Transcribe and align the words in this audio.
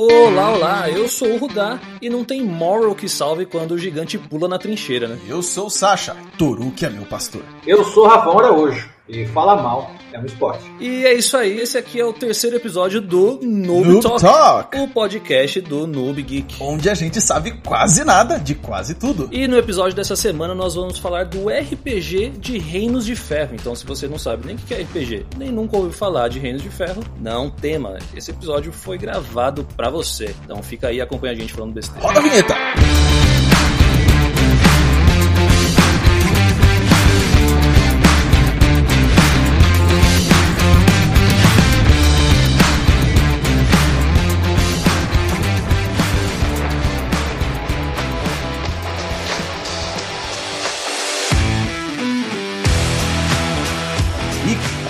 Olá, 0.00 0.52
olá, 0.52 0.88
eu 0.88 1.08
sou 1.08 1.32
o 1.32 1.38
Rudá 1.38 1.80
e 2.00 2.08
não 2.08 2.22
tem 2.22 2.40
moral 2.40 2.94
que 2.94 3.08
salve 3.08 3.44
quando 3.44 3.72
o 3.72 3.78
gigante 3.78 4.16
pula 4.16 4.46
na 4.46 4.56
trincheira, 4.56 5.08
né? 5.08 5.18
Eu 5.26 5.42
sou 5.42 5.66
o 5.66 5.70
Sasha, 5.70 6.16
Toru 6.38 6.70
que 6.70 6.86
é 6.86 6.88
meu 6.88 7.04
pastor. 7.04 7.42
Eu 7.66 7.82
sou 7.82 8.04
o 8.04 8.06
Rafão 8.06 8.38
Araújo 8.38 8.88
e 9.08 9.26
fala 9.26 9.56
mal 9.60 9.90
é 10.12 10.18
um 10.18 10.24
esporte. 10.24 10.64
E 10.80 11.04
é 11.04 11.14
isso 11.14 11.36
aí, 11.36 11.58
esse 11.60 11.76
aqui 11.76 12.00
é 12.00 12.04
o 12.04 12.12
terceiro 12.12 12.56
episódio 12.56 13.00
do 13.00 13.38
Noob, 13.42 13.88
Noob 13.88 14.00
Talk, 14.00 14.20
Talk. 14.20 14.78
o 14.78 14.88
podcast 14.88 15.60
do 15.60 15.86
Noob 15.86 16.22
Geek. 16.22 16.56
Onde 16.60 16.88
a 16.88 16.94
gente 16.94 17.20
sabe 17.20 17.52
quase 17.64 18.04
nada 18.04 18.38
de 18.38 18.54
quase 18.54 18.94
tudo. 18.94 19.28
E 19.30 19.46
no 19.46 19.56
episódio 19.56 19.94
dessa 19.94 20.16
semana 20.16 20.54
nós 20.54 20.74
vamos 20.74 20.98
falar 20.98 21.24
do 21.24 21.48
RPG 21.48 22.30
de 22.38 22.58
Reinos 22.58 23.04
de 23.04 23.14
Ferro. 23.14 23.54
Então, 23.54 23.74
se 23.74 23.84
você 23.84 24.08
não 24.08 24.18
sabe 24.18 24.46
nem 24.46 24.56
o 24.56 24.58
que 24.58 24.74
é 24.74 24.82
RPG, 24.82 25.26
nem 25.36 25.50
nunca 25.50 25.76
ouviu 25.76 25.92
falar 25.92 26.28
de 26.28 26.38
Reinos 26.38 26.62
de 26.62 26.70
Ferro, 26.70 27.02
não 27.20 27.50
tema. 27.50 27.98
Esse 28.14 28.30
episódio 28.30 28.72
foi 28.72 28.98
gravado 28.98 29.66
pra 29.76 29.90
você. 29.90 30.34
Então 30.44 30.62
fica 30.62 30.88
aí 30.88 30.96
e 30.96 31.00
acompanha 31.00 31.32
a 31.32 31.36
gente 31.36 31.52
falando 31.52 31.72
besteira. 31.72 32.06
Roda 32.06 32.18
a 32.18 32.22
vinheta! 32.22 32.54
E 32.54 33.27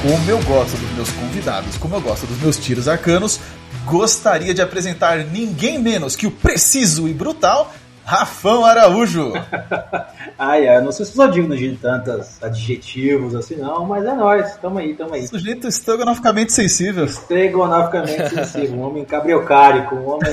como 0.08 0.30
eu 0.30 0.42
gosto 0.44 0.74
dos 0.78 0.90
meus 0.92 1.10
convidados, 1.10 1.76
como 1.76 1.94
eu 1.94 2.00
gosto 2.00 2.26
dos 2.26 2.38
meus 2.38 2.56
tiros 2.56 2.88
arcanos, 2.88 3.38
gostaria 3.84 4.54
de 4.54 4.62
apresentar 4.62 5.18
ninguém 5.18 5.78
menos 5.78 6.16
que 6.16 6.26
o 6.26 6.30
preciso 6.30 7.06
e 7.06 7.12
brutal 7.12 7.74
Rafão 8.08 8.64
Araújo. 8.64 9.34
Ai, 10.38 10.68
ai, 10.68 10.80
não 10.80 10.92
sei 10.92 11.04
se 11.04 11.12
sou 11.12 11.28
digno 11.28 11.56
de 11.56 11.74
tantos 11.76 12.40
adjetivos 12.40 13.34
assim, 13.34 13.56
não, 13.56 13.84
mas 13.84 14.04
é 14.04 14.14
nóis, 14.14 14.56
tamo 14.58 14.78
aí, 14.78 14.94
tamo 14.94 15.14
aí. 15.14 15.26
Sujeito 15.26 15.66
estrogonoficamente 15.66 16.52
sensível. 16.52 17.06
Estrogonoficamente 17.06 18.28
sensível, 18.28 18.76
um 18.76 18.82
homem 18.82 19.04
cabriocárico, 19.04 19.96
um 19.96 20.08
homem. 20.10 20.30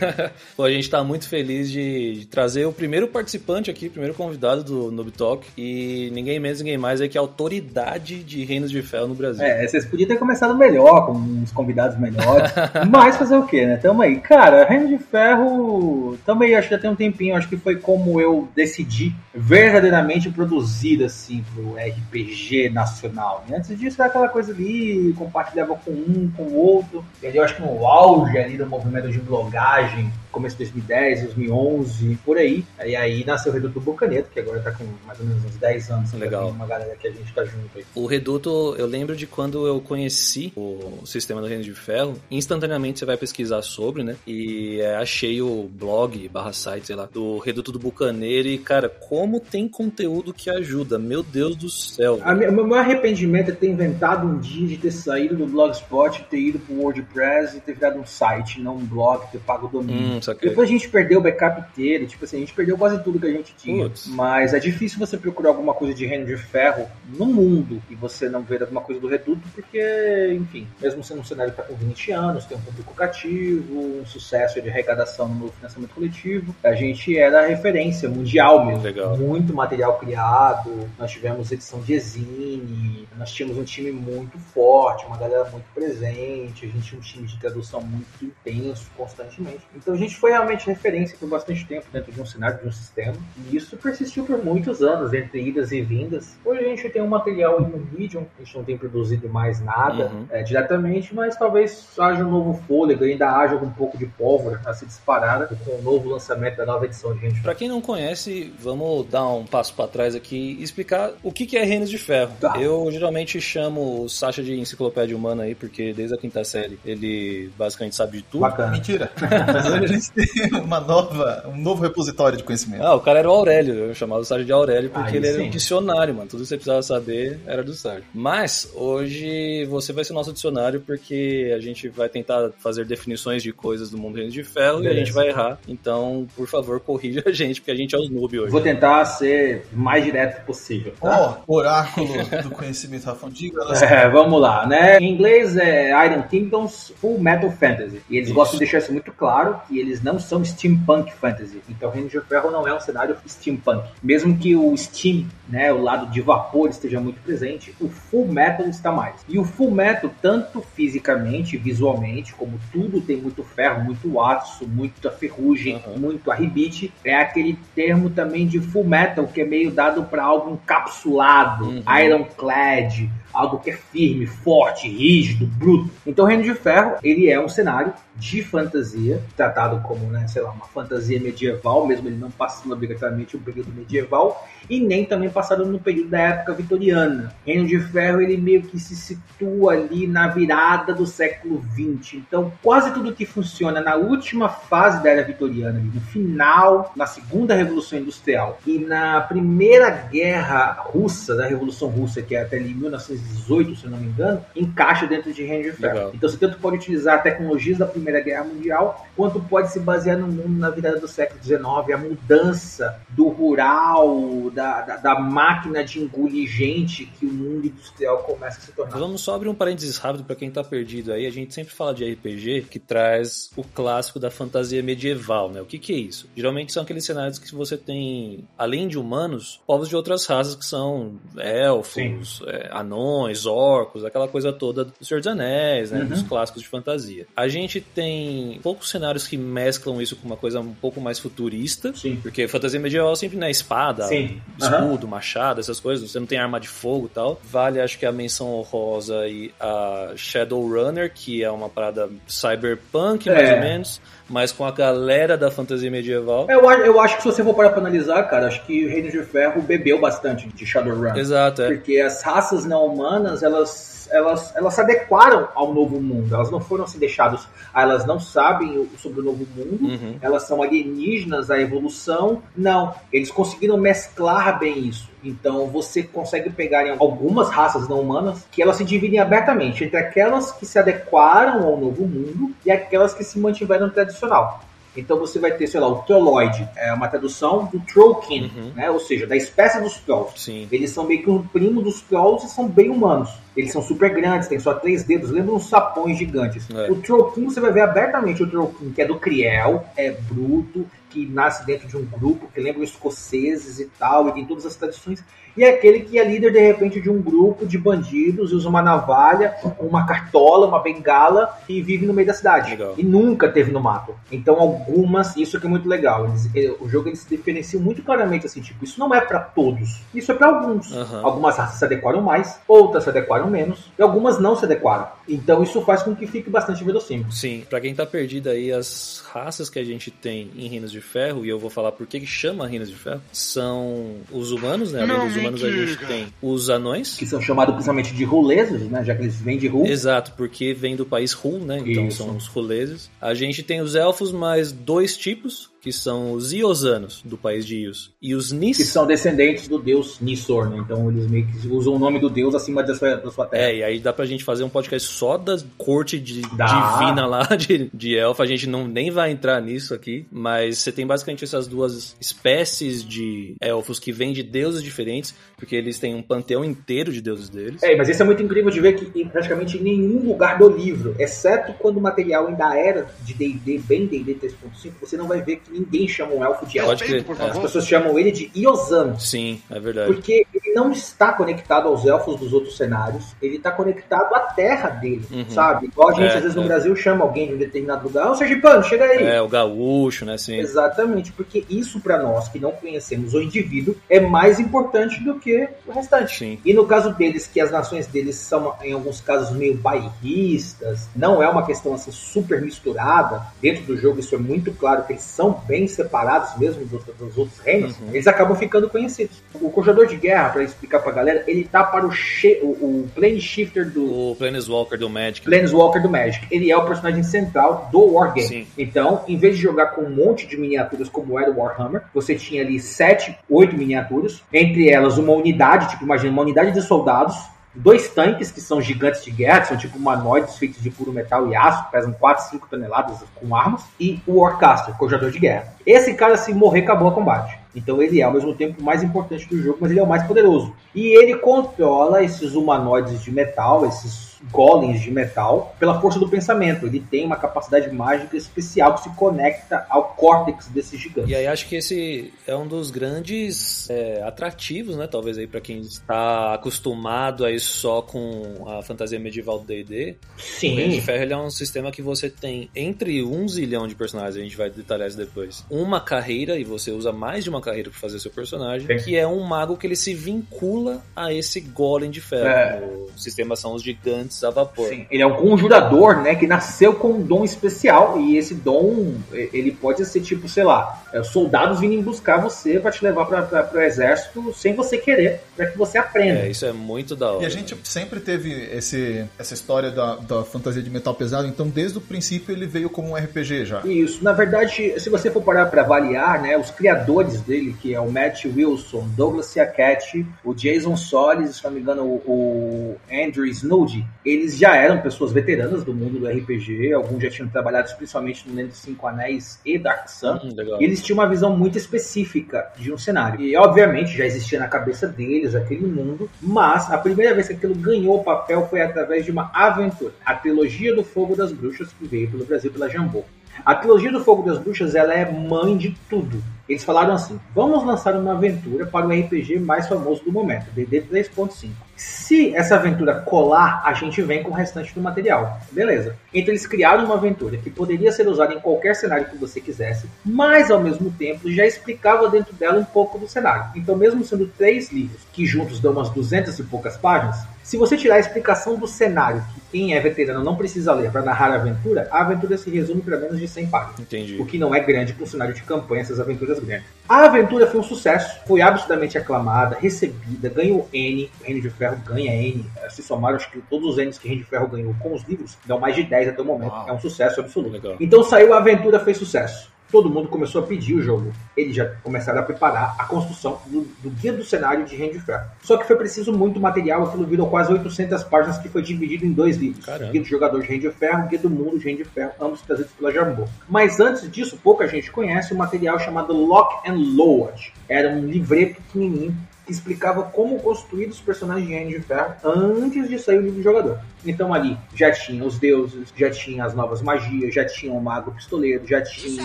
Pô, 0.56 0.64
a 0.64 0.70
gente 0.70 0.88
tá 0.88 1.04
muito 1.04 1.28
feliz 1.28 1.70
de, 1.70 2.20
de 2.20 2.26
trazer 2.26 2.64
o 2.64 2.72
primeiro 2.72 3.06
participante 3.06 3.70
aqui, 3.70 3.88
o 3.88 3.90
primeiro 3.90 4.14
convidado 4.14 4.64
do 4.64 4.90
Noob 4.90 5.10
Talk, 5.10 5.46
e 5.58 6.10
ninguém 6.14 6.40
menos, 6.40 6.60
ninguém 6.60 6.78
mais 6.78 7.02
é 7.02 7.08
que 7.08 7.18
a 7.18 7.20
autoridade 7.20 8.24
de 8.24 8.44
Reinos 8.46 8.70
de 8.70 8.80
Ferro 8.80 9.08
no 9.08 9.14
Brasil. 9.14 9.44
É, 9.44 9.66
vocês 9.68 9.84
podiam 9.84 10.08
ter 10.08 10.16
começado 10.16 10.56
melhor, 10.56 11.06
com 11.06 11.12
uns 11.12 11.52
convidados 11.52 11.98
melhores, 11.98 12.50
mas 12.88 13.18
fazer 13.18 13.36
o 13.36 13.44
quê, 13.44 13.66
né? 13.66 13.76
Tamo 13.76 14.00
aí. 14.00 14.20
Cara, 14.20 14.64
Reino 14.64 14.88
de 14.88 14.96
Ferro, 14.96 16.16
tamo 16.24 16.44
aí, 16.44 16.54
acho 16.54 16.68
que 16.68 16.74
já 16.74 16.80
tem 16.80 16.88
um 16.88 16.96
tempinho, 17.10 17.36
acho 17.36 17.48
que 17.48 17.56
foi 17.56 17.76
como 17.76 18.20
eu 18.20 18.48
decidi 18.54 19.14
verdadeiramente 19.34 20.30
produzir 20.30 21.02
assim 21.04 21.44
pro 21.54 21.74
RPG 21.74 22.70
nacional. 22.70 23.44
E 23.48 23.54
antes 23.54 23.78
disso 23.78 24.00
era 24.00 24.10
aquela 24.10 24.28
coisa 24.28 24.52
ali, 24.52 25.14
compartilhava 25.16 25.74
com 25.76 25.90
um, 25.90 26.30
com 26.36 26.42
o 26.44 26.56
outro. 26.56 27.04
Eu 27.22 27.42
acho 27.42 27.56
que 27.56 27.62
no 27.62 27.86
auge 27.86 28.38
ali 28.38 28.56
do 28.56 28.66
movimento 28.66 29.10
de 29.10 29.18
blogagem, 29.18 30.10
começo 30.34 30.56
de 30.56 30.64
2010, 30.64 31.22
2011, 31.22 32.18
por 32.24 32.36
aí. 32.36 32.64
E 32.84 32.96
aí 32.96 33.24
nasceu 33.24 33.52
o 33.52 33.54
Reduto 33.54 33.80
Bucaneto, 33.80 34.28
que 34.30 34.40
agora 34.40 34.60
tá 34.60 34.72
com 34.72 34.84
mais 35.06 35.18
ou 35.20 35.26
menos 35.26 35.44
uns 35.44 35.56
10 35.56 35.90
anos. 35.90 36.12
Legal. 36.12 36.50
Uma 36.50 36.66
galera 36.66 36.94
que 36.96 37.06
a 37.06 37.10
gente 37.10 37.32
tá 37.32 37.44
junto 37.44 37.78
aí. 37.78 37.84
O 37.94 38.06
Reduto, 38.06 38.74
eu 38.76 38.86
lembro 38.86 39.14
de 39.14 39.26
quando 39.26 39.66
eu 39.66 39.80
conheci 39.80 40.52
o 40.56 41.06
sistema 41.06 41.40
do 41.40 41.46
Reino 41.46 41.62
de 41.62 41.72
Ferro, 41.72 42.14
instantaneamente 42.30 42.98
você 42.98 43.04
vai 43.04 43.16
pesquisar 43.16 43.62
sobre, 43.62 44.02
né? 44.02 44.16
E 44.26 44.80
é, 44.80 44.96
achei 44.96 45.40
o 45.40 45.68
blog 45.70 46.28
barra 46.28 46.52
site, 46.52 46.88
sei 46.88 46.96
lá, 46.96 47.06
do 47.06 47.38
Reduto 47.38 47.70
do 47.70 47.78
Bucaneiro 47.78 48.48
e, 48.48 48.58
cara, 48.58 48.88
como 48.88 49.38
tem 49.38 49.68
conteúdo 49.68 50.34
que 50.34 50.50
ajuda, 50.50 50.98
meu 50.98 51.22
Deus 51.22 51.54
do 51.54 51.70
céu. 51.70 52.20
A 52.24 52.34
minha, 52.34 52.50
o 52.50 52.54
meu 52.54 52.74
arrependimento 52.74 53.50
é 53.50 53.54
ter 53.54 53.68
inventado 53.68 54.26
um 54.26 54.38
dia 54.38 54.66
de 54.66 54.76
ter 54.76 54.90
saído 54.90 55.36
do 55.36 55.46
Blogspot, 55.46 56.24
ter 56.28 56.40
ido 56.40 56.58
pro 56.58 56.74
WordPress 56.74 57.56
e 57.56 57.60
ter 57.60 57.74
virado 57.74 58.00
um 58.00 58.06
site, 58.06 58.60
não 58.60 58.76
um 58.76 58.84
blog, 58.84 59.30
ter 59.30 59.38
pago 59.38 59.66
o 59.66 59.70
domínio. 59.70 60.16
Hum, 60.16 60.22
saquei. 60.24 60.48
Depois 60.48 60.68
a 60.68 60.72
gente 60.72 60.88
perdeu 60.88 61.18
o 61.18 61.22
backup 61.22 61.60
inteiro, 61.60 62.06
tipo 62.06 62.24
assim, 62.24 62.38
a 62.38 62.40
gente 62.40 62.54
perdeu 62.54 62.76
quase 62.76 63.02
tudo 63.02 63.20
que 63.20 63.26
a 63.26 63.32
gente 63.32 63.54
tinha. 63.56 63.84
Putz. 63.84 64.06
Mas 64.08 64.54
é 64.54 64.58
difícil 64.58 64.98
você 64.98 65.16
procurar 65.16 65.50
alguma 65.50 65.74
coisa 65.74 65.94
de 65.94 66.06
reino 66.06 66.26
de 66.26 66.36
ferro 66.36 66.88
no 67.08 67.26
mundo 67.26 67.82
e 67.90 67.94
você 67.94 68.28
não 68.28 68.42
ver 68.42 68.62
alguma 68.62 68.80
coisa 68.80 69.00
do 69.00 69.08
Reduto, 69.08 69.46
porque, 69.54 70.32
enfim, 70.34 70.66
mesmo 70.80 71.02
sendo 71.04 71.20
um 71.20 71.24
cenário 71.24 71.52
que 71.52 71.58
tá 71.58 71.62
com 71.62 71.74
20 71.74 72.12
anos, 72.12 72.44
tem 72.44 72.56
um 72.56 72.60
público 72.60 72.94
cativo, 72.94 74.00
um 74.00 74.06
sucesso 74.06 74.60
de 74.60 74.68
arrecadação 74.68 75.28
no 75.28 75.50
financiamento 75.52 75.94
coletivo, 75.94 76.54
a 76.62 76.74
gente 76.74 77.16
era 77.16 77.44
a 77.44 77.46
referência 77.46 78.08
mundial 78.08 78.64
mesmo. 78.66 78.82
Legal. 78.82 79.16
Muito 79.16 79.54
material 79.54 79.98
criado, 79.98 80.88
nós 80.98 81.10
tivemos 81.10 81.50
edição 81.52 81.80
de 81.80 81.94
Exine, 81.94 83.08
nós 83.16 83.32
tínhamos 83.32 83.58
um 83.58 83.64
time 83.64 83.92
muito 83.92 84.38
forte, 84.38 85.06
uma 85.06 85.16
galera 85.16 85.44
muito 85.50 85.66
presente, 85.74 86.66
a 86.66 86.68
gente 86.68 86.82
tinha 86.82 86.98
um 86.98 87.02
time 87.02 87.26
de 87.26 87.38
tradução 87.38 87.80
muito 87.80 88.24
intenso 88.24 88.90
constantemente. 88.96 89.60
Então 89.74 89.94
a 89.94 89.96
gente 89.96 90.13
foi 90.16 90.30
realmente 90.30 90.66
referência 90.66 91.16
por 91.18 91.28
bastante 91.28 91.64
tempo 91.66 91.86
dentro 91.92 92.12
de 92.12 92.20
um 92.20 92.26
cenário, 92.26 92.58
de 92.60 92.68
um 92.68 92.72
sistema. 92.72 93.16
E 93.50 93.56
isso 93.56 93.76
persistiu 93.76 94.24
por 94.24 94.42
muitos 94.44 94.82
anos, 94.82 95.12
entre 95.12 95.40
idas 95.48 95.72
e 95.72 95.80
vindas. 95.80 96.36
Hoje 96.44 96.60
a 96.64 96.68
gente 96.68 96.88
tem 96.88 97.02
um 97.02 97.06
material 97.08 97.60
em 97.60 97.64
um 97.64 97.84
Medium, 97.92 98.26
a 98.38 98.42
gente 98.42 98.56
não 98.56 98.64
tem 98.64 98.76
produzido 98.78 99.28
mais 99.28 99.60
nada 99.60 100.04
Uhum. 100.06 100.26
é, 100.30 100.42
diretamente, 100.42 101.14
mas 101.14 101.36
talvez 101.36 101.86
haja 101.98 102.24
um 102.24 102.30
novo 102.30 102.60
fôlego, 102.66 103.04
ainda 103.04 103.30
haja 103.30 103.56
um 103.56 103.70
pouco 103.70 103.96
de 103.96 104.06
pólvora 104.06 104.60
a 104.64 104.72
ser 104.74 104.86
disparada 104.86 105.46
com 105.64 105.70
o 105.72 105.82
novo 105.82 106.08
lançamento 106.08 106.56
da 106.56 106.66
nova 106.66 106.84
edição 106.86 107.12
de 107.14 107.20
Reino 107.20 107.34
de 107.36 107.40
Pra 107.42 107.54
quem 107.54 107.68
não 107.68 107.80
conhece, 107.80 108.52
vamos 108.60 109.06
dar 109.08 109.26
um 109.28 109.44
passo 109.46 109.74
pra 109.74 109.86
trás 109.86 110.14
aqui 110.14 110.56
e 110.58 110.62
explicar 110.62 111.12
o 111.22 111.30
que 111.32 111.46
que 111.46 111.56
é 111.56 111.64
Reinos 111.64 111.90
de 111.90 111.98
Ferro. 111.98 112.32
Tá. 112.40 112.54
Eu 112.58 112.90
geralmente 112.90 113.40
chamo 113.40 114.02
o 114.04 114.08
Sasha 114.08 114.42
de 114.42 114.58
enciclopédia 114.58 115.16
humana 115.16 115.44
aí, 115.44 115.54
porque 115.54 115.92
desde 115.92 116.14
a 116.14 116.18
quinta 116.18 116.42
série 116.44 116.78
ele 116.84 117.50
basicamente 117.56 117.94
sabe 117.96 118.18
de 118.18 118.22
tudo. 118.24 118.40
Bacana. 118.40 118.72
Mentira. 118.72 119.10
Uma 120.64 120.80
nova, 120.80 121.44
um 121.48 121.56
novo 121.56 121.82
repositório 121.82 122.36
de 122.38 122.44
conhecimento. 122.44 122.82
Ah, 122.82 122.94
o 122.94 123.00
cara 123.00 123.18
era 123.20 123.28
o 123.28 123.32
Aurélio, 123.32 123.74
eu 123.74 123.94
chamava 123.94 124.20
o 124.22 124.24
Sérgio 124.24 124.46
de 124.46 124.52
Aurélio 124.52 124.90
porque 124.90 125.10
Aí 125.10 125.16
ele 125.16 125.28
era 125.28 125.38
sim. 125.38 125.46
um 125.46 125.50
dicionário, 125.50 126.14
mano. 126.14 126.28
Tudo 126.28 126.40
que 126.42 126.48
você 126.48 126.56
precisava 126.56 126.82
saber 126.82 127.40
era 127.46 127.62
do 127.62 127.72
Sérgio. 127.74 128.04
Mas 128.14 128.70
hoje 128.74 129.64
você 129.66 129.92
vai 129.92 130.04
ser 130.04 130.12
nosso 130.12 130.32
dicionário 130.32 130.80
porque 130.80 131.52
a 131.54 131.60
gente 131.60 131.88
vai 131.88 132.08
tentar 132.08 132.50
fazer 132.58 132.84
definições 132.84 133.42
de 133.42 133.52
coisas 133.52 133.90
do 133.90 133.98
mundo 133.98 134.14
de 134.14 134.44
ferro 134.44 134.76
e 134.78 134.86
a 134.86 134.90
Beleza. 134.90 134.98
gente 134.98 135.12
vai 135.12 135.28
errar. 135.28 135.58
Então, 135.68 136.26
por 136.36 136.46
favor, 136.46 136.78
corrija 136.80 137.22
a 137.26 137.32
gente, 137.32 137.60
porque 137.60 137.72
a 137.72 137.74
gente 137.74 137.94
é 137.94 137.98
os 137.98 138.08
noob 138.08 138.38
hoje. 138.38 138.50
Vou 138.52 138.60
tentar 138.60 139.04
ser 139.04 139.66
o 139.74 139.78
mais 139.78 140.04
direto 140.04 140.44
possível. 140.46 140.92
Tá? 141.00 141.42
Ó, 141.46 141.54
oráculo 141.56 142.08
do 142.42 142.50
conhecimento. 142.50 143.04
Diga 143.30 143.64
nós- 143.64 143.82
É, 143.82 144.08
vamos 144.08 144.40
lá, 144.40 144.66
né? 144.66 144.98
Em 144.98 145.12
inglês 145.12 145.56
é 145.56 145.90
Iron 146.06 146.22
Kingdoms 146.22 146.92
Full 147.00 147.18
Metal 147.18 147.50
Fantasy. 147.50 148.00
E 148.08 148.16
eles 148.16 148.28
Isso. 148.28 148.34
gostam 148.34 148.54
de 148.54 148.64
deixar 148.64 148.78
isso 148.78 148.92
muito 148.92 149.10
claro 149.12 149.60
que 149.68 149.78
eles 149.84 150.02
não 150.02 150.18
são 150.18 150.44
steampunk 150.44 151.12
fantasy. 151.14 151.60
Então 151.68 151.90
Reino 151.90 152.08
de 152.08 152.20
Ferro 152.22 152.50
não 152.50 152.66
é 152.66 152.74
um 152.74 152.80
cenário 152.80 153.16
steampunk. 153.26 153.84
Mesmo 154.02 154.36
que 154.36 154.56
o 154.56 154.76
steam, 154.76 155.26
né, 155.48 155.72
o 155.72 155.80
lado 155.82 156.10
de 156.10 156.20
vapor 156.20 156.68
esteja 156.70 157.00
muito 157.00 157.20
presente, 157.20 157.74
o 157.80 157.88
full 157.88 158.26
metal 158.26 158.66
está 158.66 158.90
mais. 158.90 159.24
E 159.28 159.38
o 159.38 159.44
full 159.44 159.70
metal, 159.70 160.10
tanto 160.22 160.60
fisicamente, 160.60 161.56
visualmente, 161.56 162.34
como 162.34 162.58
tudo 162.72 163.00
tem 163.00 163.16
muito 163.16 163.42
ferro, 163.42 163.84
muito 163.84 164.20
aço, 164.20 164.66
muita 164.66 165.10
ferrugem, 165.10 165.80
Uhum. 165.86 165.98
muito 165.98 166.30
arribite, 166.30 166.92
é 167.04 167.14
aquele 167.16 167.58
termo 167.74 168.10
também 168.10 168.46
de 168.46 168.60
full 168.60 168.84
metal 168.84 169.26
que 169.26 169.40
é 169.40 169.44
meio 169.44 169.70
dado 169.70 170.04
para 170.04 170.24
algo 170.24 170.52
encapsulado, 170.54 171.64
Uhum. 171.66 171.82
ironclad, 171.86 173.08
algo 173.32 173.58
que 173.58 173.70
é 173.70 173.76
firme, 173.76 174.26
forte, 174.26 174.88
rígido, 174.88 175.46
bruto. 175.46 175.90
Então, 176.06 176.24
Reino 176.24 176.42
de 176.42 176.54
Ferro, 176.54 176.96
ele 177.02 177.28
é 177.30 177.40
um 177.40 177.48
cenário 177.48 177.92
de 178.16 178.42
fantasia, 178.42 179.20
tratado 179.36 179.80
como, 179.82 180.06
né, 180.06 180.26
sei 180.28 180.42
lá, 180.42 180.50
uma 180.50 180.66
fantasia 180.66 181.20
medieval, 181.20 181.86
mesmo 181.86 182.08
ele 182.08 182.16
não 182.16 182.30
passando 182.30 182.72
obrigatoriamente 182.72 183.36
o 183.36 183.40
período 183.40 183.72
medieval, 183.72 184.46
e 184.70 184.80
nem 184.80 185.04
também 185.04 185.28
passado 185.28 185.66
no 185.66 185.78
período 185.78 186.10
da 186.10 186.20
época 186.20 186.52
vitoriana. 186.52 187.34
Reino 187.44 187.66
de 187.66 187.78
Ferro, 187.80 188.20
ele 188.20 188.36
meio 188.36 188.62
que 188.62 188.78
se 188.78 188.94
situa 188.94 189.72
ali 189.72 190.06
na 190.06 190.28
virada 190.28 190.94
do 190.94 191.06
século 191.06 191.62
XX. 191.72 192.14
Então, 192.14 192.52
quase 192.62 192.92
tudo 192.92 193.12
que 193.12 193.26
funciona 193.26 193.80
na 193.80 193.96
última 193.96 194.48
fase 194.48 195.02
da 195.02 195.10
era 195.10 195.22
vitoriana, 195.22 195.78
ali, 195.78 195.90
no 195.92 196.00
final, 196.00 196.92
na 196.96 197.06
segunda 197.06 197.54
Revolução 197.54 197.98
Industrial 197.98 198.58
e 198.66 198.78
na 198.78 199.20
primeira 199.22 199.90
guerra 199.90 200.72
russa, 200.78 201.34
da 201.34 201.46
Revolução 201.46 201.88
Russa, 201.88 202.22
que 202.22 202.36
é 202.36 202.42
até 202.42 202.56
ali 202.56 202.74
1918, 202.74 203.23
18, 203.24 203.76
se 203.76 203.84
eu 203.84 203.90
não 203.90 203.98
me 203.98 204.06
engano, 204.06 204.44
encaixa 204.54 205.06
dentro 205.06 205.32
de 205.32 205.42
Reino 205.44 205.64
de 205.64 205.72
Ferro. 205.72 206.10
Então 206.14 206.28
você 206.28 206.36
tanto 206.36 206.58
pode 206.58 206.76
utilizar 206.76 207.22
tecnologias 207.22 207.78
da 207.78 207.86
Primeira 207.86 208.20
Guerra 208.20 208.44
Mundial, 208.44 209.06
quanto 209.16 209.40
pode 209.40 209.72
se 209.72 209.80
basear 209.80 210.18
no 210.18 210.26
mundo 210.26 210.58
na 210.58 210.70
virada 210.70 210.98
do 210.98 211.08
século 211.08 211.42
XIX, 211.42 211.64
a 211.94 211.96
mudança 211.96 213.00
do 213.10 213.28
rural, 213.28 214.50
da, 214.52 214.80
da, 214.82 214.96
da 214.96 215.20
máquina 215.20 215.84
de 215.84 216.00
engolir 216.00 216.48
gente 216.48 217.06
que 217.06 217.26
o 217.26 217.32
mundo 217.32 217.66
industrial 217.66 218.18
começa 218.18 218.58
a 218.58 218.60
se 218.60 218.72
tornar. 218.72 218.98
Vamos 218.98 219.20
só 219.20 219.34
abrir 219.34 219.48
um 219.48 219.54
parênteses 219.54 219.96
rápido 219.98 220.24
pra 220.24 220.36
quem 220.36 220.50
tá 220.50 220.62
perdido 220.62 221.12
aí. 221.12 221.26
A 221.26 221.30
gente 221.30 221.54
sempre 221.54 221.72
fala 221.72 221.94
de 221.94 222.04
RPG 222.12 222.66
que 222.70 222.78
traz 222.78 223.50
o 223.56 223.62
clássico 223.62 224.18
da 224.18 224.30
fantasia 224.30 224.82
medieval, 224.82 225.50
né? 225.50 225.60
O 225.60 225.66
que 225.66 225.78
que 225.78 225.92
é 225.92 225.96
isso? 225.96 226.28
Geralmente 226.36 226.72
são 226.72 226.82
aqueles 226.82 227.04
cenários 227.04 227.38
que 227.38 227.54
você 227.54 227.76
tem, 227.76 228.44
além 228.56 228.88
de 228.88 228.98
humanos, 228.98 229.60
povos 229.66 229.88
de 229.88 229.96
outras 229.96 230.26
raças 230.26 230.54
que 230.54 230.64
são 230.64 231.14
elfos, 231.38 232.42
é, 232.46 232.70
anões, 232.72 233.03
orcos, 233.46 234.04
aquela 234.04 234.28
coisa 234.28 234.52
toda 234.52 234.84
do 234.84 234.92
Senhor 235.04 235.20
dos 235.20 235.26
Anéis, 235.26 235.90
né? 235.90 236.00
Uhum. 236.00 236.06
Dos 236.06 236.22
clássicos 236.22 236.62
de 236.62 236.68
fantasia. 236.68 237.26
A 237.36 237.48
gente 237.48 237.80
tem 237.80 238.58
poucos 238.62 238.90
cenários 238.90 239.26
que 239.26 239.36
mesclam 239.36 240.00
isso 240.00 240.16
com 240.16 240.26
uma 240.26 240.36
coisa 240.36 240.60
um 240.60 240.74
pouco 240.74 241.00
mais 241.00 241.18
futurista, 241.18 241.92
Sim. 241.94 242.16
porque 242.22 242.46
fantasia 242.48 242.78
medieval 242.80 243.14
sempre 243.16 243.36
na 243.36 243.50
espada, 243.50 244.04
Sim. 244.06 244.40
escudo, 244.58 245.06
machado, 245.08 245.60
essas 245.60 245.80
coisas, 245.80 246.10
você 246.10 246.18
não 246.18 246.26
tem 246.26 246.38
arma 246.38 246.58
de 246.60 246.68
fogo 246.68 247.06
e 247.06 247.10
tal. 247.10 247.40
Vale, 247.44 247.80
acho 247.80 247.98
que 247.98 248.06
a 248.06 248.12
menção 248.12 248.54
honrosa 248.54 249.26
e 249.28 249.52
a 249.60 250.12
Shadowrunner, 250.16 251.12
que 251.12 251.42
é 251.42 251.50
uma 251.50 251.68
parada 251.68 252.08
cyberpunk, 252.26 253.28
mais 253.28 253.48
É. 253.48 253.54
ou 253.54 253.60
menos, 253.60 254.00
mas 254.28 254.50
com 254.52 254.64
a 254.64 254.70
galera 254.70 255.36
da 255.36 255.50
fantasia 255.50 255.90
medieval. 255.90 256.46
Eu, 256.48 256.68
a- 256.68 256.76
eu 256.78 257.00
acho 257.00 257.16
que 257.16 257.22
se 257.22 257.28
você 257.28 257.44
for 257.44 257.54
parar 257.54 257.70
pra 257.70 257.80
analisar, 257.80 258.22
cara, 258.24 258.46
acho 258.46 258.64
que 258.64 258.86
o 258.86 258.88
Reino 258.88 259.10
de 259.10 259.22
Ferro 259.22 259.60
bebeu 259.62 260.00
bastante 260.00 260.48
de 260.48 260.66
Shadowrun. 260.66 261.14
Exato, 261.16 261.62
é. 261.62 261.66
Porque 261.68 262.00
as 262.00 262.22
raças 262.22 262.64
não 262.64 262.86
humanas, 262.86 263.42
elas, 263.42 263.93
elas, 264.14 264.54
elas 264.56 264.74
se 264.74 264.80
adequaram 264.80 265.48
ao 265.54 265.74
novo 265.74 266.00
mundo. 266.00 266.34
Elas 266.34 266.50
não 266.50 266.60
foram 266.60 266.84
assim 266.84 266.98
deixadas. 266.98 267.46
ah, 267.72 267.82
Elas 267.82 268.06
não 268.06 268.18
sabem 268.20 268.88
sobre 268.98 269.20
o 269.20 269.24
novo 269.24 269.46
mundo. 269.56 269.84
Uhum. 269.92 270.16
Elas 270.22 270.44
são 270.46 270.62
alienígenas, 270.62 271.50
a 271.50 271.58
evolução. 271.60 272.42
Não. 272.56 272.94
Eles 273.12 273.30
conseguiram 273.30 273.76
mesclar 273.76 274.58
bem 274.58 274.78
isso. 274.86 275.10
Então 275.22 275.66
você 275.66 276.02
consegue 276.02 276.50
pegar 276.50 276.84
algumas 276.98 277.48
raças 277.48 277.88
não 277.88 278.00
humanas 278.00 278.46
que 278.52 278.62
elas 278.62 278.76
se 278.76 278.84
dividem 278.84 279.18
abertamente 279.18 279.82
entre 279.84 279.96
aquelas 279.96 280.52
que 280.52 280.64
se 280.66 280.78
adequaram 280.78 281.66
ao 281.66 281.76
novo 281.78 282.06
mundo 282.06 282.54
e 282.64 282.70
aquelas 282.70 283.14
que 283.14 283.24
se 283.24 283.38
mantiveram 283.38 283.88
tradicional. 283.90 284.60
Então 284.96 285.18
você 285.18 285.40
vai 285.40 285.50
ter, 285.52 285.66
sei 285.66 285.80
lá, 285.80 285.88
o 285.88 285.96
Trolloid, 286.02 286.68
é 286.76 286.92
uma 286.92 287.08
tradução 287.08 287.64
do 287.72 287.80
Trollkin, 287.80 288.44
Uhum. 288.54 288.72
né? 288.76 288.88
Ou 288.90 289.00
seja, 289.00 289.26
da 289.26 289.34
espécie 289.34 289.80
dos 289.80 289.94
Trolls. 289.98 290.38
Sim. 290.38 290.68
Eles 290.70 290.90
são 290.90 291.04
meio 291.04 291.20
que 291.22 291.28
um 291.30 291.42
primo 291.42 291.82
dos 291.82 292.00
Trolls 292.02 292.46
e 292.46 292.48
são 292.48 292.68
bem 292.68 292.90
humanos. 292.90 293.30
Eles 293.56 293.72
são 293.72 293.80
super 293.82 294.12
grandes, 294.12 294.48
têm 294.48 294.58
só 294.58 294.74
três 294.74 295.04
dedos, 295.04 295.30
lembram 295.30 295.54
uns 295.56 295.68
sapões 295.68 296.18
gigantes. 296.18 296.68
É. 296.70 296.90
O 296.90 296.96
Trollkin, 296.96 297.44
você 297.44 297.60
vai 297.60 297.72
ver 297.72 297.82
abertamente 297.82 298.42
o 298.42 298.50
Trollkin, 298.50 298.90
que 298.90 299.00
é 299.02 299.06
do 299.06 299.18
Criel, 299.18 299.84
é 299.96 300.10
bruto, 300.10 300.84
que 301.10 301.24
nasce 301.26 301.64
dentro 301.64 301.86
de 301.86 301.96
um 301.96 302.04
grupo, 302.04 302.48
que 302.52 302.60
lembra 302.60 302.82
os 302.82 302.90
escoceses 302.90 303.78
e 303.78 303.86
tal, 303.98 304.28
e 304.28 304.32
tem 304.32 304.44
todas 304.44 304.66
as 304.66 304.74
tradições. 304.74 305.22
E 305.56 305.62
é 305.62 305.70
aquele 305.70 306.00
que 306.00 306.18
é 306.18 306.24
líder, 306.24 306.50
de 306.50 306.58
repente, 306.58 307.00
de 307.00 307.08
um 307.08 307.22
grupo 307.22 307.64
de 307.64 307.78
bandidos, 307.78 308.52
usa 308.52 308.68
uma 308.68 308.82
navalha, 308.82 309.54
uma 309.78 310.04
cartola, 310.04 310.66
uma 310.66 310.80
bengala 310.80 311.56
e 311.68 311.80
vive 311.80 312.04
no 312.06 312.12
meio 312.12 312.26
da 312.26 312.34
cidade. 312.34 312.70
Legal. 312.72 312.94
E 312.98 313.04
nunca 313.04 313.48
teve 313.48 313.70
no 313.70 313.80
mato. 313.80 314.12
Então, 314.32 314.58
algumas, 314.58 315.36
isso 315.36 315.60
que 315.60 315.66
é 315.66 315.70
muito 315.70 315.88
legal. 315.88 316.24
eles- 316.26 316.50
eh, 316.56 316.74
o 316.80 316.88
jogo 316.88 317.08
ele 317.08 317.14
se 317.14 317.28
diferencia 317.28 317.78
muito 317.78 318.02
claramente 318.02 318.46
assim, 318.46 318.60
tipo, 318.60 318.84
isso 318.84 318.98
não 318.98 319.14
é 319.14 319.20
pra 319.20 319.38
todos, 319.38 320.02
isso 320.12 320.32
é 320.32 320.34
pra 320.34 320.48
alguns. 320.48 320.92
Aham. 320.92 321.20
Algumas 321.22 321.56
raças 321.56 321.78
se 321.78 321.84
adequaram 321.84 322.20
mais, 322.20 322.58
outras 322.66 323.04
se 323.04 323.10
adequaram 323.10 323.43
menos, 323.46 323.90
e 323.98 324.02
algumas 324.02 324.38
não 324.38 324.56
se 324.56 324.64
adequaram. 324.64 325.08
Então, 325.28 325.62
isso 325.62 325.80
faz 325.82 326.02
com 326.02 326.14
que 326.14 326.26
fique 326.26 326.50
bastante 326.50 326.84
verossímil. 326.84 327.30
Sim, 327.30 327.64
pra 327.68 327.80
quem 327.80 327.94
tá 327.94 328.04
perdido 328.04 328.48
aí, 328.48 328.72
as 328.72 329.22
raças 329.32 329.70
que 329.70 329.78
a 329.78 329.84
gente 329.84 330.10
tem 330.10 330.50
em 330.56 330.68
Reinos 330.68 330.92
de 330.92 331.00
Ferro, 331.00 331.44
e 331.44 331.48
eu 331.48 331.58
vou 331.58 331.70
falar 331.70 331.92
por 331.92 332.06
que 332.06 332.20
que 332.20 332.26
chama 332.26 332.66
Reinos 332.66 332.88
de 332.88 332.96
Ferro, 332.96 333.22
são 333.32 334.16
os 334.30 334.52
humanos, 334.52 334.92
né? 334.92 335.02
Além 335.02 335.26
dos 335.28 335.36
humanos, 335.36 335.64
a 335.64 335.70
gente 335.70 336.06
tem 336.06 336.26
os 336.42 336.70
anões. 336.70 337.16
Que 337.16 337.26
são 337.26 337.40
chamados 337.40 337.74
principalmente 337.74 338.14
de 338.14 338.24
ruleses, 338.24 338.82
né? 338.88 339.04
Já 339.04 339.14
que 339.14 339.22
eles 339.22 339.40
vêm 339.40 339.58
de 339.58 339.68
Ru. 339.68 339.86
Exato, 339.86 340.32
porque 340.36 340.74
vem 340.74 340.96
do 340.96 341.06
país 341.06 341.34
Hul, 341.34 341.60
né? 341.60 341.82
Então 341.84 342.08
Isso. 342.08 342.18
são 342.18 342.36
os 342.36 342.46
ruleses. 342.46 343.10
A 343.20 343.34
gente 343.34 343.62
tem 343.62 343.80
os 343.80 343.94
elfos, 343.94 344.32
mais 344.32 344.72
dois 344.72 345.16
tipos, 345.16 345.70
que 345.84 345.92
são 345.92 346.32
os 346.32 346.50
Iosanos, 346.50 347.20
do 347.26 347.36
país 347.36 347.66
de 347.66 347.76
Ios. 347.76 348.10
E 348.22 348.34
os 348.34 348.50
Nis. 348.50 348.78
Que 348.78 348.84
são 348.84 349.06
descendentes 349.06 349.68
do 349.68 349.78
deus 349.78 350.18
Nissor, 350.18 350.70
né? 350.70 350.78
Então 350.78 351.10
eles 351.10 351.26
meio 351.26 351.46
que 351.46 351.68
usam 351.68 351.92
o 351.94 351.98
nome 351.98 352.18
do 352.18 352.30
deus 352.30 352.54
acima 352.54 352.82
da 352.82 352.94
sua, 352.94 353.16
da 353.16 353.30
sua 353.30 353.44
terra. 353.44 353.64
É, 353.64 353.76
e 353.76 353.84
aí 353.84 354.00
dá 354.00 354.10
pra 354.10 354.24
gente 354.24 354.42
fazer 354.42 354.64
um 354.64 354.70
podcast 354.70 355.06
só 355.06 355.36
da 355.36 355.58
corte 355.76 356.18
de, 356.18 356.40
Dá. 356.56 356.64
divina 356.64 357.26
lá 357.26 357.42
de, 357.54 357.90
de 357.92 358.16
elfo. 358.16 358.42
A 358.42 358.46
gente 358.46 358.66
não 358.66 358.88
nem 358.88 359.10
vai 359.10 359.30
entrar 359.30 359.60
nisso 359.60 359.92
aqui, 359.92 360.24
mas 360.32 360.78
você 360.78 360.90
tem 360.90 361.06
basicamente 361.06 361.44
essas 361.44 361.66
duas 361.66 362.16
espécies 362.18 363.04
de 363.04 363.54
elfos 363.60 363.98
que 363.98 364.10
vêm 364.10 364.32
de 364.32 364.42
deuses 364.42 364.82
diferentes, 364.82 365.34
porque 365.54 365.76
eles 365.76 365.98
têm 365.98 366.14
um 366.14 366.22
panteão 366.22 366.64
inteiro 366.64 367.12
de 367.12 367.20
deuses 367.20 367.50
deles. 367.50 367.82
É, 367.82 367.94
mas 367.94 368.08
isso 368.08 368.22
é 368.22 368.24
muito 368.24 368.42
incrível 368.42 368.70
de 368.70 368.80
ver 368.80 368.94
que 368.94 369.20
em 369.20 369.28
praticamente 369.28 369.78
nenhum 369.78 370.26
lugar 370.26 370.56
do 370.56 370.66
livro, 370.66 371.14
exceto 371.18 371.74
quando 371.74 371.98
o 371.98 372.00
material 372.00 372.46
ainda 372.46 372.74
era 372.74 373.06
de 373.22 373.34
D&D, 373.34 373.80
bem 373.80 374.06
D&D 374.06 374.36
3.5, 374.36 374.92
você 374.98 375.14
não 375.18 375.28
vai 375.28 375.42
ver 375.42 375.56
que 375.56 375.73
ninguém 375.78 376.08
chama 376.08 376.34
um 376.34 376.44
elfo 376.44 376.64
de 376.66 376.78
elfo. 376.78 376.90
Pode 376.90 377.04
crer. 377.04 377.24
é. 377.38 377.44
As 377.50 377.58
pessoas 377.58 377.86
chamam 377.86 378.18
ele 378.18 378.30
de 378.30 378.50
Iosano. 378.56 379.18
Sim, 379.20 379.60
é 379.70 379.80
verdade. 379.80 380.12
Porque 380.12 380.46
ele 380.64 380.74
não 380.74 380.90
está 380.90 381.32
conectado 381.32 381.88
aos 381.88 382.04
elfos 382.06 382.38
dos 382.40 382.52
outros 382.52 382.76
cenários, 382.76 383.34
ele 383.42 383.56
está 383.56 383.70
conectado 383.70 384.34
à 384.34 384.40
terra 384.40 384.88
dele, 384.90 385.24
Uhum. 385.30 385.44
sabe? 385.50 385.86
Igual 385.86 386.08
a 386.10 386.12
gente, 386.12 386.24
É, 386.32 386.36
às 386.36 386.40
vezes, 386.42 386.54
no 386.56 386.62
é. 386.62 386.66
Brasil, 386.66 386.96
chama 386.96 387.24
alguém 387.24 387.48
de 387.48 387.54
um 387.54 387.58
determinado 387.58 388.04
lugar, 388.04 388.30
ô 388.30 388.34
Sergipano, 388.34 388.82
chega 388.82 389.04
aí. 389.04 389.22
É, 389.24 389.40
o 389.42 389.48
gaúcho, 389.48 390.24
né? 390.24 390.36
Sim. 390.38 390.58
Exatamente, 390.58 391.32
porque 391.32 391.64
isso 391.68 392.00
para 392.00 392.22
nós 392.22 392.48
que 392.48 392.58
não 392.58 392.72
conhecemos 392.72 393.34
o 393.34 393.40
indivíduo 393.42 393.94
é 394.08 394.18
mais 394.20 394.58
importante 394.58 395.22
do 395.22 395.38
que 395.38 395.68
o 395.86 395.92
restante. 395.92 396.36
Sim. 396.38 396.58
E 396.64 396.72
no 396.72 396.86
caso 396.86 397.12
deles, 397.14 397.46
que 397.46 397.60
as 397.60 397.70
nações 397.70 398.06
deles 398.06 398.36
são, 398.36 398.74
em 398.82 398.92
alguns 398.92 399.20
casos, 399.20 399.50
meio 399.56 399.74
bairristas, 399.76 401.08
não 401.14 401.42
é 401.42 401.48
uma 401.48 401.64
questão 401.64 401.94
assim 401.94 402.10
super 402.10 402.60
misturada, 402.60 403.42
dentro 403.60 403.82
do 403.84 403.96
jogo 403.96 404.20
isso 404.20 404.34
é 404.34 404.38
muito 404.38 404.72
claro, 404.72 405.04
que 405.04 405.12
eles 405.12 405.22
são 405.22 405.52
bem 405.66 405.86
separados 405.86 406.56
mesmo 406.58 406.84
dos, 406.86 407.02
dos 407.04 407.36
outros 407.38 407.58
reinos, 407.60 407.94
Uhum. 408.00 408.08
eles 408.12 408.26
acabam 408.26 408.56
ficando 408.56 408.88
conhecidos. 408.88 409.42
O 409.54 409.70
Conjador 409.70 410.06
de 410.06 410.16
Guerra, 410.16 410.48
para 410.54 410.62
explicar 410.62 411.00
pra 411.00 411.10
galera, 411.10 411.42
ele 411.48 411.64
tá 411.64 411.82
para 411.82 412.06
o, 412.06 412.10
o, 412.10 412.66
o 412.66 413.10
Plane 413.12 413.40
Shifter 413.40 413.90
do, 413.90 414.30
O 414.30 414.36
Planeswalker 414.36 414.96
do 414.96 415.10
Magic. 415.10 415.44
Planeswalker 415.44 416.00
do 416.00 416.08
Magic. 416.08 416.46
Ele 416.48 416.70
é 416.70 416.76
o 416.76 416.86
personagem 416.86 417.24
central 417.24 417.88
do 417.90 418.14
Wargame. 418.14 418.46
Sim. 418.46 418.66
Então, 418.78 419.24
em 419.26 419.36
vez 419.36 419.56
de 419.56 419.62
jogar 419.62 419.88
com 419.88 420.02
um 420.02 420.10
monte 420.10 420.46
de 420.46 420.56
miniaturas 420.56 421.08
como 421.08 421.38
era 421.38 421.50
o 421.50 421.58
Warhammer, 421.58 422.02
você 422.14 422.36
tinha 422.36 422.62
ali 422.62 422.78
sete, 422.78 423.36
oito 423.50 423.76
miniaturas, 423.76 424.40
entre 424.52 424.88
elas 424.88 425.18
uma 425.18 425.32
unidade, 425.32 425.90
tipo, 425.90 426.04
imagina, 426.04 426.30
uma 426.30 426.42
unidade 426.42 426.70
de 426.70 426.80
soldados, 426.82 427.34
dois 427.74 428.08
tanques 428.08 428.50
que 428.50 428.60
são 428.60 428.80
gigantes 428.80 429.24
de 429.24 429.30
guerra, 429.30 429.64
são 429.64 429.76
tipo 429.76 429.98
humanoides 429.98 430.56
feitos 430.56 430.82
de 430.82 430.90
puro 430.90 431.12
metal 431.12 431.48
e 431.48 431.56
aço, 431.56 431.90
pesam 431.90 432.12
4, 432.12 432.50
5 432.50 432.68
toneladas 432.68 433.18
com 433.34 433.54
armas, 433.54 433.82
e 433.98 434.20
o 434.26 434.40
Warcaster, 434.40 434.94
cojador 434.96 435.30
de 435.30 435.38
guerra. 435.38 435.74
Esse 435.84 436.14
cara, 436.14 436.36
se 436.36 436.52
morrer, 436.54 436.80
acabou 436.80 437.08
o 437.08 437.12
combate. 437.12 437.58
Então 437.74 438.00
ele 438.00 438.20
é 438.20 438.24
ao 438.24 438.32
mesmo 438.32 438.54
tempo 438.54 438.80
o 438.80 438.84
mais 438.84 439.02
importante 439.02 439.48
do 439.48 439.60
jogo, 439.60 439.78
mas 439.80 439.90
ele 439.90 440.00
é 440.00 440.02
o 440.02 440.06
mais 440.06 440.22
poderoso. 440.22 440.72
E 440.94 441.08
ele 441.18 441.36
controla 441.36 442.22
esses 442.22 442.54
humanoides 442.54 443.22
de 443.22 443.32
metal, 443.32 443.84
esses 443.84 444.33
golems 444.50 445.00
de 445.00 445.10
metal, 445.10 445.74
pela 445.78 446.00
força 446.00 446.18
do 446.18 446.28
pensamento. 446.28 446.86
Ele 446.86 447.00
tem 447.00 447.24
uma 447.24 447.36
capacidade 447.36 447.90
mágica 447.92 448.36
especial 448.36 448.94
que 448.94 449.02
se 449.04 449.10
conecta 449.10 449.86
ao 449.88 450.14
córtex 450.14 450.68
desses 450.68 451.00
gigantes. 451.00 451.30
E 451.30 451.34
aí 451.34 451.46
acho 451.46 451.68
que 451.68 451.76
esse 451.76 452.32
é 452.46 452.54
um 452.54 452.66
dos 452.66 452.90
grandes 452.90 453.88
é, 453.90 454.22
atrativos, 454.22 454.96
né? 454.96 455.06
Talvez 455.06 455.38
aí 455.38 455.46
pra 455.46 455.60
quem 455.60 455.80
está 455.80 456.54
acostumado 456.54 457.44
aí 457.44 457.58
só 457.58 458.02
com 458.02 458.68
a 458.68 458.82
fantasia 458.82 459.18
medieval 459.18 459.58
do 459.58 459.64
D&D. 459.64 460.16
O 460.62 460.74
Reino 460.74 460.90
de 460.90 460.96
Sim, 460.96 461.00
Ferro 461.00 461.32
é 461.32 461.36
um 461.36 461.50
sistema 461.50 461.90
que 461.90 462.02
você 462.02 462.28
tem 462.28 462.68
entre 462.74 463.22
um 463.22 463.48
zilhão 463.48 463.86
de 463.86 463.94
personagens, 463.94 464.36
a 464.36 464.40
gente 464.40 464.56
vai 464.56 464.70
detalhar 464.70 465.08
isso 465.08 465.16
depois. 465.16 465.64
Uma 465.70 466.00
carreira, 466.00 466.58
e 466.58 466.64
você 466.64 466.90
usa 466.90 467.12
mais 467.12 467.44
de 467.44 467.50
uma 467.50 467.60
carreira 467.60 467.90
pra 467.90 467.98
fazer 467.98 468.18
seu 468.18 468.30
personagem, 468.30 468.86
Sim. 468.86 469.04
que 469.04 469.16
é 469.16 469.26
um 469.26 469.40
mago 469.40 469.76
que 469.76 469.86
ele 469.86 469.96
se 469.96 470.14
vincula 470.14 471.02
a 471.14 471.32
esse 471.32 471.60
golem 471.60 472.10
de 472.10 472.20
ferro. 472.20 472.48
É. 472.48 472.82
O 473.14 473.18
sistema 473.18 473.56
são 473.56 473.74
os 473.74 473.82
gigantes 473.82 474.33
a 474.42 474.50
vapor. 474.50 474.88
Sim, 474.88 475.06
ele 475.10 475.22
é 475.22 475.26
um 475.26 475.36
conjurador, 475.36 476.22
né, 476.22 476.34
que 476.34 476.46
nasceu 476.46 476.94
com 476.94 477.12
um 477.12 477.22
dom 477.22 477.44
especial 477.44 478.18
e 478.20 478.36
esse 478.36 478.54
dom, 478.54 479.14
ele 479.32 479.70
pode 479.70 480.04
ser 480.06 480.20
tipo, 480.20 480.48
sei 480.48 480.64
lá, 480.64 481.02
eh, 481.12 481.22
soldados 481.22 481.80
vindo 481.80 482.02
buscar 482.02 482.38
você 482.38 482.78
para 482.80 482.90
te 482.90 483.04
levar 483.04 483.26
para 483.26 483.70
o 483.72 483.80
exército 483.80 484.52
sem 484.54 484.74
você 484.74 484.98
querer, 484.98 485.40
para 485.56 485.66
que 485.66 485.78
você 485.78 485.98
aprenda. 485.98 486.40
É, 486.40 486.50
isso 486.50 486.64
é 486.64 486.72
muito 486.72 487.14
da 487.14 487.32
hora. 487.32 487.42
E 487.42 487.46
a 487.46 487.50
gente 487.50 487.76
sempre 487.84 488.20
teve 488.20 488.52
esse, 488.72 489.24
essa 489.38 489.54
história 489.54 489.90
da, 489.90 490.16
da 490.16 490.44
fantasia 490.44 490.82
de 490.82 490.90
metal 490.90 491.14
pesado, 491.14 491.46
então 491.46 491.68
desde 491.68 491.98
o 491.98 492.00
princípio 492.00 492.54
ele 492.54 492.66
veio 492.66 492.88
como 492.88 493.10
um 493.10 493.16
RPG 493.16 493.66
já. 493.66 493.80
Isso, 493.84 494.24
na 494.24 494.32
verdade, 494.32 494.98
se 494.98 495.10
você 495.10 495.30
for 495.30 495.42
parar 495.42 495.66
para 495.66 495.82
avaliar, 495.82 496.40
né, 496.40 496.56
os 496.56 496.70
criadores 496.70 497.40
dele 497.40 497.76
que 497.80 497.94
é 497.94 498.00
o 498.00 498.10
Matt 498.10 498.44
Wilson, 498.44 499.06
Douglas 499.16 499.46
Siachetti, 499.46 500.26
o 500.44 500.54
Jason 500.54 500.96
Solis, 500.96 501.56
se 501.56 501.64
não 501.64 501.70
me 501.70 501.80
engano, 501.80 502.04
o, 502.04 502.96
Andrew 503.10 503.46
Snoody, 503.46 504.04
eles 504.24 504.56
já 504.56 504.74
eram 504.74 505.00
pessoas 505.00 505.32
veteranas 505.32 505.84
do 505.84 505.92
mundo 505.92 506.18
do 506.18 506.26
RPG, 506.26 506.92
alguns 506.92 507.22
já 507.22 507.30
tinham 507.30 507.48
trabalhado 507.48 507.94
principalmente 507.96 508.48
no 508.48 508.54
Lendo 508.54 508.72
Cinco 508.72 509.06
Anéis 509.06 509.60
e 509.64 509.78
Dark 509.78 510.08
Sun, 510.08 510.38
hum, 510.42 510.56
e 510.80 510.84
eles 510.84 511.02
tinham 511.02 511.18
uma 511.18 511.28
visão 511.28 511.56
muito 511.56 511.76
específica 511.76 512.72
de 512.78 512.92
um 512.92 512.96
cenário. 512.96 513.40
E, 513.40 513.54
obviamente, 513.56 514.16
já 514.16 514.24
existia 514.24 514.58
na 514.58 514.68
cabeça 514.68 515.06
deles 515.06 515.54
aquele 515.54 515.86
mundo, 515.86 516.30
mas 516.40 516.90
a 516.90 516.96
primeira 516.96 517.34
vez 517.34 517.48
que 517.48 517.54
aquilo 517.54 517.74
ganhou 517.74 518.24
papel 518.24 518.66
foi 518.68 518.80
através 518.80 519.24
de 519.24 519.30
uma 519.30 519.50
aventura, 519.52 520.12
a 520.24 520.34
trilogia 520.34 520.94
do 520.94 521.04
Fogo 521.04 521.36
das 521.36 521.52
Bruxas, 521.52 521.92
que 521.92 522.06
veio 522.06 522.30
pelo 522.30 522.46
Brasil 522.46 522.72
pela 522.72 522.88
Jambô. 522.88 523.24
A 523.64 523.74
trilogia 523.74 524.10
do 524.10 524.24
Fogo 524.24 524.42
das 524.42 524.58
Bruxas 524.58 524.94
ela 524.94 525.14
é 525.14 525.30
mãe 525.30 525.76
de 525.76 525.94
tudo. 526.08 526.42
Eles 526.68 526.82
falaram 526.82 527.14
assim: 527.14 527.38
vamos 527.54 527.84
lançar 527.84 528.16
uma 528.16 528.32
aventura 528.32 528.86
para 528.86 529.06
o 529.06 529.10
RPG 529.10 529.60
mais 529.60 529.86
famoso 529.86 530.24
do 530.24 530.32
momento, 530.32 530.70
DD 530.72 531.02
3.5. 531.02 531.68
Se 531.96 532.54
essa 532.54 532.74
aventura 532.74 533.20
colar, 533.20 533.82
a 533.84 533.92
gente 533.92 534.20
vem 534.22 534.42
com 534.42 534.50
o 534.50 534.54
restante 534.54 534.94
do 534.94 535.00
material. 535.00 535.60
Beleza. 535.70 536.16
Então 536.32 536.50
eles 536.50 536.66
criaram 536.66 537.04
uma 537.04 537.14
aventura 537.14 537.56
que 537.56 537.70
poderia 537.70 538.10
ser 538.10 538.26
usada 538.26 538.54
em 538.54 538.60
qualquer 538.60 538.94
cenário 538.94 539.28
que 539.28 539.36
você 539.36 539.60
quisesse, 539.60 540.08
mas 540.24 540.70
ao 540.70 540.80
mesmo 540.80 541.10
tempo 541.10 541.50
já 541.50 541.64
explicava 541.64 542.28
dentro 542.28 542.52
dela 542.54 542.80
um 542.80 542.84
pouco 542.84 543.18
do 543.18 543.28
cenário. 543.28 543.70
Então, 543.76 543.96
mesmo 543.96 544.24
sendo 544.24 544.46
três 544.46 544.90
livros, 544.90 545.20
que 545.32 545.46
juntos 545.46 545.80
dão 545.80 545.92
umas 545.92 546.10
200 546.10 546.58
e 546.58 546.62
poucas 546.64 546.96
páginas, 546.96 547.53
se 547.64 547.78
você 547.78 547.96
tirar 547.96 548.16
a 548.16 548.18
explicação 548.18 548.76
do 548.76 548.86
cenário, 548.86 549.42
que 549.54 549.60
quem 549.72 549.94
é 549.94 550.00
veterano 550.00 550.44
não 550.44 550.54
precisa 550.54 550.92
ler 550.92 551.10
para 551.10 551.22
narrar 551.22 551.50
a 551.50 551.54
aventura, 551.54 552.06
a 552.10 552.20
aventura 552.20 552.58
se 552.58 552.68
resume 552.68 553.00
para 553.00 553.16
menos 553.16 553.38
de 553.40 553.48
100 553.48 553.66
páginas. 553.68 554.00
Entendi. 554.00 554.36
O 554.38 554.44
que 554.44 554.58
não 554.58 554.74
é 554.74 554.80
grande 554.80 555.14
para 555.14 555.24
um 555.24 555.26
cenário 555.26 555.54
de 555.54 555.62
campanha, 555.62 556.02
essas 556.02 556.20
aventuras 556.20 556.60
grandes. 556.60 556.86
A 557.08 557.24
aventura 557.24 557.66
foi 557.66 557.80
um 557.80 557.82
sucesso, 557.82 558.38
foi 558.46 558.60
absolutamente 558.60 559.16
aclamada, 559.16 559.78
recebida, 559.80 560.50
ganhou 560.50 560.86
N, 560.92 561.30
N 561.42 561.60
de 561.60 561.70
Ferro 561.70 561.96
ganha 562.06 562.34
N, 562.34 562.66
se 562.90 563.02
somaram 563.02 563.36
acho 563.36 563.50
que 563.50 563.62
todos 563.62 563.96
os 563.96 563.96
N's 563.96 564.18
que 564.18 564.28
N 564.28 564.36
de 564.36 564.44
Ferro 564.44 564.68
ganhou 564.68 564.94
com 565.00 565.14
os 565.14 565.22
livros, 565.22 565.56
dão 565.64 565.80
mais 565.80 565.96
de 565.96 566.02
10 566.02 566.28
até 566.28 566.42
o 566.42 566.44
momento, 566.44 566.70
Uau. 566.70 566.88
é 566.90 566.92
um 566.92 567.00
sucesso 567.00 567.40
absoluto. 567.40 567.72
Legal. 567.72 567.96
Então 567.98 568.22
saiu 568.22 568.52
a 568.52 568.58
aventura, 568.58 569.00
fez 569.00 569.16
sucesso 569.16 569.73
todo 569.94 570.10
mundo 570.10 570.26
começou 570.26 570.60
a 570.60 570.66
pedir 570.66 570.92
o 570.96 571.00
jogo. 571.00 571.32
Eles 571.56 571.76
já 571.76 571.86
começaram 572.02 572.40
a 572.40 572.42
preparar 572.42 572.96
a 572.98 573.04
construção 573.04 573.60
do, 573.64 573.82
do 574.02 574.10
guia 574.10 574.32
do 574.32 574.42
cenário 574.42 574.84
de 574.84 574.96
Ferro. 575.20 575.48
Só 575.62 575.76
que 575.76 575.86
foi 575.86 575.94
preciso 575.94 576.32
muito 576.32 576.58
material, 576.58 577.04
aquilo 577.04 577.24
virou 577.24 577.48
quase 577.48 577.72
800 577.72 578.24
páginas 578.24 578.58
que 578.58 578.68
foi 578.68 578.82
dividido 578.82 579.24
em 579.24 579.30
dois 579.30 579.56
livros. 579.56 579.86
Caramba. 579.86 580.10
Guia 580.10 580.20
do 580.20 580.26
Jogador 580.26 580.60
de 580.60 580.66
Reino 580.66 580.82
de 580.82 580.90
Ferro, 580.90 581.28
Guia 581.28 581.38
do 581.38 581.48
Mundo 581.48 581.78
de 581.78 581.84
Reino 581.84 581.98
de 581.98 582.04
Ferro, 582.06 582.32
ambos 582.40 582.60
trazidos 582.62 582.90
pela 582.90 583.12
Jambô. 583.12 583.44
Mas 583.68 584.00
antes 584.00 584.28
disso, 584.28 584.58
pouca 584.60 584.88
gente 584.88 585.12
conhece 585.12 585.54
o 585.54 585.56
material 585.56 585.96
chamado 586.00 586.32
Lock 586.32 586.90
and 586.90 586.96
Load. 587.14 587.72
Era 587.88 588.08
um 588.08 588.26
livreto 588.26 588.82
pequenininho 588.82 589.30
que 589.30 589.53
explicava 589.68 590.22
como 590.24 590.58
construir 590.60 591.06
os 591.06 591.20
personagens 591.20 591.66
de 591.66 591.74
Reino 591.74 591.90
de 591.90 592.00
Ferro 592.00 592.34
antes 592.44 593.08
de 593.08 593.18
sair 593.18 593.38
o 593.38 593.42
livro 593.42 593.56
do 593.56 593.62
jogador. 593.62 594.00
Então 594.24 594.52
ali 594.52 594.78
já 594.94 595.10
tinha 595.10 595.44
os 595.44 595.58
deuses, 595.58 596.12
já 596.16 596.30
tinha 596.30 596.64
as 596.64 596.74
novas 596.74 597.02
magias, 597.02 597.54
já 597.54 597.64
tinha 597.64 597.92
o 597.92 598.00
mago 598.00 598.32
pistoleiro, 598.32 598.86
já 598.86 599.02
tinha 599.02 599.44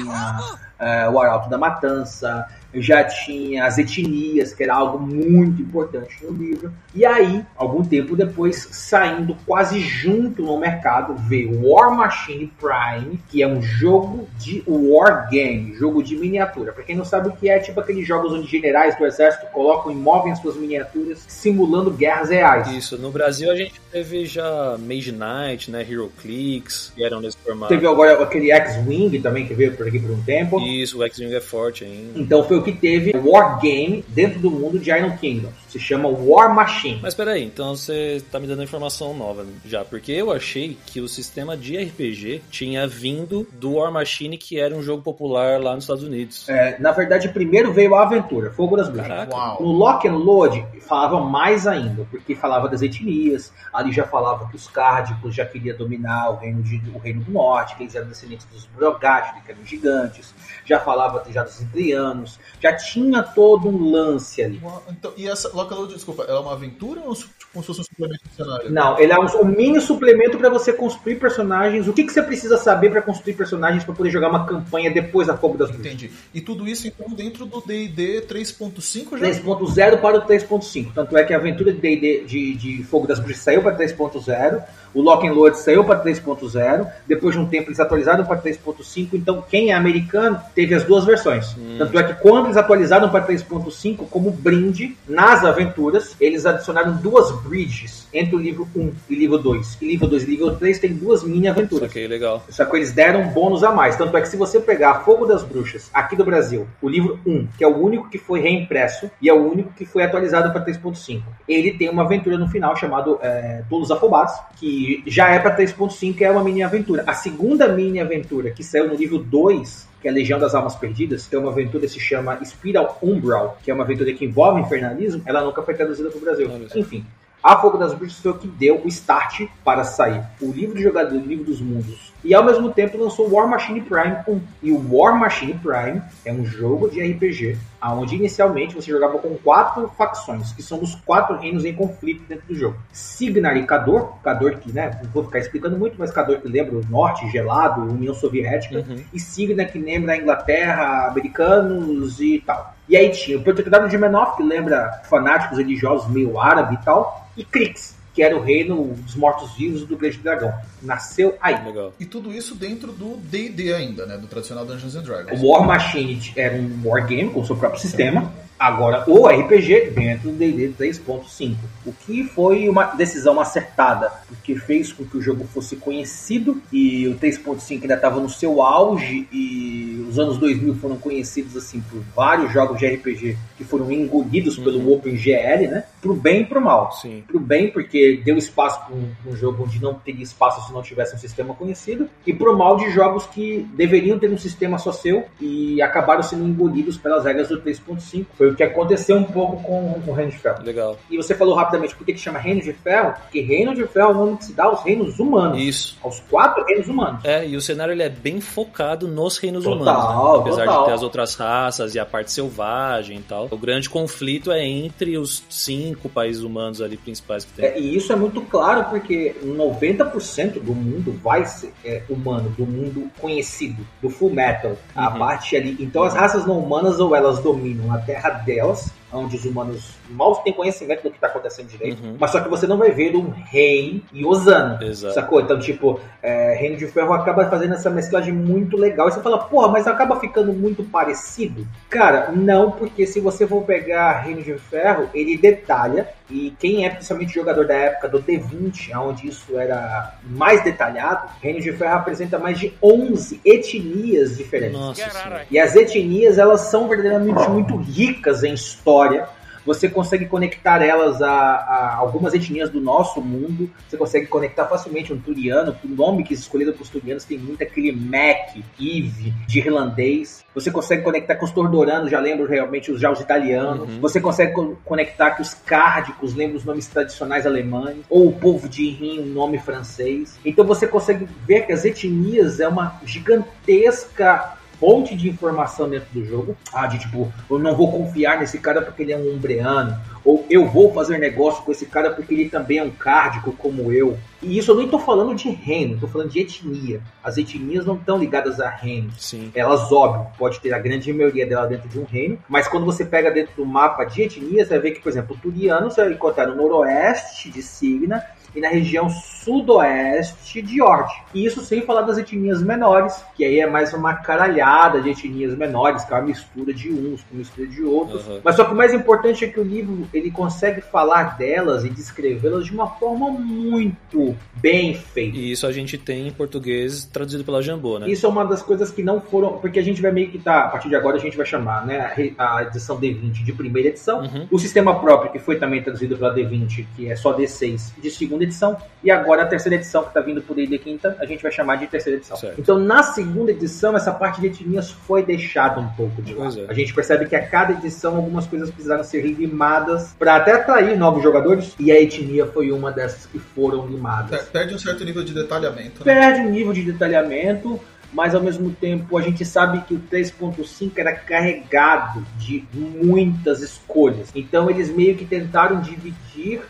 uh, 0.79 1.12
o 1.12 1.19
arauto 1.19 1.50
da 1.50 1.57
matança, 1.57 2.48
já 2.74 3.03
tinha 3.03 3.65
as 3.65 3.77
etnias, 3.77 4.53
que 4.53 4.63
era 4.63 4.75
algo 4.75 5.00
muito 5.00 5.62
importante 5.62 6.24
no 6.24 6.31
livro. 6.31 6.71
E 6.93 7.05
aí, 7.05 7.43
algum 7.57 7.83
tempo 7.83 8.15
depois, 8.15 8.67
saindo 8.71 9.36
quase 9.45 9.79
junto 9.79 10.43
no 10.43 10.57
mercado, 10.59 11.15
veio 11.15 11.67
War 11.67 11.91
Machine 11.91 12.51
Prime, 12.59 13.19
que 13.29 13.41
é 13.41 13.48
um 13.48 13.62
jogo 13.62 14.27
de 14.38 14.63
war 14.67 15.29
game, 15.29 15.74
jogo 15.75 16.03
de 16.03 16.15
miniatura. 16.15 16.71
Para 16.71 16.83
quem 16.83 16.95
não 16.95 17.05
sabe 17.05 17.29
o 17.29 17.31
que 17.31 17.50
é, 17.50 17.59
tipo 17.59 17.79
aqueles 17.79 18.07
jogos 18.07 18.31
onde 18.33 18.48
generais 18.48 18.98
do 18.98 19.05
exército 19.05 19.48
colocam 19.48 19.91
e 19.91 19.95
movem 19.95 20.31
as 20.31 20.39
suas 20.39 20.55
miniaturas, 20.55 21.25
simulando 21.27 21.91
guerras 21.91 22.29
reais. 22.29 22.67
Isso, 22.69 22.98
no 22.98 23.12
Brasil 23.12 23.51
a 23.51 23.55
gente 23.55 23.79
teve 23.91 24.25
já 24.25 24.77
Mage 24.79 25.12
Knight, 25.12 25.71
né, 25.71 25.81
Hero 25.81 26.12
Clicks, 26.21 26.93
que 26.95 27.03
eram 27.03 27.19
nesse 27.19 27.38
formato. 27.38 27.74
Teve 27.74 27.88
agora 27.88 28.21
aquele 28.21 28.51
X-Wing 28.51 29.19
também, 29.19 29.48
que 29.48 29.53
veio 29.53 29.75
por 29.75 29.88
aqui 29.88 30.00
por 30.00 30.12
um 30.12 30.21
tempo. 30.21 30.59
Isso, 30.70 31.00
o 31.00 31.04
X-Wing 31.04 31.34
é 31.34 31.42
forte 31.42 31.84
ainda. 31.84 32.20
Então 32.20 32.44
foi 32.44 32.58
o 32.58 32.64
que 32.64 32.72
teve 32.72 33.16
War 33.18 33.60
Game 33.60 34.04
dentro 34.08 34.40
do 34.40 34.52
mundo 34.52 34.80
de 34.80 34.90
Iron 34.92 35.16
Kingdom. 35.18 35.50
Se 35.68 35.80
chama 35.80 36.10
War 36.10 36.54
Machine. 36.54 37.00
Mas 37.02 37.14
peraí, 37.14 37.44
então 37.44 37.76
você 37.76 38.24
tá 38.32 38.40
me 38.40 38.48
dando 38.48 38.64
informação 38.64 39.14
nova 39.14 39.46
já, 39.66 39.86
porque 39.86 40.12
eu 40.12 40.32
achei 40.32 40.78
que 40.86 41.00
o 41.00 41.08
sistema 41.08 41.56
de 41.56 41.78
RPG 41.78 42.42
tinha 42.50 42.88
vindo 42.88 43.48
do 43.54 43.74
War 43.74 43.92
Machine, 43.92 44.38
que 44.38 44.60
era 44.60 44.76
um 44.76 44.82
jogo 44.82 45.04
popular 45.04 45.62
lá 45.62 45.76
nos 45.76 45.84
Estados 45.84 46.04
Unidos. 46.04 46.48
É, 46.50 46.80
na 46.80 46.92
verdade, 46.92 47.30
primeiro 47.30 47.72
veio 47.72 47.96
a 47.96 48.04
aventura, 48.04 48.52
Fogo 48.52 48.76
das 48.76 48.90
Bruxas. 48.90 49.28
No 49.60 49.72
Lock 49.72 50.08
and 50.08 50.18
Load 50.18 50.66
falava 50.82 51.22
mais 51.22 51.68
ainda, 51.68 52.06
porque 52.10 52.36
falava 52.36 52.68
das 52.68 52.82
etnias, 52.82 53.54
ali 53.72 53.92
já 53.92 54.06
falava 54.06 54.50
que 54.50 54.56
os 54.56 54.68
cárdicos 54.68 55.36
já 55.36 55.46
queriam 55.46 55.78
dominar 55.78 56.32
o 56.32 56.36
reino, 56.38 56.64
de, 56.64 56.82
o 56.94 56.98
reino 56.98 57.22
do 57.22 57.32
norte, 57.32 57.76
que 57.76 57.84
eles 57.84 57.96
eram 57.96 58.08
descendentes 58.08 58.48
dos 58.52 58.66
Brogatti, 58.66 59.42
que 59.44 59.52
eram 59.52 59.64
gigantes, 59.64 60.34
já 60.70 60.80
falava 60.80 61.24
já 61.32 61.44
dos 61.44 61.60
Idrianos, 61.62 62.40
já 62.62 62.76
tinha 62.76 63.24
todo 63.24 63.68
um 63.68 63.92
lance 63.92 64.44
ali. 64.44 64.62
Então, 64.90 65.12
e 65.18 65.28
essa 65.28 65.50
Lockaload, 65.50 65.94
desculpa, 65.94 66.24
ela 66.28 66.38
é 66.38 66.42
uma 66.42 66.54
aventura 66.54 67.02
ou 67.02 67.16
tipo, 67.16 67.34
como 67.52 67.64
se 67.64 67.68
fosse 67.68 67.82
um 67.82 67.84
suplemento 67.84 68.24
do 68.24 68.36
cenário? 68.36 68.72
Não, 68.72 69.00
ele 69.00 69.12
é 69.12 69.20
um, 69.20 69.26
um 69.42 69.46
mini 69.46 69.82
suplemento 69.82 70.38
para 70.38 70.50
você 70.50 70.72
construir 70.72 71.16
personagens. 71.16 71.88
O 71.88 71.94
que, 71.94 72.04
que 72.04 72.14
você 72.14 72.22
precisa 72.22 72.58
saber 72.58 72.92
para 72.92 73.02
construir 73.02 73.34
personagens 73.34 73.84
para 73.84 73.96
poder 73.96 74.12
jogar 74.12 74.30
uma 74.30 74.46
campanha 74.46 74.92
depois 74.92 75.28
da 75.28 75.36
Fogo 75.36 75.58
das 75.58 75.72
Bruxas? 75.72 75.88
Entendi. 75.88 76.12
E 76.34 76.40
tudo 76.40 76.68
isso 76.68 76.88
então 76.88 77.10
dentro 77.10 77.48
do 77.48 77.62
D&D 77.62 78.28
3.5 78.28 79.18
já? 79.18 79.26
3.0 79.26 80.00
para 80.00 80.18
o 80.20 80.22
3.5. 80.22 80.92
Tanto 80.94 81.18
é 81.18 81.24
que 81.24 81.34
a 81.34 81.38
aventura 81.38 81.74
de 81.74 81.80
D&D 81.80 82.26
de, 82.26 82.54
de 82.54 82.84
Fogo 82.84 83.08
das 83.08 83.18
Bruxas 83.18 83.44
saiu 83.44 83.64
para 83.64 83.76
3.0 83.76 84.64
o 84.93 85.01
Lock 85.01 85.27
and 85.27 85.34
Load 85.34 85.58
saiu 85.58 85.84
para 85.84 86.03
3.0, 86.03 86.88
depois 87.08 87.36
de 87.36 87.41
um 87.41 87.46
tempo 87.46 87.69
eles 87.69 87.79
atualizaram 87.79 88.25
para 88.25 88.41
3.5, 88.41 89.10
então 89.13 89.43
quem 89.48 89.72
é 89.72 89.74
americano 89.74 90.39
teve 90.55 90.75
as 90.75 90.84
duas 90.84 91.05
versões. 91.05 91.55
Hum. 91.58 91.75
Tanto 91.77 91.98
é 91.98 92.03
que 92.03 92.22
quando 92.22 92.48
eles 92.48 92.58
atualizaram 92.58 93.10
para 93.10 93.25
3.5, 93.25 94.08
como 94.10 94.31
brinde, 94.31 94.98
nas 95.08 95.43
aventuras, 95.43 96.15
eles 96.19 96.46
adicionaram 96.46 96.98
duas 96.98 97.31
bridges 97.41 98.08
entre 98.13 98.36
o 98.36 98.39
livro 98.39 98.67
1 98.75 98.91
e 99.10 99.15
livro 99.15 99.38
2. 99.38 99.77
E 99.81 99.88
livro 99.88 100.08
2 100.08 100.24
e 100.24 100.25
livro 100.25 100.55
3 100.55 100.79
tem 100.79 100.93
duas 100.93 101.24
mini 101.24 101.48
aventuras. 101.48 101.89
Ok, 101.89 102.08
legal. 102.08 102.43
Só 102.50 102.65
que 102.65 102.75
eles 102.75 102.91
deram 102.91 103.22
um 103.22 103.27
bônus 103.29 103.63
a 103.63 103.72
mais. 103.72 103.96
Tanto 103.96 104.15
é 104.17 104.22
que 104.22 104.27
se 104.27 104.38
você 104.38 104.60
pegar 104.60 105.01
Fogo 105.05 105.25
das 105.25 105.43
Bruxas 105.43 105.89
aqui 105.93 106.15
do 106.15 106.25
Brasil, 106.25 106.67
o 106.81 106.89
livro 106.89 107.19
1, 107.25 107.48
que 107.58 107.63
é 107.63 107.67
o 107.67 107.77
único 107.77 108.10
que 108.10 108.17
foi 108.17 108.41
reimpresso 108.41 109.10
e 109.22 109.29
é 109.29 109.34
o 109.34 109.51
único 109.51 109.72
que 109.74 109.86
foi 109.86 110.03
atualizado 110.03 110.51
para 110.51 110.65
3.5, 110.65 111.22
ele 111.48 111.72
tem 111.74 111.89
uma 111.89 112.03
aventura 112.03 112.38
no 112.38 112.48
final 112.48 112.75
chamado 112.75 113.19
é, 113.22 113.63
Todos 113.69 113.91
Afobados, 113.91 114.34
que 114.58 114.78
já 115.05 115.29
é 115.29 115.39
para 115.39 115.55
3.5, 115.57 116.21
é 116.21 116.31
uma 116.31 116.43
mini 116.43 116.63
aventura. 116.63 117.03
A 117.05 117.13
segunda 117.13 117.67
mini 117.67 118.00
aventura, 118.00 118.51
que 118.51 118.63
saiu 118.63 118.88
no 118.88 118.95
livro 118.95 119.17
2, 119.17 119.88
que 120.01 120.07
é 120.07 120.12
a 120.12 120.13
Legião 120.13 120.39
das 120.39 120.55
Almas 120.55 120.75
Perdidas, 120.75 121.27
é 121.31 121.38
uma 121.38 121.51
aventura 121.51 121.81
que 121.86 121.89
se 121.89 122.00
chama 122.00 122.39
Spiral 122.43 122.98
Umbral, 123.01 123.57
que 123.63 123.69
é 123.71 123.74
uma 123.74 123.83
aventura 123.83 124.13
que 124.13 124.25
envolve 124.25 124.62
infernalismo, 124.62 125.21
ela 125.25 125.43
nunca 125.43 125.62
foi 125.62 125.74
traduzida 125.74 126.09
para 126.09 126.17
o 126.17 126.21
Brasil. 126.21 126.50
Enfim, 126.75 127.05
a 127.41 127.58
Fogo 127.58 127.77
das 127.77 127.93
Bruxas 127.93 128.19
foi 128.19 128.31
o 128.31 128.38
que 128.38 128.48
deu 128.48 128.81
o 128.84 128.88
start 128.88 129.48
para 129.63 129.84
sair 129.84 130.22
o 130.41 130.51
livro 130.51 130.75
do 130.75 130.81
jogador, 130.81 131.15
o 131.15 131.25
livro 131.25 131.46
dos 131.46 131.62
mundos. 131.62 132.10
E 132.22 132.34
ao 132.34 132.43
mesmo 132.43 132.72
tempo 132.72 132.98
lançou 132.98 133.31
War 133.31 133.48
Machine 133.48 133.79
Prime 133.79 134.17
1. 134.27 134.41
E 134.62 134.72
o 134.74 134.93
War 134.93 135.17
Machine 135.17 135.53
Prime 135.53 136.01
é 136.25 136.34
um 136.34 136.43
jogo 136.46 136.89
de 136.89 137.01
RPG, 137.01 137.58
onde 137.81 138.15
inicialmente 138.15 138.75
você 138.75 138.91
jogava 138.91 139.17
com 139.19 139.36
quatro 139.38 139.89
facções, 139.98 140.51
que 140.51 140.62
são 140.62 140.81
os 140.81 140.96
quatro 140.96 141.38
reinos 141.38 141.63
em 141.63 141.74
conflito 141.74 142.24
dentro 142.27 142.46
do 142.48 142.55
jogo. 142.55 142.75
Signar 142.91 143.55
e 143.55 143.65
Cador, 143.65 144.19
Cador 144.22 144.58
que, 144.58 144.72
né, 144.74 145.00
não 145.01 145.10
vou 145.12 145.24
ficar 145.24 145.39
explicando 145.39 145.77
muito, 145.77 145.96
mas 145.98 146.12
Cador 146.12 146.41
que 146.41 146.48
lembra 146.50 146.75
o 146.75 146.86
Norte, 146.89 147.29
gelado, 147.31 147.81
União 147.81 148.13
Soviética, 148.13 148.79
uhum. 148.79 149.01
e 149.13 149.19
Signar 149.19 149.72
que 149.72 149.79
lembra 149.79 150.13
a 150.13 150.17
Inglaterra, 150.17 151.08
americanos 151.08 152.19
e 152.19 152.43
tal. 152.46 152.75
E 152.89 152.98
aí 152.98 153.12
tinha 153.12 153.38
o 153.38 153.43
Protectorado 153.43 153.88
de 153.88 153.98
Menoff, 153.98 154.36
que 154.36 154.43
lembra 154.43 155.03
fanáticos 155.08 155.60
religiosos 155.60 156.10
meio 156.10 156.39
árabe 156.39 156.74
e 156.74 156.84
tal, 156.84 157.29
e 157.38 157.46
Krix, 157.46 157.96
que 158.15 158.24
era 158.24 158.36
o 158.36 158.41
reino 158.41 158.96
dos 158.96 159.15
mortos-vivos 159.15 159.86
do 159.86 159.96
Grande 159.96 160.17
Dragão. 160.17 160.51
Nasceu 160.81 161.38
aí. 161.39 161.63
Legal. 161.63 161.93
E 162.00 162.05
tudo 162.05 162.34
isso 162.34 162.55
dentro 162.55 162.91
do 162.91 163.17
D&D 163.17 163.74
ainda, 163.74 164.08
né? 164.08 164.17
Do 164.17 164.25
tradicional 164.25 164.65
Dungeons 164.65 164.96
and 164.96 165.03
Dragons. 165.03 165.39
O 165.39 165.50
War 165.50 165.67
Machine 165.67 166.19
era 166.36 166.55
um 166.55 166.81
wargame 166.84 167.29
com 167.29 167.46
seu 167.46 167.55
próprio 167.55 167.79
sistema. 167.79 168.34
Agora, 168.60 169.06
o 169.08 169.25
RPG 169.25 169.92
dentro 169.92 170.32
do 170.32 170.36
D&D 170.36 170.74
3.5, 170.78 171.56
o 171.86 171.94
que 171.94 172.25
foi 172.25 172.68
uma 172.68 172.88
decisão 172.88 173.39
acertada, 173.39 174.12
porque 174.28 174.54
fez 174.56 174.92
com 174.92 175.06
que 175.06 175.16
o 175.16 175.22
jogo 175.22 175.46
fosse 175.46 175.78
conhecido 175.78 176.62
e 176.70 177.08
o 177.08 177.16
3.5 177.16 177.84
ainda 177.84 177.94
estava 177.94 178.20
no 178.20 178.30
seu 178.30 178.62
auge 178.62 179.25
e 179.32 180.06
os 180.10 180.20
anos 180.20 180.38
2000 180.38 180.75
foram 180.75 180.98
conhecidos 180.98 181.56
assim 181.56 181.80
por 181.80 182.01
vários 182.13 182.51
jogos 182.51 182.78
de 182.78 182.86
RPG 182.86 183.38
que 183.56 183.63
foram 183.63 183.89
engolidos 183.92 184.58
uhum. 184.58 184.63
pelo 184.66 184.94
OpenGL, 184.94 185.70
né? 185.70 185.84
Pro 186.01 186.13
bem 186.13 186.42
e 186.42 186.46
pro 186.46 186.60
mal. 186.60 186.92
Sim. 186.92 187.24
Pro 187.25 187.39
bem 187.39 187.72
porque 187.72 188.22
deu 188.25 188.38
espaço 188.38 188.86
para 188.86 188.96
um, 188.96 189.12
um, 189.25 189.36
jogo 189.38 189.63
onde 189.63 189.82
não 189.82 189.94
teria 189.94 190.24
espaço 190.24 190.68
se 190.68 190.74
não 190.74 190.82
tivesse 190.82 191.16
um 191.16 191.20
sistema 191.20 191.54
conhecido 191.54 192.10
e 192.28 192.34
pro 192.34 192.58
mal 192.58 192.75
de 192.75 192.89
jogos 192.92 193.25
que 193.25 193.66
deveriam 193.74 194.20
ter 194.20 194.30
um 194.30 194.38
sistema 194.38 194.78
só 194.78 194.92
seu 194.92 195.25
e 195.39 195.82
acabaram 195.82 196.24
sendo 196.24 196.46
engolidos 196.46 196.98
pelas 196.98 197.24
regras 197.24 197.48
do 197.48 197.62
3.5. 197.62 198.25
Foi 198.36 198.49
o 198.50 198.56
que 198.56 198.63
aconteceu 198.63 199.18
um 199.18 199.24
pouco 199.24 199.62
com 199.63 200.01
o 200.08 200.13
Reino 200.13 200.32
de 200.32 200.38
Ferro. 200.38 200.63
Legal. 200.63 200.98
E 201.10 201.18
você 201.18 201.36
falou 201.36 201.56
rapidamente 201.56 201.96
por 201.96 202.06
que, 202.06 202.13
que 202.13 202.20
chama 202.20 202.39
Reino 202.39 202.62
de 202.62 202.74
Ferro? 202.74 203.13
Porque 203.22 203.41
Reino 203.41 203.74
de 203.74 203.86
Ferro 203.88 204.10
é 204.10 204.12
o 204.12 204.13
nome 204.13 204.38
que 204.38 204.46
se 204.46 204.53
dá 204.53 204.65
aos 204.65 204.84
reinos 204.84 205.20
humanos. 205.20 205.60
Isso. 205.60 205.98
Aos 206.03 206.20
quatro 206.22 206.63
reinos 206.65 206.88
humanos. 206.88 207.24
É, 207.24 207.48
e 207.48 207.56
o 207.56 207.62
cenário 207.62 207.91
ele 207.91 208.03
é 208.03 208.10
bem 208.10 208.41
focado 208.41 209.08
nos 209.08 209.38
reinos 209.38 209.63
total, 209.63 209.82
humanos. 209.82 210.34
Né? 210.34 210.39
Apesar 210.41 210.65
total. 210.65 210.82
de 210.82 210.88
ter 210.88 210.94
as 210.94 211.03
outras 211.03 211.36
raças 211.36 211.96
e 211.96 212.00
a 212.00 212.06
parte 212.06 212.32
selvagem 212.32 213.18
e 213.18 213.22
tal. 213.22 213.48
O 213.51 213.58
grande 213.58 213.89
conflito 213.89 214.51
é 214.51 214.65
entre 214.65 215.18
os 215.18 215.44
cinco 215.50 216.10
países 216.10 216.44
humanos 216.44 216.82
ali 216.82 216.98
principais 216.98 217.46
que 217.46 217.53
tem. 217.53 217.65
É, 217.65 217.79
e 217.79 217.96
isso 217.96 218.12
é 218.12 218.15
muito 218.15 218.41
claro 218.41 218.86
porque 218.89 219.36
90% 219.44 220.62
do 220.62 220.74
mundo 220.74 221.20
vai 221.24 221.46
ser 221.46 221.74
é, 221.84 222.03
humano, 222.10 222.50
do 222.58 222.65
mundo 222.65 223.10
conhecido, 223.20 223.86
do 224.01 224.10
full 224.10 224.29
metal. 224.29 224.72
Uhum. 224.72 224.77
A 224.96 225.12
parte 225.12 225.56
ali. 225.56 225.77
Então 225.79 226.03
as 226.03 226.13
raças 226.13 226.46
não 226.46 226.60
humanas 226.60 227.00
ou 227.00 227.15
elas 227.15 227.39
dominam 227.39 227.91
a 227.94 227.98
terra 228.00 228.38
delas 228.46 228.99
onde 229.12 229.36
os 229.36 229.46
humanos 229.46 229.92
mal 230.10 230.36
têm 230.38 230.54
conhecimento 230.54 231.04
do 231.04 231.10
que 231.10 231.18
está 231.18 231.28
acontecendo 231.28 231.68
direito, 231.68 232.04
uhum. 232.04 232.16
mas 232.20 232.32
só 232.32 232.39
que 232.39 232.50
você 232.50 232.68
não 232.68 232.78
vai 232.78 232.92
ver 232.92 233.16
um 233.16 233.30
rei 233.30 234.04
e 234.13 234.25
Osana, 234.25 234.80
Exato. 234.82 235.13
sacou? 235.13 235.42
Então, 235.42 235.60
tipo, 235.60 236.00
é, 236.22 236.56
Reino 236.56 236.78
de 236.78 236.88
Ferro 236.88 237.13
acaba 237.13 237.50
fazendo 237.50 237.74
essa 237.74 237.89
mesclagem 237.89 238.34
muito 238.34 238.78
legal, 238.78 239.08
e 239.08 239.12
você 239.12 239.22
fala, 239.22 239.39
porra, 239.39 239.68
mas 239.70 239.88
acaba 239.88 240.20
ficando 240.20 240.54
muito 240.54 240.84
parecido? 240.84 241.68
Cara, 241.89 242.32
não, 242.32 242.72
porque 242.72 243.06
se 243.06 243.20
você 243.20 243.48
for 243.48 243.63
pegar 243.63 244.20
Reino 244.20 244.42
de 244.42 244.54
Ferro, 244.58 245.10
ele 245.13 245.38
detalha, 245.38 246.08
e 246.30 246.54
quem 246.60 246.86
é 246.86 246.89
principalmente 246.89 247.34
jogador 247.34 247.66
da 247.66 247.74
época 247.74 248.08
do 248.08 248.22
D20, 248.22 248.96
onde 248.96 249.28
isso 249.28 249.58
era 249.58 250.16
mais 250.24 250.63
detalhado, 250.63 251.30
Reino 251.42 251.60
de 251.60 251.72
Ferro 251.72 251.96
apresenta 251.96 252.38
mais 252.38 252.60
de 252.60 252.74
11 252.82 253.42
etnias 253.44 254.38
diferentes. 254.38 254.80
Nossa, 254.80 255.42
e 255.50 255.58
as 255.58 255.75
etnias, 255.75 256.38
elas 256.38 256.62
são 256.62 256.88
verdadeiramente 256.88 257.50
muito 257.50 257.75
ricas 257.75 258.44
em 258.44 258.54
história 258.54 258.99
história. 259.00 259.39
Você 259.65 259.88
consegue 259.89 260.25
conectar 260.25 260.82
elas 260.82 261.22
a, 261.22 261.32
a, 261.32 261.96
algumas 261.98 262.34
etnias 262.34 262.70
do 262.70 262.79
nosso 262.79 263.22
mundo. 263.22 263.70
Você 263.88 263.98
consegue 263.98 264.25
conectar 264.25 264.65
facilmente 264.65 265.13
um 265.13 265.20
turiano. 265.20 265.75
O 265.84 265.88
nome 265.88 266.24
que 266.24 266.34
é 266.34 266.38
escolhido 266.38 266.74
para 266.74 266.82
os 266.82 266.89
turianos 266.89 267.25
tem 267.25 267.38
muito 267.38 267.62
aquele 267.62 267.91
Mac, 267.91 268.56
Eve, 268.79 269.34
de 269.46 269.60
irlandês. 269.60 270.44
Você 270.56 270.72
consegue 270.72 271.03
conectar 271.03 271.36
com 271.36 271.46
os 271.46 271.51
tordoranos, 271.51 272.10
já 272.10 272.20
lembro 272.20 272.48
realmente 272.48 272.89
os, 272.89 273.00
já 273.00 273.12
os 273.12 273.20
italianos. 273.20 273.89
Uhum. 273.89 274.00
Você 274.00 274.20
consegue 274.20 274.53
co 274.53 274.75
conectar 274.84 275.32
com 275.32 275.44
os 275.44 275.53
cárdicos, 275.53 276.34
lembra 276.34 276.58
os 276.58 276.65
nomes 276.65 276.88
tradicionais 276.88 277.46
alemães. 277.46 277.98
Ou 278.10 278.29
o 278.29 278.34
povo 278.34 278.68
de 278.68 278.89
Rim, 278.89 279.20
um 279.20 279.25
nome 279.25 279.60
francês. 279.60 280.39
Então 280.44 280.65
você 280.65 280.88
consegue 280.88 281.27
ver 281.46 281.68
que 281.68 281.74
as 281.74 281.86
etnias 281.86 282.60
é 282.60 282.68
uma 282.68 283.00
gigantesca 283.06 284.58
fonte 284.79 285.15
de 285.15 285.29
informação 285.29 285.89
dentro 285.89 286.07
do 286.13 286.25
jogo. 286.25 286.55
Ah, 286.74 286.88
de 286.88 287.00
tipo, 287.00 287.31
eu 287.50 287.59
não 287.59 287.75
vou 287.75 287.91
confiar 287.91 288.39
nesse 288.39 288.59
cara 288.59 288.81
porque 288.81 289.03
ele 289.03 289.12
é 289.12 289.17
um 289.17 289.36
umbreano. 289.36 290.00
Ou 290.24 290.45
eu 290.50 290.67
vou 290.67 290.93
fazer 290.93 291.17
negócio 291.17 291.63
com 291.63 291.71
esse 291.71 291.86
cara 291.86 292.12
porque 292.12 292.33
ele 292.33 292.50
também 292.50 292.77
é 292.77 292.83
um 292.83 292.91
cárdico 292.91 293.51
como 293.53 293.91
eu. 293.91 294.17
E 294.41 294.57
isso 294.57 294.71
eu 294.71 294.75
nem 294.75 294.86
estou 294.86 295.00
falando 295.00 295.36
de 295.36 295.50
reino, 295.50 295.95
estou 295.95 296.09
falando 296.09 296.29
de 296.29 296.39
etnia. 296.39 297.01
As 297.24 297.38
etnias 297.38 297.86
não 297.86 297.95
estão 297.95 298.17
ligadas 298.17 298.59
a 298.59 298.69
reinos. 298.69 299.15
Sim. 299.17 299.51
Elas, 299.53 299.91
óbvio, 299.91 300.27
pode 300.38 300.59
ter 300.59 300.74
a 300.74 300.79
grande 300.79 301.12
maioria 301.12 301.45
dela 301.45 301.67
dentro 301.67 301.89
de 301.89 302.00
um 302.00 302.03
reino, 302.03 302.38
mas 302.48 302.67
quando 302.67 302.86
você 302.86 303.05
pega 303.05 303.31
dentro 303.31 303.55
do 303.55 303.65
mapa 303.65 304.03
de 304.05 304.21
etnias, 304.21 304.67
você 304.67 304.74
vai 304.74 304.79
ver 304.79 304.91
que, 304.91 305.01
por 305.01 305.09
exemplo, 305.09 305.36
o 305.36 305.39
Turiano 305.39 305.89
você 305.89 306.03
vai 306.03 306.13
encontrar 306.13 306.48
no 306.48 306.55
noroeste 306.55 307.50
de 307.50 307.62
Signa 307.62 308.24
e 308.56 308.60
na 308.60 308.70
região 308.70 309.10
sudoeste 309.10 310.62
de 310.62 310.82
Ord. 310.82 311.12
E 311.34 311.46
isso 311.46 311.62
sem 311.62 311.82
falar 311.82 312.01
das 312.01 312.18
etnias 312.18 312.62
menores, 312.62 313.24
que 313.36 313.44
aí 313.46 313.60
é 313.60 313.68
mais 313.68 313.94
uma 313.94 314.13
caralhada 314.15 315.01
de 315.01 315.10
etnias 315.10 315.56
menores, 315.56 316.03
que 316.03 316.13
é 316.13 316.18
uma 316.18 316.25
mistura 316.25 316.74
de 316.74 316.91
uns 316.91 317.24
com 317.24 317.36
mistura 317.36 317.68
de 317.68 317.84
outros. 317.84 318.27
Uhum. 318.27 318.41
Mas 318.44 318.56
só 318.56 318.65
que 318.65 318.74
o 318.74 318.75
mais 318.75 318.94
importante 318.94 319.46
é 319.46 319.48
que 319.48 319.60
o 319.60 319.63
livro 319.63 320.08
ele 320.13 320.32
consegue 320.32 320.82
falar 320.82 321.38
delas 321.38 321.84
e 321.84 321.89
descrevê-las 321.89 322.65
de 322.65 322.74
uma 322.74 322.88
forma 322.88 323.29
muito 323.29 324.36
bem 324.56 324.94
feita. 324.94 325.38
E 325.38 325.51
isso 325.51 325.65
a 325.65 325.72
gente 325.72 325.98
tem 325.98 326.27
em 326.27 326.32
português 326.32 327.06
traduzido 327.06 327.44
pela 327.44 327.62
Jambô, 327.62 328.00
né? 328.00 328.10
Isso 328.10 328.25
é 328.25 328.29
uma 328.29 328.46
das 328.46 328.62
coisas 328.62 328.91
que 328.91 329.03
não 329.03 329.22
foram, 329.22 329.58
porque 329.58 329.79
a 329.79 329.84
gente 329.84 330.01
vai 330.01 330.12
meio 330.12 330.29
que 330.29 330.38
tá, 330.38 330.65
a 330.65 330.68
partir 330.70 330.89
de 330.89 330.96
agora 330.96 331.18
a 331.18 331.20
gente 331.20 331.38
vai 331.38 331.46
chamar, 331.46 331.86
né, 331.86 332.34
a 332.38 332.63
edição 332.63 333.00
D20 333.00 333.44
de 333.44 333.53
primeira 333.53 333.89
edição, 333.89 334.22
uhum. 334.22 334.48
o 334.51 334.60
sistema 334.60 335.00
próprio 335.00 335.32
que 335.32 335.39
foi 335.39 335.58
também 335.58 335.82
traduzido 335.82 336.18
pela 336.18 336.34
D20, 336.34 336.86
que 336.96 337.10
é 337.10 337.15
só 337.15 337.36
D6, 337.36 337.94
de 338.01 338.12
segunda 338.12 338.38
edição, 338.43 338.77
e 339.03 339.10
agora 339.10 339.43
a 339.43 339.46
terceira 339.46 339.75
edição 339.75 340.03
que 340.03 340.10
está 340.10 340.22
vindo 340.22 340.41
por 340.41 340.58
aí 340.58 340.67
de 340.67 340.77
quinta, 340.77 341.15
a 341.19 341.25
gente 341.25 341.41
vai 341.41 341.51
chamar 341.51 341.77
de 341.77 341.88
terceira 341.88 342.17
edição. 342.17 342.38
Certo. 342.38 342.60
Então, 342.60 342.79
na 342.79 343.03
segunda 343.03 343.51
edição, 343.51 343.96
essa 343.96 344.12
parte 344.12 344.41
de 344.41 344.48
etnias 344.48 344.91
foi 344.91 345.24
deixada 345.24 345.79
um 345.79 345.89
pouco 345.89 346.22
de 346.22 346.34
lado. 346.34 346.62
É. 346.62 346.65
A 346.67 346.74
gente 346.74 346.93
percebe 346.93 347.25
que 347.25 347.35
a 347.35 347.48
cada 347.48 347.74
edição 347.74 348.16
algumas 348.16 348.46
coisas 348.48 348.70
precisaram 348.70 349.03
ser 349.03 349.22
limadas 349.22 350.16
para 350.18 350.35
até 350.35 350.53
atrair 350.53 350.98
novos 350.98 351.24
jogadores, 351.24 351.75
e 351.79 351.92
a 351.92 352.01
etnia 352.01 352.46
foi 352.46 352.72
uma 352.72 352.92
dessas 352.92 353.25
que 353.25 353.40
foram 353.40 353.87
limadas. 353.87 354.44
Perde 354.50 354.75
um 354.75 354.79
certo 354.79 355.03
nível 355.03 355.24
de 355.24 355.33
detalhamento. 355.33 356.05
Né? 356.05 356.14
Perde 356.14 356.42
um 356.42 356.50
nível 356.50 356.74
de 356.74 356.83
detalhamento 356.83 357.79
mas 358.11 358.33
ao 358.33 358.42
mesmo 358.42 358.72
tempo 358.72 359.18
a 359.18 359.22
gente 359.22 359.46
sabe 359.46 359.81
que 359.81 359.94
o 359.94 360.00
3.5 360.00 360.92
era 360.98 361.14
carregado 361.14 362.25
de 362.37 362.64
muitas 362.74 363.61
escolhas. 363.61 364.31
Então 364.33 364.70
eles 364.70 364.90
meio 364.90 365.16
que 365.16 365.25
tentaram 365.25 365.79
dividir 365.81 366.14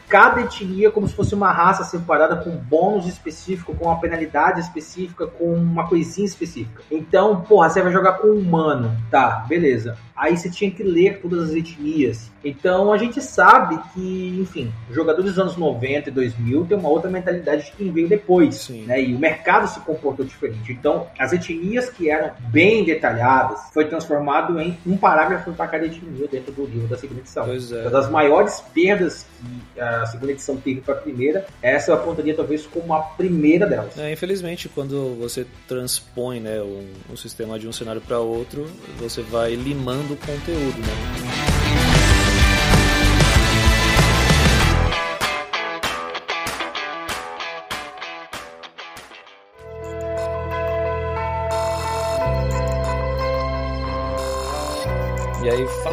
cada 0.08 0.42
etnia 0.42 0.92
como 0.92 1.08
se 1.08 1.14
fosse 1.14 1.34
uma 1.34 1.52
raça 1.52 1.84
separada 1.84 2.36
com 2.36 2.52
bônus 2.52 3.08
específico, 3.08 3.76
com 3.76 3.86
uma 3.86 4.00
penalidade 4.00 4.62
específica, 4.62 5.28
com 5.28 5.54
uma 5.54 5.88
coisinha 5.88 6.26
específica. 6.26 6.82
Então, 6.90 7.42
porra, 7.42 7.70
você 7.70 7.82
vai 7.82 7.92
jogar 7.92 8.14
com 8.14 8.28
humano, 8.28 8.96
tá, 9.10 9.46
beleza. 9.48 9.98
Aí 10.20 10.36
você 10.36 10.50
tinha 10.50 10.70
que 10.70 10.84
ler 10.84 11.22
todas 11.22 11.50
as 11.50 11.56
etnias. 11.56 12.30
Então 12.44 12.92
a 12.92 12.98
gente 12.98 13.22
sabe 13.22 13.80
que, 13.94 14.38
enfim, 14.42 14.72
jogadores 14.92 15.32
dos 15.32 15.40
anos 15.40 15.56
90 15.56 16.10
e 16.10 16.12
2000 16.12 16.66
tem 16.66 16.78
uma 16.78 16.90
outra 16.90 17.10
mentalidade 17.10 17.66
de 17.66 17.72
quem 17.72 17.92
veio 17.92 18.08
depois, 18.08 18.56
Sim. 18.56 18.86
né? 18.86 19.02
E 19.02 19.16
o 19.16 19.20
mercado 19.20 19.68
se 19.68 19.80
comportou 19.80 20.26
diferente. 20.26 20.74
Então, 20.74 21.08
as 21.18 21.32
etnias 21.32 21.90
que 21.90 22.10
eram 22.10 22.32
bem 22.50 22.84
detalhadas 22.84 23.62
foi 23.74 23.86
transformado 23.86 24.60
em 24.60 24.78
um 24.86 24.98
parágrafo 24.98 25.54
para 25.54 25.68
cada 25.68 25.86
etnia 25.86 26.28
dentro 26.28 26.52
do 26.52 26.66
livro 26.66 26.88
da 26.88 26.98
segunda 26.98 27.22
edição. 27.22 27.46
Pois 27.46 27.72
é. 27.72 27.82
Uma 27.84 27.92
das 27.92 28.10
maiores 28.10 28.62
perdas 28.74 29.26
que 29.40 29.59
a 29.78 30.06
segunda 30.06 30.32
edição 30.32 30.58
teve 30.58 30.82
para 30.82 30.95
a 30.95 30.98
primeira, 30.98 31.45
essa 31.62 31.91
eu 31.91 31.95
apontaria 31.95 32.36
talvez 32.36 32.65
como 32.65 32.93
a 32.93 33.02
primeira 33.02 33.65
delas. 33.65 33.98
É, 33.98 34.12
infelizmente, 34.12 34.69
quando 34.69 35.15
você 35.19 35.45
transpõe 35.67 36.39
né, 36.39 36.62
um, 36.62 36.88
um 37.12 37.17
sistema 37.17 37.58
de 37.60 37.67
um 37.67 37.72
cenário 37.72 38.02
para 38.02 38.19
outro, 38.19 38.69
você 39.00 39.22
vai 39.22 39.56
limando 39.56 40.13
o 40.13 40.17
conteúdo, 40.17 40.80
né? 40.80 41.49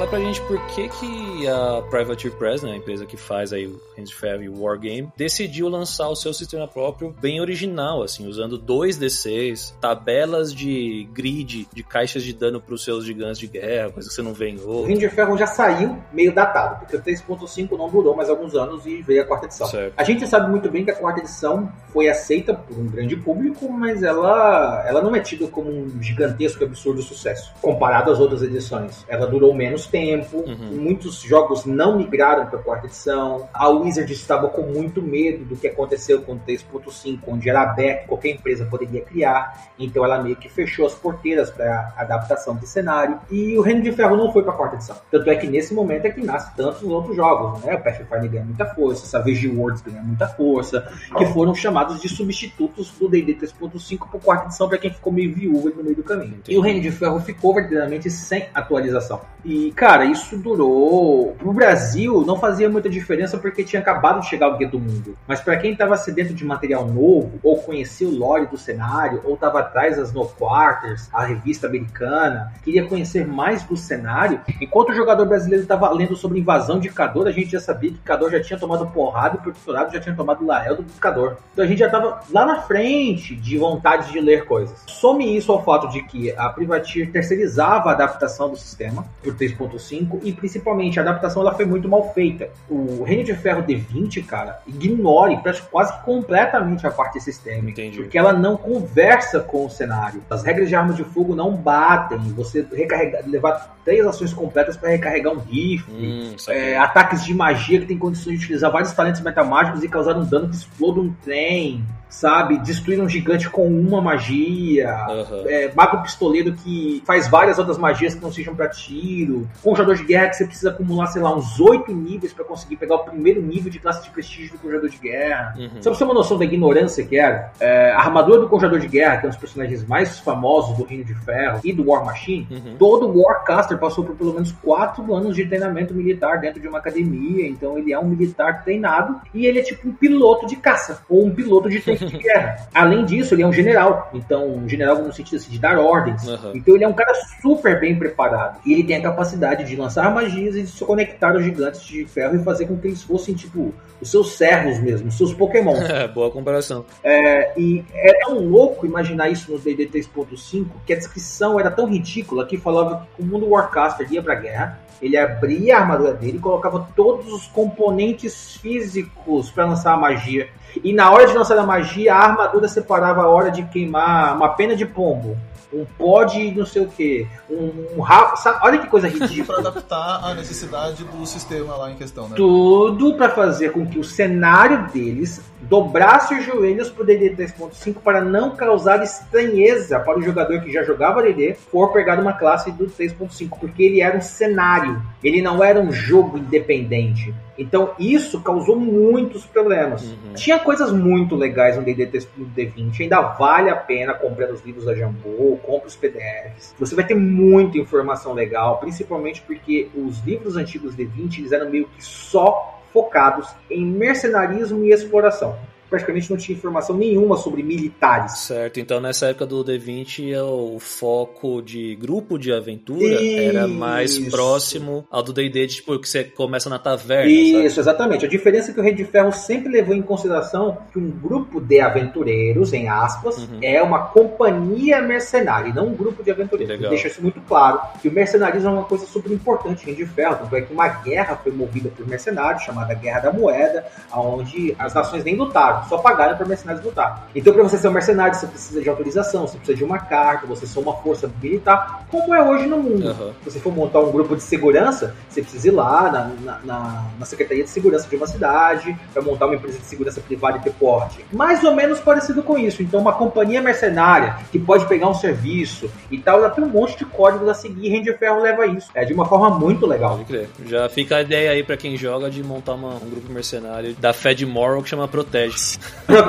E 0.07 0.09
aí, 0.09 0.11
fala 0.11 0.11
pra 0.11 0.21
gente 0.21 0.40
por 0.42 0.61
que, 0.69 0.88
que 0.88 1.49
a 1.49 1.83
Privateer 1.90 2.33
Press, 2.35 2.62
né, 2.62 2.73
a 2.73 2.77
empresa 2.77 3.05
que 3.05 3.16
faz 3.16 3.53
aí 3.53 3.66
o 3.66 3.81
Hands 3.97 4.12
Fair 4.12 4.40
e 4.42 4.49
o 4.49 4.62
Wargame, 4.62 5.12
decidiu 5.16 5.69
lançar 5.69 6.09
o 6.09 6.14
seu 6.14 6.33
sistema 6.33 6.69
próprio 6.69 7.14
bem 7.21 7.40
original, 7.40 8.03
assim, 8.03 8.27
usando 8.27 8.57
dois 8.57 8.99
D6, 8.99 9.75
tabelas 9.81 10.55
de 10.55 11.09
grid, 11.12 11.69
de 11.73 11.83
caixas 11.83 12.23
de 12.23 12.33
dano 12.33 12.61
pros 12.61 12.85
seus 12.85 13.05
gigantes 13.05 13.38
de 13.38 13.47
guerra, 13.49 13.90
coisa 13.90 14.09
que 14.09 14.14
você 14.14 14.23
não 14.23 14.33
vê 14.33 14.51
em 14.51 14.59
O 14.59 14.69
outro. 14.69 14.87
Reino 14.87 15.01
de 15.01 15.09
Ferro 15.09 15.37
já 15.37 15.47
saiu 15.47 15.99
meio 16.12 16.33
datado, 16.33 16.81
porque 16.81 16.97
o 16.97 17.03
3.5 17.03 17.77
não 17.77 17.88
durou 17.88 18.14
mais 18.14 18.31
alguns 18.31 18.55
anos 18.55 18.87
e 18.87 19.03
veio 19.03 19.23
a 19.23 19.25
quarta 19.25 19.47
edição. 19.47 19.66
Certo. 19.66 19.95
A 19.97 20.05
gente 20.05 20.27
sabe 20.27 20.51
muito 20.51 20.71
bem 20.71 20.85
que 20.85 20.90
a 20.90 20.97
quarta 20.97 21.21
edição 21.21 21.71
foi 21.92 22.09
aceita 22.09 22.55
por 22.55 22.79
um 22.79 22.87
grande 22.87 23.16
público, 23.16 23.69
mas 23.71 24.03
ela, 24.03 24.85
ela 24.87 25.03
não 25.03 25.14
é 25.16 25.21
tida 25.21 25.47
como 25.49 25.71
um 25.71 26.03
gigantesco 26.03 26.62
e 26.62 26.66
absurdo 26.66 27.03
sucesso, 27.03 27.53
comparado 27.61 28.11
às 28.11 28.21
outras 28.21 28.42
edições. 28.42 29.05
Ela 29.09 29.27
durou 29.27 29.55
menos 29.55 29.87
tempo, 29.87 29.95
uhum. 29.96 30.76
muitos 30.80 31.20
jogos 31.20 31.64
não 31.64 31.96
migraram 31.96 32.46
para 32.46 32.59
a 32.59 32.62
quarta 32.62 32.87
edição. 32.87 33.48
A 33.52 33.68
Wizard 33.68 34.12
estava 34.12 34.48
com 34.48 34.62
muito 34.62 35.02
medo 35.02 35.44
do 35.44 35.56
que 35.56 35.68
aconteceu 35.68 36.22
com 36.22 36.35
o 36.35 36.40
3.5, 36.40 37.18
onde 37.26 37.48
era 37.48 37.62
aberto, 37.62 38.06
qualquer 38.09 38.30
empresa 38.30 38.66
poderia 38.66 39.00
criar, 39.00 39.70
então 39.78 40.04
ela 40.04 40.22
meio 40.22 40.37
que 40.37 40.48
fechou 40.48 40.87
as 40.87 40.94
porteiras 40.94 41.50
para 41.50 41.92
adaptação 41.96 42.56
de 42.56 42.66
cenário. 42.66 43.18
E 43.30 43.56
o 43.56 43.62
Reino 43.62 43.82
de 43.82 43.92
Ferro 43.92 44.16
não 44.16 44.32
foi 44.32 44.42
para 44.42 44.52
a 44.52 44.56
quarta 44.56 44.76
edição. 44.76 44.96
Tanto 45.11 45.30
é 45.30 45.37
que 45.37 45.46
nesse 45.46 45.74
momento 45.74 46.06
é 46.06 46.11
que 46.11 46.22
nasce 46.22 46.54
tantos 46.56 46.82
outros 46.82 47.16
jogos, 47.16 47.62
né? 47.62 47.74
O 47.74 47.82
Pathfinder 47.82 48.30
ganha 48.30 48.44
muita 48.44 48.66
força, 48.66 49.06
Savage 49.06 49.48
Worlds 49.48 49.82
ganha 49.82 50.02
muita 50.02 50.28
força, 50.28 50.88
que 51.16 51.26
foram 51.26 51.54
chamados 51.54 52.00
de 52.00 52.09
substitutos 52.09 52.90
do 52.98 53.09
D&D 53.09 53.35
3.5 53.35 54.09
para 54.09 54.18
a 54.18 54.22
quarta 54.22 54.44
edição 54.46 54.68
para 54.68 54.78
quem 54.78 54.92
ficou 54.92 55.12
meio 55.12 55.35
viúvo 55.35 55.70
no 55.70 55.82
meio 55.82 55.96
do 55.96 56.02
caminho. 56.02 56.40
E 56.48 56.56
o 56.56 56.61
Reino 56.61 56.80
de 56.80 56.90
Ferro 56.90 57.20
ficou 57.20 57.54
verdadeiramente 57.54 58.11
sem 58.11 58.48
atualização. 58.54 59.20
E, 59.44 59.70
cara, 59.72 59.86
isso 60.05 60.37
durou. 60.37 61.37
Pro 61.38 61.53
Brasil 61.53 62.25
não 62.27 62.38
fazia 62.38 62.68
muita 62.68 62.88
diferença 62.88 63.38
porque 63.38 63.62
tinha 63.62 63.81
acabado 63.81 64.20
de 64.20 64.27
chegar 64.27 64.49
o 64.49 64.57
Guia 64.57 64.68
do 64.68 64.81
Mundo. 64.81 65.16
Mas 65.27 65.40
para 65.40 65.57
quem 65.57 65.72
estava 65.72 65.96
sedento 65.96 66.35
de 66.35 66.44
material 66.44 66.87
novo, 66.87 67.38
ou 67.42 67.59
conhecia 67.59 68.09
o 68.09 68.14
lore 68.14 68.46
do 68.46 68.57
cenário, 68.57 69.20
ou 69.25 69.35
estava 69.35 69.61
atrás 69.61 69.96
das 69.96 70.12
No 70.12 70.27
Quarters, 70.27 71.09
a 71.12 71.25
revista 71.25 71.66
americana, 71.66 72.53
queria 72.64 72.87
conhecer 72.87 73.27
mais 73.27 73.62
do 73.62 73.77
cenário, 73.77 74.40
enquanto 74.61 74.90
o 74.90 74.94
jogador 74.94 75.25
brasileiro 75.27 75.62
estava 75.62 75.88
lendo 75.90 76.16
sobre 76.16 76.40
invasão 76.40 76.79
de 76.81 76.88
Cador, 76.88 77.27
a 77.27 77.33
gente 77.33 77.51
já 77.51 77.61
sabia 77.61 77.90
que 77.90 77.99
Cador 77.99 78.31
já 78.31 78.40
tinha 78.40 78.59
tomado 78.59 78.87
porrada 78.88 79.37
e 79.37 79.38
o 79.38 79.42
professorado 79.42 79.92
já 79.92 80.01
tinha 80.01 80.14
tomado 80.14 80.44
Lael 80.44 80.77
do 80.77 80.85
Cador. 81.01 81.37
Então 81.53 81.64
a 81.64 81.68
gente 81.68 81.79
já 81.79 81.87
estava 81.87 82.20
lá 82.31 82.44
na 82.44 82.62
frente 82.62 83.37
de 83.37 83.57
vontade 83.57 84.11
de 84.11 84.20
ler 84.20 84.44
coisas. 84.46 84.83
Some 84.87 85.37
isso 85.37 85.53
ao 85.53 85.62
fato 85.64 85.88
de 85.88 86.03
que 86.03 86.33
a 86.33 86.49
Privateer 86.49 87.11
terceirizava 87.11 87.90
a 87.90 87.92
adaptação 87.92 88.51
do 88.51 88.57
sistema 88.57 89.05
por 89.22 89.35
3.5 89.77 90.21
e 90.23 90.33
principalmente 90.33 90.99
a 90.99 91.03
adaptação 91.03 91.43
ela 91.43 91.55
foi 91.55 91.65
muito 91.65 91.89
mal 91.89 92.12
feita. 92.12 92.49
O 92.69 93.05
Reino 93.05 93.25
de 93.25 93.35
Ferro 93.35 93.62
D20, 93.62 94.25
cara, 94.25 94.61
ignore 94.67 95.39
quase 95.71 95.93
completamente 96.03 96.87
a 96.87 96.91
parte 96.91 97.21
sistêmica, 97.21 97.81
Entendi. 97.81 97.99
porque 97.99 98.19
ela 98.19 98.33
não 98.33 98.57
conversa 98.57 99.41
com 99.41 99.67
o 99.67 99.71
cenário. 99.71 100.23
As 100.29 100.43
regras 100.43 100.69
de 100.69 100.75
arma 100.75 100.93
de 100.93 101.05
fogo 101.05 101.35
não 101.35 101.55
batem. 101.55 102.19
Você 102.35 102.67
recarregar, 102.73 103.23
levar 103.27 103.76
três 103.87 104.05
ações 104.05 104.35
completas 104.35 104.77
para 104.77 104.90
recarregar 104.90 105.33
um 105.33 105.38
rifle, 105.38 105.94
hum, 105.94 106.37
é, 106.49 106.77
ataques 106.77 107.25
de 107.25 107.33
magia 107.33 107.79
que 107.79 107.87
tem 107.87 107.96
condições 107.96 108.40
de 108.40 108.44
utilizar 108.44 108.70
vários 108.70 108.92
talentos 108.92 109.20
metamágicos 109.20 109.85
e 109.85 109.88
causar 109.88 110.16
um 110.16 110.25
dano 110.25 110.49
que 110.49 110.57
exploda 110.57 111.01
um 111.01 111.12
trem 111.25 111.85
sabe? 112.09 112.59
Destruir 112.59 113.01
um 113.01 113.09
gigante 113.09 113.49
com 113.51 113.66
uma 113.66 114.01
magia. 114.01 114.96
Uhum. 115.09 115.44
É, 115.46 115.72
mago 115.75 116.03
pistoleiro 116.03 116.53
que 116.55 117.03
faz 117.07 117.29
várias 117.29 117.59
outras 117.59 117.79
magias 117.79 118.14
que 118.14 118.22
não 118.22 118.33
sejam 118.33 118.55
para 118.55 118.68
tiro. 118.68 119.49
Conjurador 119.62 119.96
de 119.96 120.05
guerra 120.05 120.29
que 120.29 120.37
você 120.37 120.46
precisa 120.46 120.70
acumular, 120.70 121.07
sei 121.09 121.22
lá, 121.22 121.35
uns 121.35 121.59
oito 121.61 121.92
níveis 121.92 122.33
para 122.33 122.44
conseguir 122.44 122.77
pegar 122.77 122.96
o 122.96 123.05
primeiro 123.05 123.42
nível 123.42 123.70
de 123.70 123.79
classe 123.79 124.03
de 124.03 124.11
prestígio 124.11 124.53
do 124.53 124.59
Conjurador 124.59 124.88
de 124.88 124.99
Guerra. 124.99 125.55
Uhum. 125.59 125.68
Só 125.77 125.90
pra 125.90 125.92
você 125.92 125.99
ter 125.99 126.05
uma 126.05 126.14
noção 126.14 126.38
da 126.38 126.44
ignorância 126.44 127.05
que 127.05 127.18
era, 127.18 127.53
é, 127.61 127.90
a 127.92 127.99
armadura 127.99 128.40
do 128.40 128.49
Conjurador 128.49 128.81
de 128.81 128.88
Guerra, 128.88 129.18
que 129.18 129.27
é 129.27 129.29
um 129.29 129.31
dos 129.31 129.40
personagens 129.40 129.87
mais 129.87 130.18
famosos 130.18 130.77
do 130.77 130.85
Reino 130.85 131.05
de 131.05 131.14
Ferro 131.14 131.61
e 131.64 131.72
do 131.72 131.88
War 131.88 132.05
Machine, 132.05 132.46
uhum. 132.51 132.77
todo 132.79 133.12
Warcaster 133.20 133.76
passou 133.79 134.05
por 134.05 134.17
pelo 134.17 134.35
menos 134.35 134.53
quatro 134.53 135.15
anos 135.15 135.35
de 135.35 135.47
treinamento 135.47 135.95
militar 135.95 136.41
dentro 136.41 136.61
de 136.61 136.69
uma 136.69 136.79
academia. 136.79 137.47
Então 137.49 137.79
ele 137.79 137.93
é 137.93 137.99
um 137.99 138.09
militar 138.09 138.65
treinado 138.65 139.21
e 139.33 139.47
ele 139.47 139.61
é 139.61 139.62
tipo 139.62 139.89
um 139.89 139.93
piloto 139.93 140.47
de 140.47 140.57
caça 140.57 141.03
ou 141.09 141.25
um 141.25 141.31
piloto 141.31 141.69
de 141.69 141.81
de 141.95 142.19
guerra. 142.19 142.69
Além 142.75 143.05
disso, 143.05 143.35
ele 143.35 143.43
é 143.43 143.47
um 143.47 143.53
general. 143.53 144.11
Então, 144.12 144.49
um 144.49 144.69
general 144.69 145.03
no 145.03 145.12
sentido 145.12 145.37
assim, 145.37 145.51
de 145.51 145.59
dar 145.59 145.79
ordens. 145.79 146.27
Uhum. 146.27 146.53
Então, 146.55 146.75
ele 146.75 146.85
é 146.85 146.89
um 146.89 146.93
cara 146.93 147.15
super 147.41 147.79
bem 147.79 147.97
preparado. 147.97 148.61
E 148.65 148.73
ele 148.73 148.85
tem 148.85 148.97
a 148.97 149.03
capacidade 149.03 149.65
de 149.65 149.77
lançar 149.77 150.12
magias 150.12 150.57
e 150.57 150.62
de 150.62 150.69
se 150.69 150.85
conectar 150.85 151.33
aos 151.33 151.45
gigantes 151.45 151.83
de 151.83 152.05
ferro 152.07 152.37
e 152.37 152.43
fazer 152.43 152.67
com 152.67 152.77
que 152.77 152.89
eles 152.89 153.03
fossem, 153.03 153.35
tipo, 153.35 153.75
os 154.01 154.11
seus 154.11 154.33
servos 154.33 154.79
mesmo, 154.79 155.09
os 155.09 155.17
seus 155.17 155.33
Pokémon. 155.33 155.77
É, 155.97 156.07
boa 156.09 156.31
comparação. 156.31 156.85
É, 157.03 157.59
e 157.59 157.83
é 157.95 158.19
tão 158.25 158.39
louco 158.41 158.85
imaginar 158.85 159.31
isso 159.31 159.51
no 159.53 159.59
D&D 159.59 159.87
3.5 159.87 160.67
que 160.85 160.93
a 160.93 160.97
descrição 160.97 161.59
era 161.59 161.71
tão 161.71 161.87
ridícula 161.87 162.45
que 162.45 162.59
falava 162.59 163.07
que 163.17 163.23
o 163.23 163.25
mundo 163.25 163.49
Warcaster 163.66 164.11
ia 164.11 164.22
pra 164.22 164.35
guerra, 164.35 164.79
ele 165.00 165.16
abria 165.16 165.76
a 165.76 165.81
armadura 165.81 166.14
dele 166.14 166.38
e 166.38 166.40
colocava 166.40 166.88
todos 166.96 167.33
os 167.33 167.46
componentes 167.46 168.57
físicos 168.57 169.50
para 169.50 169.66
lançar 169.66 169.92
a 169.92 169.96
magia. 169.96 170.48
E 170.83 170.92
na 170.92 171.11
hora 171.11 171.26
de 171.26 171.35
lançar 171.35 171.59
a 171.59 171.66
magia, 171.66 172.14
a 172.14 172.18
armadura 172.18 172.68
separava 172.68 173.22
a 173.22 173.29
hora 173.29 173.50
de 173.50 173.62
queimar 173.64 174.37
uma 174.37 174.48
pena 174.50 174.74
de 174.74 174.87
pombo 174.87 175.37
um 175.72 175.85
pó 175.85 176.24
de 176.24 176.52
não 176.52 176.64
sei 176.64 176.83
o 176.83 176.88
que, 176.88 177.26
um, 177.50 177.96
um 177.96 178.00
rabo, 178.00 178.37
sabe? 178.37 178.61
Olha 178.62 178.79
que 178.79 178.87
coisa 178.87 179.09
ridícula. 179.09 179.61
para 179.61 179.70
adaptar 179.70 180.24
a 180.24 180.35
necessidade 180.35 181.05
do 181.05 181.26
sistema 181.26 181.76
lá 181.76 181.90
em 181.90 181.96
questão, 181.96 182.29
né? 182.29 182.37
Tudo 182.37 183.14
para 183.14 183.29
fazer 183.31 183.72
com 183.72 183.87
que 183.87 183.98
o 183.98 184.05
cenário 184.05 184.88
deles 184.92 185.42
dobrasse 185.61 186.35
os 186.35 186.45
joelhos 186.45 186.90
pro 186.90 187.05
DD 187.05 187.31
3.5 187.31 187.97
para 188.03 188.21
não 188.21 188.55
causar 188.55 189.03
estranheza 189.03 189.99
para 189.99 190.19
o 190.19 190.23
jogador 190.23 190.61
que 190.61 190.73
já 190.73 190.83
jogava 190.83 191.23
DD 191.23 191.55
for 191.55 191.92
pegar 191.92 192.21
uma 192.21 192.33
classe 192.33 192.71
do 192.71 192.87
3.5, 192.87 193.59
porque 193.59 193.83
ele 193.83 194.01
era 194.01 194.16
um 194.16 194.21
cenário, 194.21 195.03
ele 195.23 195.40
não 195.40 195.62
era 195.62 195.81
um 195.81 195.90
jogo 195.92 196.38
independente. 196.38 197.35
Então 197.59 197.95
isso 197.99 198.42
causou 198.42 198.79
muitos 198.79 199.47
problemas. 199.47 200.03
Uhum. 200.03 200.35
Tinha 200.35 200.59
coisas 200.59 200.92
muito 200.92 201.35
legais 201.35 201.77
no 201.77 201.83
D&D 201.83 202.07
D20, 202.55 203.01
ainda 203.01 203.23
vale 203.23 203.71
a 203.71 203.77
pena 203.77 204.12
comprar 204.12 204.51
os 204.53 204.64
livros 204.64 204.85
da 204.85 204.95
Jambô, 204.95 205.59
compre 205.62 205.88
os 205.88 205.97
PDFs. 205.97 206.75
Você 206.79 206.95
vai 206.95 207.07
ter 207.07 207.14
muita 207.14 207.79
informação 207.79 208.35
legal, 208.35 208.79
principalmente 208.79 209.40
porque 209.42 209.88
os 209.95 210.23
livros 210.25 210.57
antigos 210.57 210.95
D20 210.95 211.38
eles 211.38 211.53
eram 211.53 211.71
meio 211.71 211.88
que 211.88 212.05
só 212.05 212.76
focados 212.92 213.49
em 213.70 213.85
mercenarismo 213.85 214.85
e 214.85 214.92
exploração 214.92 215.59
praticamente 215.88 216.31
não 216.31 216.37
tinha 216.37 216.57
informação 216.57 216.96
nenhuma 216.96 217.37
sobre 217.37 217.62
militares. 217.62 218.38
Certo, 218.38 218.81
então 218.81 219.01
nessa 219.01 219.27
época 219.27 219.46
do 219.46 219.64
D20 219.64 220.37
o 220.42 220.79
foco 220.79 221.62
de 221.62 221.94
grupo 221.96 222.38
de 222.38 222.53
aventura 222.53 223.20
Isso. 223.20 223.40
era 223.40 223.68
mais 223.68 224.18
próximo 224.31 225.07
ao 225.11 225.22
do 225.22 225.33
D&D, 225.33 225.66
tipo, 225.66 225.99
que 225.99 226.09
você 226.09 226.25
começa 226.25 226.68
na 226.68 226.79
taverna. 226.79 227.31
Isso, 227.31 227.77
sabe? 227.77 227.81
exatamente. 227.81 228.27
A 228.27 228.29
diferença 228.29 228.70
é 228.70 228.75
que 228.75 228.81
o 228.81 228.83
Rei 228.83 228.94
de 228.94 229.05
Ferro 229.05 229.33
sempre 229.33 229.70
levou 229.70 229.94
em 229.94 230.03
consideração 230.03 230.79
que 230.92 230.99
um 230.99 231.11
grupo 231.11 231.61
de 231.61 231.81
aventureiros, 231.81 232.72
em 232.72 232.88
aspas, 232.88 233.38
uhum. 233.38 233.59
é 233.62 233.83
uma 233.83 234.07
companhia 234.09 235.01
mercenária 235.01 235.68
e 235.68 235.72
não 235.72 235.88
um 235.88 235.94
grupo 235.94 236.22
de 236.22 236.31
aventureiros. 236.31 236.79
Deixa 236.88 237.09
isso 237.09 237.22
muito 237.22 237.40
claro, 237.42 237.81
que 238.01 238.09
o 238.09 238.12
mercenarismo 238.12 238.68
é 238.68 238.72
uma 238.72 238.85
coisa 238.85 239.07
super 239.07 239.33
importante 239.33 239.83
em 239.83 239.87
Rei 239.87 239.94
de 239.94 240.07
Ferro, 240.07 240.37
tanto 240.37 240.57
é 240.57 240.62
que 240.62 240.72
uma 240.72 240.88
guerra 240.88 241.37
foi 241.37 241.53
movida 241.53 241.90
por 241.96 242.07
mercenários, 242.07 242.62
chamada 242.62 242.94
Guerra 242.94 243.20
da 243.20 243.33
Moeda, 243.33 243.85
onde 244.12 244.75
as 244.79 244.94
nações 244.94 245.25
nem 245.25 245.37
lutaram 245.37 245.76
só 245.85 245.99
pagaram 245.99 246.37
para 246.37 246.47
mercenários 246.47 246.85
lutar. 246.85 247.29
Então, 247.35 247.53
para 247.53 247.62
você 247.62 247.79
ser 247.79 247.89
um 247.89 247.93
mercenário, 247.93 248.35
você 248.35 248.47
precisa 248.47 248.83
de 248.83 248.89
autorização, 248.89 249.47
você 249.47 249.57
precisa 249.57 249.79
de 249.79 249.85
uma 249.85 249.99
carta, 249.99 250.47
você 250.47 250.67
ser 250.67 250.79
uma 250.79 250.95
força 250.95 251.31
militar, 251.43 252.07
como 252.11 252.35
é 252.35 252.43
hoje 252.43 252.67
no 252.67 252.79
mundo. 252.79 253.09
Uhum. 253.09 253.33
Se 253.45 253.51
você 253.51 253.61
for 253.61 253.73
montar 253.73 254.01
um 254.01 254.11
grupo 254.11 254.37
de 254.37 254.43
segurança, 254.43 255.15
você 255.29 255.43
precisa 255.43 255.69
ir 255.69 255.71
lá 255.71 256.11
na, 256.11 256.59
na, 256.65 257.05
na 257.19 257.25
Secretaria 257.25 257.65
de 257.65 257.71
Segurança 257.71 258.09
de 258.09 258.17
uma 258.17 258.27
cidade 258.27 258.97
para 259.12 259.23
montar 259.23 259.47
uma 259.47 259.55
empresa 259.55 259.79
de 259.79 259.85
segurança 259.85 260.21
privada 260.21 260.59
e 260.59 260.61
ter 260.61 260.73
porte. 260.73 261.25
Mais 261.33 261.62
ou 261.65 261.75
menos 261.75 262.01
parecido 262.01 262.43
com 262.43 262.59
isso. 262.59 262.83
Então, 262.83 263.01
uma 263.01 263.12
companhia 263.12 263.61
mercenária 263.61 264.37
que 264.51 264.59
pode 264.59 264.87
pegar 264.87 265.09
um 265.09 265.15
serviço 265.15 265.91
e 266.11 266.19
tal, 266.19 266.41
já 266.41 266.51
tem 266.51 266.65
um 266.65 266.69
monte 266.69 266.97
de 266.99 267.05
códigos 267.05 267.49
a 267.49 267.55
seguir 267.55 267.87
e 267.87 267.97
Ranger 267.97 268.19
Ferro 268.19 268.41
leva 268.41 268.67
isso. 268.67 268.89
É 268.95 269.05
de 269.05 269.12
uma 269.12 269.27
forma 269.27 269.51
muito 269.51 269.87
legal. 269.87 270.17
Pode 270.17 270.25
crer. 270.25 270.49
Já 270.67 270.89
fica 270.89 271.17
a 271.17 271.23
ideia 271.23 271.51
aí 271.51 271.62
para 271.62 271.77
quem 271.77 271.97
joga 271.97 272.31
de 272.31 272.43
montar 272.43 272.75
uma, 272.75 272.95
um 272.95 273.11
grupo 273.11 273.33
mercenário 273.33 273.95
da 273.95 274.12
Fed 274.12 274.45
Moral 274.45 274.83
que 274.83 274.89
chama 274.89 275.07
Protege. 275.07 275.57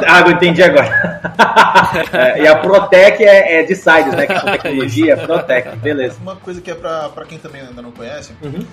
Ah, 0.07 0.21
eu 0.21 0.31
entendi 0.31 0.63
agora. 0.63 1.21
é, 2.13 2.41
e 2.41 2.47
a 2.47 2.55
Protec 2.57 3.23
é, 3.23 3.59
é 3.59 3.63
de 3.63 3.75
sites, 3.75 4.13
né? 4.13 4.25
Que 4.25 4.33
é 4.33 4.39
tecnologia, 4.39 5.17
Protec, 5.25 5.75
beleza. 5.77 6.17
Uma 6.21 6.35
coisa 6.35 6.61
que 6.61 6.71
é 6.71 6.75
pra, 6.75 7.09
pra 7.09 7.25
quem 7.25 7.37
também 7.37 7.61
ainda 7.61 7.81
não 7.81 7.91
conhece, 7.91 8.33
uhum 8.41 8.65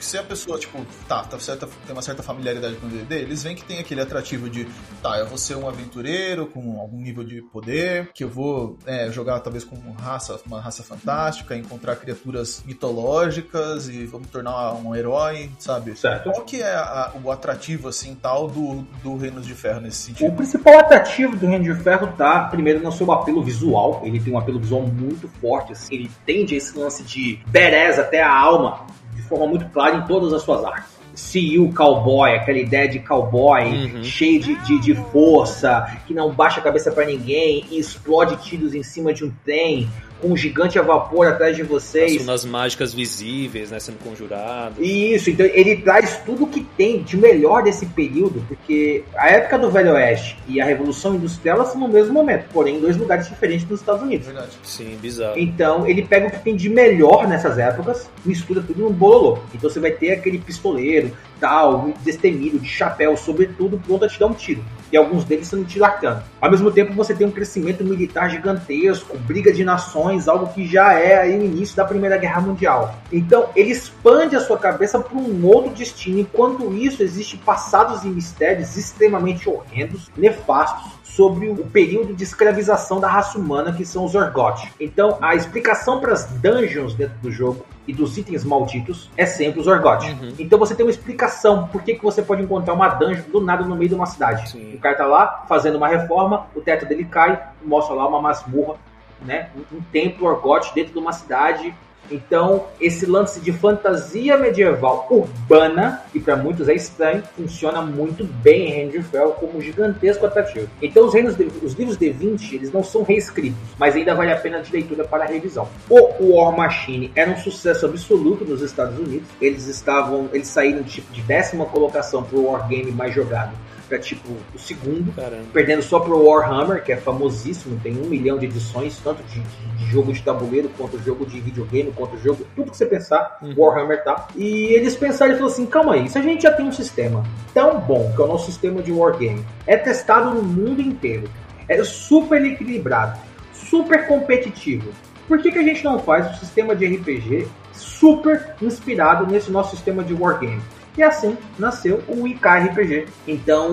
se 0.00 0.16
a 0.16 0.22
pessoa, 0.22 0.58
tipo, 0.58 0.84
tá, 1.08 1.24
tá 1.24 1.38
certa, 1.38 1.66
tem 1.66 1.92
uma 1.92 2.02
certa 2.02 2.22
familiaridade 2.22 2.76
com 2.76 2.86
o 2.86 2.90
D&D, 2.90 3.14
eles 3.16 3.42
veem 3.42 3.56
que 3.56 3.64
tem 3.64 3.78
aquele 3.78 4.00
atrativo 4.00 4.48
de, 4.48 4.66
tá, 5.02 5.18
eu 5.18 5.26
vou 5.26 5.36
ser 5.36 5.56
um 5.56 5.68
aventureiro 5.68 6.46
com 6.46 6.80
algum 6.80 7.00
nível 7.00 7.24
de 7.24 7.42
poder, 7.42 8.10
que 8.14 8.24
eu 8.24 8.28
vou 8.28 8.78
é, 8.86 9.10
jogar 9.10 9.40
talvez 9.40 9.64
com 9.64 9.76
uma 9.76 10.00
raça, 10.00 10.40
uma 10.46 10.60
raça 10.60 10.82
fantástica, 10.82 11.56
encontrar 11.56 11.96
criaturas 11.96 12.62
mitológicas 12.64 13.88
e 13.88 14.06
vou 14.06 14.20
me 14.20 14.26
tornar 14.26 14.74
um 14.74 14.94
herói, 14.94 15.50
sabe? 15.58 15.96
Certo. 15.96 16.30
Qual 16.30 16.44
que 16.44 16.62
é 16.62 16.74
a, 16.74 17.12
o 17.22 17.30
atrativo, 17.30 17.88
assim, 17.88 18.14
tal, 18.14 18.48
do, 18.48 18.82
do 19.02 19.16
Reino 19.16 19.40
de 19.40 19.54
Ferro 19.54 19.80
nesse 19.80 19.95
sentido? 19.96 20.28
O 20.28 20.32
principal 20.32 20.78
atrativo 20.78 21.36
do 21.36 21.46
Reino 21.46 21.64
de 21.64 21.74
Ferro 21.82 22.12
tá, 22.16 22.44
primeiro, 22.44 22.80
no 22.80 22.92
seu 22.92 23.10
apelo 23.12 23.42
visual, 23.42 24.02
ele 24.04 24.20
tem 24.20 24.32
um 24.32 24.38
apelo 24.38 24.58
visual 24.58 24.82
muito 24.82 25.28
forte, 25.40 25.72
assim, 25.72 25.94
ele 25.94 26.10
tende 26.24 26.54
a 26.54 26.58
esse 26.58 26.78
lance 26.78 27.02
de 27.02 27.38
berez 27.46 27.98
até 27.98 28.22
a 28.22 28.32
alma, 28.32 28.86
forma 29.26 29.46
muito 29.46 29.66
clara 29.66 29.96
em 29.96 30.02
todas 30.02 30.32
as 30.32 30.42
suas 30.42 30.64
artes. 30.64 30.96
You 31.34 31.72
cowboy, 31.72 32.34
aquela 32.34 32.58
ideia 32.58 32.86
de 32.86 32.98
cowboy 32.98 33.62
uhum. 33.64 34.04
cheio 34.04 34.38
de, 34.38 34.54
de, 34.56 34.80
de, 34.80 34.94
força, 34.94 35.98
que 36.06 36.12
não 36.12 36.30
baixa 36.30 36.60
a 36.60 36.62
cabeça 36.62 36.92
para 36.92 37.06
ninguém 37.06 37.64
e 37.70 37.78
explode 37.78 38.36
tiros 38.44 38.74
em 38.74 38.82
cima 38.82 39.14
de 39.14 39.24
um 39.24 39.32
trem. 39.42 39.88
Com 40.20 40.28
um 40.28 40.36
gigante 40.36 40.78
a 40.78 40.82
vapor 40.82 41.26
atrás 41.26 41.56
de 41.56 41.62
vocês. 41.62 42.26
As 42.28 42.44
mágicas 42.44 42.92
visíveis, 42.92 43.70
né, 43.70 43.78
sendo 43.78 43.98
conjuradas. 43.98 44.78
Isso, 44.78 45.30
então 45.30 45.46
ele 45.46 45.76
traz 45.76 46.20
tudo 46.24 46.46
que 46.46 46.62
tem 46.76 47.02
de 47.02 47.16
melhor 47.16 47.62
desse 47.62 47.86
período, 47.86 48.44
porque 48.48 49.04
a 49.16 49.28
época 49.28 49.58
do 49.58 49.70
Velho 49.70 49.92
Oeste 49.92 50.38
e 50.48 50.60
a 50.60 50.64
Revolução 50.64 51.14
Industrial 51.14 51.56
elas 51.56 51.68
são 51.68 51.80
no 51.80 51.88
mesmo 51.88 52.12
momento, 52.12 52.46
porém 52.52 52.76
em 52.76 52.80
dois 52.80 52.96
lugares 52.96 53.28
diferentes 53.28 53.66
dos 53.66 53.80
Estados 53.80 54.02
Unidos. 54.02 54.26
Verdade. 54.26 54.50
Sim, 54.62 54.96
bizarro. 55.00 55.38
Então 55.38 55.86
ele 55.86 56.02
pega 56.02 56.28
o 56.28 56.30
que 56.30 56.40
tem 56.40 56.56
de 56.56 56.68
melhor 56.68 57.26
nessas 57.28 57.58
épocas, 57.58 58.08
mistura 58.24 58.62
tudo 58.62 58.82
num 58.82 58.92
bololô. 58.92 59.38
Então 59.54 59.70
você 59.70 59.80
vai 59.80 59.90
ter 59.90 60.12
aquele 60.12 60.38
pistoleiro, 60.38 61.12
tal, 61.40 61.92
destemido, 62.02 62.58
de 62.58 62.68
chapéu, 62.68 63.16
sobretudo, 63.16 63.78
pronto 63.78 64.04
a 64.04 64.08
te 64.08 64.18
dar 64.18 64.26
um 64.26 64.34
tiro. 64.34 64.64
E 64.92 64.96
alguns 64.96 65.24
deles 65.24 65.48
sendo 65.48 65.64
tiro 65.64 65.84
arcano. 65.84 66.22
Ao 66.40 66.50
mesmo 66.50 66.70
tempo, 66.70 66.92
você 66.92 67.14
tem 67.14 67.26
um 67.26 67.30
crescimento 67.30 67.84
militar 67.84 68.30
gigantesco, 68.30 69.18
briga 69.18 69.52
de 69.52 69.64
nações, 69.64 70.28
algo 70.28 70.52
que 70.52 70.66
já 70.66 70.94
é 70.94 71.18
aí 71.18 71.38
o 71.38 71.44
início 71.44 71.76
da 71.76 71.84
Primeira 71.84 72.16
Guerra 72.16 72.40
Mundial. 72.40 72.94
Então, 73.12 73.48
ele 73.56 73.70
expande 73.70 74.36
a 74.36 74.40
sua 74.40 74.58
cabeça 74.58 74.98
para 74.98 75.18
um 75.18 75.44
outro 75.46 75.72
destino. 75.72 76.20
Enquanto 76.20 76.72
isso, 76.74 77.02
existem 77.02 77.38
passados 77.40 78.04
e 78.04 78.08
mistérios 78.08 78.76
extremamente 78.76 79.48
horrendos, 79.48 80.08
nefastos, 80.16 80.96
sobre 81.16 81.48
o 81.48 81.64
período 81.64 82.14
de 82.14 82.22
escravização 82.22 83.00
da 83.00 83.08
raça 83.08 83.38
humana, 83.38 83.72
que 83.72 83.86
são 83.86 84.04
os 84.04 84.14
Orgoth. 84.14 84.68
Então, 84.78 85.16
a 85.22 85.34
explicação 85.34 85.98
para 85.98 86.12
as 86.12 86.26
dungeons 86.26 86.94
dentro 86.94 87.16
do 87.22 87.32
jogo 87.32 87.64
e 87.86 87.92
dos 87.92 88.16
itens 88.18 88.44
malditos 88.44 89.10
é 89.16 89.24
sempre 89.24 89.60
os 89.60 89.66
Orgoth. 89.66 90.04
Uhum. 90.04 90.34
Então 90.38 90.58
você 90.58 90.74
tem 90.74 90.84
uma 90.84 90.90
explicação 90.90 91.68
por 91.68 91.82
que, 91.82 91.94
que 91.94 92.02
você 92.02 92.22
pode 92.22 92.42
encontrar 92.42 92.74
uma 92.74 92.88
dungeon 92.88 93.30
do 93.30 93.40
nada 93.40 93.64
no 93.64 93.76
meio 93.76 93.88
de 93.88 93.94
uma 93.94 94.06
cidade. 94.06 94.50
Sim. 94.50 94.74
O 94.74 94.78
cara 94.78 94.96
tá 94.96 95.06
lá 95.06 95.44
fazendo 95.48 95.76
uma 95.76 95.88
reforma, 95.88 96.46
o 96.54 96.60
teto 96.60 96.86
dele 96.86 97.04
cai, 97.04 97.40
mostra 97.64 97.94
lá 97.94 98.06
uma 98.08 98.20
masmorra, 98.20 98.76
né? 99.22 99.50
Um, 99.56 99.76
um 99.76 99.80
templo 99.92 100.26
Orgoth 100.26 100.72
dentro 100.74 100.92
de 100.92 100.98
uma 100.98 101.12
cidade 101.12 101.74
então, 102.10 102.66
esse 102.80 103.06
lance 103.06 103.40
de 103.40 103.52
fantasia 103.52 104.36
medieval 104.36 105.06
urbana, 105.10 106.02
que 106.12 106.20
para 106.20 106.36
muitos 106.36 106.68
é 106.68 106.74
estranho, 106.74 107.22
funciona 107.36 107.82
muito 107.82 108.24
bem 108.24 108.72
em 108.82 108.88
de 108.88 109.02
Ferro 109.02 109.32
como 109.32 109.60
gigantesco 109.60 110.26
atrativo. 110.26 110.68
Então, 110.80 111.06
os, 111.06 111.14
reinos 111.14 111.36
de, 111.36 111.44
os 111.62 111.74
livros 111.74 111.96
de 111.96 112.10
20 112.10 112.54
eles 112.54 112.72
não 112.72 112.82
são 112.82 113.02
reescritos, 113.02 113.58
mas 113.78 113.94
ainda 113.94 114.14
vale 114.14 114.32
a 114.32 114.36
pena 114.36 114.60
de 114.60 114.72
leitura 114.72 115.04
para 115.04 115.24
revisão. 115.24 115.68
O 115.88 116.36
War 116.36 116.56
Machine 116.56 117.10
era 117.14 117.30
um 117.30 117.36
sucesso 117.36 117.86
absoluto 117.86 118.44
nos 118.44 118.62
Estados 118.62 118.98
Unidos. 118.98 119.28
Eles 119.40 119.66
estavam, 119.66 120.28
eles 120.32 120.48
saíram 120.48 120.82
tipo 120.82 121.12
de 121.12 121.22
décima 121.22 121.66
colocação 121.66 122.22
para 122.22 122.38
o 122.38 122.46
Wargame 122.46 122.92
mais 122.92 123.14
jogado 123.14 123.52
para 123.88 123.98
tipo 123.98 124.28
o 124.54 124.58
segundo, 124.58 125.12
Caramba. 125.14 125.44
perdendo 125.52 125.82
só 125.82 126.00
pro 126.00 126.24
Warhammer, 126.24 126.82
que 126.82 126.92
é 126.92 126.96
famosíssimo, 126.96 127.78
tem 127.82 127.96
um 127.96 128.06
milhão 128.06 128.38
de 128.38 128.46
edições, 128.46 128.98
tanto 129.02 129.22
de, 129.24 129.40
de, 129.40 129.76
de 129.76 129.90
jogo 129.90 130.12
de 130.12 130.22
tabuleiro, 130.22 130.68
quanto 130.76 130.98
jogo 130.98 131.24
de 131.24 131.40
videogame, 131.40 131.92
quanto 131.92 132.18
jogo, 132.18 132.46
tudo 132.54 132.70
que 132.70 132.76
você 132.76 132.86
pensar, 132.86 133.38
uhum. 133.42 133.54
Warhammer 133.56 134.02
tá. 134.02 134.28
E 134.36 134.74
eles 134.74 134.96
pensaram 134.96 135.32
e 135.32 135.36
falaram 135.36 135.52
assim: 135.52 135.66
calma 135.66 135.94
aí, 135.94 136.08
se 136.08 136.18
a 136.18 136.22
gente 136.22 136.42
já 136.42 136.52
tem 136.52 136.66
um 136.66 136.72
sistema 136.72 137.24
tão 137.54 137.80
bom, 137.80 138.12
que 138.14 138.20
é 138.20 138.24
o 138.24 138.28
nosso 138.28 138.46
sistema 138.46 138.82
de 138.82 138.92
Wargame, 138.92 139.44
é 139.66 139.76
testado 139.76 140.34
no 140.34 140.42
mundo 140.42 140.80
inteiro, 140.80 141.28
é 141.68 141.82
super 141.84 142.44
equilibrado, 142.44 143.18
super 143.52 144.06
competitivo. 144.06 144.90
Por 145.28 145.40
que, 145.40 145.50
que 145.50 145.58
a 145.58 145.62
gente 145.62 145.84
não 145.84 145.98
faz 145.98 146.30
um 146.30 146.34
sistema 146.34 146.74
de 146.74 146.86
RPG 146.86 147.48
super 147.72 148.54
inspirado 148.62 149.26
nesse 149.26 149.50
nosso 149.50 149.74
sistema 149.74 150.04
de 150.04 150.14
Wargame? 150.14 150.62
E 150.96 151.02
assim 151.02 151.36
nasceu 151.58 152.02
o 152.08 152.26
IK 152.26 152.46
RPG. 152.46 153.06
Então, 153.28 153.70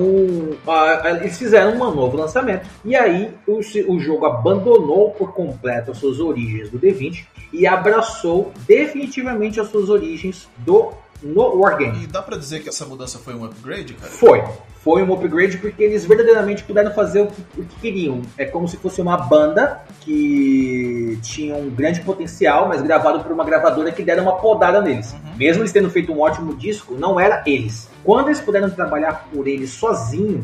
eles 1.05 1.37
fizeram 1.37 1.73
um 1.73 1.93
novo 1.93 2.17
lançamento. 2.17 2.67
E 2.83 2.95
aí, 2.95 3.33
o, 3.47 3.59
o 3.87 3.99
jogo 3.99 4.25
abandonou 4.25 5.11
por 5.11 5.33
completo 5.33 5.91
as 5.91 5.97
suas 5.97 6.19
origens 6.19 6.69
do 6.69 6.79
D20 6.79 7.25
e 7.51 7.67
abraçou 7.67 8.51
definitivamente 8.67 9.59
as 9.59 9.69
suas 9.69 9.89
origens 9.89 10.49
do 10.57 10.91
no 11.23 11.59
Wargame. 11.59 12.03
E 12.03 12.07
dá 12.07 12.21
pra 12.21 12.37
dizer 12.37 12.61
que 12.61 12.69
essa 12.69 12.85
mudança 12.85 13.17
foi 13.17 13.33
um 13.33 13.45
upgrade, 13.45 13.93
cara? 13.93 14.11
Foi. 14.11 14.43
Foi 14.83 15.01
um 15.01 15.13
upgrade 15.13 15.57
porque 15.57 15.81
eles 15.81 16.05
verdadeiramente 16.05 16.63
puderam 16.63 16.93
fazer 16.93 17.21
o 17.21 17.27
que, 17.27 17.41
o 17.57 17.63
que 17.63 17.79
queriam. 17.79 18.21
É 18.37 18.43
como 18.43 18.67
se 18.67 18.75
fosse 18.75 19.01
uma 19.01 19.15
banda 19.17 19.81
que 20.01 21.17
tinha 21.21 21.55
um 21.55 21.69
grande 21.69 22.01
potencial, 22.01 22.67
mas 22.67 22.81
gravado 22.81 23.23
por 23.23 23.31
uma 23.31 23.45
gravadora 23.45 23.91
que 23.91 24.03
deram 24.03 24.23
uma 24.23 24.35
podada 24.35 24.81
neles. 24.81 25.13
Uhum. 25.13 25.37
Mesmo 25.37 25.61
eles 25.61 25.71
tendo 25.71 25.89
feito 25.89 26.11
um 26.11 26.19
ótimo 26.19 26.53
disco, 26.55 26.95
não 26.95 27.17
era 27.17 27.41
eles. 27.45 27.89
Quando 28.03 28.27
eles 28.27 28.41
puderam 28.41 28.69
trabalhar 28.69 29.29
por 29.33 29.47
eles 29.47 29.69
sozinhos, 29.69 30.43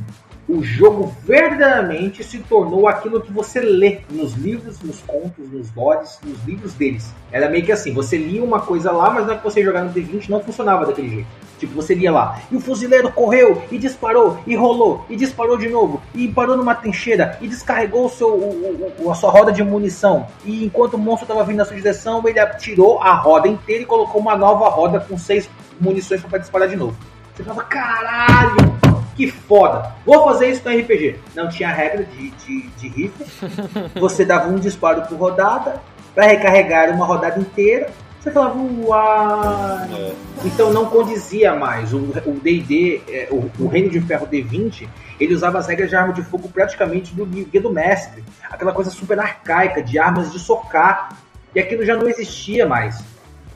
o 0.50 0.64
jogo 0.64 1.14
verdadeiramente 1.24 2.24
se 2.24 2.40
tornou 2.40 2.88
aquilo 2.88 3.22
que 3.22 3.32
você 3.32 3.60
lê 3.60 4.00
nos 4.10 4.34
livros, 4.34 4.82
nos 4.82 5.00
contos, 5.02 5.48
nos 5.52 5.74
lores, 5.76 6.20
nos 6.24 6.44
livros 6.44 6.74
deles. 6.74 7.14
Era 7.32 7.48
meio 7.48 7.64
que 7.64 7.72
assim, 7.72 7.94
você 7.94 8.18
lia 8.18 8.44
uma 8.44 8.60
coisa 8.60 8.92
lá, 8.92 9.12
mas 9.12 9.26
na 9.26 9.34
hora 9.34 9.38
que 9.38 9.44
você 9.44 9.64
jogar 9.64 9.84
no 9.84 9.94
D20 9.94 10.28
não 10.28 10.42
funcionava 10.42 10.88
daquele 10.88 11.10
jeito. 11.10 11.28
Tipo, 11.60 11.76
você 11.76 11.94
lia 11.94 12.12
lá, 12.12 12.42
e 12.50 12.56
o 12.56 12.60
fuzileiro 12.60 13.12
correu, 13.12 13.62
e 13.70 13.78
disparou, 13.78 14.40
e 14.48 14.56
rolou, 14.56 15.06
e 15.10 15.16
disparou 15.16 15.58
de 15.58 15.68
novo, 15.68 16.02
e 16.16 16.28
parou 16.30 16.56
numa 16.56 16.74
trincheira, 16.74 17.38
e 17.42 17.48
descarregou 17.50 18.06
o 18.06 18.10
seu, 18.10 18.30
o, 18.30 18.94
o, 18.98 19.12
a 19.12 19.14
sua 19.14 19.30
roda 19.30 19.52
de 19.52 19.62
munição. 19.62 20.26
E 20.46 20.64
enquanto 20.66 20.94
o 20.94 20.98
monstro 20.98 21.26
estava 21.26 21.44
vindo 21.44 21.58
na 21.58 21.66
sua 21.66 21.76
direção, 21.76 22.24
ele 22.26 22.44
tirou 22.58 23.00
a 23.00 23.14
roda 23.14 23.48
inteira 23.48 23.84
e 23.84 23.86
colocou 23.86 24.22
uma 24.22 24.38
nova 24.38 24.70
roda 24.70 25.02
com 25.02 25.18
seis 25.18 25.50
munições 25.80 26.22
para 26.22 26.40
disparar 26.40 26.70
de 26.70 26.78
novo. 26.78 26.98
Você 27.36 27.44
falava, 27.44 27.68
caralho! 27.68 28.89
Que 29.20 29.30
foda. 29.30 29.94
Vou 30.06 30.24
fazer 30.24 30.50
isso 30.50 30.62
no 30.64 30.74
RPG. 30.74 31.20
Não 31.36 31.50
tinha 31.50 31.68
regra 31.68 32.06
de, 32.06 32.30
de, 32.30 32.62
de 32.70 32.88
rifle. 32.88 33.26
Você 34.00 34.24
dava 34.24 34.48
um 34.48 34.56
disparo 34.56 35.02
por 35.02 35.18
rodada 35.18 35.82
para 36.16 36.26
recarregar 36.26 36.90
uma 36.92 37.06
rodada 37.06 37.38
inteira. 37.38 37.90
Você 38.18 38.32
falava, 38.32 38.58
uau! 38.58 39.80
É. 39.94 40.14
Então 40.46 40.72
não 40.72 40.86
condizia 40.86 41.54
mais. 41.54 41.94
O 41.94 42.00
D&D, 42.42 43.02
é, 43.10 43.28
o, 43.30 43.52
o, 43.60 43.68
Reino 43.68 43.90
de 43.90 44.00
Ferro 44.00 44.26
D20, 44.26 44.88
ele 45.20 45.34
usava 45.34 45.58
as 45.58 45.68
regras 45.68 45.90
de 45.90 45.98
arma 45.98 46.14
de 46.14 46.22
fogo 46.22 46.48
praticamente 46.48 47.14
do 47.14 47.26
Guia 47.26 47.62
do 47.62 47.74
Mestre. 47.74 48.24
Aquela 48.50 48.72
coisa 48.72 48.90
super 48.90 49.20
arcaica, 49.20 49.84
de 49.84 50.00
armas 50.00 50.32
de 50.32 50.40
socar. 50.40 51.18
E 51.54 51.60
aquilo 51.60 51.86
já 51.86 51.98
não 51.98 52.08
existia 52.08 52.66
mais 52.66 53.04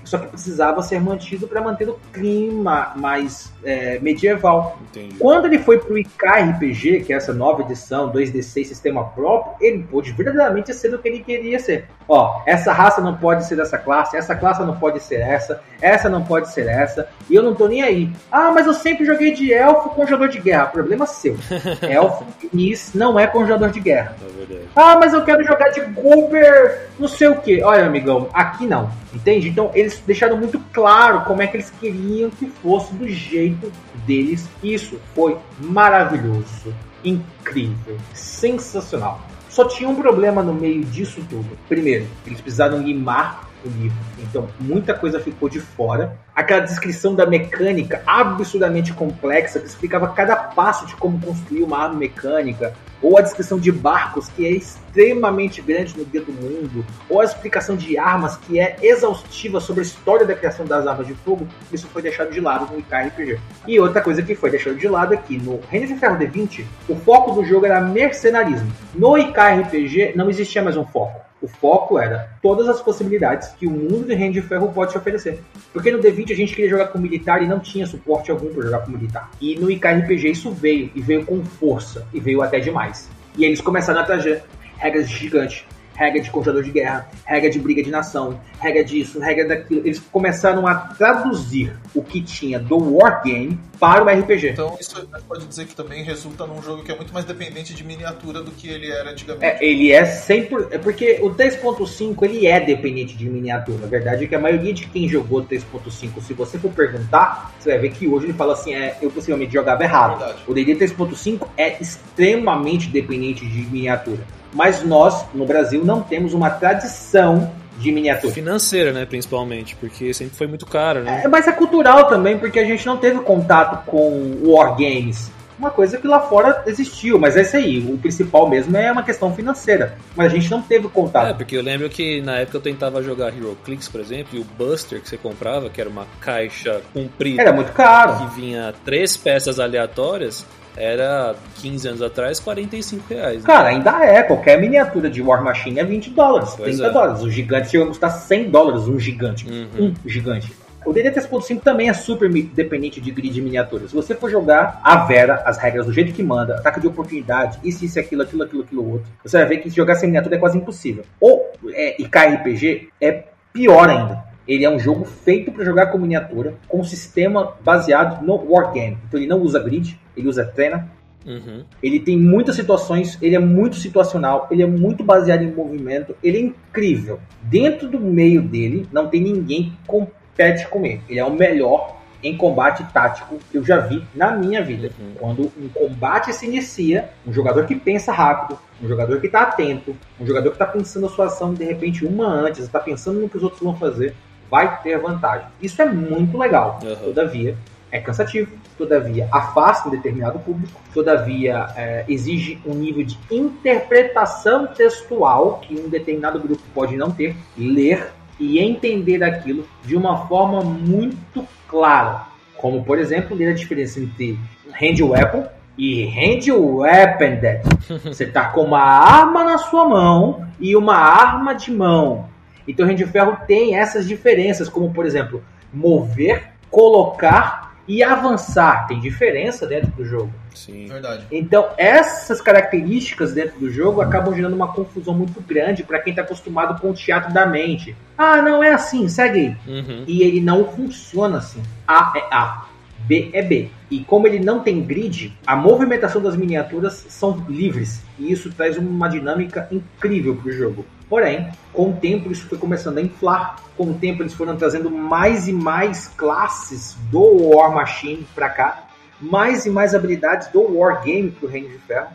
só 0.04 0.18
que 0.18 0.28
precisava 0.28 0.82
ser 0.82 1.00
mantido 1.00 1.48
para 1.48 1.62
manter 1.62 1.90
o 1.90 2.00
clima 2.12 2.94
mais 2.96 3.52
é, 3.64 4.00
medieval. 4.00 4.80
Entendi. 4.90 5.16
Quando 5.16 5.46
ele 5.46 5.60
foi 5.60 5.80
para 5.80 5.94
o 5.94 5.98
IKRPG, 5.98 7.02
que 7.02 7.14
é 7.14 7.16
essa 7.16 7.34
nova 7.34 7.62
edição, 7.62 8.12
2D6 8.12 8.66
sistema 8.66 9.06
próprio, 9.06 9.56
ele 9.66 9.84
pôde 9.84 10.12
verdadeiramente 10.12 10.74
ser 10.74 10.94
o 10.94 11.00
que 11.00 11.08
ele 11.08 11.20
queria 11.20 11.60
ser. 11.60 11.88
Ó, 12.08 12.42
essa 12.46 12.72
raça 12.72 13.02
não 13.02 13.16
pode 13.16 13.46
ser 13.46 13.56
dessa 13.56 13.78
classe, 13.78 14.18
essa 14.18 14.36
classe 14.36 14.62
não 14.64 14.76
pode 14.76 15.00
ser 15.00 15.22
essa, 15.22 15.62
essa 15.82 16.10
não 16.10 16.24
pode 16.24 16.52
ser 16.52 16.68
essa, 16.68 17.08
e 17.30 17.36
eu 17.36 17.44
não 17.44 17.56
tô 17.56 17.68
nem 17.68 17.82
aí. 17.82 18.12
Ah, 18.32 18.52
mas 18.52 18.66
eu 18.66 18.74
sempre 18.74 19.06
joguei 19.06 19.34
de 19.34 19.54
elfo 19.54 19.90
congelador 19.90 20.28
de 20.28 20.40
guerra. 20.40 20.66
Problema 20.66 21.06
seu. 21.06 21.38
elfo 21.82 22.26
Nis 22.52 22.92
não 22.94 23.20
é 23.20 23.28
congelador 23.28 23.70
de 23.70 23.80
guerra. 23.80 24.16
É 24.52 24.64
ah, 24.76 24.98
mas 25.00 25.14
eu 25.14 25.24
quero 25.24 25.44
jogar 25.44 25.70
de 25.70 25.82
Goober, 25.82 26.90
não 27.00 27.08
sei 27.08 27.28
o 27.28 27.36
que. 27.36 27.62
Olha, 27.64 27.86
amigão, 27.86 28.28
aqui 28.34 28.66
não. 28.66 28.90
Entende? 29.14 29.50
Então 29.50 29.72
eles 29.74 30.02
deixaram 30.06 30.38
muito 30.38 30.60
claro 30.72 31.22
como 31.22 31.42
é 31.42 31.48
que 31.48 31.58
eles 31.58 31.70
queriam 31.70 32.30
que 32.30 32.48
fosse 32.48 32.94
do 32.96 33.08
jeito 33.08 33.72
deles. 34.06 34.50
Isso 34.64 35.00
foi 35.14 35.38
maravilhoso, 35.60 36.74
incrível, 37.04 37.98
sensacional. 38.14 39.22
Só 39.54 39.66
tinha 39.66 39.88
um 39.88 39.94
problema 39.94 40.42
no 40.42 40.52
meio 40.52 40.84
disso 40.84 41.24
tudo. 41.30 41.56
Primeiro, 41.70 42.08
eles 42.26 42.42
precisaram 42.42 42.82
limar 42.82 43.48
o 43.66 43.70
livro. 43.70 43.98
Então, 44.20 44.48
muita 44.60 44.94
coisa 44.94 45.20
ficou 45.20 45.50
de 45.50 45.60
fora. 45.60 46.18
Aquela 46.36 46.62
descrição 46.62 47.16
da 47.16 47.26
mecânica 47.26 48.02
absurdamente 48.06 48.94
complexa 48.94 49.60
que 49.60 49.68
explicava 49.68 50.08
cada 50.10 50.36
passo 50.36 50.86
de 50.86 50.96
como 50.96 51.20
construir 51.20 51.64
uma 51.64 51.78
arma 51.78 51.96
mecânica, 51.96 52.74
ou 53.02 53.18
a 53.18 53.22
descrição 53.22 53.60
de 53.60 53.72
barcos 53.72 54.30
que 54.30 54.46
é 54.46 54.52
extremamente 54.52 55.62
grande 55.62 55.98
no 55.98 56.06
Guia 56.06 56.22
do 56.22 56.32
Mundo, 56.32 56.86
ou 57.10 57.20
a 57.20 57.26
explicação 57.26 57.76
de 57.76 57.98
armas 57.98 58.38
que 58.38 58.60
é 58.60 58.78
exaustiva 58.82 59.60
sobre 59.60 59.82
a 59.82 59.84
história 59.84 60.26
da 60.26 60.34
criação 60.34 60.66
das 60.66 60.88
armas 60.88 61.06
de 61.06 61.14
fogo, 61.14 61.46
isso 61.72 61.88
foi 61.88 62.02
deixado 62.02 62.32
de 62.32 62.40
lado 62.40 62.72
no 62.72 62.80
IKRPG. 62.80 63.40
E 63.68 63.80
outra 63.80 64.02
coisa 64.02 64.24
que 64.24 64.36
foi 64.36 64.50
deixado 64.50 64.78
de 64.78 64.88
lado 64.88 65.14
é 65.14 65.18
que 65.18 65.38
no 65.38 65.60
Reino 65.70 65.88
de 65.88 65.96
Ferro 65.96 66.18
D20, 66.18 66.66
o 66.88 66.96
foco 66.96 67.32
do 67.32 67.44
jogo 67.44 67.66
era 67.66 67.82
mercenarismo. 67.82 68.72
No 68.96 69.18
IKRPG 69.18 70.14
não 70.16 70.30
existia 70.30 70.64
mais 70.64 70.78
um 70.78 70.86
foco 70.86 71.33
o 71.44 71.48
foco 71.48 72.00
era 72.00 72.30
todas 72.42 72.70
as 72.70 72.82
possibilidades 72.82 73.50
que 73.50 73.68
o 73.68 73.72
mundo 73.72 74.06
de 74.06 74.14
Reino 74.14 74.34
de 74.34 74.42
Ferro 74.42 74.72
pode 74.72 74.94
te 74.94 74.98
oferecer. 74.98 75.42
Porque 75.74 75.92
no 75.92 76.00
D20 76.00 76.32
a 76.32 76.36
gente 76.36 76.56
queria 76.56 76.70
jogar 76.70 76.88
com 76.88 76.98
militar 76.98 77.44
e 77.44 77.48
não 77.48 77.60
tinha 77.60 77.86
suporte 77.86 78.32
algum 78.32 78.54
para 78.54 78.64
jogar 78.64 78.80
com 78.80 78.92
militar. 78.92 79.30
E 79.42 79.60
no 79.60 79.70
IKRPG 79.70 80.32
isso 80.32 80.52
veio, 80.52 80.90
e 80.96 81.02
veio 81.02 81.26
com 81.26 81.44
força, 81.44 82.08
e 82.14 82.20
veio 82.22 82.42
até 82.42 82.62
demais. 82.62 83.10
E 83.38 83.44
eles 83.44 83.60
começaram 83.60 84.00
a 84.00 84.04
trazer 84.06 84.42
regras 84.78 85.10
gigantes. 85.10 85.66
Regra 85.94 86.22
de 86.22 86.30
cortador 86.30 86.64
de 86.64 86.72
guerra, 86.72 87.10
regra 87.26 87.50
de 87.50 87.60
briga 87.60 87.84
de 87.84 87.90
nação, 87.90 88.40
regra 88.60 88.84
disso, 88.84 89.20
regra 89.20 89.48
daquilo. 89.48 89.82
Eles 89.86 90.00
começaram 90.00 90.68
a 90.68 90.76
traduzir 90.76 91.76
o 91.94 92.04
que 92.04 92.22
tinha 92.22 92.60
do 92.60 92.98
Wargame 92.98 93.60
para 93.80 94.04
o 94.04 94.08
RPG. 94.08 94.50
Então 94.50 94.78
isso 94.80 95.08
pode 95.28 95.46
dizer 95.46 95.66
que 95.66 95.76
também 95.76 96.04
resulta 96.04 96.46
num 96.48 96.62
jogo 96.62 96.84
que 96.84 96.92
é 96.92 96.96
muito 96.96 97.14
mais 97.14 97.26
dependente 97.26 97.74
de 97.74 97.84
miniatura 97.84 98.42
do 98.42 98.52
que 98.52 98.68
ele 98.68 98.90
era 98.90 99.12
antigamente. 99.12 99.46
É, 99.46 99.66
ele 99.66 99.92
é 99.92 100.06
sempre. 100.06 100.68
É 100.72 100.78
porque 100.78 101.20
o 101.22 101.30
3.5 101.32 102.24
ele 102.24 102.48
é 102.48 102.60
dependente 102.60 103.16
de 103.16 103.30
miniatura. 103.30 103.86
A 103.86 103.90
verdade 103.90 104.26
é 104.26 104.28
que 104.28 104.36
a 104.36 104.40
maioria 104.40 104.74
de 104.74 104.88
quem 104.88 105.08
jogou 105.08 105.44
3.5, 105.44 106.22
se 106.22 106.34
você 106.34 106.58
for 106.58 106.72
perguntar, 106.72 107.54
você 107.60 107.72
vai 107.72 107.80
ver 107.80 107.92
que 107.92 108.08
hoje 108.08 108.28
ele 108.28 108.34
fala 108.34 108.54
assim: 108.54 108.74
é, 108.74 108.98
eu 109.02 109.12
possivelmente 109.12 109.54
jogava 109.54 109.84
errado. 109.84 110.18
Verdade. 110.18 110.44
O 110.48 110.54
DD 110.54 110.76
3.5 110.76 111.48
é 111.58 111.82
extremamente 111.82 112.88
dependente 112.88 113.46
de 113.46 113.62
miniatura 113.64 114.24
mas 114.54 114.84
nós, 114.84 115.26
no 115.34 115.46
Brasil, 115.46 115.84
não 115.84 116.02
temos 116.02 116.34
uma 116.34 116.50
tradição 116.50 117.52
de 117.78 117.92
miniatura. 117.92 118.34
Financeira, 118.34 118.92
né, 118.94 119.06
principalmente, 119.06 119.76
porque 119.76 120.14
sempre 120.14 120.36
foi 120.36 120.48
muito 120.48 120.66
caro, 120.66 121.04
né? 121.04 121.22
É, 121.24 121.28
mas 121.28 121.48
é 121.48 121.52
cultural 121.52 122.08
também, 122.08 122.38
porque 122.38 122.60
a 122.60 122.66
gente 122.66 122.86
não 122.86 122.98
teve 122.98 123.20
contato 123.20 123.86
com 123.86 124.40
Wargames. 124.44 125.32
Uma 125.58 125.70
coisa 125.70 125.98
que 125.98 126.08
lá 126.08 126.20
fora 126.20 126.64
existiu, 126.66 127.20
mas 127.20 127.38
é 127.38 127.42
isso 127.42 127.56
aí. 127.56 127.80
O 127.80 127.98
principal 127.98 128.50
mesmo 128.50 128.76
é 128.76 128.92
uma 128.92 129.04
questão 129.04 129.34
financeira. 129.34 129.96
Mas 130.16 130.32
a 130.32 130.36
gente 130.36 130.50
não 130.50 130.62
teve 130.62 130.88
contato. 130.90 131.28
É, 131.28 131.34
porque 131.34 131.56
eu 131.56 131.62
lembro 131.62 131.90
que 131.90 132.22
na 132.22 132.40
época 132.40 132.58
eu 132.58 132.62
tentava 132.62 133.04
jogar 133.04 133.28
Hero 133.28 133.56
Clicks, 133.64 133.88
por 133.88 134.02
exemplo, 134.02 134.38
e 134.38 134.40
o 134.40 134.44
Buster 134.44 135.00
que 135.00 135.08
você 135.08 135.16
comprava, 135.16 135.70
que 135.70 135.80
era 135.80 135.90
uma 135.90 136.08
caixa 136.20 136.82
comprida. 136.92 137.42
Era 137.42 137.54
muito 137.54 137.72
caro. 137.72 138.18
Que 138.18 138.42
vinha 138.42 138.74
três 138.84 139.16
peças 139.16 139.60
aleatórias 139.60 140.46
era 140.76 141.36
15 141.58 141.88
anos 141.88 142.02
atrás 142.02 142.40
45 142.40 143.04
reais. 143.10 143.42
Né? 143.42 143.44
Cara, 143.46 143.70
ainda 143.70 144.04
é. 144.04 144.24
Qualquer 144.24 144.60
miniatura 144.60 145.10
de 145.10 145.22
War 145.22 145.44
Machine 145.44 145.80
é 145.80 145.84
20 145.84 146.10
dólares, 146.12 146.54
pois 146.56 146.76
30 146.78 146.88
é. 146.88 146.92
dólares. 146.92 147.22
O 147.22 147.30
gigante 147.30 147.70
chega 147.70 147.84
a 147.84 147.88
custar 147.88 148.12
100 148.12 148.50
dólares 148.50 148.88
um 148.88 149.00
gigante. 149.00 149.48
Uhum. 149.50 149.94
Um 150.04 150.10
gigante. 150.10 150.54
O 150.86 150.92
DD 150.92 151.12
3.5 151.12 151.62
também 151.62 151.90
é 151.90 151.94
super 151.94 152.30
dependente 152.30 153.00
de 153.00 153.10
grid 153.12 153.34
de 153.34 153.42
miniaturas. 153.42 153.90
Se 153.90 153.96
você 153.96 154.14
for 154.14 154.30
jogar 154.30 154.82
a 154.84 155.06
Vera, 155.06 155.42
as 155.46 155.58
regras 155.58 155.86
do 155.86 155.94
jeito 155.94 156.12
que 156.14 156.22
manda, 156.22 156.56
ataque 156.56 156.82
de 156.82 156.88
oportunidade, 156.88 157.58
isso, 157.64 157.86
isso, 157.86 157.98
aquilo, 158.00 158.24
aquilo, 158.24 158.44
aquilo, 158.44 158.64
aquilo, 158.64 158.92
outro, 158.92 159.08
você 159.24 159.38
vai 159.38 159.46
ver 159.46 159.58
que 159.60 159.70
jogar 159.70 159.96
sem 159.96 160.10
miniatura 160.10 160.36
é 160.36 160.40
quase 160.40 160.58
impossível. 160.58 161.06
Ou 161.22 161.52
é, 161.70 162.02
e 162.02 162.06
KRPG 162.06 162.90
é 163.00 163.24
pior 163.54 163.90
ainda. 163.90 164.33
Ele 164.48 164.66
é 164.66 164.70
um 164.70 164.80
jogo 164.80 165.06
feito 165.06 165.52
para 165.52 165.64
jogar 165.64 165.88
com 165.88 165.98
miniatura, 165.98 166.56
com 166.68 166.80
um 166.80 166.84
sistema 166.84 167.54
baseado 167.64 168.26
no 168.26 168.52
wargame. 168.52 168.98
Então 169.08 169.20
ele 169.20 169.28
não 169.28 169.42
usa 169.42 169.60
grid, 169.60 170.00
ele 170.16 170.28
usa 170.28 170.46
treina. 170.46 170.90
Uhum. 171.26 171.64
Ele 171.82 172.00
tem 172.00 172.18
muitas 172.18 172.56
situações, 172.56 173.18
ele 173.22 173.36
é 173.36 173.40
muito 173.40 173.78
situacional, 173.78 174.48
ele 174.52 174.62
é 174.62 174.68
muito 174.68 175.04
baseado 175.04 175.42
em 175.42 175.52
movimento, 175.52 176.16
ele 176.22 176.38
é 176.38 176.42
incrível. 176.42 177.20
Dentro 177.42 177.88
do 177.88 178.00
meio 178.00 178.42
dele, 178.42 178.88
não 178.92 179.08
tem 179.08 179.22
ninguém 179.22 179.70
que 179.70 179.78
compete 179.88 180.68
com 180.68 180.86
ele. 180.86 181.02
Ele 181.08 181.20
é 181.20 181.26
o 181.26 181.32
melhor 181.32 182.04
em 182.24 182.38
combate 182.38 182.84
tático 182.94 183.38
que 183.52 183.58
eu 183.58 183.64
já 183.64 183.80
vi 183.80 184.02
na 184.16 184.32
minha 184.32 184.64
vida. 184.64 184.92
Uhum. 184.98 185.14
Quando 185.20 185.52
um 185.58 185.68
combate 185.68 186.34
se 186.34 186.46
inicia, 186.46 187.10
um 187.28 187.34
jogador 187.34 187.66
que 187.66 187.76
pensa 187.76 188.12
rápido, 188.12 188.58
um 188.82 188.88
jogador 188.88 189.20
que 189.20 189.28
está 189.28 189.42
atento, 189.42 189.96
um 190.20 190.26
jogador 190.26 190.50
que 190.50 190.56
está 190.56 190.66
pensando 190.66 191.06
a 191.06 191.10
sua 191.10 191.26
ação 191.26 191.54
de 191.54 191.66
repente 191.66 192.06
uma 192.06 192.28
antes, 192.28 192.64
está 192.64 192.80
pensando 192.80 193.20
no 193.20 193.30
que 193.30 193.38
os 193.38 193.44
outros 193.44 193.62
vão 193.62 193.76
fazer, 193.76 194.16
vai 194.54 194.80
ter 194.84 195.00
vantagem. 195.00 195.48
Isso 195.60 195.82
é 195.82 195.86
muito 195.86 196.38
legal. 196.38 196.78
Uhum. 196.84 196.96
Todavia, 197.06 197.58
é 197.92 198.00
cansativo, 198.00 198.52
todavia 198.78 199.28
afasta 199.32 199.90
um 199.90 199.92
determinado 199.92 200.38
público, 200.38 200.80
todavia 200.94 201.70
é, 201.76 202.06
exige 202.08 202.62
um 202.64 202.76
nível 202.76 203.04
de 203.04 203.18
interpretação 203.32 204.68
textual 204.68 205.60
que 205.60 205.74
um 205.74 205.90
determinado 205.90 206.40
grupo 206.40 206.62
pode 206.72 206.96
não 206.96 207.10
ter, 207.10 207.36
ler 207.58 208.12
e 208.40 208.60
entender 208.60 209.24
aquilo 209.24 209.68
de 209.84 209.96
uma 209.96 210.28
forma 210.28 210.62
muito 210.62 211.48
clara. 211.68 212.28
Como, 212.56 212.84
por 212.84 213.00
exemplo, 213.00 213.36
ler 213.36 213.50
a 213.50 213.56
diferença 213.56 214.00
entre 214.00 214.38
hand 214.70 215.02
weapon 215.02 215.48
e 215.76 216.06
hand 216.06 216.54
weapon 216.56 217.40
dead. 217.42 217.64
Você 218.06 218.26
está 218.26 218.46
com 218.46 218.62
uma 218.62 218.82
arma 218.82 219.44
na 219.44 219.58
sua 219.58 219.90
mão 219.90 220.46
e 220.60 220.76
uma 220.76 220.96
arma 220.96 221.56
de 221.56 221.72
mão. 221.72 222.32
Então, 222.68 222.88
o 222.88 222.96
de 222.96 223.06
Ferro 223.06 223.38
tem 223.48 223.78
essas 223.78 224.08
diferenças, 224.08 224.70
como 224.70 224.94
por 224.94 225.06
exemplo, 225.06 225.44
mover, 225.74 226.54
colocar 226.70 227.74
e 227.88 228.02
avançar. 228.02 228.88
Tem 228.88 229.00
diferença 229.00 229.68
dentro 229.68 229.92
do 229.92 230.06
jogo. 230.06 230.32
Sim, 230.54 230.88
verdade. 230.88 231.26
Então, 231.32 231.70
essas 231.78 232.40
características 232.40 233.34
dentro 233.34 233.60
do 233.60 233.70
jogo 233.72 234.02
acabam 234.02 234.34
gerando 234.34 234.56
uma 234.56 234.72
confusão 234.72 235.14
muito 235.14 235.42
grande 235.42 235.84
para 235.84 236.00
quem 236.00 236.12
está 236.12 236.22
acostumado 236.22 236.80
com 236.80 236.92
o 236.92 236.94
teatro 236.94 237.34
da 237.34 237.46
mente. 237.46 237.96
Ah, 238.18 238.42
não 238.42 238.64
é 238.64 238.72
assim, 238.72 239.08
segue 239.10 239.40
aí. 239.40 239.58
Uhum. 239.68 240.04
E 240.08 240.22
ele 240.22 240.40
não 240.40 240.66
funciona 240.66 241.40
assim. 241.40 241.62
A 241.88 242.14
é 242.16 242.28
A. 242.32 242.66
B 243.06 243.32
é 243.34 243.42
B. 243.42 243.70
E 243.92 244.00
como 244.04 244.28
ele 244.28 244.40
não 244.40 244.62
tem 244.62 244.82
grid, 244.82 245.38
a 245.46 245.56
movimentação 245.56 246.22
das 246.22 246.36
miniaturas 246.36 247.06
são 247.10 247.46
livres. 247.50 248.02
E 248.18 248.32
isso 248.32 248.52
traz 248.54 248.78
uma 248.78 249.10
dinâmica 249.10 249.68
incrível 249.72 250.36
para 250.36 250.50
o 250.50 250.52
jogo. 250.52 250.86
Porém, 251.10 251.50
com 251.74 251.90
o 251.90 251.94
tempo 251.94 252.32
isso 252.32 252.48
foi 252.48 252.58
começando 252.58 252.98
a 252.98 253.02
inflar. 253.02 253.58
Com 253.78 253.92
o 253.92 253.94
tempo 253.94 254.24
eles 254.24 254.34
foram 254.34 254.56
trazendo 254.56 254.90
mais 254.90 255.48
e 255.48 255.54
mais 255.54 256.08
classes 256.08 256.96
do 257.12 257.50
War 257.50 257.74
Machine 257.74 258.26
para 258.34 258.50
cá, 258.50 258.88
mais 259.20 259.66
e 259.66 259.70
mais 259.70 259.94
habilidades 259.94 260.48
do 260.48 260.78
Wargame 260.78 261.32
para 261.32 261.46
o 261.46 261.50
Reino 261.50 261.70
de 261.70 261.78
Ferro. 261.80 262.08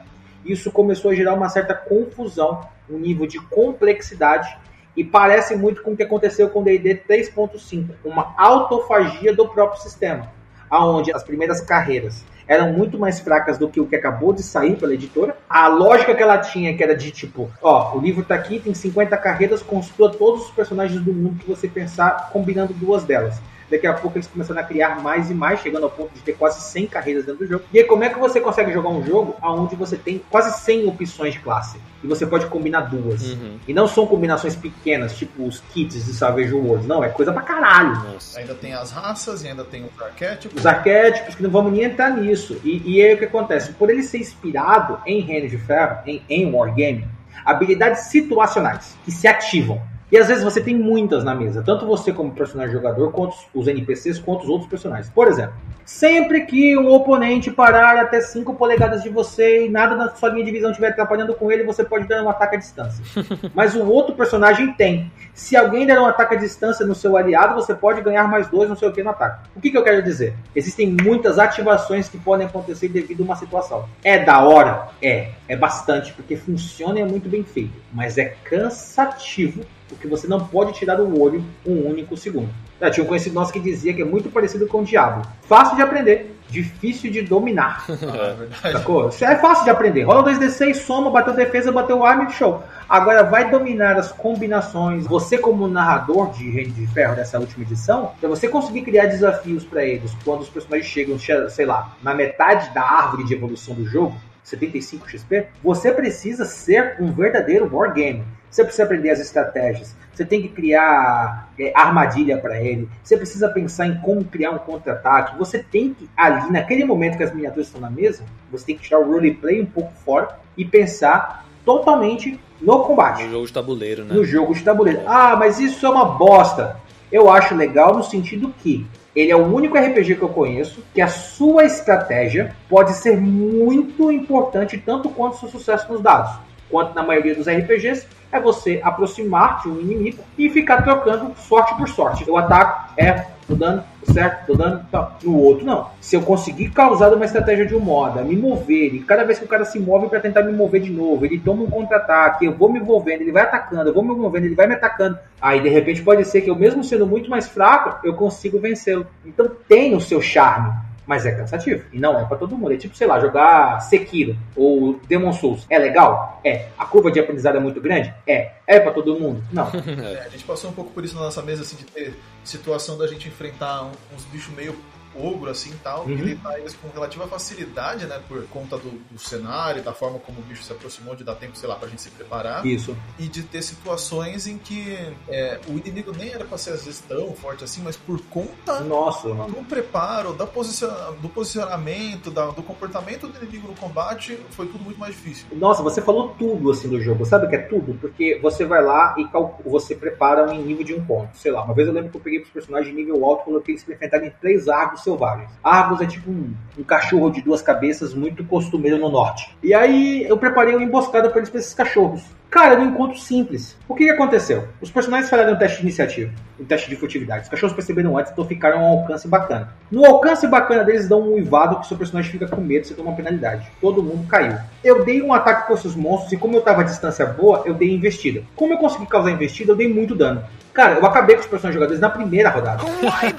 Isso 0.45 0.73
começou 0.73 1.11
a 1.11 1.15
gerar 1.15 1.35
uma 1.35 1.49
certa 1.49 1.75
confusão, 1.75 2.67
um 2.89 2.99
nível 2.99 3.27
de 3.27 3.39
complexidade 3.39 4.57
e 4.97 5.05
parece 5.05 5.55
muito 5.55 5.83
com 5.83 5.93
o 5.93 5.97
que 5.97 6.03
aconteceu 6.03 6.49
com 6.49 6.61
o 6.61 6.65
D&D 6.65 7.03
3.5, 7.09 7.91
uma 8.05 8.35
autofagia 8.37 9.35
do 9.35 9.47
próprio 9.47 9.81
sistema 9.83 10.38
aonde 10.71 11.13
as 11.13 11.23
primeiras 11.23 11.61
carreiras 11.61 12.25
eram 12.49 12.73
muito 12.73 12.99
mais 12.99 13.21
fracas 13.21 13.59
do 13.59 13.69
que 13.69 13.79
o 13.79 13.87
que 13.87 13.95
acabou 13.95 14.33
de 14.33 14.43
sair 14.43 14.77
pela 14.77 14.95
editora. 14.95 15.37
A 15.49 15.69
lógica 15.69 16.15
que 16.15 16.23
ela 16.23 16.39
tinha, 16.39 16.75
que 16.75 16.83
era 16.83 16.97
de 16.97 17.11
tipo, 17.11 17.51
ó, 17.63 17.95
o 17.95 18.01
livro 18.01 18.25
tá 18.25 18.35
aqui, 18.35 18.59
tem 18.59 18.73
50 18.73 19.15
carreiras, 19.19 19.63
construa 19.63 20.11
todos 20.11 20.47
os 20.47 20.51
personagens 20.51 21.01
do 21.03 21.13
mundo 21.13 21.39
que 21.39 21.49
você 21.49 21.69
pensar, 21.69 22.31
combinando 22.33 22.73
duas 22.73 23.05
delas. 23.05 23.39
Daqui 23.71 23.87
a 23.87 23.93
pouco 23.93 24.17
eles 24.17 24.27
começaram 24.27 24.61
a 24.61 24.65
criar 24.65 25.03
mais 25.03 25.31
e 25.31 25.35
mais, 25.35 25.61
chegando 25.61 25.85
ao 25.85 25.91
ponto 25.91 26.13
de 26.15 26.21
ter 26.21 26.33
quase 26.33 26.61
100 26.61 26.87
carreiras 26.87 27.25
dentro 27.25 27.45
do 27.45 27.49
jogo. 27.49 27.65
E 27.73 27.79
aí, 27.79 27.85
como 27.85 28.03
é 28.03 28.09
que 28.09 28.19
você 28.19 28.41
consegue 28.41 28.73
jogar 28.73 28.89
um 28.89 29.05
jogo 29.05 29.37
onde 29.43 29.77
você 29.77 29.97
tem 29.97 30.23
quase 30.31 30.59
100 30.61 30.89
opções 30.89 31.35
de 31.35 31.41
classe? 31.41 31.79
E 32.03 32.07
você 32.07 32.27
pode 32.27 32.47
combinar 32.47 32.83
duas. 32.83 33.33
Uhum. 33.33 33.59
E 33.67 33.75
não 33.75 33.87
são 33.87 34.07
combinações 34.07 34.57
pequenas, 34.57 35.17
tipo 35.17 35.45
os 35.45 35.61
kits 35.73 36.07
de 36.07 36.13
Savage 36.15 36.55
Worlds. 36.55 36.87
Não, 36.87 37.05
é 37.05 37.09
coisa 37.09 37.33
pra 37.33 37.43
caralho. 37.43 37.95
Nossa. 38.13 38.39
Ainda 38.39 38.55
tem 38.55 38.73
as 38.73 38.91
raças 38.91 39.43
e 39.43 39.49
ainda 39.49 39.65
tem 39.65 39.85
os 39.85 40.03
arquétipos. 40.03 40.59
Os 40.59 40.67
arquétipos, 40.67 41.35
que 41.35 41.43
não 41.43 41.51
vamos 41.51 41.73
nem 41.73 41.85
entrar 41.85 42.11
nisso. 42.11 42.59
E, 42.65 42.83
e 42.85 43.03
aí 43.03 43.15
o 43.15 43.19
que 43.19 43.25
acontece? 43.27 43.73
Por 43.73 43.91
ele 43.91 44.03
ser 44.03 44.19
inspirado 44.19 44.99
em 45.05 45.21
Reino 45.21 45.49
de 45.49 45.59
Ferro, 45.59 45.99
em, 46.07 46.23
em 46.29 46.51
Wargame, 46.51 47.07
habilidades 47.45 48.05
situacionais 48.05 48.97
que 49.05 49.11
se 49.11 49.27
ativam 49.27 49.81
e 50.11 50.17
às 50.17 50.27
vezes 50.27 50.43
você 50.43 50.61
tem 50.61 50.75
muitas 50.75 51.23
na 51.23 51.35
mesa, 51.35 51.63
tanto 51.63 51.87
você 51.87 52.13
como 52.13 52.33
personagem 52.33 52.73
jogador, 52.73 53.13
quanto 53.13 53.37
os 53.55 53.69
NPCs, 53.69 54.19
quanto 54.19 54.45
os 54.45 54.49
outros 54.49 54.69
personagens. 54.69 55.11
Por 55.11 55.29
exemplo, 55.29 55.55
sempre 55.85 56.47
que 56.47 56.79
um 56.79 56.91
oponente 56.91 57.51
parar 57.51 57.99
até 57.99 58.21
5 58.21 58.55
polegadas 58.55 59.03
de 59.03 59.11
você 59.11 59.67
e 59.67 59.69
nada 59.69 59.97
na 59.97 60.09
sua 60.15 60.31
linha 60.31 60.47
de 60.47 60.51
visão 60.51 60.71
estiver 60.71 60.89
atrapalhando 60.89 61.35
com 61.35 61.53
ele, 61.53 61.63
você 61.63 61.85
pode 61.85 62.09
dar 62.09 62.23
um 62.23 62.31
ataque 62.31 62.57
à 62.57 62.59
distância. 62.59 63.05
Mas 63.55 63.75
o 63.75 63.85
outro 63.87 64.15
personagem 64.15 64.73
tem. 64.73 65.13
Se 65.35 65.57
alguém 65.57 65.87
der 65.87 66.01
um 66.01 66.07
ataque 66.07 66.37
à 66.37 66.39
distância 66.39 66.87
no 66.87 66.95
seu 66.95 67.15
aliado, 67.17 67.55
você 67.55 67.75
pode 67.75 68.01
ganhar 68.01 68.27
mais 68.27 68.49
dois, 68.49 68.69
não 68.69 68.77
sei 68.77 68.89
o 68.89 68.93
que, 68.93 69.03
no 69.03 69.11
ataque. 69.11 69.47
O 69.55 69.61
que, 69.61 69.71
que 69.71 69.77
eu 69.77 69.85
quero 69.85 70.03
dizer? 70.03 70.35
Existem 70.57 70.97
muitas 71.03 71.39
ativações 71.39 72.09
que 72.09 72.17
podem 72.17 72.47
acontecer 72.47 72.89
devido 72.89 73.21
a 73.21 73.25
uma 73.25 73.37
situação. 73.37 73.85
É 74.03 74.19
da 74.19 74.41
hora? 74.41 74.89
É. 75.03 75.33
É 75.47 75.57
bastante, 75.57 76.13
porque 76.15 76.37
funciona 76.37 76.99
e 76.99 77.03
é 77.03 77.05
muito 77.05 77.29
bem 77.29 77.45
feito. 77.45 77.75
Mas 77.93 78.17
é 78.17 78.35
cansativo 78.45 79.65
porque 79.89 80.07
você 80.07 80.27
não 80.27 80.47
pode 80.47 80.73
tirar 80.73 80.97
do 80.97 81.21
olho 81.21 81.45
um 81.67 81.89
único 81.89 82.17
segundo. 82.17 82.49
Já 82.81 82.91
tinha 82.91 83.05
um 83.05 83.09
conhecido 83.09 83.35
nosso 83.35 83.53
que 83.53 83.59
dizia 83.59 83.93
que 83.93 84.03
é 84.03 84.05
muito 84.05 84.31
parecido 84.31 84.67
com 84.67 84.83
o 84.83 84.85
diabo. 84.85 85.27
Fácil 85.43 85.77
de 85.77 85.83
aprender, 85.83 86.39
difícil 86.49 87.11
de 87.11 87.23
dominar. 87.23 87.85
é 88.65 88.73
Sacou? 88.73 89.09
É 89.09 89.37
fácil 89.37 89.65
de 89.65 89.71
aprender. 89.71 90.03
Rola 90.03 90.25
2d6, 90.25 90.75
soma, 90.75 91.11
bateu 91.11 91.35
defesa, 91.35 91.73
bateu 91.73 92.05
arma 92.05 92.25
e 92.25 92.33
show. 92.33 92.63
Agora 92.89 93.25
vai 93.25 93.51
dominar 93.51 93.97
as 93.97 94.13
combinações. 94.13 95.07
Você, 95.07 95.37
como 95.37 95.67
narrador 95.67 96.31
de 96.31 96.49
Reino 96.51 96.73
de 96.73 96.87
Ferro 96.87 97.17
dessa 97.17 97.39
última 97.39 97.65
edição, 97.65 98.13
para 98.21 98.29
você 98.29 98.49
conseguir 98.49 98.83
criar 98.83 99.07
desafios 99.07 99.65
para 99.65 99.85
eles 99.85 100.17
quando 100.25 100.43
os 100.43 100.49
personagens 100.49 100.89
chegam, 100.89 101.19
sei 101.19 101.67
lá, 101.67 101.97
na 102.03 102.15
metade 102.15 102.73
da 102.73 102.83
árvore 102.83 103.25
de 103.25 103.35
evolução 103.35 103.75
do 103.75 103.85
jogo, 103.85 104.15
75 104.43 105.11
XP, 105.11 105.47
você 105.63 105.93
precisa 105.93 106.45
ser 106.45 106.97
um 107.01 107.13
verdadeiro 107.13 107.69
wargame. 107.71 108.25
Você 108.51 108.63
precisa 108.63 108.85
aprender 108.85 109.11
as 109.11 109.21
estratégias. 109.21 109.97
Você 110.13 110.25
tem 110.25 110.43
que 110.43 110.49
criar 110.49 111.49
é, 111.59 111.73
armadilha 111.77 112.39
para 112.39 112.61
ele. 112.61 112.89
Você 113.05 113.17
precisa 113.17 113.49
pensar 113.49 113.87
em 113.87 113.99
como 114.01 114.25
criar 114.25 114.51
um 114.51 114.59
contra-ataque. 114.59 115.39
Você 115.39 115.59
tem 115.59 115.95
que, 115.95 116.09
ali, 116.17 116.51
naquele 116.51 116.85
momento 116.85 117.17
que 117.17 117.23
as 117.23 117.33
miniaturas 117.33 117.67
estão 117.67 117.81
na 117.81 117.91
mesa, 117.91 118.25
você 118.51 118.67
tem 118.67 118.77
que 118.77 118.83
tirar 118.83 118.99
o 118.99 119.11
roleplay 119.11 119.63
um 119.63 119.67
pouco 119.67 119.93
fora 120.05 120.39
e 120.57 120.65
pensar 120.65 121.47
totalmente 121.65 122.41
no 122.61 122.81
combate. 122.81 123.25
No 123.25 123.31
jogo 123.31 123.47
de 123.47 123.53
tabuleiro, 123.53 124.05
né? 124.05 124.15
No 124.15 124.25
jogo 124.25 124.55
de 124.55 124.63
tabuleiro. 124.65 125.03
Ah, 125.07 125.37
mas 125.37 125.61
isso 125.61 125.87
é 125.87 125.89
uma 125.89 126.05
bosta. 126.05 126.77
Eu 127.13 127.31
acho 127.31 127.55
legal 127.55 127.97
no 127.97 128.03
sentido 128.03 128.53
que 128.59 128.87
ele 129.15 129.31
é 129.31 129.37
o 129.37 129.45
único 129.45 129.77
RPG 129.77 130.17
que 130.17 130.23
eu 130.23 130.29
conheço 130.29 130.83
que 130.93 131.01
a 131.01 131.09
sua 131.09 131.65
estratégia 131.65 132.55
pode 132.69 132.93
ser 132.93 133.17
muito 133.17 134.13
importante 134.13 134.79
tanto 134.79 135.09
quanto 135.09 135.35
o 135.35 135.39
seu 135.39 135.49
sucesso 135.49 135.93
nos 135.93 136.01
dados, 136.01 136.39
quanto 136.71 136.95
na 136.95 137.03
maioria 137.03 137.35
dos 137.35 137.49
RPGs 137.49 138.07
é 138.31 138.41
você 138.41 138.81
aproximar 138.83 139.63
de 139.63 139.69
um 139.69 139.81
inimigo 139.81 140.19
e 140.37 140.49
ficar 140.51 140.83
trocando 140.83 141.33
sorte 141.37 141.75
por 141.77 141.89
sorte. 141.89 142.27
Eu 142.27 142.37
ataco, 142.37 142.93
é, 142.97 143.27
tô 143.47 143.55
dando, 143.55 143.83
certo, 144.05 144.47
tô 144.47 144.55
dando, 144.55 144.85
tá. 144.91 145.17
No 145.23 145.37
outro, 145.37 145.65
não. 145.65 145.89
Se 146.01 146.17
eu 146.17 146.23
conseguir 146.23 146.71
causar 146.71 147.13
uma 147.13 147.25
estratégia 147.25 147.67
de 147.67 147.75
um 147.75 147.81
modo, 147.81 148.23
me 148.25 148.37
mover, 148.37 148.95
e 148.95 149.01
cada 149.01 149.25
vez 149.25 149.39
que 149.39 149.45
o 149.45 149.49
cara 149.49 149.65
se 149.65 149.79
move 149.79 150.09
para 150.09 150.21
tentar 150.21 150.43
me 150.43 150.53
mover 150.53 150.83
de 150.83 150.91
novo, 150.91 151.25
ele 151.25 151.39
toma 151.39 151.63
um 151.63 151.71
contra-ataque, 151.71 152.45
eu 152.45 152.53
vou 152.53 152.71
me 152.71 152.81
movendo, 152.81 153.23
ele 153.23 153.33
vai 153.33 153.43
atacando, 153.43 153.89
eu 153.89 153.95
vou 153.95 154.03
me 154.03 154.15
movendo, 154.15 154.45
ele 154.45 154.55
vai 154.55 154.67
me 154.67 154.75
atacando. 154.75 155.19
Aí, 155.41 155.61
de 155.61 155.69
repente, 155.69 156.03
pode 156.03 156.25
ser 156.25 156.43
que 156.43 156.51
eu, 156.51 156.57
mesmo 156.57 156.85
sendo 156.85 157.07
muito 157.07 157.31
mais 157.31 157.49
fraco, 157.49 158.07
eu 158.07 158.15
consigo 158.15 158.59
vencê-lo. 158.59 159.07
Então, 159.25 159.51
tem 159.69 159.95
o 159.95 160.01
seu 160.01 160.21
charme 160.21 160.88
mas 161.09 161.25
é 161.25 161.33
cansativo. 161.33 161.85
E 161.91 161.99
não 161.99 162.21
é 162.21 162.25
para 162.27 162.37
todo 162.37 162.55
mundo. 162.55 162.75
É 162.75 162.77
tipo, 162.77 162.95
sei 162.95 163.07
lá, 163.07 163.19
jogar 163.19 163.81
Sekiro 163.81 164.37
ou 164.55 165.01
Demon 165.09 165.33
Souls. 165.33 165.65
É 165.71 165.79
legal? 165.79 166.39
É. 166.45 166.69
A 166.79 166.85
curva 166.85 167.11
de 167.11 167.19
aprendizado 167.19 167.57
é 167.57 167.61
muito 167.61 167.81
grande? 167.81 168.15
É. 168.27 168.53
É 168.67 168.79
para 168.79 168.93
todo 168.93 169.19
mundo? 169.19 169.43
Não. 169.51 169.67
é, 170.05 170.27
a 170.27 170.29
gente 170.29 170.45
passou 170.45 170.69
um 170.69 170.75
pouco 170.75 170.91
por 170.91 171.03
isso 171.03 171.15
na 171.15 171.23
nossa 171.23 171.41
mesa, 171.41 171.63
assim, 171.63 171.77
de 171.77 171.87
ter 171.87 172.15
situação 172.45 172.99
da 172.99 173.07
gente 173.07 173.27
enfrentar 173.27 173.91
uns 174.15 174.25
bichos 174.31 174.55
meio 174.55 174.77
ogro, 175.21 175.51
assim 175.51 175.73
tal, 175.83 176.05
uhum. 176.05 176.11
ele 176.11 176.37
tá 176.37 176.59
eles 176.59 176.75
com 176.75 176.89
relativa 176.89 177.27
facilidade, 177.27 178.07
né? 178.07 178.21
Por 178.29 178.43
conta 178.49 178.77
do, 178.77 178.91
do, 179.11 179.19
cenário, 179.19 179.83
da 179.83 179.93
forma 179.93 180.19
como 180.19 180.41
o 180.41 180.43
bicho 180.43 180.63
se 180.63 180.73
aproximou, 180.73 181.15
de 181.15 181.25
dar 181.25 181.35
tempo, 181.35 181.57
sei 181.57 181.69
lá, 181.69 181.77
pra 181.77 181.89
gente 181.89 182.03
se 182.03 182.11
preparar. 182.11 182.65
Isso. 182.65 182.97
E 183.19 183.29
de 183.29 183.43
ter 183.43 183.63
situações 183.63 184.47
em 184.47 184.59
que 184.59 184.97
é, 185.29 185.61
o 185.69 185.73
inimigo 185.73 186.13
nem 186.17 186.31
era 186.31 186.45
pra 186.45 186.59
ser 186.59 186.71
às 186.71 186.85
vezes 186.85 187.01
tão 187.01 187.33
forte 187.35 187.65
assim, 187.65 187.83
mas 187.83 187.97
por 187.97 188.21
conta 188.27 188.81
Nossa, 188.81 189.29
do 189.29 189.65
preparo, 189.69 190.33
da 190.33 190.47
posiciona, 190.47 191.13
do 191.21 191.29
posicionamento, 191.29 192.31
da, 192.31 192.47
do 192.47 192.63
comportamento 192.63 193.29
do 193.29 193.39
inimigo 193.39 193.69
no 193.69 193.75
combate, 193.75 194.39
foi 194.51 194.67
tudo 194.67 194.83
muito 194.85 194.99
mais 194.99 195.15
difícil. 195.15 195.47
Nossa, 195.53 195.83
você 195.83 196.01
falou 196.01 196.35
tudo 196.39 196.71
assim 196.71 196.89
do 196.89 197.01
jogo. 197.01 197.25
Sabe 197.25 197.47
o 197.47 197.49
que 197.49 197.57
é 197.57 197.63
tudo? 197.63 197.95
Porque 197.95 198.39
você 198.43 198.65
vai 198.65 198.83
lá 198.83 199.15
e 199.19 199.29
você 199.69 199.95
prepara 199.95 200.51
um 200.51 200.63
nível 200.63 200.85
de 200.85 200.95
um 200.95 201.05
ponto. 201.05 201.37
Sei 201.37 201.51
lá, 201.51 201.63
uma 201.63 201.75
vez 201.75 201.89
eu 201.89 201.95
lembro 201.95 202.11
que 202.11 202.17
eu 202.17 202.21
peguei 202.21 202.41
pros 202.41 202.53
personagens 202.53 202.95
de 202.95 203.01
nível 203.01 203.25
alto, 203.25 203.45
coloquei 203.45 203.75
eles 203.75 203.85
pra 203.85 203.95
enfrentarem 203.95 204.33
três 204.41 204.69
arcos 204.69 205.03
selvagens. 205.09 205.51
Argos 205.65 206.01
é 206.01 206.07
tipo 206.07 206.31
um, 206.31 206.55
um, 206.79 206.85
cachorro 206.85 207.31
de 207.31 207.41
duas 207.41 207.63
cabeças 207.63 208.15
muito 208.15 208.45
costumeiro 208.45 208.99
no 208.99 209.09
norte. 209.09 209.57
E 209.63 209.73
aí 209.73 210.25
eu 210.25 210.37
preparei 210.37 210.75
uma 210.75 210.85
emboscada 210.85 211.31
para 211.31 211.39
eles 211.39 211.51
pra 211.51 211.61
esses 211.61 211.75
cachorros. 211.75 212.23
Cara, 212.51 212.73
era 212.73 212.81
um 212.81 212.87
encontro 212.87 213.19
simples. 213.19 213.77
O 213.87 213.95
que, 213.95 214.05
que 214.05 214.11
aconteceu? 214.11 214.69
Os 214.81 214.91
personagens 214.91 215.29
falharam 215.29 215.53
um 215.53 215.59
teste 215.59 215.79
de 215.79 215.83
iniciativa, 215.83 216.33
um 216.59 216.65
teste 216.65 216.89
de 216.89 216.97
furtividade. 216.97 217.43
Os 217.43 217.49
cachorros 217.49 217.75
perceberam 217.75 218.17
antes, 218.17 218.33
então 218.33 218.45
ficaram 218.45 218.79
a 218.79 218.83
um 218.83 219.01
alcance 219.01 219.29
bacana. 219.29 219.69
No 219.91 220.07
alcance 220.07 220.47
bacana 220.47 220.83
deles, 220.83 221.07
dão 221.07 221.21
um 221.21 221.35
uivado 221.35 221.79
que 221.79 221.87
seu 221.87 221.97
personagem 221.99 222.33
fica 222.33 222.47
com 222.49 222.61
medo, 222.63 222.87
você 222.87 222.95
toma 222.95 223.11
uma 223.11 223.17
penalidade. 223.17 223.71
Todo 223.83 224.03
mundo 224.03 224.27
caiu. 224.27 224.57
Eu 224.83 225.05
dei 225.05 225.21
um 225.21 225.35
ataque 225.35 225.67
com 225.67 225.75
esses 225.75 225.95
monstros 225.95 226.33
e 226.33 226.39
como 226.39 226.57
eu 226.57 226.63
tava 226.63 226.81
a 226.81 226.85
distância 226.85 227.27
boa, 227.27 227.65
eu 227.67 227.75
dei 227.75 227.93
investida. 227.93 228.43
Como 228.57 228.73
eu 228.73 228.79
consegui 228.79 229.07
causar 229.07 229.31
investida, 229.31 229.73
eu 229.73 229.77
dei 229.77 229.93
muito 229.93 230.15
dano. 230.15 230.43
Cara, 230.73 230.95
eu 230.95 231.05
acabei 231.05 231.35
com 231.37 231.43
os 231.43 231.49
personagens 231.49 231.75
jogadores 231.75 232.01
na 232.01 232.09
primeira 232.09 232.49
rodada. 232.49 232.83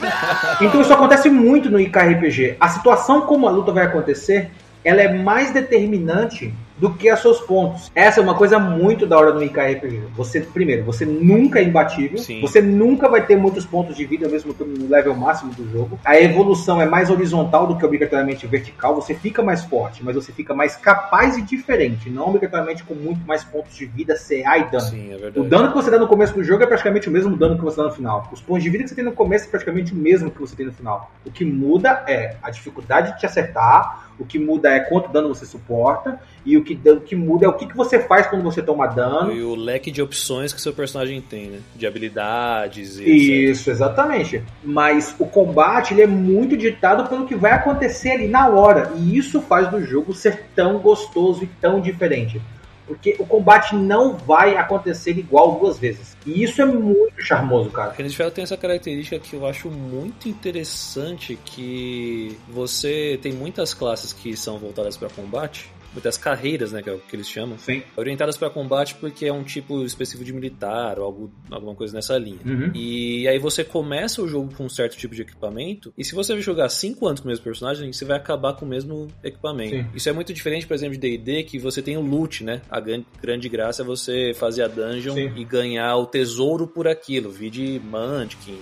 então 0.61 0.81
isso 0.81 0.93
acontece 0.93 1.29
muito 1.29 1.69
no 1.69 1.79
IKRPG. 1.79 2.57
A 2.59 2.69
situação 2.69 3.21
como 3.21 3.47
a 3.47 3.51
luta 3.51 3.71
vai 3.71 3.85
acontecer, 3.85 4.51
ela 4.83 5.01
é 5.01 5.11
mais 5.11 5.51
determinante 5.51 6.53
do 6.79 6.93
que 6.93 7.09
a 7.09 7.17
seus 7.17 7.39
pontos. 7.41 7.91
Essa 7.93 8.19
é 8.19 8.23
uma 8.23 8.35
coisa 8.35 8.57
muito 8.57 9.05
da 9.05 9.17
hora 9.17 9.33
no 9.33 9.43
IKRPG. 9.43 10.03
Você, 10.15 10.41
primeiro, 10.41 10.83
você 10.83 11.05
nunca 11.05 11.59
é 11.59 11.63
imbatível, 11.63 12.17
Sim. 12.17 12.41
você 12.41 12.61
nunca 12.61 13.09
vai 13.09 13.25
ter 13.25 13.35
muitos 13.35 13.65
pontos 13.65 13.95
de 13.95 14.05
vida, 14.05 14.27
mesmo 14.27 14.55
no 14.59 14.87
level 14.87 15.15
máximo 15.15 15.53
do 15.53 15.69
jogo. 15.69 15.99
A 16.05 16.19
evolução 16.19 16.81
é 16.81 16.85
mais 16.85 17.09
horizontal 17.09 17.67
do 17.67 17.77
que 17.77 17.85
obrigatoriamente 17.85 18.47
vertical, 18.47 18.95
você 18.95 19.13
fica 19.13 19.43
mais 19.43 19.63
forte, 19.63 20.03
mas 20.03 20.15
você 20.15 20.31
fica 20.31 20.53
mais 20.53 20.75
capaz 20.75 21.37
e 21.37 21.41
diferente, 21.41 22.09
não 22.09 22.29
obrigatoriamente 22.29 22.83
com 22.83 22.93
muito 22.93 23.25
mais 23.27 23.43
pontos 23.43 23.75
de 23.75 23.85
vida, 23.85 24.15
CA 24.15 24.57
e 24.57 24.71
dano. 24.71 24.81
Sim, 24.81 25.11
é 25.13 25.39
o 25.39 25.43
dano 25.43 25.69
que 25.69 25.75
você 25.75 25.91
dá 25.91 25.99
no 25.99 26.07
começo 26.07 26.33
do 26.33 26.43
jogo 26.43 26.63
é 26.63 26.67
praticamente 26.67 27.09
o 27.09 27.11
mesmo 27.11 27.35
dano 27.35 27.57
que 27.57 27.63
você 27.63 27.77
dá 27.77 27.83
no 27.83 27.91
final. 27.91 28.27
Os 28.31 28.41
pontos 28.41 28.63
de 28.63 28.69
vida 28.69 28.83
que 28.83 28.89
você 28.89 28.95
tem 28.95 29.03
no 29.03 29.11
começo 29.11 29.45
é 29.45 29.49
praticamente 29.49 29.93
o 29.93 29.95
mesmo 29.95 30.31
que 30.31 30.39
você 30.39 30.55
tem 30.55 30.65
no 30.65 30.71
final. 30.71 31.11
O 31.25 31.31
que 31.31 31.43
muda 31.43 32.03
é 32.07 32.35
a 32.41 32.49
dificuldade 32.49 33.13
de 33.13 33.19
te 33.19 33.25
acertar, 33.25 34.08
o 34.19 34.25
que 34.25 34.37
muda 34.37 34.69
é 34.69 34.79
quanto 34.81 35.11
dano 35.11 35.29
você 35.29 35.45
suporta 35.45 36.19
e 36.45 36.57
o 36.57 36.63
que, 36.63 36.77
o 36.89 37.01
que 37.01 37.15
muda 37.15 37.45
é 37.45 37.49
o 37.49 37.53
que, 37.53 37.65
que 37.65 37.75
você 37.75 37.99
faz 37.99 38.27
quando 38.27 38.43
você 38.43 38.61
toma 38.61 38.87
dano. 38.87 39.31
E 39.31 39.41
o 39.41 39.55
leque 39.55 39.89
de 39.89 40.01
opções 40.01 40.51
que 40.51 40.61
seu 40.61 40.73
personagem 40.73 41.21
tem, 41.21 41.47
né? 41.47 41.59
De 41.75 41.87
habilidades 41.87 42.97
e 42.97 43.49
Isso, 43.49 43.69
etc. 43.69 43.75
exatamente. 43.75 44.43
Mas 44.63 45.15
o 45.17 45.25
combate 45.25 45.93
ele 45.93 46.01
é 46.01 46.07
muito 46.07 46.57
ditado 46.57 47.07
pelo 47.07 47.25
que 47.25 47.35
vai 47.35 47.51
acontecer 47.51 48.11
ali 48.11 48.27
na 48.27 48.49
hora. 48.49 48.91
E 48.97 49.17
isso 49.17 49.41
faz 49.41 49.69
do 49.69 49.83
jogo 49.83 50.13
ser 50.13 50.45
tão 50.55 50.79
gostoso 50.79 51.43
e 51.43 51.47
tão 51.47 51.79
diferente. 51.79 52.41
Porque 52.89 53.15
o 53.19 53.25
combate 53.25 53.75
não 53.75 54.17
vai 54.17 54.57
acontecer 54.57 55.11
igual 55.11 55.59
duas 55.59 55.77
vezes. 55.77 56.17
E 56.29 56.43
isso 56.43 56.61
é 56.61 56.65
muito 56.65 57.21
charmoso, 57.21 57.69
cara. 57.69 57.91
Ferro 58.15 58.31
tem 58.31 58.43
essa 58.43 58.57
característica 58.57 59.19
que 59.19 59.35
eu 59.35 59.45
acho 59.45 59.69
muito 59.69 60.29
interessante 60.29 61.37
que 61.45 62.37
você 62.47 63.19
tem 63.21 63.33
muitas 63.33 63.73
classes 63.73 64.13
que 64.13 64.35
são 64.35 64.57
voltadas 64.57 64.95
para 64.95 65.09
combate 65.09 65.69
muitas 65.93 66.17
carreiras, 66.17 66.71
né, 66.71 66.81
que 66.81 66.89
é 66.89 66.93
o 66.93 66.99
que 66.99 67.15
eles 67.15 67.27
chamam. 67.29 67.57
Sim. 67.57 67.81
Orientadas 67.95 68.37
para 68.37 68.49
combate 68.49 68.95
porque 68.95 69.25
é 69.25 69.33
um 69.33 69.43
tipo 69.43 69.83
específico 69.83 70.23
de 70.23 70.33
militar 70.33 70.99
ou 70.99 71.05
algo, 71.05 71.31
alguma 71.49 71.75
coisa 71.75 71.93
nessa 71.93 72.17
linha. 72.17 72.39
Uhum. 72.45 72.71
E 72.73 73.27
aí 73.27 73.39
você 73.39 73.63
começa 73.63 74.21
o 74.21 74.27
jogo 74.27 74.53
com 74.55 74.65
um 74.65 74.69
certo 74.69 74.97
tipo 74.97 75.15
de 75.15 75.21
equipamento 75.21 75.93
e 75.97 76.03
se 76.03 76.13
você 76.15 76.39
jogar 76.41 76.69
5 76.69 77.07
anos 77.07 77.19
com 77.19 77.27
o 77.27 77.29
mesmo 77.29 77.43
personagem, 77.43 77.91
você 77.91 78.05
vai 78.05 78.17
acabar 78.17 78.53
com 78.53 78.65
o 78.65 78.67
mesmo 78.67 79.07
equipamento. 79.23 79.75
Sim. 79.75 79.85
Isso 79.93 80.09
é 80.09 80.11
muito 80.11 80.33
diferente, 80.33 80.67
por 80.67 80.73
exemplo, 80.73 80.97
de 80.97 81.17
D&D 81.17 81.43
que 81.43 81.57
você 81.57 81.81
tem 81.81 81.97
o 81.97 82.01
loot, 82.01 82.43
né? 82.43 82.61
A 82.69 82.79
grande 82.79 83.49
graça 83.49 83.81
é 83.81 83.85
você 83.85 84.33
fazer 84.33 84.63
a 84.63 84.67
dungeon 84.67 85.15
Sim. 85.15 85.33
e 85.35 85.43
ganhar 85.43 85.95
o 85.97 86.05
tesouro 86.05 86.67
por 86.67 86.87
aquilo. 86.87 87.31
Vide 87.31 87.81
Mantikin, 87.83 88.59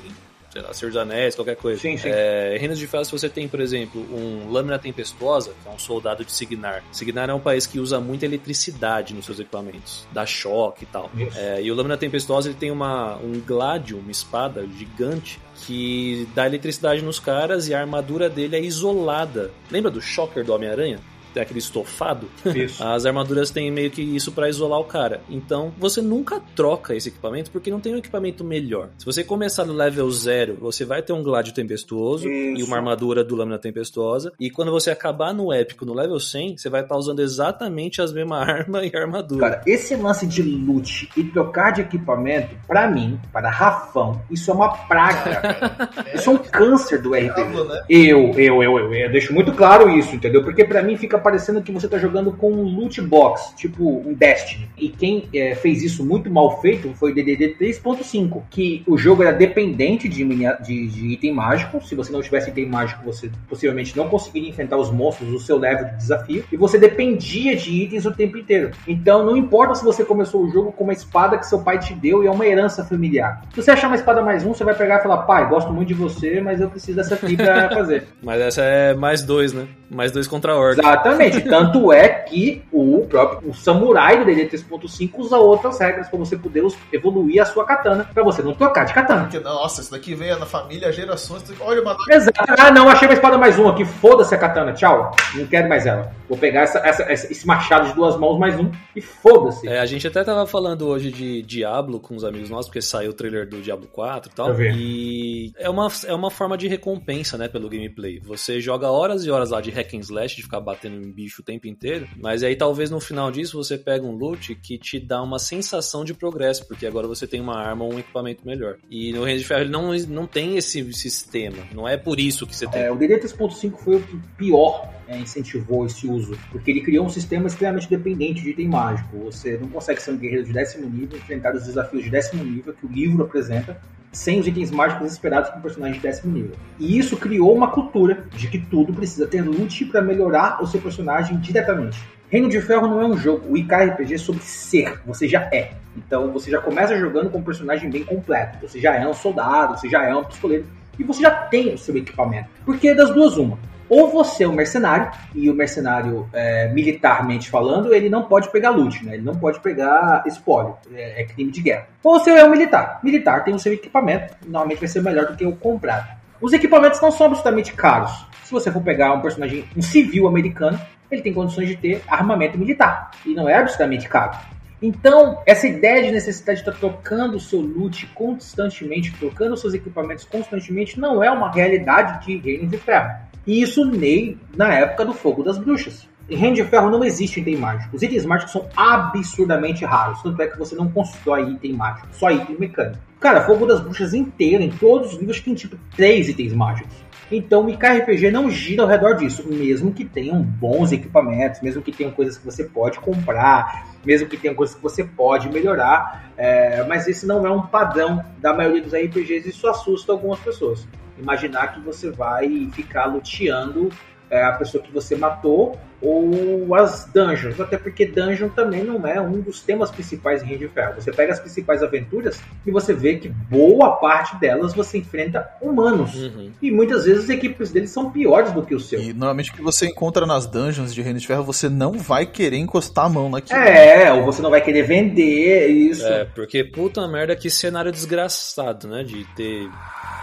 sei 0.57 0.61
lá, 0.61 0.73
Senhor 0.73 0.91
dos 0.91 0.97
Anéis, 0.97 1.35
qualquer 1.35 1.55
coisa. 1.55 1.79
Sim, 1.79 1.97
sim. 1.97 2.09
É, 2.09 2.57
Reinos 2.59 2.79
de 2.79 2.87
Ferro, 2.87 3.05
se 3.05 3.11
você 3.11 3.29
tem, 3.29 3.47
por 3.47 3.59
exemplo, 3.59 4.01
um 4.11 4.51
Lâmina 4.51 4.79
Tempestuosa, 4.79 5.53
que 5.61 5.69
é 5.69 5.71
um 5.71 5.79
soldado 5.79 6.25
de 6.25 6.31
Signar. 6.31 6.83
Signar 6.91 7.29
é 7.29 7.33
um 7.33 7.39
país 7.39 7.67
que 7.67 7.79
usa 7.79 7.99
muita 7.99 8.25
eletricidade 8.25 9.13
nos 9.13 9.25
seus 9.25 9.39
equipamentos, 9.39 10.07
dá 10.11 10.25
choque 10.25 10.83
e 10.83 10.87
tal. 10.87 11.11
É, 11.35 11.61
e 11.61 11.71
o 11.71 11.75
Lâmina 11.75 11.97
Tempestuosa 11.97 12.49
ele 12.49 12.57
tem 12.57 12.71
uma, 12.71 13.17
um 13.17 13.39
Gladium, 13.39 13.99
uma 13.99 14.11
espada 14.11 14.65
gigante, 14.77 15.39
que 15.65 16.27
dá 16.33 16.45
eletricidade 16.45 17.01
nos 17.01 17.19
caras 17.19 17.67
e 17.67 17.73
a 17.73 17.79
armadura 17.79 18.29
dele 18.29 18.55
é 18.55 18.61
isolada. 18.61 19.51
Lembra 19.71 19.91
do 19.91 20.01
Shocker 20.01 20.43
do 20.43 20.53
Homem-Aranha? 20.53 20.99
Tem 21.34 21.43
aquele 21.43 21.59
estofado, 21.59 22.28
isso. 22.45 22.84
as 22.84 23.05
armaduras 23.05 23.49
têm 23.49 23.71
meio 23.71 23.91
que 23.91 24.01
isso 24.01 24.32
para 24.32 24.49
isolar 24.49 24.80
o 24.80 24.86
cara. 24.86 25.21
Então, 25.30 25.73
você 25.78 26.01
nunca 26.01 26.41
troca 26.55 26.95
esse 26.95 27.09
equipamento 27.09 27.51
porque 27.51 27.71
não 27.71 27.80
tem 27.80 27.93
um 27.93 27.97
equipamento 27.97 28.43
melhor. 28.43 28.89
Se 28.97 29.05
você 29.05 29.23
começar 29.23 29.65
no 29.65 29.73
level 29.73 30.09
zero, 30.11 30.57
você 30.59 30.86
vai 30.86 31.01
ter 31.01 31.13
um 31.13 31.23
Gládio 31.23 31.53
Tempestuoso 31.53 32.28
isso. 32.30 32.61
e 32.61 32.63
uma 32.63 32.78
armadura 32.78 33.23
do 33.23 33.36
Lâmina 33.36 33.57
Tempestuosa. 33.57 34.32
E 34.39 34.49
quando 34.49 34.71
você 34.71 34.91
acabar 34.91 35.34
no 35.34 35.51
épico, 35.51 35.86
no 35.86 35.93
level 35.93 36.19
100, 36.19 36.57
você 36.57 36.69
vai 36.69 36.82
estar 36.82 36.95
tá 36.95 36.99
usando 36.99 37.19
exatamente 37.19 38.01
as 38.01 38.13
mesmas 38.13 38.41
armas 38.47 38.89
e 38.91 38.95
armadura. 38.95 39.49
Cara, 39.49 39.61
esse 39.65 39.95
lance 39.95 40.25
de 40.25 40.41
loot 40.41 41.09
e 41.15 41.23
trocar 41.25 41.71
de 41.71 41.82
equipamento, 41.82 42.55
para 42.67 42.89
mim, 42.89 43.19
para 43.32 43.49
Rafão, 43.49 44.21
isso 44.30 44.51
é 44.51 44.53
uma 44.53 44.69
praga. 44.69 45.41
isso 46.13 46.30
é 46.30 46.34
um 46.34 46.38
câncer 46.38 47.01
do 47.01 47.13
RPG. 47.13 47.63
Né? 47.67 47.84
Eu, 47.89 48.32
eu, 48.36 48.63
eu, 48.63 48.78
eu, 48.80 48.93
eu 48.93 49.11
deixo 49.11 49.34
muito 49.34 49.51
claro 49.53 49.89
isso, 49.89 50.15
entendeu? 50.15 50.43
Porque 50.43 50.63
para 50.63 50.82
mim 50.82 50.97
fica 50.97 51.17
parecendo 51.28 51.61
que 51.61 51.73
você 51.73 51.89
tá 51.89 51.97
jogando 51.97 52.32
com 52.32 52.49
um 52.49 52.63
loot 52.63 53.01
box, 53.01 53.53
tipo 53.57 53.84
um 53.84 54.13
Destiny. 54.13 54.69
E 54.78 54.88
quem 54.88 55.28
é, 55.34 55.55
fez 55.55 55.84
isso 55.84 56.05
muito 56.05 56.32
mal 56.32 56.61
feito 56.61 56.93
foi 56.93 57.11
o 57.11 57.15
DDD 57.15 57.57
3.5, 57.59 58.43
que 58.49 58.82
o 58.88 58.97
jogo 58.97 59.23
era 59.23 59.34
dependente 59.34 60.07
de, 60.07 60.23
de, 60.23 60.88
de, 60.88 61.07
item 61.07 61.34
mágico. 61.34 61.86
Se 61.86 61.95
você 61.95 62.13
não 62.13 62.21
tivesse 62.21 62.49
item 62.49 62.67
mágico, 62.67 63.03
você 63.03 63.30
possivelmente 63.49 63.97
não 63.97 64.07
conseguiria 64.07 64.49
enfrentar 64.49 64.78
os 64.78 64.89
monstros 64.89 65.30
do 65.30 65.38
seu 65.38 65.57
level 65.57 65.89
de 65.89 65.97
desafio. 65.97 66.45
E 66.49 66.55
você 66.55 66.78
dependia 66.78 67.57
de 67.57 67.71
itens 67.71 68.05
o 68.05 68.11
tempo 68.13 68.38
inteiro. 68.38 68.71
Então 68.88 69.25
não 69.25 69.36
importa 69.36 69.75
se 69.75 69.84
você 69.84 70.05
começou 70.05 70.45
o 70.45 70.49
jogo 70.49 70.71
com 70.71 70.86
uma 70.86 70.93
espada 70.93 71.38
que 71.38 71.45
seu 71.45 71.59
pai 71.59 71.78
te 71.78 71.93
deu 71.93 72.23
e 72.23 72.28
é 72.28 72.32
uma 72.32 72.47
herança 72.47 72.86
familiar. 72.86 73.43
Se 73.53 73.61
você 73.61 73.71
achar 73.71 73.88
uma 73.88 73.97
espada 73.97 74.21
mais 74.21 74.45
um, 74.45 74.53
você 74.53 74.63
vai 74.63 74.75
pegar 74.75 74.99
e 74.99 75.03
falar, 75.03 75.23
pai, 75.23 75.49
gosto 75.49 75.73
muito 75.73 75.89
de 75.89 75.93
você, 75.93 76.39
mas 76.39 76.61
eu 76.61 76.69
preciso 76.69 76.95
dessa 76.95 77.15
aqui 77.15 77.36
pra 77.36 77.67
fazer. 77.75 78.07
Mas 78.23 78.39
essa 78.39 78.61
é 78.61 78.93
mais 78.93 79.23
dois, 79.23 79.51
né? 79.51 79.67
Mais 79.89 80.11
dois 80.11 80.25
contra 80.25 80.53
a 80.53 80.57
Orc. 80.57 80.80
Exato 80.80 81.06
Exatamente. 81.07 81.41
Tanto 81.41 81.91
é 81.91 82.07
que 82.07 82.63
o 82.71 83.05
próprio 83.07 83.49
o 83.49 83.53
samurai 83.53 84.17
do 84.17 84.25
D&D 84.25 84.49
3.5 84.49 85.11
usa 85.17 85.37
outras 85.37 85.79
regras 85.79 86.09
para 86.09 86.19
você 86.19 86.37
poder 86.37 86.65
evoluir 86.91 87.41
a 87.41 87.45
sua 87.45 87.65
katana, 87.65 88.09
para 88.13 88.23
você 88.23 88.41
não 88.41 88.53
trocar 88.53 88.85
de 88.85 88.93
katana. 88.93 89.23
Porque, 89.23 89.39
nossa, 89.39 89.81
isso 89.81 89.91
daqui 89.91 90.13
vem 90.13 90.37
na 90.37 90.45
família 90.45 90.91
gerações. 90.91 91.43
Olha 91.59 91.81
uma. 91.81 91.95
Exato. 92.09 92.53
Ah, 92.57 92.71
não, 92.71 92.89
achei 92.89 93.07
uma 93.07 93.13
espada 93.13 93.37
mais 93.37 93.57
uma 93.57 93.71
aqui. 93.71 93.85
Foda-se 93.85 94.33
a 94.33 94.37
katana. 94.37 94.73
Tchau. 94.73 95.11
Não 95.35 95.45
quero 95.47 95.69
mais 95.69 95.85
ela. 95.85 96.11
Vou 96.27 96.37
pegar 96.37 96.61
essa, 96.61 96.79
essa, 96.79 97.11
esse 97.11 97.47
machado 97.47 97.87
de 97.87 97.93
duas 97.93 98.17
mãos 98.17 98.37
mais 98.37 98.59
um 98.59 98.69
e 98.95 99.01
foda-se. 99.01 99.67
É, 99.67 99.79
a 99.79 99.85
gente 99.85 100.05
até 100.07 100.23
tava 100.23 100.45
falando 100.45 100.87
hoje 100.87 101.11
de 101.11 101.41
Diablo 101.41 101.99
com 101.99 102.15
os 102.15 102.23
amigos 102.23 102.49
nossos, 102.49 102.67
porque 102.67 102.81
saiu 102.81 103.11
o 103.11 103.13
trailer 103.13 103.47
do 103.47 103.61
Diablo 103.61 103.87
4 103.87 104.31
e 104.31 104.35
tal. 104.35 104.61
E 104.61 105.53
é 105.57 105.69
uma, 105.69 105.87
é 106.05 106.13
uma 106.13 106.29
forma 106.29 106.57
de 106.57 106.67
recompensa, 106.67 107.37
né, 107.37 107.47
pelo 107.47 107.69
gameplay. 107.69 108.19
Você 108.19 108.59
joga 108.59 108.89
horas 108.89 109.25
e 109.25 109.31
horas 109.31 109.51
lá 109.51 109.61
de 109.61 109.71
hack 109.71 109.93
and 109.93 109.99
slash, 109.99 110.35
de 110.35 110.43
ficar 110.43 110.59
batendo 110.59 110.96
em 110.97 111.11
bicho 111.11 111.41
o 111.41 111.45
tempo 111.45 111.67
inteiro, 111.67 112.07
mas 112.17 112.43
aí 112.43 112.55
talvez 112.55 112.89
no 112.89 112.99
final 112.99 113.31
disso 113.31 113.57
você 113.57 113.77
pega 113.77 114.05
um 114.05 114.15
loot 114.15 114.55
que 114.55 114.77
te 114.77 114.99
dá 114.99 115.21
uma 115.21 115.39
sensação 115.39 116.03
de 116.03 116.13
progresso, 116.13 116.67
porque 116.67 116.85
agora 116.85 117.07
você 117.07 117.27
tem 117.27 117.39
uma 117.39 117.57
arma 117.57 117.85
ou 117.85 117.93
um 117.93 117.99
equipamento 117.99 118.45
melhor. 118.45 118.77
E 118.89 119.13
no 119.13 119.23
Reino 119.23 119.39
de 119.39 119.45
Ferro 119.45 119.61
ele 119.61 119.71
não, 119.71 119.93
não 119.93 120.27
tem 120.27 120.57
esse 120.57 120.93
sistema, 120.93 121.57
não 121.73 121.87
é 121.87 121.97
por 121.97 122.19
isso 122.19 122.45
que 122.45 122.55
você 122.55 122.67
tem. 122.67 122.81
É, 122.81 122.91
o 122.91 122.95
DD 122.95 123.19
3.5 123.19 123.77
foi 123.77 123.95
o 123.97 124.03
que 124.03 124.17
pior 124.37 124.93
é, 125.07 125.17
incentivou 125.17 125.85
esse 125.85 126.07
uso, 126.07 126.37
porque 126.51 126.71
ele 126.71 126.81
criou 126.81 127.05
um 127.05 127.09
sistema 127.09 127.47
extremamente 127.47 127.89
dependente 127.89 128.41
de 128.41 128.49
item 128.49 128.67
mágico. 128.67 129.17
Você 129.23 129.57
não 129.57 129.69
consegue 129.69 130.01
ser 130.01 130.11
um 130.11 130.17
guerreiro 130.17 130.45
de 130.45 130.53
décimo 130.53 130.89
nível, 130.89 131.17
enfrentar 131.17 131.55
os 131.55 131.65
desafios 131.65 132.03
de 132.03 132.09
décimo 132.09 132.43
nível 132.43 132.73
que 132.73 132.85
o 132.85 132.89
livro 132.89 133.23
apresenta, 133.23 133.79
sem 134.11 134.39
os 134.39 134.47
itens 134.47 134.71
mágicos 134.71 135.11
esperados 135.11 135.49
para 135.49 135.59
um 135.59 135.61
personagem 135.61 135.95
de 135.95 136.01
décimo 136.01 136.33
nível. 136.33 136.55
E 136.79 136.97
isso 136.97 137.17
criou 137.17 137.55
uma 137.55 137.71
cultura 137.71 138.25
de 138.35 138.47
que 138.47 138.57
tudo 138.57 138.93
precisa 138.93 139.27
ter 139.27 139.41
loot 139.41 139.85
para 139.85 140.01
melhorar 140.01 140.61
o 140.61 140.67
seu 140.67 140.81
personagem 140.81 141.37
diretamente. 141.37 141.99
Reino 142.29 142.49
de 142.49 142.59
Ferro 142.59 142.87
não 142.87 143.01
é 143.01 143.05
um 143.05 143.15
jogo, 143.15 143.49
o 143.49 143.55
IKRPG 143.55 144.15
é 144.15 144.17
sobre 144.17 144.43
ser, 144.43 144.99
você 145.05 145.27
já 145.27 145.43
é. 145.53 145.71
Então 145.95 146.31
você 146.31 146.51
já 146.51 146.59
começa 146.59 146.97
jogando 146.97 147.29
com 147.29 147.37
um 147.37 147.43
personagem 147.43 147.89
bem 147.89 148.03
completo. 148.03 148.67
Você 148.67 148.81
já 148.81 148.95
é 148.95 149.07
um 149.07 149.13
soldado, 149.13 149.77
você 149.77 149.87
já 149.87 150.03
é 150.03 150.13
um 150.13 150.25
pistoleiro 150.25 150.65
e 150.97 151.03
você 151.03 151.21
já 151.21 151.31
tem 151.31 151.73
o 151.73 151.77
seu 151.77 151.95
equipamento. 151.95 152.49
Porque 152.65 152.93
das 152.93 153.11
duas, 153.13 153.37
uma. 153.37 153.57
Ou 153.89 154.09
você 154.09 154.43
é 154.43 154.47
um 154.47 154.53
mercenário, 154.53 155.11
e 155.33 155.49
o 155.49 155.53
mercenário, 155.53 156.27
é, 156.33 156.67
militarmente 156.69 157.49
falando, 157.49 157.93
ele 157.93 158.09
não 158.09 158.23
pode 158.23 158.51
pegar 158.51 158.71
loot, 158.71 159.05
né? 159.05 159.13
Ele 159.13 159.23
não 159.23 159.35
pode 159.35 159.61
pegar 159.61 160.23
espólio, 160.25 160.75
é, 160.93 161.21
é, 161.21 161.25
crime 161.25 161.51
de 161.51 161.61
guerra. 161.61 161.87
Ou 162.03 162.19
você 162.19 162.31
é 162.31 162.43
um 162.43 162.49
militar. 162.49 162.99
Militar 163.01 163.45
tem 163.45 163.55
o 163.55 163.59
seu 163.59 163.71
equipamento, 163.71 164.35
normalmente 164.45 164.79
vai 164.79 164.89
ser 164.89 165.01
melhor 165.01 165.27
do 165.27 165.37
que 165.37 165.45
o 165.45 165.55
comprado. 165.55 166.17
Os 166.41 166.51
equipamentos 166.51 167.01
não 167.01 167.11
são 167.11 167.27
absolutamente 167.27 167.73
caros. 167.73 168.27
Se 168.43 168.51
você 168.51 168.71
for 168.71 168.81
pegar 168.81 169.13
um 169.13 169.21
personagem, 169.21 169.65
um 169.75 169.81
civil 169.81 170.27
americano, 170.27 170.79
ele 171.09 171.21
tem 171.21 171.33
condições 171.33 171.69
de 171.69 171.77
ter 171.77 172.03
armamento 172.07 172.57
militar. 172.57 173.11
E 173.25 173.33
não 173.33 173.47
é 173.47 173.55
absolutamente 173.55 174.07
caro. 174.09 174.37
Então, 174.82 175.41
essa 175.45 175.67
ideia 175.67 176.03
de 176.03 176.11
necessidade 176.11 176.61
de 176.61 176.69
estar 176.69 176.80
trocando 176.80 177.38
o 177.38 177.39
seu 177.39 177.59
loot 177.59 178.05
constantemente, 178.13 179.11
trocando 179.17 179.57
seus 179.57 179.73
equipamentos 179.73 180.23
constantemente, 180.23 180.99
não 180.99 181.23
é 181.23 181.32
uma 181.32 181.51
realidade 181.51 182.25
de 182.25 182.38
Reino 182.38 182.67
de 182.67 182.78
Ferro. 182.78 183.09
E 183.45 183.61
isso 183.61 183.84
nem 183.86 184.39
na 184.55 184.73
época 184.73 185.03
do 185.05 185.13
Fogo 185.13 185.41
das 185.41 185.57
Bruxas. 185.57 186.07
Em 186.30 186.36
Reino 186.36 186.57
de 186.57 186.63
Ferro 186.65 186.91
não 186.91 187.03
existe 187.03 187.39
item 187.39 187.55
mágico. 187.55 187.95
Os 187.95 188.03
itens 188.03 188.25
mágicos 188.25 188.51
são 188.51 188.67
absurdamente 188.75 189.86
raros. 189.86 190.21
Tanto 190.21 190.41
é 190.41 190.47
que 190.47 190.59
você 190.59 190.75
não 190.75 190.91
constrói 190.91 191.53
item 191.53 191.73
mágico, 191.73 192.09
só 192.11 192.30
item 192.30 192.57
mecânico. 192.59 192.99
Cara, 193.19 193.41
Fogo 193.41 193.65
das 193.65 193.80
Bruxas 193.80 194.13
inteiro, 194.13 194.61
em 194.61 194.69
todos 194.69 195.13
os 195.13 195.19
livros, 195.19 195.39
tem 195.39 195.55
tipo 195.55 195.78
três 195.95 196.28
itens 196.28 196.53
mágicos. 196.53 196.93
Então 197.32 197.65
o 197.65 197.69
RPG 197.69 198.32
não 198.32 198.49
gira 198.49 198.84
ao 198.84 198.88
redor 198.88 199.15
disso, 199.15 199.47
mesmo 199.47 199.93
que 199.93 200.05
tenham 200.05 200.41
bons 200.41 200.91
equipamentos, 200.91 201.61
mesmo 201.61 201.82
que 201.82 201.91
tenham 201.91 202.11
coisas 202.11 202.38
que 202.38 202.45
você 202.45 202.63
pode 202.63 202.99
comprar, 202.99 203.96
mesmo 204.07 204.29
que 204.29 204.37
tenham 204.37 204.55
coisas 204.55 204.73
que 204.73 204.81
você 204.81 205.03
pode 205.03 205.49
melhorar, 205.49 206.31
é, 206.37 206.81
mas 206.85 207.09
esse 207.09 207.27
não 207.27 207.45
é 207.45 207.51
um 207.51 207.63
padrão 207.63 208.23
da 208.37 208.53
maioria 208.53 208.81
dos 208.81 208.93
RPGs 208.93 209.45
e 209.45 209.49
isso 209.49 209.67
assusta 209.67 210.13
algumas 210.13 210.39
pessoas. 210.39 210.87
Imaginar 211.19 211.73
que 211.73 211.81
você 211.81 212.09
vai 212.09 212.69
ficar 212.71 213.07
luteando 213.07 213.89
é, 214.29 214.41
a 214.45 214.53
pessoa 214.53 214.81
que 214.81 214.93
você 214.93 215.13
matou 215.17 215.77
ou 216.01 216.75
as 216.75 217.05
dungeons, 217.05 217.59
até 217.59 217.77
porque 217.77 218.05
dungeon 218.05 218.49
também 218.49 218.83
não 218.83 219.05
é 219.05 219.19
um 219.19 219.41
dos 219.41 219.61
temas 219.61 219.89
principais 219.89 220.43
em 220.43 220.45
Reino 220.45 220.67
de 220.67 220.67
Ferro. 220.67 220.95
Você 220.95 221.11
pega 221.11 221.33
as 221.33 221.39
principais 221.39 221.81
aventuras 221.81 222.39
e 222.65 222.71
você 222.71 222.93
vê 222.93 223.15
que 223.15 223.29
boa 223.29 223.95
parte 223.95 224.39
delas 224.39 224.73
você 224.73 224.99
enfrenta 224.99 225.49
humanos. 225.61 226.15
Uhum. 226.15 226.51
E 226.61 226.71
muitas 226.71 227.05
vezes 227.05 227.23
as 227.23 227.29
equipes 227.29 227.71
deles 227.71 227.89
são 227.89 228.11
piores 228.11 228.51
do 228.51 228.63
que 228.63 228.75
o 228.75 228.79
seu. 228.79 229.01
E 229.01 229.11
normalmente 229.11 229.51
o 229.51 229.53
que 229.53 229.61
você 229.61 229.87
encontra 229.87 230.25
nas 230.25 230.45
dungeons 230.45 230.93
de 230.93 231.01
Reino 231.01 231.19
de 231.19 231.25
Ferro, 231.25 231.43
você 231.43 231.67
não 231.67 231.93
vai 231.93 232.25
querer 232.25 232.57
encostar 232.57 233.05
a 233.05 233.09
mão 233.09 233.29
naquilo. 233.29 233.59
É, 233.59 234.13
ou 234.13 234.23
você 234.23 234.41
não 234.41 234.49
vai 234.49 234.61
querer 234.61 234.83
vender 234.83 235.67
isso. 235.67 236.05
É, 236.05 236.25
porque 236.25 236.63
puta 236.63 237.07
merda 237.07 237.35
que 237.35 237.49
cenário 237.49 237.91
desgraçado, 237.91 238.87
né? 238.87 239.03
De 239.03 239.25
ter 239.35 239.67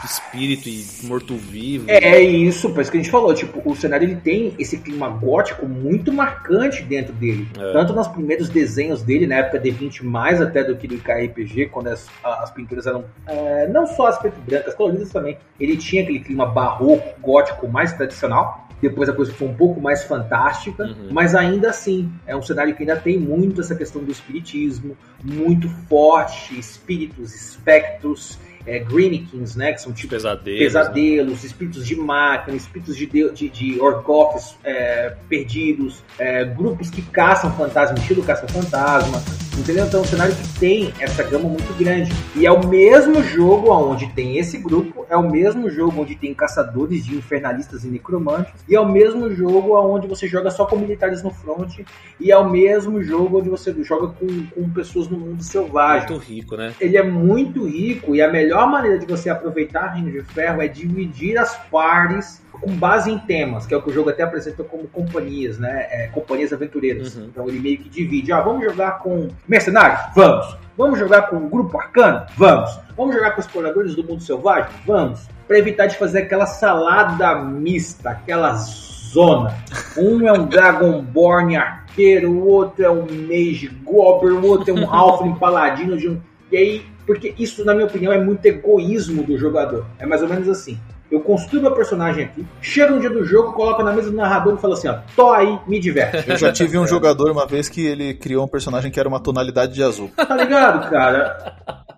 espírito 0.04 0.68
e 0.68 0.84
morto-vivo. 1.04 1.86
É, 1.88 2.20
isso, 2.20 2.70
por 2.70 2.82
isso 2.82 2.90
que 2.90 2.98
a 2.98 3.00
gente 3.02 3.10
falou, 3.10 3.34
tipo, 3.34 3.62
o 3.64 3.74
cenário 3.74 4.06
ele 4.06 4.16
tem 4.16 4.54
esse 4.58 4.78
clima 4.78 5.08
gótico 5.08 5.63
muito 5.64 6.12
marcante 6.12 6.82
dentro 6.82 7.12
dele. 7.12 7.48
É. 7.58 7.72
Tanto 7.72 7.92
nos 7.92 8.08
primeiros 8.08 8.48
desenhos 8.48 9.02
dele, 9.02 9.26
na 9.26 9.36
época 9.36 9.60
D20, 9.60 10.02
mais 10.02 10.40
até 10.40 10.62
do 10.62 10.76
que 10.76 10.86
do 10.86 10.98
KRPG, 10.98 11.66
quando 11.66 11.88
as, 11.88 12.08
as 12.22 12.50
pinturas 12.50 12.86
eram 12.86 13.04
é, 13.26 13.66
não 13.68 13.86
só 13.86 14.06
as 14.06 14.18
preto 14.18 14.40
brancas, 14.40 14.74
coloridas 14.74 15.10
também. 15.10 15.38
Ele 15.58 15.76
tinha 15.76 16.02
aquele 16.02 16.20
clima 16.20 16.46
barroco, 16.46 17.20
gótico 17.20 17.68
mais 17.68 17.92
tradicional. 17.92 18.68
Depois 18.80 19.08
a 19.08 19.14
coisa 19.14 19.32
foi 19.32 19.48
um 19.48 19.54
pouco 19.54 19.80
mais 19.80 20.04
fantástica, 20.04 20.84
uhum. 20.84 21.08
mas 21.10 21.34
ainda 21.34 21.70
assim 21.70 22.12
é 22.26 22.36
um 22.36 22.42
cenário 22.42 22.74
que 22.74 22.82
ainda 22.82 22.96
tem 22.96 23.18
muito 23.18 23.60
essa 23.60 23.74
questão 23.74 24.04
do 24.04 24.12
espiritismo, 24.12 24.94
muito 25.22 25.68
forte, 25.88 26.58
espíritos, 26.58 27.34
espectros 27.34 28.38
é, 28.66 28.78
Greenikins, 28.78 29.56
né? 29.56 29.72
Que 29.72 29.80
são 29.80 29.92
tipo 29.92 30.10
pesadelos, 30.10 30.58
pesadelos 30.58 31.42
né? 31.42 31.46
espíritos 31.46 31.86
de 31.86 31.96
máquina, 31.96 32.56
espíritos 32.56 32.96
de, 32.96 33.06
de, 33.06 33.48
de 33.48 33.80
Orgoths 33.80 34.56
é, 34.64 35.14
perdidos, 35.28 36.02
é, 36.18 36.44
grupos 36.44 36.90
que 36.90 37.02
caçam 37.02 37.52
fantasma, 37.56 37.98
estilo 37.98 38.22
caça-fantasma, 38.22 39.22
entendeu? 39.58 39.86
Então 39.86 40.00
é 40.00 40.02
um 40.02 40.06
cenário 40.06 40.34
que 40.34 40.58
tem 40.58 40.92
essa 40.98 41.22
gama 41.22 41.48
muito 41.48 41.72
grande. 41.78 42.12
E 42.34 42.46
é 42.46 42.52
o 42.52 42.66
mesmo 42.66 43.22
jogo 43.22 43.70
onde 43.70 44.06
tem 44.12 44.38
esse 44.38 44.58
grupo, 44.58 45.06
é 45.08 45.16
o 45.16 45.30
mesmo 45.30 45.70
jogo 45.70 46.02
onde 46.02 46.14
tem 46.14 46.34
caçadores 46.34 47.04
de 47.04 47.16
infernalistas 47.16 47.84
e 47.84 47.88
necromantes, 47.88 48.52
e 48.68 48.74
é 48.74 48.80
o 48.80 48.88
mesmo 48.88 49.32
jogo 49.34 49.76
onde 49.76 50.06
você 50.06 50.26
joga 50.26 50.50
só 50.50 50.66
com 50.66 50.76
militares 50.76 51.22
no 51.22 51.30
front, 51.30 51.80
e 52.20 52.30
é 52.30 52.36
o 52.36 52.48
mesmo 52.48 53.02
jogo 53.02 53.38
onde 53.38 53.48
você 53.48 53.74
joga 53.82 54.08
com, 54.08 54.46
com 54.46 54.70
pessoas 54.70 55.08
no 55.08 55.18
mundo 55.18 55.42
selvagem. 55.42 56.08
Muito 56.08 56.24
rico, 56.24 56.56
né? 56.56 56.74
Ele 56.80 56.96
é 56.96 57.02
muito 57.02 57.66
rico, 57.66 58.14
e 58.14 58.22
a 58.22 58.30
melhor 58.30 58.68
maneira 58.70 58.98
de 58.98 59.06
você 59.06 59.28
aproveitar 59.30 59.88
Reino 59.88 60.10
de 60.10 60.22
Ferro 60.22 60.62
é 60.62 60.68
dividir 60.68 61.38
as 61.38 61.56
partes 61.70 62.43
com 62.60 62.70
base 62.76 63.10
em 63.10 63.18
temas, 63.18 63.66
que 63.66 63.74
é 63.74 63.76
o 63.76 63.82
que 63.82 63.90
o 63.90 63.92
jogo 63.92 64.10
até 64.10 64.22
apresenta 64.22 64.62
como 64.64 64.88
companhias, 64.88 65.58
né? 65.58 65.86
É, 65.90 66.06
companhias 66.08 66.52
aventureiras. 66.52 67.16
Uhum. 67.16 67.24
Então 67.24 67.48
ele 67.48 67.60
meio 67.60 67.78
que 67.78 67.88
divide. 67.88 68.32
Ah, 68.32 68.40
vamos 68.40 68.64
jogar 68.64 68.98
com 68.98 69.28
mercenários? 69.46 70.00
Vamos. 70.14 70.56
Vamos 70.76 70.98
jogar 70.98 71.22
com 71.22 71.36
um 71.36 71.48
grupo 71.48 71.78
arcano? 71.78 72.26
Vamos. 72.36 72.78
Vamos 72.96 73.14
jogar 73.14 73.32
com 73.32 73.40
exploradores 73.40 73.94
do 73.94 74.02
mundo 74.02 74.22
selvagem? 74.22 74.70
Vamos. 74.86 75.28
Para 75.46 75.58
evitar 75.58 75.86
de 75.86 75.96
fazer 75.96 76.20
aquela 76.20 76.46
salada 76.46 77.34
mista, 77.36 78.10
aquela 78.10 78.54
zona. 78.54 79.54
Um 79.96 80.26
é 80.26 80.32
um 80.32 80.46
Dragonborn 80.48 81.56
arqueiro, 81.56 82.30
o 82.30 82.48
outro 82.48 82.84
é 82.84 82.90
um 82.90 83.02
Mage 83.02 83.68
Goblin, 83.84 84.32
o 84.34 84.46
outro 84.46 84.70
é 84.70 84.80
um 84.80 84.88
Halfling 84.92 85.34
paladino 85.34 85.96
de 85.96 86.08
um... 86.08 86.20
E 86.50 86.56
aí 86.56 86.94
porque 87.06 87.34
isso, 87.38 87.64
na 87.64 87.74
minha 87.74 87.86
opinião, 87.86 88.12
é 88.12 88.18
muito 88.18 88.44
egoísmo 88.46 89.22
do 89.22 89.36
jogador. 89.36 89.86
É 89.98 90.06
mais 90.06 90.22
ou 90.22 90.28
menos 90.28 90.48
assim. 90.48 90.78
Eu 91.14 91.20
construo 91.20 91.62
meu 91.62 91.70
personagem 91.70 92.24
aqui, 92.24 92.44
chega 92.60 92.92
um 92.92 92.98
dia 92.98 93.08
do 93.08 93.24
jogo, 93.24 93.52
coloco 93.52 93.80
na 93.84 93.92
mesa 93.92 94.10
do 94.10 94.16
narrador 94.16 94.54
e 94.54 94.60
falo 94.60 94.72
assim, 94.72 94.88
ó, 94.88 94.96
tô 95.14 95.30
aí, 95.30 95.60
me 95.64 95.78
diverte. 95.78 96.28
Eu 96.28 96.36
já 96.36 96.50
tive 96.52 96.76
um 96.76 96.88
jogador 96.88 97.30
uma 97.30 97.46
vez 97.46 97.68
que 97.68 97.86
ele 97.86 98.14
criou 98.14 98.44
um 98.44 98.48
personagem 98.48 98.90
que 98.90 98.98
era 98.98 99.08
uma 99.08 99.20
tonalidade 99.20 99.72
de 99.74 99.82
azul. 99.82 100.10
Tá 100.16 100.34
ligado, 100.34 100.90
cara? 100.90 101.54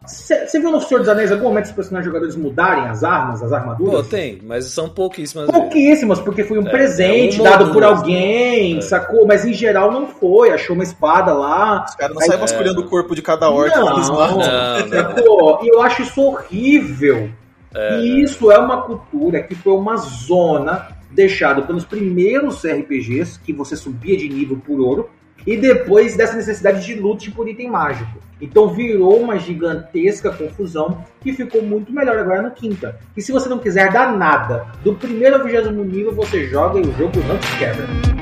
Você 0.06 0.60
viu 0.60 0.70
no 0.70 0.80
Senhor 0.82 1.00
dos 1.00 1.08
Anéis 1.08 1.32
algum 1.32 1.44
momento 1.44 1.64
os 1.64 1.72
personagens 1.72 2.06
jogadores 2.06 2.36
mudarem 2.36 2.84
as 2.88 3.02
armas, 3.02 3.42
as 3.42 3.52
armaduras? 3.52 4.02
Pô, 4.02 4.02
tem, 4.02 4.38
mas 4.42 4.66
são 4.66 4.88
pouquíssimas. 4.88 5.50
Pouquíssimas, 5.50 6.20
porque 6.20 6.44
foi 6.44 6.58
um 6.58 6.66
é, 6.66 6.70
presente 6.70 7.38
é 7.38 7.40
um 7.40 7.44
dado 7.44 7.72
por 7.72 7.82
alguém, 7.82 8.76
é. 8.76 8.80
sacou? 8.82 9.26
Mas 9.26 9.46
em 9.46 9.54
geral 9.54 9.90
não 9.90 10.06
foi, 10.06 10.50
achou 10.50 10.74
uma 10.74 10.84
espada 10.84 11.32
lá. 11.32 11.86
Os 11.88 11.94
caras 11.94 12.14
não 12.14 12.22
saem 12.22 12.38
vasculhando 12.38 12.82
o 12.82 12.84
corpo 12.84 13.14
de 13.14 13.22
cada 13.22 13.48
orc. 13.48 13.74
Não, 13.74 13.84
não, 13.84 13.96
não, 13.96 14.88
sacou? 14.88 15.60
E 15.62 15.68
eu 15.68 15.80
acho 15.80 16.02
isso 16.02 16.20
horrível. 16.20 17.30
É. 17.76 18.00
E 18.00 18.22
isso 18.22 18.50
é 18.50 18.58
uma 18.58 18.82
cultura 18.82 19.42
que 19.42 19.54
foi 19.54 19.74
uma 19.74 19.96
zona 19.96 20.88
deixada 21.10 21.62
pelos 21.62 21.84
primeiros 21.84 22.64
RPGs, 22.64 23.38
que 23.40 23.52
você 23.52 23.76
subia 23.76 24.16
de 24.16 24.28
nível 24.28 24.56
por 24.64 24.80
ouro, 24.80 25.10
e 25.46 25.56
depois 25.56 26.16
dessa 26.16 26.34
necessidade 26.34 26.84
de 26.84 26.94
loot 26.94 27.30
por 27.30 27.48
item 27.48 27.70
mágico. 27.70 28.18
Então 28.40 28.68
virou 28.68 29.20
uma 29.20 29.38
gigantesca 29.38 30.30
confusão 30.30 31.04
que 31.20 31.32
ficou 31.32 31.62
muito 31.62 31.92
melhor 31.92 32.18
agora 32.18 32.42
no 32.42 32.50
quinta. 32.50 32.98
E 33.16 33.22
se 33.22 33.32
você 33.32 33.48
não 33.48 33.58
quiser 33.58 33.92
dar 33.92 34.16
nada 34.16 34.66
do 34.82 34.94
primeiro 34.94 35.36
ao 35.36 35.44
vigésimo 35.44 35.84
nível, 35.84 36.12
você 36.12 36.46
joga 36.48 36.78
e 36.78 36.82
o 36.82 36.92
jogo 36.96 37.20
não 37.28 37.38
te 37.38 37.58
quebra. 37.58 38.15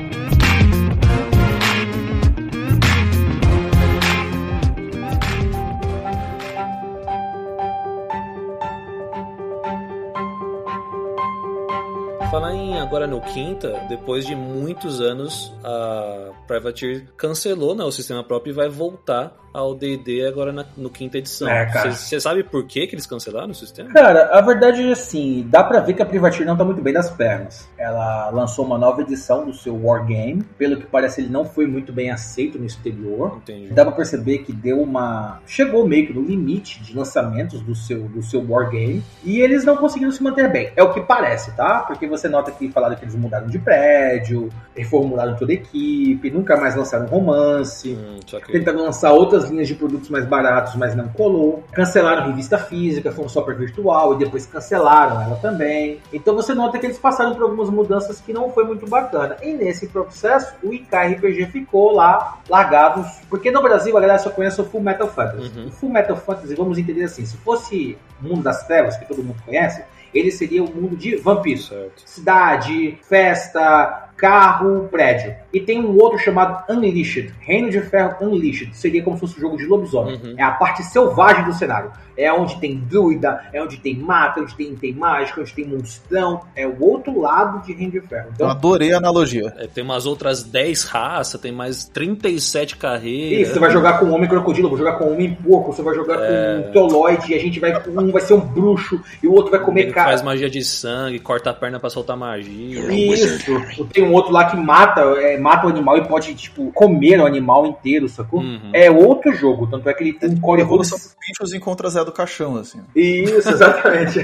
Agora 12.85 13.07
no 13.07 13.19
Quinta, 13.19 13.83
depois 13.89 14.25
de 14.25 14.35
muitos 14.35 15.01
anos, 15.01 15.51
a 15.63 16.31
Privateer 16.47 17.07
cancelou 17.17 17.73
né, 17.73 17.83
o 17.83 17.91
sistema 17.91 18.23
próprio 18.23 18.51
e 18.51 18.53
vai 18.53 18.69
voltar 18.69 19.35
ao 19.55 19.73
D&D 19.73 20.27
agora 20.27 20.51
na, 20.51 20.65
no 20.75 20.89
quinta 20.89 21.17
edição. 21.17 21.47
Você 21.89 22.17
é, 22.17 22.19
sabe 22.19 22.43
por 22.43 22.65
que, 22.65 22.85
que 22.85 22.93
eles 22.93 23.05
cancelaram 23.05 23.51
o 23.51 23.55
sistema? 23.55 23.89
Cara, 23.91 24.37
a 24.37 24.41
verdade 24.41 24.81
é 24.81 24.91
assim, 24.91 25.45
dá 25.49 25.63
pra 25.63 25.79
ver 25.79 25.93
que 25.93 26.01
a 26.01 26.05
Privateer 26.05 26.45
não 26.45 26.57
tá 26.57 26.65
muito 26.65 26.81
bem 26.81 26.93
das 26.93 27.09
pernas. 27.09 27.67
Ela 27.77 28.29
lançou 28.31 28.65
uma 28.65 28.77
nova 28.77 29.01
edição 29.01 29.45
do 29.45 29.53
seu 29.53 29.75
Wargame, 29.81 30.43
pelo 30.57 30.77
que 30.77 30.85
parece 30.85 31.21
ele 31.21 31.29
não 31.29 31.45
foi 31.45 31.65
muito 31.65 31.93
bem 31.93 32.11
aceito 32.11 32.59
no 32.59 32.65
exterior. 32.65 33.37
Entendi. 33.37 33.73
Dá 33.73 33.85
pra 33.85 33.93
perceber 33.93 34.39
que 34.39 34.51
deu 34.51 34.81
uma... 34.81 35.39
chegou 35.47 35.87
meio 35.87 36.07
que 36.07 36.13
no 36.13 36.21
limite 36.21 36.83
de 36.83 36.95
lançamentos 36.95 37.61
do 37.61 37.73
seu, 37.73 38.01
do 38.09 38.21
seu 38.21 38.45
Wargame, 38.45 39.01
e 39.23 39.39
eles 39.39 39.63
não 39.63 39.77
conseguiram 39.77 40.11
se 40.11 40.21
manter 40.21 40.51
bem. 40.51 40.71
É 40.75 40.83
o 40.83 40.93
que 40.93 40.99
parece, 40.99 41.55
tá? 41.55 41.79
Porque 41.79 42.05
você 42.07 42.27
nota 42.27 42.51
que 42.51 42.69
falaram 42.69 42.95
que 42.95 43.05
eles 43.05 43.15
mudaram 43.15 43.47
de 43.47 43.57
prédio, 43.57 44.49
reformularam 44.75 45.35
toda 45.35 45.53
a 45.53 45.55
equipe, 45.55 46.29
nunca 46.29 46.57
mais 46.57 46.75
lançaram 46.75 47.05
romance, 47.05 47.93
hum, 47.93 48.19
tentaram 48.51 48.83
lançar 48.83 49.13
outras 49.13 49.44
linhas 49.49 49.67
de 49.67 49.75
produtos 49.75 50.09
mais 50.09 50.25
baratos, 50.25 50.75
mas 50.75 50.95
não 50.95 51.07
colou. 51.09 51.63
Cancelaram 51.71 52.27
revista 52.27 52.57
física, 52.57 53.11
foram 53.11 53.29
só 53.29 53.41
para 53.41 53.53
virtual 53.53 54.13
e 54.13 54.17
depois 54.17 54.45
cancelaram 54.45 55.21
ela 55.21 55.35
também. 55.37 55.99
Então 56.11 56.35
você 56.35 56.53
nota 56.53 56.77
que 56.77 56.85
eles 56.85 56.97
passaram 56.97 57.33
por 57.33 57.43
algumas 57.43 57.69
mudanças 57.69 58.19
que 58.19 58.33
não 58.33 58.51
foi 58.51 58.63
muito 58.63 58.87
bacana. 58.87 59.37
E 59.41 59.53
nesse 59.53 59.87
processo, 59.87 60.53
o 60.63 60.73
IKRPG 60.73 61.47
ficou 61.47 61.93
lá 61.93 62.39
largado, 62.49 63.05
porque 63.29 63.51
no 63.51 63.61
Brasil 63.61 63.97
a 63.97 64.01
galera 64.01 64.19
só 64.19 64.29
conhece 64.29 64.59
o 64.61 64.65
Full 64.65 64.81
Metal 64.81 65.07
Fantasy. 65.07 65.51
Uhum. 65.57 65.67
O 65.67 65.71
Full 65.71 65.89
Metal 65.89 66.15
Fantasy, 66.15 66.55
vamos 66.55 66.77
entender 66.77 67.03
assim, 67.03 67.25
se 67.25 67.37
fosse 67.37 67.97
Mundo 68.21 68.43
das 68.43 68.65
Trevas, 68.65 68.97
que 68.97 69.05
todo 69.05 69.23
mundo 69.23 69.41
conhece, 69.45 69.83
ele 70.13 70.31
seria 70.31 70.63
o 70.63 70.73
mundo 70.73 70.95
de 70.95 71.17
vampiros. 71.17 71.67
Certo. 71.67 72.03
Cidade, 72.05 72.97
festa, 73.03 74.09
carro, 74.17 74.87
prédio. 74.89 75.35
E 75.53 75.59
tem 75.59 75.83
um 75.83 75.97
outro 75.97 76.17
chamado 76.17 76.63
Unleashed, 76.71 77.33
Reino 77.39 77.69
de 77.69 77.81
Ferro 77.81 78.15
Unleashed. 78.21 78.75
Seria 78.75 79.03
como 79.03 79.17
se 79.17 79.21
fosse 79.21 79.37
um 79.37 79.41
jogo 79.41 79.57
de 79.57 79.65
lobisomem. 79.65 80.15
Uhum. 80.15 80.35
É 80.37 80.43
a 80.43 80.51
parte 80.51 80.83
selvagem 80.83 81.45
do 81.45 81.53
cenário. 81.53 81.91
É 82.17 82.31
onde 82.31 82.59
tem 82.61 82.77
druida, 82.77 83.41
é 83.51 83.61
onde 83.61 83.77
tem 83.77 83.95
mata, 83.97 84.39
onde 84.39 84.55
tem, 84.55 84.73
tem 84.73 84.93
mágica, 84.93 85.41
onde 85.41 85.53
tem 85.53 85.67
monstrão. 85.67 86.41
É 86.55 86.65
o 86.65 86.81
outro 86.81 87.19
lado 87.19 87.65
de 87.65 87.73
Reino 87.73 87.91
de 87.91 88.01
Ferro. 88.01 88.29
Então, 88.33 88.47
Eu 88.47 88.51
adorei 88.51 88.93
a 88.93 88.97
analogia. 88.97 89.53
É, 89.57 89.67
tem 89.67 89.83
umas 89.83 90.05
outras 90.05 90.41
10 90.43 90.85
raças, 90.85 91.39
tem 91.39 91.51
mais 91.51 91.83
37 91.85 92.77
carreiras. 92.77 93.41
Isso, 93.41 93.53
você 93.53 93.59
vai 93.59 93.71
jogar 93.71 93.99
com 93.99 94.09
homem 94.11 94.29
crocodilo, 94.29 94.69
vou 94.69 94.77
jogar 94.77 94.93
com 94.93 95.11
homem 95.11 95.33
porco, 95.35 95.73
você 95.73 95.81
vai 95.81 95.93
jogar 95.93 96.21
é... 96.21 96.61
com 96.61 96.69
um 96.69 96.71
toloide, 96.71 97.33
e 97.33 97.35
a 97.35 97.39
gente 97.39 97.59
vai. 97.59 97.73
Um 97.89 98.11
vai 98.11 98.21
ser 98.21 98.33
um 98.33 98.39
bruxo 98.39 99.01
e 99.21 99.27
o 99.27 99.33
outro 99.33 99.51
vai 99.51 99.59
comer 99.59 99.91
carne. 99.91 100.11
Faz 100.11 100.21
magia 100.21 100.49
de 100.49 100.63
sangue, 100.63 101.19
corta 101.19 101.49
a 101.49 101.53
perna 101.53 101.79
para 101.79 101.89
soltar 101.89 102.15
magia. 102.15 102.91
Isso. 102.93 103.53
Tem 103.91 104.04
um 104.05 104.13
outro 104.13 104.31
lá 104.31 104.45
que 104.45 104.55
mata, 104.55 105.01
é, 105.01 105.37
mata 105.37 105.67
o 105.67 105.69
animal 105.69 105.97
e 105.97 106.07
pode, 106.07 106.33
tipo, 106.35 106.71
comer 106.71 107.19
o 107.19 107.25
animal 107.25 107.65
inteiro, 107.65 108.07
sacou? 108.07 108.39
Uhum. 108.39 108.69
É 108.73 108.89
outro 108.89 109.33
jogo, 109.33 109.67
tanto 109.67 109.89
é 109.89 109.93
que 109.93 110.03
ele 110.03 110.13
tem 110.13 110.29
um 110.29 110.39
core 110.39 110.61
rule. 110.61 110.85
São 110.85 110.97
bichos 111.19 111.53
encontra 111.53 111.89
Zé 111.89 112.03
do 112.03 112.11
Caixão, 112.11 112.57
assim. 112.57 112.79
Isso, 112.95 113.49
exatamente. 113.51 114.19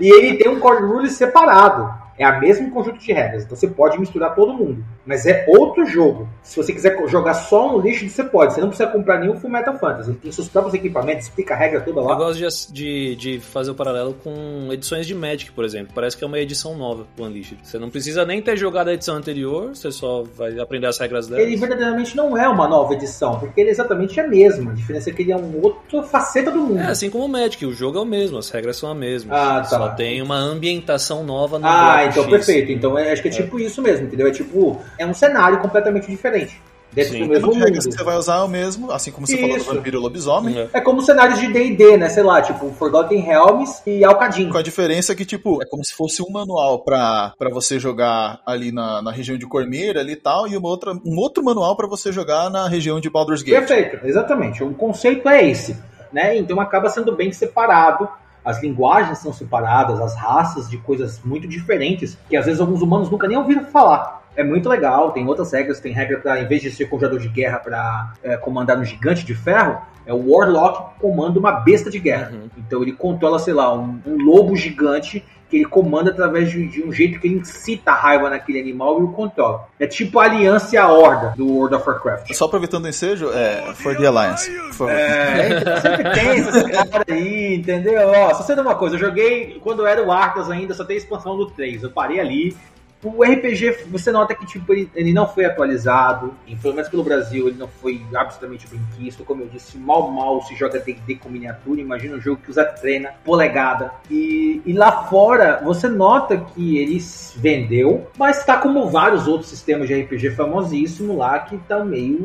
e 0.00 0.08
ele 0.08 0.36
tem 0.36 0.48
um 0.48 0.58
core 0.58 0.84
rule 0.84 1.08
separado. 1.08 2.07
É 2.18 2.24
a 2.24 2.38
mesmo 2.38 2.70
conjunto 2.70 2.98
de 2.98 3.12
regras. 3.12 3.44
Então 3.44 3.56
você 3.56 3.68
pode 3.68 3.98
misturar 3.98 4.34
todo 4.34 4.52
mundo. 4.52 4.84
Mas 5.06 5.24
é 5.26 5.46
outro 5.48 5.86
jogo. 5.86 6.28
Se 6.42 6.56
você 6.56 6.72
quiser 6.72 6.96
jogar 7.08 7.34
só 7.34 7.76
um 7.76 7.80
lixo, 7.80 8.08
você 8.08 8.24
pode. 8.24 8.54
Você 8.54 8.60
não 8.60 8.68
precisa 8.68 8.90
comprar 8.90 9.18
nenhum 9.20 9.36
Full 9.36 9.50
Metal 9.50 9.78
Fantasy. 9.78 10.10
Ele 10.10 10.18
tem 10.18 10.32
seus 10.32 10.48
próprios 10.48 10.74
equipamentos, 10.74 11.24
explica 11.24 11.54
a 11.54 11.56
regra 11.56 11.80
toda 11.80 12.00
lá. 12.00 12.12
Eu 12.12 12.16
gosto 12.16 12.72
de, 12.72 12.72
de, 12.72 13.16
de, 13.16 13.40
fazer 13.40 13.70
o 13.70 13.74
paralelo 13.74 14.14
com 14.22 14.68
edições 14.72 15.06
de 15.06 15.14
Magic, 15.14 15.52
por 15.52 15.64
exemplo. 15.64 15.92
Parece 15.94 16.16
que 16.16 16.24
é 16.24 16.26
uma 16.26 16.38
edição 16.38 16.76
nova 16.76 17.06
do 17.16 17.24
Unleashed. 17.24 17.58
Você 17.62 17.78
não 17.78 17.90
precisa 17.90 18.24
nem 18.26 18.42
ter 18.42 18.56
jogado 18.56 18.88
a 18.88 18.94
edição 18.94 19.16
anterior, 19.16 19.74
você 19.74 19.90
só 19.90 20.24
vai 20.36 20.58
aprender 20.58 20.86
as 20.86 20.98
regras 20.98 21.28
dela. 21.28 21.40
Ele 21.40 21.56
verdadeiramente 21.56 22.16
não 22.16 22.36
é 22.36 22.48
uma 22.48 22.68
nova 22.68 22.94
edição, 22.94 23.38
porque 23.38 23.60
ele 23.60 23.70
é 23.70 23.72
exatamente 23.72 24.20
a 24.20 24.26
mesma. 24.26 24.72
A 24.72 24.74
diferença 24.74 25.10
é 25.10 25.12
que 25.12 25.22
ele 25.22 25.32
é 25.32 25.36
um 25.36 25.60
outro 25.62 26.02
faceta 26.02 26.50
do 26.50 26.60
mundo. 26.60 26.80
É 26.80 26.86
assim 26.86 27.08
como 27.08 27.24
o 27.24 27.28
Magic, 27.28 27.64
o 27.64 27.72
jogo 27.72 27.98
é 27.98 28.02
o 28.02 28.04
mesmo, 28.04 28.38
as 28.38 28.50
regras 28.50 28.76
são 28.76 28.90
as 28.90 28.96
mesmas. 28.96 29.38
Ah, 29.38 29.60
tá. 29.60 29.64
Só 29.64 29.88
tem 29.90 30.20
uma 30.20 30.36
ambientação 30.36 31.24
nova 31.24 31.58
no 31.58 31.66
Ah, 31.66 32.07
então 32.08 32.24
X. 32.24 32.30
perfeito. 32.30 32.72
Então 32.72 32.98
é, 32.98 33.12
acho 33.12 33.22
que 33.22 33.28
é, 33.28 33.30
é 33.30 33.34
tipo 33.34 33.58
isso 33.58 33.80
mesmo, 33.82 34.06
entendeu? 34.06 34.26
É 34.26 34.30
tipo, 34.30 34.80
é 34.98 35.06
um 35.06 35.14
cenário 35.14 35.58
completamente 35.60 36.08
diferente. 36.08 36.60
Dentro 36.92 37.12
Sim. 37.12 37.24
do 37.24 37.28
mesmo 37.28 37.54
mundo. 37.54 37.72
que 37.72 37.80
você 37.82 38.02
vai 38.02 38.16
usar 38.16 38.36
é 38.36 38.42
o 38.42 38.48
mesmo, 38.48 38.90
assim 38.90 39.12
como 39.12 39.26
você 39.26 39.34
Isso. 39.34 39.42
falou 39.42 39.58
do 39.58 39.64
Vampiro 39.64 40.00
Lobisomem. 40.00 40.58
Uhum. 40.58 40.68
É 40.72 40.80
como 40.80 41.02
cenários 41.02 41.38
de 41.38 41.52
D&D, 41.52 41.98
né? 41.98 42.08
Sei 42.08 42.22
lá, 42.22 42.40
tipo 42.40 42.70
Forgotten 42.72 43.20
Realms 43.20 43.82
e 43.86 44.02
Alcadim. 44.04 44.48
Com 44.48 44.58
a 44.58 44.62
diferença 44.62 45.14
que, 45.14 45.24
tipo, 45.24 45.62
é 45.62 45.66
como 45.66 45.84
se 45.84 45.94
fosse 45.94 46.22
um 46.22 46.30
manual 46.30 46.82
pra, 46.82 47.34
pra 47.38 47.50
você 47.50 47.78
jogar 47.78 48.40
ali 48.46 48.72
na, 48.72 49.02
na 49.02 49.12
região 49.12 49.36
de 49.36 49.46
Cormeira 49.46 50.00
ali 50.00 50.12
e 50.12 50.16
tal, 50.16 50.48
e 50.48 50.56
uma 50.56 50.68
outra, 50.68 50.92
um 50.92 51.18
outro 51.18 51.44
manual 51.44 51.76
pra 51.76 51.86
você 51.86 52.10
jogar 52.10 52.48
na 52.48 52.66
região 52.68 52.98
de 52.98 53.10
Baldur's 53.10 53.42
Gate. 53.42 53.58
Perfeito, 53.58 54.06
exatamente. 54.06 54.64
O 54.64 54.72
conceito 54.72 55.28
é 55.28 55.46
esse, 55.46 55.76
né? 56.10 56.38
Então 56.38 56.58
acaba 56.58 56.88
sendo 56.88 57.14
bem 57.14 57.30
separado 57.32 58.08
as 58.48 58.62
linguagens 58.62 59.18
são 59.18 59.30
separadas, 59.30 60.00
as 60.00 60.16
raças 60.16 60.70
de 60.70 60.78
coisas 60.78 61.20
muito 61.22 61.46
diferentes, 61.46 62.16
que 62.30 62.34
às 62.34 62.46
vezes 62.46 62.62
alguns 62.62 62.80
humanos 62.80 63.10
nunca 63.10 63.28
nem 63.28 63.36
ouviram 63.36 63.62
falar. 63.64 64.22
É 64.34 64.42
muito 64.42 64.70
legal, 64.70 65.12
tem 65.12 65.26
outras 65.26 65.52
regras, 65.52 65.80
tem 65.80 65.92
regra 65.92 66.18
para, 66.18 66.40
em 66.40 66.46
vez 66.46 66.62
de 66.62 66.70
ser 66.70 66.86
conjurador 66.86 67.18
de 67.18 67.28
guerra 67.28 67.58
para 67.58 68.14
é, 68.22 68.38
comandar 68.38 68.78
um 68.78 68.84
gigante 68.86 69.22
de 69.26 69.34
ferro, 69.34 69.82
é 70.06 70.14
o 70.14 70.32
Warlock 70.32 70.94
que 70.94 71.00
comanda 71.00 71.38
uma 71.38 71.52
besta 71.52 71.90
de 71.90 71.98
guerra. 71.98 72.30
Uhum. 72.32 72.48
Então 72.56 72.80
ele 72.80 72.92
controla, 72.92 73.38
sei 73.38 73.52
lá, 73.52 73.74
um, 73.74 74.00
um 74.06 74.16
lobo 74.16 74.56
gigante 74.56 75.22
que 75.48 75.56
ele 75.56 75.64
comanda 75.64 76.10
através 76.10 76.50
de, 76.50 76.66
de, 76.68 76.82
um 76.82 76.92
jeito 76.92 77.18
que 77.18 77.26
ele 77.26 77.38
incita 77.38 77.92
a 77.92 77.94
raiva 77.94 78.28
naquele 78.28 78.60
animal 78.60 79.00
e 79.00 79.04
o 79.04 79.08
controla. 79.08 79.66
É 79.78 79.86
tipo 79.86 80.18
a 80.18 80.24
aliança 80.24 80.74
e 80.74 80.78
a 80.78 80.88
horda 80.88 81.32
do 81.36 81.46
World 81.46 81.74
of 81.76 81.88
Warcraft. 81.88 82.32
Só 82.34 82.44
aproveitando 82.44 82.84
o 82.84 82.88
ensejo, 82.88 83.30
é 83.32 83.72
For 83.74 83.96
the 83.96 84.06
Alliance. 84.06 84.50
For... 84.72 84.90
É, 84.90 85.80
sempre 85.80 86.10
tem 86.10 86.36
esses 86.38 86.62
caras 86.64 87.04
aí, 87.08 87.54
entendeu? 87.56 88.08
Ó, 88.08 88.34
só 88.34 88.42
sei 88.42 88.56
uma 88.56 88.74
coisa, 88.74 88.96
eu 88.96 89.00
joguei 89.00 89.58
quando 89.62 89.80
eu 89.80 89.86
era 89.86 90.02
o 90.02 90.12
Arcas 90.12 90.50
ainda, 90.50 90.74
só 90.74 90.84
tem 90.84 90.96
expansão 90.96 91.36
do 91.36 91.46
3. 91.46 91.82
Eu 91.82 91.90
parei 91.90 92.20
ali, 92.20 92.56
o 93.02 93.22
RPG, 93.22 93.84
você 93.90 94.10
nota 94.10 94.34
que 94.34 94.44
tipo, 94.44 94.72
ele, 94.72 94.90
ele 94.94 95.12
não 95.12 95.26
foi 95.26 95.44
atualizado, 95.44 96.34
e 96.46 96.56
pelo 96.56 96.74
menos 96.74 96.88
pelo 96.88 97.04
Brasil, 97.04 97.48
ele 97.48 97.58
não 97.58 97.68
foi 97.68 98.04
absolutamente 98.14 98.66
bem 98.68 98.80
quisto. 98.96 99.24
Como 99.24 99.42
eu 99.42 99.48
disse, 99.48 99.78
mal 99.78 100.10
mal 100.10 100.42
se 100.42 100.54
joga 100.56 100.80
D&D 100.80 101.16
com 101.16 101.28
miniatura. 101.28 101.80
Imagina 101.80 102.16
um 102.16 102.20
jogo 102.20 102.40
que 102.42 102.50
usa 102.50 102.64
treina, 102.64 103.14
polegada. 103.24 103.92
E, 104.10 104.60
e 104.66 104.72
lá 104.72 105.04
fora, 105.04 105.60
você 105.62 105.88
nota 105.88 106.36
que 106.36 106.78
ele 106.78 106.98
vendeu, 107.36 108.10
mas 108.18 108.38
está 108.38 108.58
como 108.58 108.88
vários 108.88 109.28
outros 109.28 109.50
sistemas 109.50 109.86
de 109.86 110.00
RPG 110.02 110.30
famosíssimos 110.30 111.16
lá 111.16 111.38
que 111.38 111.56
estão 111.56 111.84
meio 111.84 112.18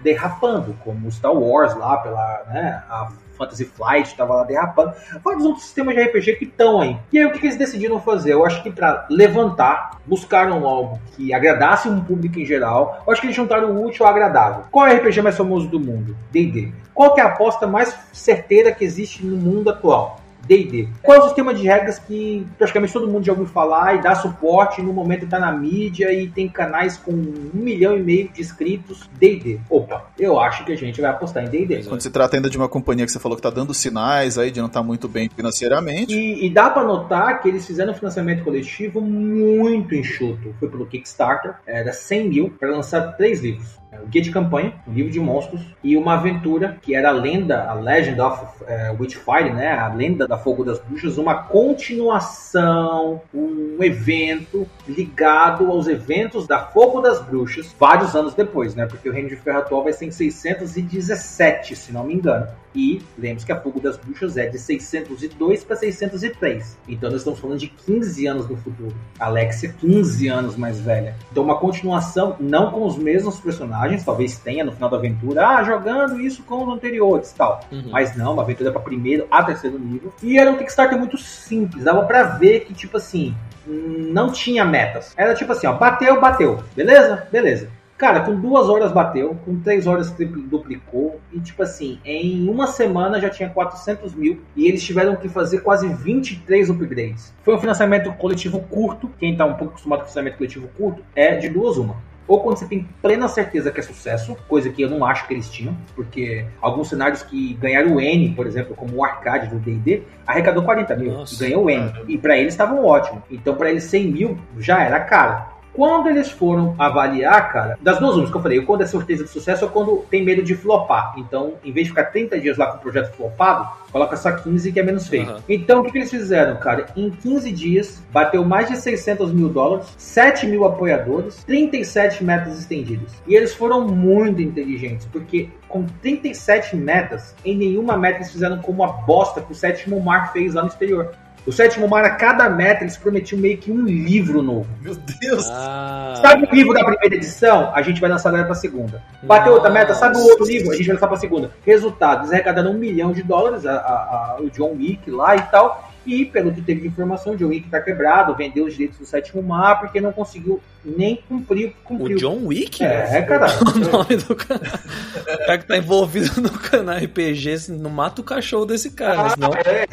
derrapando, 0.00 0.76
como 0.84 1.10
Star 1.10 1.34
Wars 1.34 1.74
lá, 1.76 1.96
pela 1.96 2.44
né, 2.48 2.82
a 2.88 3.10
Fantasy 3.36 3.64
Flight 3.64 4.08
estava 4.08 4.34
lá 4.34 4.44
derrapando, 4.44 4.92
vários 5.22 5.44
outros 5.44 5.64
sistemas 5.64 5.94
de 5.94 6.02
RPG 6.02 6.36
que 6.36 6.44
estão 6.44 6.80
aí. 6.80 6.96
E 7.12 7.18
aí 7.18 7.24
o 7.24 7.32
que 7.32 7.44
eles 7.44 7.56
decidiram 7.56 8.00
fazer? 8.00 8.32
Eu 8.32 8.44
acho 8.44 8.62
que 8.62 8.70
para 8.70 9.06
levantar, 9.10 9.98
buscaram 10.06 10.66
algo 10.66 10.98
que 11.16 11.32
agradasse 11.32 11.88
um 11.88 12.00
público 12.00 12.38
em 12.38 12.44
geral. 12.44 13.02
Eu 13.06 13.12
acho 13.12 13.20
que 13.20 13.26
eles 13.26 13.36
juntaram 13.36 13.70
o 13.70 13.84
útil 13.84 14.06
ao 14.06 14.12
agradável. 14.12 14.64
Qual 14.70 14.86
é 14.86 14.94
o 14.94 14.96
RPG 14.96 15.22
mais 15.22 15.36
famoso 15.36 15.68
do 15.68 15.80
mundo? 15.80 16.16
D&D. 16.30 16.72
Qual 16.92 17.16
é 17.18 17.20
a 17.20 17.26
aposta 17.26 17.66
mais 17.66 17.96
certeira 18.12 18.72
que 18.72 18.84
existe 18.84 19.24
no 19.24 19.36
mundo 19.36 19.70
atual? 19.70 20.20
D&D. 20.46 20.88
Qual 21.02 21.16
é 21.16 21.20
o 21.20 21.24
sistema 21.24 21.54
de 21.54 21.62
regras 21.62 21.98
que 21.98 22.46
praticamente 22.58 22.92
todo 22.92 23.08
mundo 23.08 23.24
já 23.24 23.32
ouviu 23.32 23.46
falar 23.46 23.96
e 23.96 24.02
dá 24.02 24.14
suporte 24.14 24.82
no 24.82 24.92
momento 24.92 25.24
está 25.24 25.38
na 25.38 25.52
mídia 25.52 26.12
e 26.12 26.28
tem 26.28 26.48
canais 26.48 26.96
com 26.96 27.12
um 27.12 27.50
milhão 27.52 27.96
e 27.96 28.02
meio 28.02 28.28
de 28.28 28.40
inscritos? 28.40 29.08
D&D. 29.18 29.60
Opa, 29.68 30.06
eu 30.18 30.38
acho 30.38 30.64
que 30.64 30.72
a 30.72 30.76
gente 30.76 31.00
vai 31.00 31.10
apostar 31.10 31.44
em 31.44 31.48
D&D. 31.48 31.84
Quando 31.84 32.00
se 32.00 32.10
trata 32.10 32.36
ainda 32.36 32.50
de 32.50 32.56
uma 32.56 32.68
companhia 32.68 33.04
que 33.06 33.12
você 33.12 33.18
falou 33.18 33.36
que 33.36 33.46
está 33.46 33.50
dando 33.50 33.72
sinais 33.72 34.38
aí 34.38 34.50
de 34.50 34.60
não 34.60 34.66
estar 34.66 34.80
tá 34.80 34.86
muito 34.86 35.08
bem 35.08 35.28
financeiramente. 35.28 36.14
E, 36.14 36.46
e 36.46 36.50
dá 36.50 36.70
para 36.70 36.84
notar 36.84 37.40
que 37.40 37.48
eles 37.48 37.66
fizeram 37.66 37.92
um 37.92 37.96
financiamento 37.96 38.44
coletivo 38.44 39.00
muito 39.00 39.94
enxuto. 39.94 40.54
Foi 40.58 40.68
pelo 40.68 40.86
Kickstarter, 40.86 41.54
era 41.66 41.92
100 41.92 42.28
mil 42.28 42.50
para 42.50 42.70
lançar 42.70 43.16
três 43.16 43.40
livros 43.40 43.83
o 44.02 44.06
guia 44.06 44.22
de 44.22 44.30
campanha, 44.30 44.72
um 44.86 44.92
livro 44.92 45.12
de 45.12 45.20
monstros, 45.20 45.62
e 45.82 45.96
uma 45.96 46.14
aventura 46.14 46.78
que 46.80 46.94
era 46.94 47.08
a 47.08 47.12
lenda, 47.12 47.68
a 47.68 47.74
Legend 47.74 48.20
of 48.20 48.44
uh, 48.62 49.00
Witchfire, 49.00 49.52
né? 49.52 49.72
A 49.72 49.88
lenda 49.88 50.26
da 50.26 50.38
Fogo 50.38 50.64
das 50.64 50.78
Bruxas, 50.78 51.18
uma 51.18 51.34
continuação, 51.34 53.20
um 53.32 53.82
evento 53.82 54.66
ligado 54.88 55.70
aos 55.70 55.86
eventos 55.86 56.46
da 56.46 56.58
Fogo 56.58 57.00
das 57.00 57.20
Bruxas, 57.20 57.74
vários 57.78 58.14
anos 58.14 58.34
depois, 58.34 58.74
né? 58.74 58.86
Porque 58.86 59.08
o 59.08 59.12
Reino 59.12 59.28
de 59.28 59.36
Ferro 59.36 59.58
atual 59.58 59.84
vai 59.84 59.92
ser 59.92 60.06
em 60.06 60.10
617, 60.10 61.76
se 61.76 61.92
não 61.92 62.04
me 62.04 62.14
engano. 62.14 62.46
E 62.74 63.00
lembre-se 63.18 63.46
que 63.46 63.52
a 63.52 63.60
Fogo 63.60 63.80
das 63.80 63.96
Bruxas 63.96 64.36
é 64.36 64.46
de 64.46 64.58
602 64.58 65.64
para 65.64 65.76
603. 65.76 66.78
Então 66.88 67.10
nós 67.10 67.20
estamos 67.20 67.38
falando 67.38 67.58
de 67.58 67.68
15 67.68 68.26
anos 68.26 68.48
no 68.48 68.56
futuro. 68.56 68.94
Alexia, 69.18 69.74
15 69.80 70.28
anos 70.28 70.56
mais 70.56 70.80
velha. 70.80 71.14
Então 71.30 71.44
uma 71.44 71.58
continuação, 71.58 72.36
não 72.40 72.70
com 72.70 72.84
os 72.84 72.96
mesmos 72.96 73.38
personagens, 73.38 74.04
talvez 74.04 74.38
tenha 74.38 74.64
no 74.64 74.72
final 74.72 74.90
da 74.90 74.96
aventura, 74.96 75.46
ah, 75.46 75.62
jogando 75.62 76.20
isso 76.20 76.42
com 76.42 76.64
os 76.64 76.74
anteriores 76.74 77.30
e 77.30 77.34
tal. 77.36 77.60
Uhum. 77.70 77.90
Mas 77.90 78.16
não, 78.16 78.32
uma 78.32 78.42
aventura 78.42 78.72
para 78.72 78.80
primeiro 78.80 79.26
a 79.30 79.42
terceiro 79.42 79.78
nível. 79.78 80.12
E 80.22 80.38
era 80.38 80.50
um 80.50 80.56
Kickstarter 80.56 80.98
muito 80.98 81.16
simples, 81.16 81.84
dava 81.84 82.04
para 82.04 82.24
ver 82.24 82.60
que, 82.60 82.74
tipo 82.74 82.96
assim, 82.96 83.34
não 83.66 84.32
tinha 84.32 84.64
metas. 84.64 85.12
Era 85.16 85.34
tipo 85.34 85.52
assim, 85.52 85.66
ó, 85.66 85.72
bateu, 85.72 86.20
bateu. 86.20 86.62
Beleza? 86.74 87.26
Beleza. 87.30 87.68
Cara, 87.96 88.20
com 88.20 88.34
duas 88.34 88.68
horas 88.68 88.90
bateu, 88.90 89.36
com 89.44 89.60
três 89.60 89.86
horas 89.86 90.10
duplicou, 90.10 91.20
e 91.32 91.38
tipo 91.40 91.62
assim, 91.62 91.98
em 92.04 92.48
uma 92.48 92.66
semana 92.66 93.20
já 93.20 93.30
tinha 93.30 93.48
400 93.48 94.14
mil, 94.14 94.42
e 94.56 94.66
eles 94.66 94.82
tiveram 94.82 95.16
que 95.16 95.28
fazer 95.28 95.60
quase 95.60 95.88
23 95.88 96.70
upgrades. 96.70 97.32
Foi 97.42 97.54
um 97.54 97.58
financiamento 97.58 98.12
coletivo 98.14 98.60
curto, 98.60 99.08
quem 99.18 99.36
tá 99.36 99.44
um 99.44 99.54
pouco 99.54 99.74
acostumado 99.74 100.00
com 100.00 100.06
financiamento 100.06 100.36
coletivo 100.36 100.68
curto, 100.76 101.04
é 101.14 101.36
de 101.36 101.48
duas 101.48 101.76
uma 101.76 101.96
ou 102.26 102.40
quando 102.40 102.58
você 102.58 102.66
tem 102.66 102.88
plena 103.02 103.28
certeza 103.28 103.70
que 103.70 103.80
é 103.80 103.82
sucesso, 103.82 104.36
coisa 104.48 104.70
que 104.70 104.82
eu 104.82 104.88
não 104.88 105.04
acho 105.04 105.26
que 105.26 105.34
eles 105.34 105.48
tinham, 105.50 105.76
porque 105.94 106.46
alguns 106.60 106.88
cenários 106.88 107.22
que 107.22 107.54
ganharam 107.54 107.96
o 107.96 108.00
N, 108.00 108.30
por 108.34 108.46
exemplo, 108.46 108.74
como 108.74 108.96
o 108.96 109.04
arcade 109.04 109.48
do 109.48 109.58
D&D, 109.58 110.02
arrecadou 110.26 110.62
40 110.62 110.96
mil 110.96 111.12
Nossa, 111.12 111.34
e 111.34 111.38
ganhou 111.38 111.64
o 111.64 111.70
N. 111.70 111.92
Cara. 111.92 112.04
E 112.08 112.18
para 112.18 112.38
eles 112.38 112.54
estavam 112.54 112.84
ótimo. 112.84 113.22
Então 113.30 113.54
para 113.54 113.70
eles 113.70 113.84
100 113.84 114.06
mil 114.10 114.38
já 114.58 114.82
era 114.82 115.00
caro. 115.00 115.53
Quando 115.74 116.08
eles 116.08 116.30
foram 116.30 116.74
avaliar, 116.78 117.52
cara, 117.52 117.78
das 117.80 117.98
duas 117.98 118.12
únicas 118.14 118.30
que 118.30 118.36
eu 118.36 118.42
falei, 118.42 118.60
quando 118.62 118.82
é 118.82 118.86
certeza 118.86 119.24
de 119.24 119.30
sucesso 119.30 119.64
ou 119.64 119.70
quando 119.70 120.04
tem 120.08 120.24
medo 120.24 120.42
de 120.42 120.54
flopar. 120.54 121.14
Então, 121.18 121.54
em 121.64 121.72
vez 121.72 121.86
de 121.86 121.90
ficar 121.90 122.04
30 122.04 122.40
dias 122.40 122.56
lá 122.56 122.68
com 122.68 122.78
o 122.78 122.80
projeto 122.80 123.12
flopado, 123.14 123.68
coloca 123.90 124.16
só 124.16 124.30
15 124.32 124.72
que 124.72 124.78
é 124.78 124.82
menos 124.82 125.08
feio. 125.08 125.28
Uhum. 125.28 125.36
Então, 125.48 125.80
o 125.80 125.84
que, 125.84 125.92
que, 125.92 125.98
eles 125.98 126.10
fizeram, 126.10 126.56
cara? 126.56 126.86
Em 126.96 127.10
15 127.10 127.50
dias, 127.50 128.02
bateu 128.12 128.44
mais 128.44 128.68
de 128.68 128.76
600 128.76 129.32
mil 129.32 129.48
dólares, 129.48 129.92
7 129.98 130.46
mil 130.46 130.64
apoiadores, 130.64 131.42
37 131.44 132.22
metas 132.22 132.58
estendidas. 132.58 133.10
E 133.26 133.34
eles 133.34 133.52
foram 133.52 133.86
muito 133.86 134.40
inteligentes, 134.40 135.06
porque 135.06 135.48
com 135.68 135.84
37 136.00 136.76
metas, 136.76 137.34
em 137.44 137.56
nenhuma 137.56 137.96
meta 137.96 138.18
eles 138.18 138.30
fizeram 138.30 138.58
como 138.58 138.84
a 138.84 138.88
bosta 138.88 139.40
que 139.40 139.50
o 139.50 139.54
sétimo 139.56 140.00
mar 140.00 140.32
fez 140.32 140.54
lá 140.54 140.62
no 140.62 140.68
exterior. 140.68 141.10
O 141.46 141.52
sétimo 141.52 141.86
mar, 141.86 142.04
a 142.04 142.10
cada 142.10 142.48
meta, 142.48 142.84
eles 142.84 142.96
prometiam 142.96 143.38
meio 143.38 143.58
que 143.58 143.70
um 143.70 143.84
livro 143.84 144.40
novo. 144.40 144.66
Meu 144.80 144.94
Deus! 144.94 145.46
Ah. 145.50 146.14
Sabe 146.22 146.48
o 146.50 146.54
livro 146.54 146.72
da 146.72 146.82
primeira 146.82 147.16
edição? 147.16 147.70
A 147.74 147.82
gente 147.82 148.00
vai 148.00 148.08
lançar 148.08 148.30
agora 148.30 148.44
pra 148.44 148.54
segunda. 148.54 149.02
Bateu 149.22 149.52
outra 149.52 149.70
meta, 149.70 149.92
sabe 149.94 150.16
o 150.16 150.22
outro 150.22 150.46
livro? 150.46 150.72
A 150.72 150.76
gente 150.76 150.86
vai 150.86 150.94
lançar 150.94 151.08
pra 151.08 151.16
segunda. 151.18 151.50
Resultado, 151.66 152.20
eles 152.22 152.32
arrecadaram 152.32 152.70
um 152.70 152.78
milhão 152.78 153.12
de 153.12 153.22
dólares, 153.22 153.66
a, 153.66 153.74
a, 153.74 153.76
a, 153.76 154.36
o 154.40 154.48
John 154.48 154.72
Wick 154.72 155.10
lá 155.10 155.36
e 155.36 155.42
tal. 155.42 155.92
E, 156.06 156.24
pelo 156.24 156.52
que 156.52 156.60
teve 156.60 156.82
de 156.82 156.88
informação, 156.88 157.32
o 157.32 157.36
John 157.36 157.48
Wick 157.48 157.68
tá 157.68 157.80
quebrado, 157.80 158.34
vendeu 158.34 158.66
os 158.66 158.72
direitos 158.72 158.98
do 158.98 159.06
sétimo 159.06 159.42
mar, 159.42 159.80
porque 159.80 160.00
não 160.00 160.12
conseguiu 160.12 160.60
nem 160.84 161.16
cumprir. 161.28 161.74
cumprir. 161.82 162.16
O 162.16 162.18
John 162.18 162.46
Wick? 162.46 162.84
É, 162.84 163.18
é 163.18 163.22
caralho. 163.22 163.54
o 163.64 163.78
nome 163.78 164.16
do 164.16 164.36
cara. 164.36 164.60
O 164.60 165.46
cara 165.46 165.58
que 165.58 165.66
tá 165.66 165.76
envolvido 165.76 166.40
no 166.40 166.50
canal 166.50 166.96
RPG, 166.96 167.70
não 167.70 167.90
mata 167.90 168.20
o 168.20 168.24
cachorro 168.24 168.66
desse 168.66 168.90
cara, 168.90 169.22
ah, 169.22 169.30
senão... 169.30 169.50
é, 169.54 169.86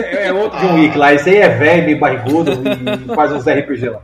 é, 0.00 0.26
é, 0.26 0.32
outro 0.32 0.58
John 0.60 0.74
Wick 0.76 0.96
lá. 0.96 1.12
Esse 1.12 1.30
aí 1.30 1.36
é 1.36 1.48
velho, 1.48 1.84
meio 1.84 1.98
barrigudo 1.98 2.52
e 2.52 3.14
faz 3.14 3.32
uns 3.32 3.46
RPG 3.46 3.90
lá. 3.90 4.02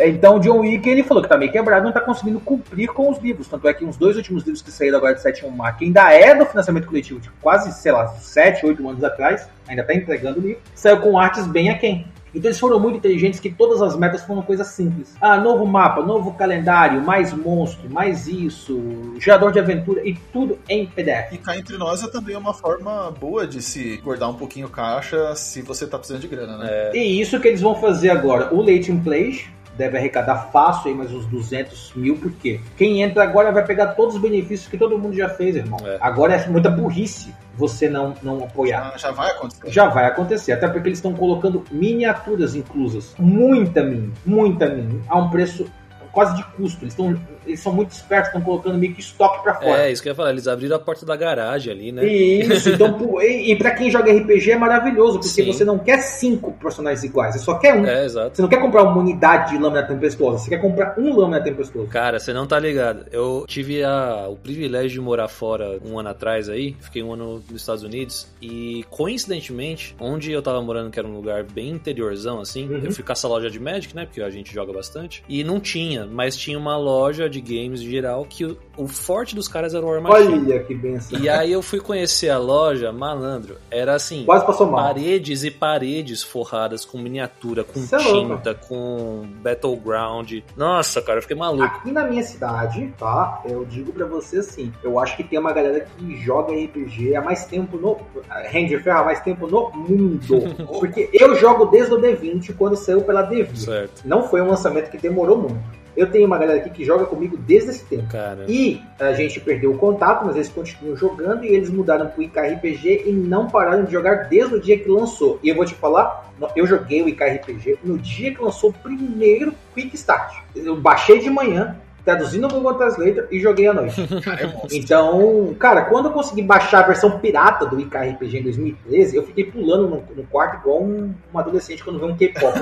Então, 0.00 0.36
o 0.36 0.40
John 0.40 0.60
Wick 0.60 0.88
ele 0.88 1.02
falou 1.02 1.22
que 1.22 1.28
tá 1.28 1.36
meio 1.36 1.52
quebrado, 1.52 1.84
não 1.84 1.92
tá 1.92 2.00
conseguindo 2.00 2.40
cumprir 2.40 2.88
com 2.88 3.10
os 3.10 3.18
livros. 3.18 3.46
Tanto 3.46 3.68
é 3.68 3.74
que 3.74 3.84
uns 3.84 3.96
dois 3.96 4.16
últimos 4.16 4.42
livros 4.44 4.62
que 4.62 4.70
saíram 4.70 4.98
agora 4.98 5.14
de 5.14 5.20
7 5.20 5.46
Mar, 5.48 5.76
que 5.76 5.84
ainda 5.84 6.12
é 6.12 6.34
do 6.34 6.46
financiamento 6.46 6.86
coletivo, 6.86 7.20
de 7.20 7.30
quase, 7.40 7.72
sei 7.72 7.92
lá, 7.92 8.08
7, 8.08 8.64
8 8.64 8.88
anos 8.88 9.04
atrás, 9.04 9.48
ainda 9.68 9.84
tá 9.84 9.94
entregando 9.94 10.40
livro, 10.40 10.60
saiu 10.74 10.98
com 11.00 11.18
artes 11.18 11.46
bem 11.46 11.68
aquém. 11.70 12.06
Então 12.34 12.48
eles 12.48 12.58
foram 12.58 12.80
muito 12.80 12.96
inteligentes 12.96 13.40
que 13.40 13.50
todas 13.50 13.82
as 13.82 13.96
metas 13.96 14.22
foram 14.22 14.42
coisas 14.42 14.66
simples. 14.68 15.14
Ah, 15.20 15.38
novo 15.38 15.66
mapa, 15.66 16.02
novo 16.02 16.32
calendário, 16.32 17.02
mais 17.02 17.32
monstro, 17.32 17.90
mais 17.90 18.26
isso, 18.26 18.80
gerador 19.18 19.52
de 19.52 19.58
aventura 19.58 20.06
e 20.06 20.14
tudo 20.32 20.58
em 20.68 20.86
PDF. 20.86 21.32
E 21.32 21.38
cá 21.38 21.56
entre 21.56 21.76
nós 21.76 22.02
é 22.02 22.08
também 22.08 22.36
uma 22.36 22.54
forma 22.54 23.10
boa 23.10 23.46
de 23.46 23.60
se 23.60 23.98
guardar 23.98 24.30
um 24.30 24.34
pouquinho 24.34 24.68
caixa 24.68 25.34
se 25.34 25.62
você 25.62 25.86
tá 25.86 25.98
precisando 25.98 26.22
de 26.22 26.28
grana, 26.28 26.56
né? 26.56 26.68
É... 26.70 26.96
E 26.96 27.20
isso 27.20 27.38
que 27.38 27.48
eles 27.48 27.60
vão 27.60 27.74
fazer 27.74 28.10
agora. 28.10 28.52
O 28.54 28.60
Late 28.60 28.90
in 28.90 29.00
Play 29.00 29.44
deve 29.76 29.96
arrecadar 29.96 30.50
fácil 30.52 30.90
aí 30.90 30.96
mais 30.96 31.12
uns 31.12 31.26
200 31.26 31.94
mil, 31.96 32.16
porque 32.16 32.60
quem 32.76 33.02
entra 33.02 33.22
agora 33.22 33.50
vai 33.50 33.64
pegar 33.64 33.88
todos 33.88 34.16
os 34.16 34.20
benefícios 34.20 34.68
que 34.68 34.76
todo 34.76 34.98
mundo 34.98 35.14
já 35.14 35.28
fez, 35.28 35.56
irmão. 35.56 35.78
É. 35.84 35.98
Agora 36.00 36.34
é 36.34 36.48
muita 36.48 36.70
burrice 36.70 37.34
você 37.56 37.88
não, 37.88 38.14
não 38.22 38.44
apoiar. 38.44 38.92
Já, 38.92 39.08
já 39.08 39.10
vai 39.10 39.30
acontecer. 39.30 39.70
Já 39.70 39.88
vai 39.88 40.06
acontecer, 40.06 40.52
até 40.52 40.68
porque 40.68 40.88
eles 40.88 40.98
estão 40.98 41.14
colocando 41.14 41.64
miniaturas 41.70 42.54
inclusas. 42.54 43.14
Muita 43.18 43.82
mini, 43.82 44.12
muita 44.24 44.68
mini, 44.68 45.02
a 45.08 45.18
um 45.18 45.30
preço 45.30 45.66
quase 46.12 46.36
de 46.36 46.44
custo. 46.52 46.84
Eles, 46.84 46.94
tão, 46.94 47.18
eles 47.46 47.60
são 47.60 47.72
muito 47.72 47.90
espertos, 47.90 48.28
estão 48.28 48.40
colocando 48.40 48.78
meio 48.78 48.94
que 48.94 49.00
estoque 49.00 49.42
para 49.42 49.54
fora. 49.54 49.86
É, 49.86 49.92
isso 49.92 50.02
que 50.02 50.08
eu 50.08 50.12
ia 50.12 50.16
falar, 50.16 50.30
eles 50.30 50.46
abriram 50.46 50.76
a 50.76 50.78
porta 50.78 51.04
da 51.04 51.16
garagem 51.16 51.72
ali, 51.72 51.92
né? 51.92 52.04
Isso, 52.04 52.70
então, 52.70 52.98
e, 53.22 53.52
e 53.52 53.56
para 53.56 53.72
quem 53.72 53.90
joga 53.90 54.12
RPG 54.12 54.52
é 54.52 54.56
maravilhoso, 54.56 55.18
porque 55.18 55.28
Sim. 55.28 55.46
você 55.52 55.64
não 55.64 55.78
quer 55.78 55.98
cinco 55.98 56.52
personagens 56.52 57.04
iguais, 57.04 57.34
você 57.34 57.40
só 57.40 57.54
quer 57.58 57.74
um. 57.74 57.86
É, 57.86 58.04
exato. 58.04 58.36
Você 58.36 58.42
não 58.42 58.48
quer 58.48 58.60
comprar 58.60 58.82
uma 58.82 58.98
unidade 58.98 59.52
de 59.52 59.58
lâmina 59.58 59.82
tempestuosa, 59.82 60.38
você 60.38 60.50
quer 60.50 60.60
comprar 60.60 60.98
um 60.98 61.16
lâmina 61.16 61.42
tempestuosa. 61.42 61.88
Cara, 61.88 62.18
você 62.18 62.32
não 62.32 62.46
tá 62.46 62.58
ligado. 62.58 63.06
Eu 63.10 63.44
tive 63.46 63.82
a, 63.82 64.28
o 64.28 64.36
privilégio 64.36 64.90
de 64.90 65.00
morar 65.00 65.28
fora 65.28 65.78
um 65.84 65.98
ano 65.98 66.08
atrás 66.08 66.48
aí, 66.48 66.76
fiquei 66.80 67.02
um 67.02 67.12
ano 67.12 67.42
nos 67.50 67.60
Estados 67.60 67.82
Unidos, 67.82 68.28
e 68.40 68.84
coincidentemente, 68.90 69.96
onde 70.00 70.30
eu 70.30 70.42
tava 70.42 70.60
morando, 70.62 70.90
que 70.90 70.98
era 70.98 71.08
um 71.08 71.14
lugar 71.14 71.44
bem 71.44 71.70
interiorzão, 71.70 72.40
assim, 72.40 72.68
uhum. 72.68 72.80
eu 72.84 72.92
fui 72.92 73.04
caçar 73.04 73.30
loja 73.30 73.50
de 73.50 73.58
Magic, 73.58 73.94
né? 73.94 74.04
Porque 74.04 74.20
a 74.20 74.30
gente 74.30 74.52
joga 74.52 74.72
bastante, 74.72 75.24
e 75.28 75.42
não 75.42 75.60
tinha 75.60 76.02
mas 76.12 76.36
tinha 76.36 76.58
uma 76.58 76.76
loja 76.76 77.28
de 77.32 77.40
games 77.40 77.80
em 77.80 77.90
geral 77.90 78.24
que 78.28 78.44
o, 78.44 78.56
o 78.76 78.86
forte 78.86 79.34
dos 79.34 79.48
caras 79.48 79.74
era 79.74 79.84
o 79.84 79.88
War 79.88 80.00
Machine. 80.00 80.52
Olha 80.52 80.62
que 80.62 80.74
benção. 80.74 81.18
E 81.18 81.28
aí 81.28 81.50
eu 81.50 81.62
fui 81.62 81.80
conhecer 81.80 82.28
a 82.28 82.38
loja, 82.38 82.92
malandro, 82.92 83.56
era 83.70 83.94
assim, 83.94 84.24
paredes 84.70 85.42
e 85.44 85.50
paredes 85.50 86.22
forradas 86.22 86.84
com 86.84 86.98
miniatura, 86.98 87.64
com 87.64 87.80
Isso 87.80 87.94
é 87.96 87.98
tinta, 87.98 88.50
é 88.50 88.54
com 88.54 89.26
battleground. 89.42 90.32
Nossa, 90.56 91.00
cara, 91.02 91.18
eu 91.18 91.22
fiquei 91.22 91.36
maluco. 91.36 91.64
Aqui 91.64 91.90
na 91.90 92.04
minha 92.04 92.22
cidade, 92.22 92.92
tá? 92.98 93.42
Eu 93.44 93.64
digo 93.64 93.92
para 93.92 94.06
você 94.06 94.38
assim, 94.38 94.72
eu 94.82 94.98
acho 94.98 95.16
que 95.16 95.24
tem 95.24 95.38
uma 95.38 95.52
galera 95.52 95.86
que 95.96 96.16
joga 96.22 96.52
RPG 96.52 97.16
há 97.16 97.22
mais 97.22 97.44
tempo 97.46 97.76
no 97.76 97.96
Ranger 98.28 98.82
Ferro 98.82 99.00
há 99.00 99.04
mais 99.04 99.20
tempo 99.20 99.46
no 99.46 99.70
mundo. 99.70 100.42
Porque 100.78 101.08
eu 101.12 101.34
jogo 101.36 101.66
desde 101.66 101.94
o 101.94 102.00
D20 102.00 102.54
quando 102.56 102.76
saiu 102.76 103.02
pela 103.02 103.28
D20. 103.28 103.56
Certo. 103.56 104.02
Não 104.04 104.28
foi 104.28 104.40
um 104.40 104.48
lançamento 104.48 104.90
que 104.90 104.98
demorou 104.98 105.38
muito. 105.38 105.81
Eu 105.96 106.10
tenho 106.10 106.26
uma 106.26 106.38
galera 106.38 106.58
aqui 106.58 106.70
que 106.70 106.84
joga 106.84 107.04
comigo 107.04 107.36
desde 107.36 107.70
esse 107.70 107.84
tempo. 107.84 108.08
Cara. 108.10 108.44
E 108.48 108.80
a 108.98 109.12
gente 109.12 109.40
perdeu 109.40 109.72
o 109.72 109.78
contato, 109.78 110.24
mas 110.24 110.36
eles 110.36 110.48
continuam 110.48 110.96
jogando 110.96 111.44
e 111.44 111.48
eles 111.48 111.70
mudaram 111.70 112.08
pro 112.08 112.22
IKRPG 112.22 113.04
e 113.06 113.12
não 113.12 113.48
pararam 113.48 113.84
de 113.84 113.92
jogar 113.92 114.28
desde 114.28 114.54
o 114.54 114.60
dia 114.60 114.78
que 114.78 114.88
lançou. 114.88 115.38
E 115.42 115.48
eu 115.48 115.54
vou 115.54 115.64
te 115.64 115.74
falar, 115.74 116.32
eu 116.56 116.66
joguei 116.66 117.02
o 117.02 117.08
IKRPG 117.08 117.78
no 117.84 117.98
dia 117.98 118.34
que 118.34 118.42
lançou 118.42 118.70
o 118.70 118.72
primeiro 118.72 119.54
Quick 119.74 119.94
Start. 119.94 120.38
Eu 120.54 120.76
baixei 120.76 121.18
de 121.18 121.28
manhã, 121.28 121.76
traduzi 122.04 122.38
no 122.38 122.48
Google 122.48 122.74
Translator 122.74 123.26
e 123.30 123.40
joguei 123.40 123.66
à 123.66 123.74
noite. 123.74 124.02
É 124.32 124.76
então, 124.76 125.54
cara, 125.58 125.82
quando 125.82 126.06
eu 126.06 126.12
consegui 126.12 126.42
baixar 126.42 126.80
a 126.80 126.86
versão 126.86 127.18
pirata 127.18 127.66
do 127.66 127.78
IKRPG 127.78 128.38
em 128.38 128.42
2013, 128.42 129.16
eu 129.16 129.22
fiquei 129.24 129.44
pulando 129.44 129.88
no, 129.88 130.02
no 130.16 130.24
quarto 130.24 130.56
igual 130.60 130.82
um, 130.82 131.12
um, 131.32 131.38
adolescente 131.38 131.82
quando 131.82 131.98
vê 131.98 132.06
um 132.06 132.16
K-pop. 132.16 132.58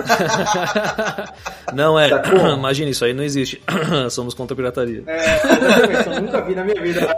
não, 1.72 1.98
é. 1.98 2.08
Imagina, 2.56 2.90
isso 2.90 3.04
aí 3.04 3.12
não 3.12 3.22
existe. 3.22 3.62
Somos 4.10 4.34
contra 4.34 4.54
a 4.54 4.56
pirataria. 4.56 5.04
É, 5.06 6.16
eu 6.16 6.22
nunca 6.22 6.40
vi 6.40 6.54
na 6.54 6.64
minha 6.64 6.80
vida. 6.80 7.14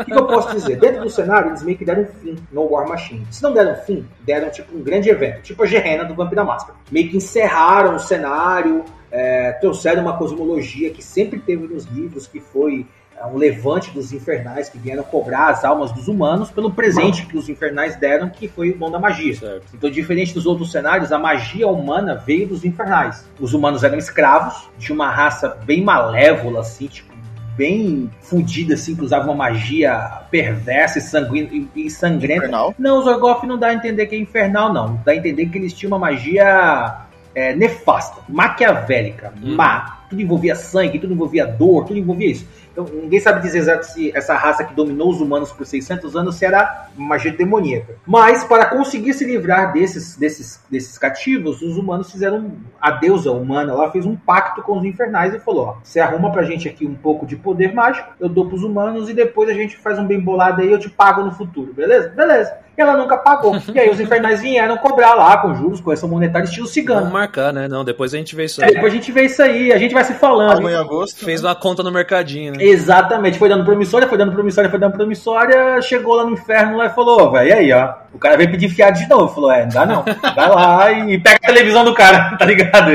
O 0.00 0.04
que, 0.04 0.12
eu 0.12 0.26
posso 0.26 0.54
dizer? 0.54 0.76
Dentro 0.78 1.02
do 1.02 1.10
cenário, 1.10 1.50
eles 1.50 1.62
meio 1.62 1.78
que 1.78 1.84
deram 1.84 2.06
fim 2.22 2.36
no 2.50 2.62
War 2.70 2.88
Machine. 2.88 3.26
Se 3.30 3.42
não 3.42 3.52
deram 3.52 3.76
fim, 3.76 4.04
deram 4.22 4.50
tipo 4.50 4.76
um 4.76 4.82
grande 4.82 5.08
evento, 5.10 5.42
tipo 5.42 5.62
a 5.62 5.66
Gerena 5.66 6.04
do 6.04 6.14
Vampiro 6.14 6.36
da 6.36 6.44
Máscara. 6.44 6.78
Meio 6.90 7.08
que 7.08 7.16
encerraram 7.16 7.96
o 7.96 8.00
cenário, 8.00 8.84
é, 9.10 9.52
trouxeram 9.52 10.02
uma 10.02 10.16
cosmologia 10.16 10.90
que 10.90 11.02
sempre 11.02 11.40
teve 11.40 11.66
nos 11.66 11.84
livros, 11.86 12.26
que 12.26 12.40
foi 12.40 12.86
é, 13.16 13.26
um 13.26 13.36
levante 13.36 13.90
dos 13.90 14.12
infernais 14.12 14.68
que 14.68 14.78
vieram 14.78 15.02
cobrar 15.02 15.48
as 15.48 15.64
almas 15.64 15.92
dos 15.92 16.08
humanos 16.08 16.50
pelo 16.50 16.72
presente 16.72 17.26
que 17.26 17.36
os 17.36 17.48
infernais 17.48 17.96
deram, 17.96 18.30
que 18.30 18.48
foi 18.48 18.70
o 18.70 18.78
dom 18.78 18.90
da 18.90 18.98
magia. 18.98 19.34
Certo. 19.34 19.66
Então, 19.74 19.90
diferente 19.90 20.32
dos 20.32 20.46
outros 20.46 20.72
cenários, 20.72 21.12
a 21.12 21.18
magia 21.18 21.68
humana 21.68 22.14
veio 22.14 22.46
dos 22.46 22.64
infernais. 22.64 23.28
Os 23.38 23.52
humanos 23.52 23.84
eram 23.84 23.98
escravos 23.98 24.68
de 24.78 24.92
uma 24.92 25.10
raça 25.10 25.48
bem 25.64 25.82
malévola, 25.82 26.60
assim, 26.60 26.86
tipo, 26.86 27.10
bem 27.56 28.10
fodida, 28.22 28.72
assim, 28.72 28.96
que 28.96 29.04
usava 29.04 29.24
uma 29.24 29.34
magia 29.34 30.22
perversa 30.30 30.98
e, 30.98 31.02
sanguínea, 31.02 31.68
e 31.76 31.90
sangrenta. 31.90 32.44
Infernal? 32.44 32.74
Não, 32.78 33.00
os 33.00 33.06
Orgoth 33.06 33.44
não 33.44 33.58
dá 33.58 33.66
a 33.66 33.74
entender 33.74 34.06
que 34.06 34.14
é 34.14 34.18
infernal, 34.18 34.72
não. 34.72 34.98
Dá 35.04 35.12
a 35.12 35.16
entender 35.16 35.46
que 35.46 35.58
eles 35.58 35.74
tinham 35.74 35.92
uma 35.92 35.98
magia 35.98 37.06
é, 37.34 37.54
nefasta, 37.54 38.22
maquiavélica, 38.28 39.32
hum. 39.42 39.54
má. 39.54 39.98
Tudo 40.10 40.22
envolvia 40.22 40.56
sangue, 40.56 40.98
tudo 40.98 41.12
envolvia 41.14 41.46
dor, 41.46 41.84
tudo 41.84 41.98
envolvia 41.98 42.30
isso. 42.32 42.46
Então 42.80 43.02
ninguém 43.02 43.20
sabe 43.20 43.42
dizer 43.42 43.58
exato 43.58 43.86
se 43.86 44.10
essa 44.16 44.34
raça 44.34 44.64
que 44.64 44.74
dominou 44.74 45.10
os 45.10 45.20
humanos 45.20 45.52
por 45.52 45.66
600 45.66 46.16
anos 46.16 46.36
se 46.36 46.44
era 46.44 46.88
magia 46.96 47.32
demoníaca. 47.32 47.96
Mas 48.06 48.44
para 48.44 48.66
conseguir 48.66 49.12
se 49.14 49.24
livrar 49.24 49.72
desses, 49.72 50.16
desses, 50.16 50.60
desses 50.70 50.96
cativos, 50.96 51.62
os 51.62 51.76
humanos 51.76 52.10
fizeram 52.10 52.52
a 52.80 52.92
deusa 52.92 53.30
humana, 53.30 53.72
ela 53.72 53.90
fez 53.90 54.06
um 54.06 54.16
pacto 54.16 54.62
com 54.62 54.78
os 54.78 54.84
infernais 54.84 55.34
e 55.34 55.40
falou: 55.40 55.66
ó, 55.66 55.76
você 55.82 56.00
arruma 56.00 56.32
pra 56.32 56.42
gente 56.42 56.68
aqui 56.68 56.86
um 56.86 56.94
pouco 56.94 57.26
de 57.26 57.36
poder 57.36 57.74
mágico, 57.74 58.12
eu 58.18 58.28
dou 58.28 58.48
pros 58.48 58.62
humanos 58.62 59.08
e 59.08 59.14
depois 59.14 59.48
a 59.48 59.54
gente 59.54 59.76
faz 59.76 59.98
um 59.98 60.06
bem 60.06 60.20
bolado 60.20 60.62
aí, 60.62 60.70
eu 60.70 60.78
te 60.78 60.88
pago 60.88 61.22
no 61.22 61.32
futuro, 61.32 61.72
beleza? 61.72 62.08
Beleza 62.10 62.60
ela 62.80 62.96
nunca 62.96 63.16
pagou. 63.16 63.54
E 63.74 63.78
aí 63.78 63.88
os 63.88 64.00
infernais 64.00 64.40
vieram 64.40 64.76
cobrar 64.78 65.14
lá 65.14 65.36
com 65.36 65.54
juros, 65.54 65.80
correção 65.80 66.08
monetária, 66.08 66.44
estilo 66.44 66.66
cigano. 66.66 67.00
Vamos 67.00 67.12
marcar, 67.12 67.52
né? 67.52 67.68
Não, 67.68 67.84
depois 67.84 68.12
a 68.12 68.16
gente 68.16 68.34
vê 68.34 68.44
isso 68.44 68.62
aí. 68.62 68.70
É, 68.70 68.74
depois 68.74 68.92
a 68.92 68.96
gente 68.96 69.12
vê 69.12 69.24
isso 69.24 69.42
aí, 69.42 69.72
a 69.72 69.78
gente 69.78 69.94
vai 69.94 70.04
se 70.04 70.14
falando. 70.14 70.68
Em 70.68 70.74
agosto. 70.74 71.24
Fez 71.24 71.42
uma 71.42 71.54
conta 71.54 71.82
no 71.82 71.92
mercadinho, 71.92 72.52
né? 72.56 72.64
Exatamente, 72.70 73.38
foi 73.38 73.48
dando 73.48 73.64
promissória, 73.64 74.06
foi 74.06 74.16
dando 74.16 74.32
promissória, 74.32 74.70
foi 74.70 74.78
dando 74.78 74.92
promissória, 74.92 75.82
chegou 75.82 76.14
lá 76.14 76.24
no 76.24 76.32
inferno 76.32 76.76
lá 76.76 76.86
e 76.86 76.90
falou, 76.90 77.30
velho, 77.32 77.48
e 77.48 77.52
aí, 77.52 77.72
ó. 77.72 77.94
O 78.12 78.18
cara 78.18 78.36
veio 78.36 78.50
pedir 78.50 78.68
fiado 78.68 78.98
de 78.98 79.08
novo. 79.08 79.32
Falou, 79.32 79.52
é, 79.52 79.62
não 79.62 79.68
dá 79.68 79.86
não. 79.86 80.02
Vai 80.02 80.48
lá 80.48 80.92
e 80.92 81.18
pega 81.22 81.36
a 81.36 81.46
televisão 81.46 81.84
do 81.84 81.94
cara, 81.94 82.34
tá 82.38 82.44
ligado? 82.44 82.90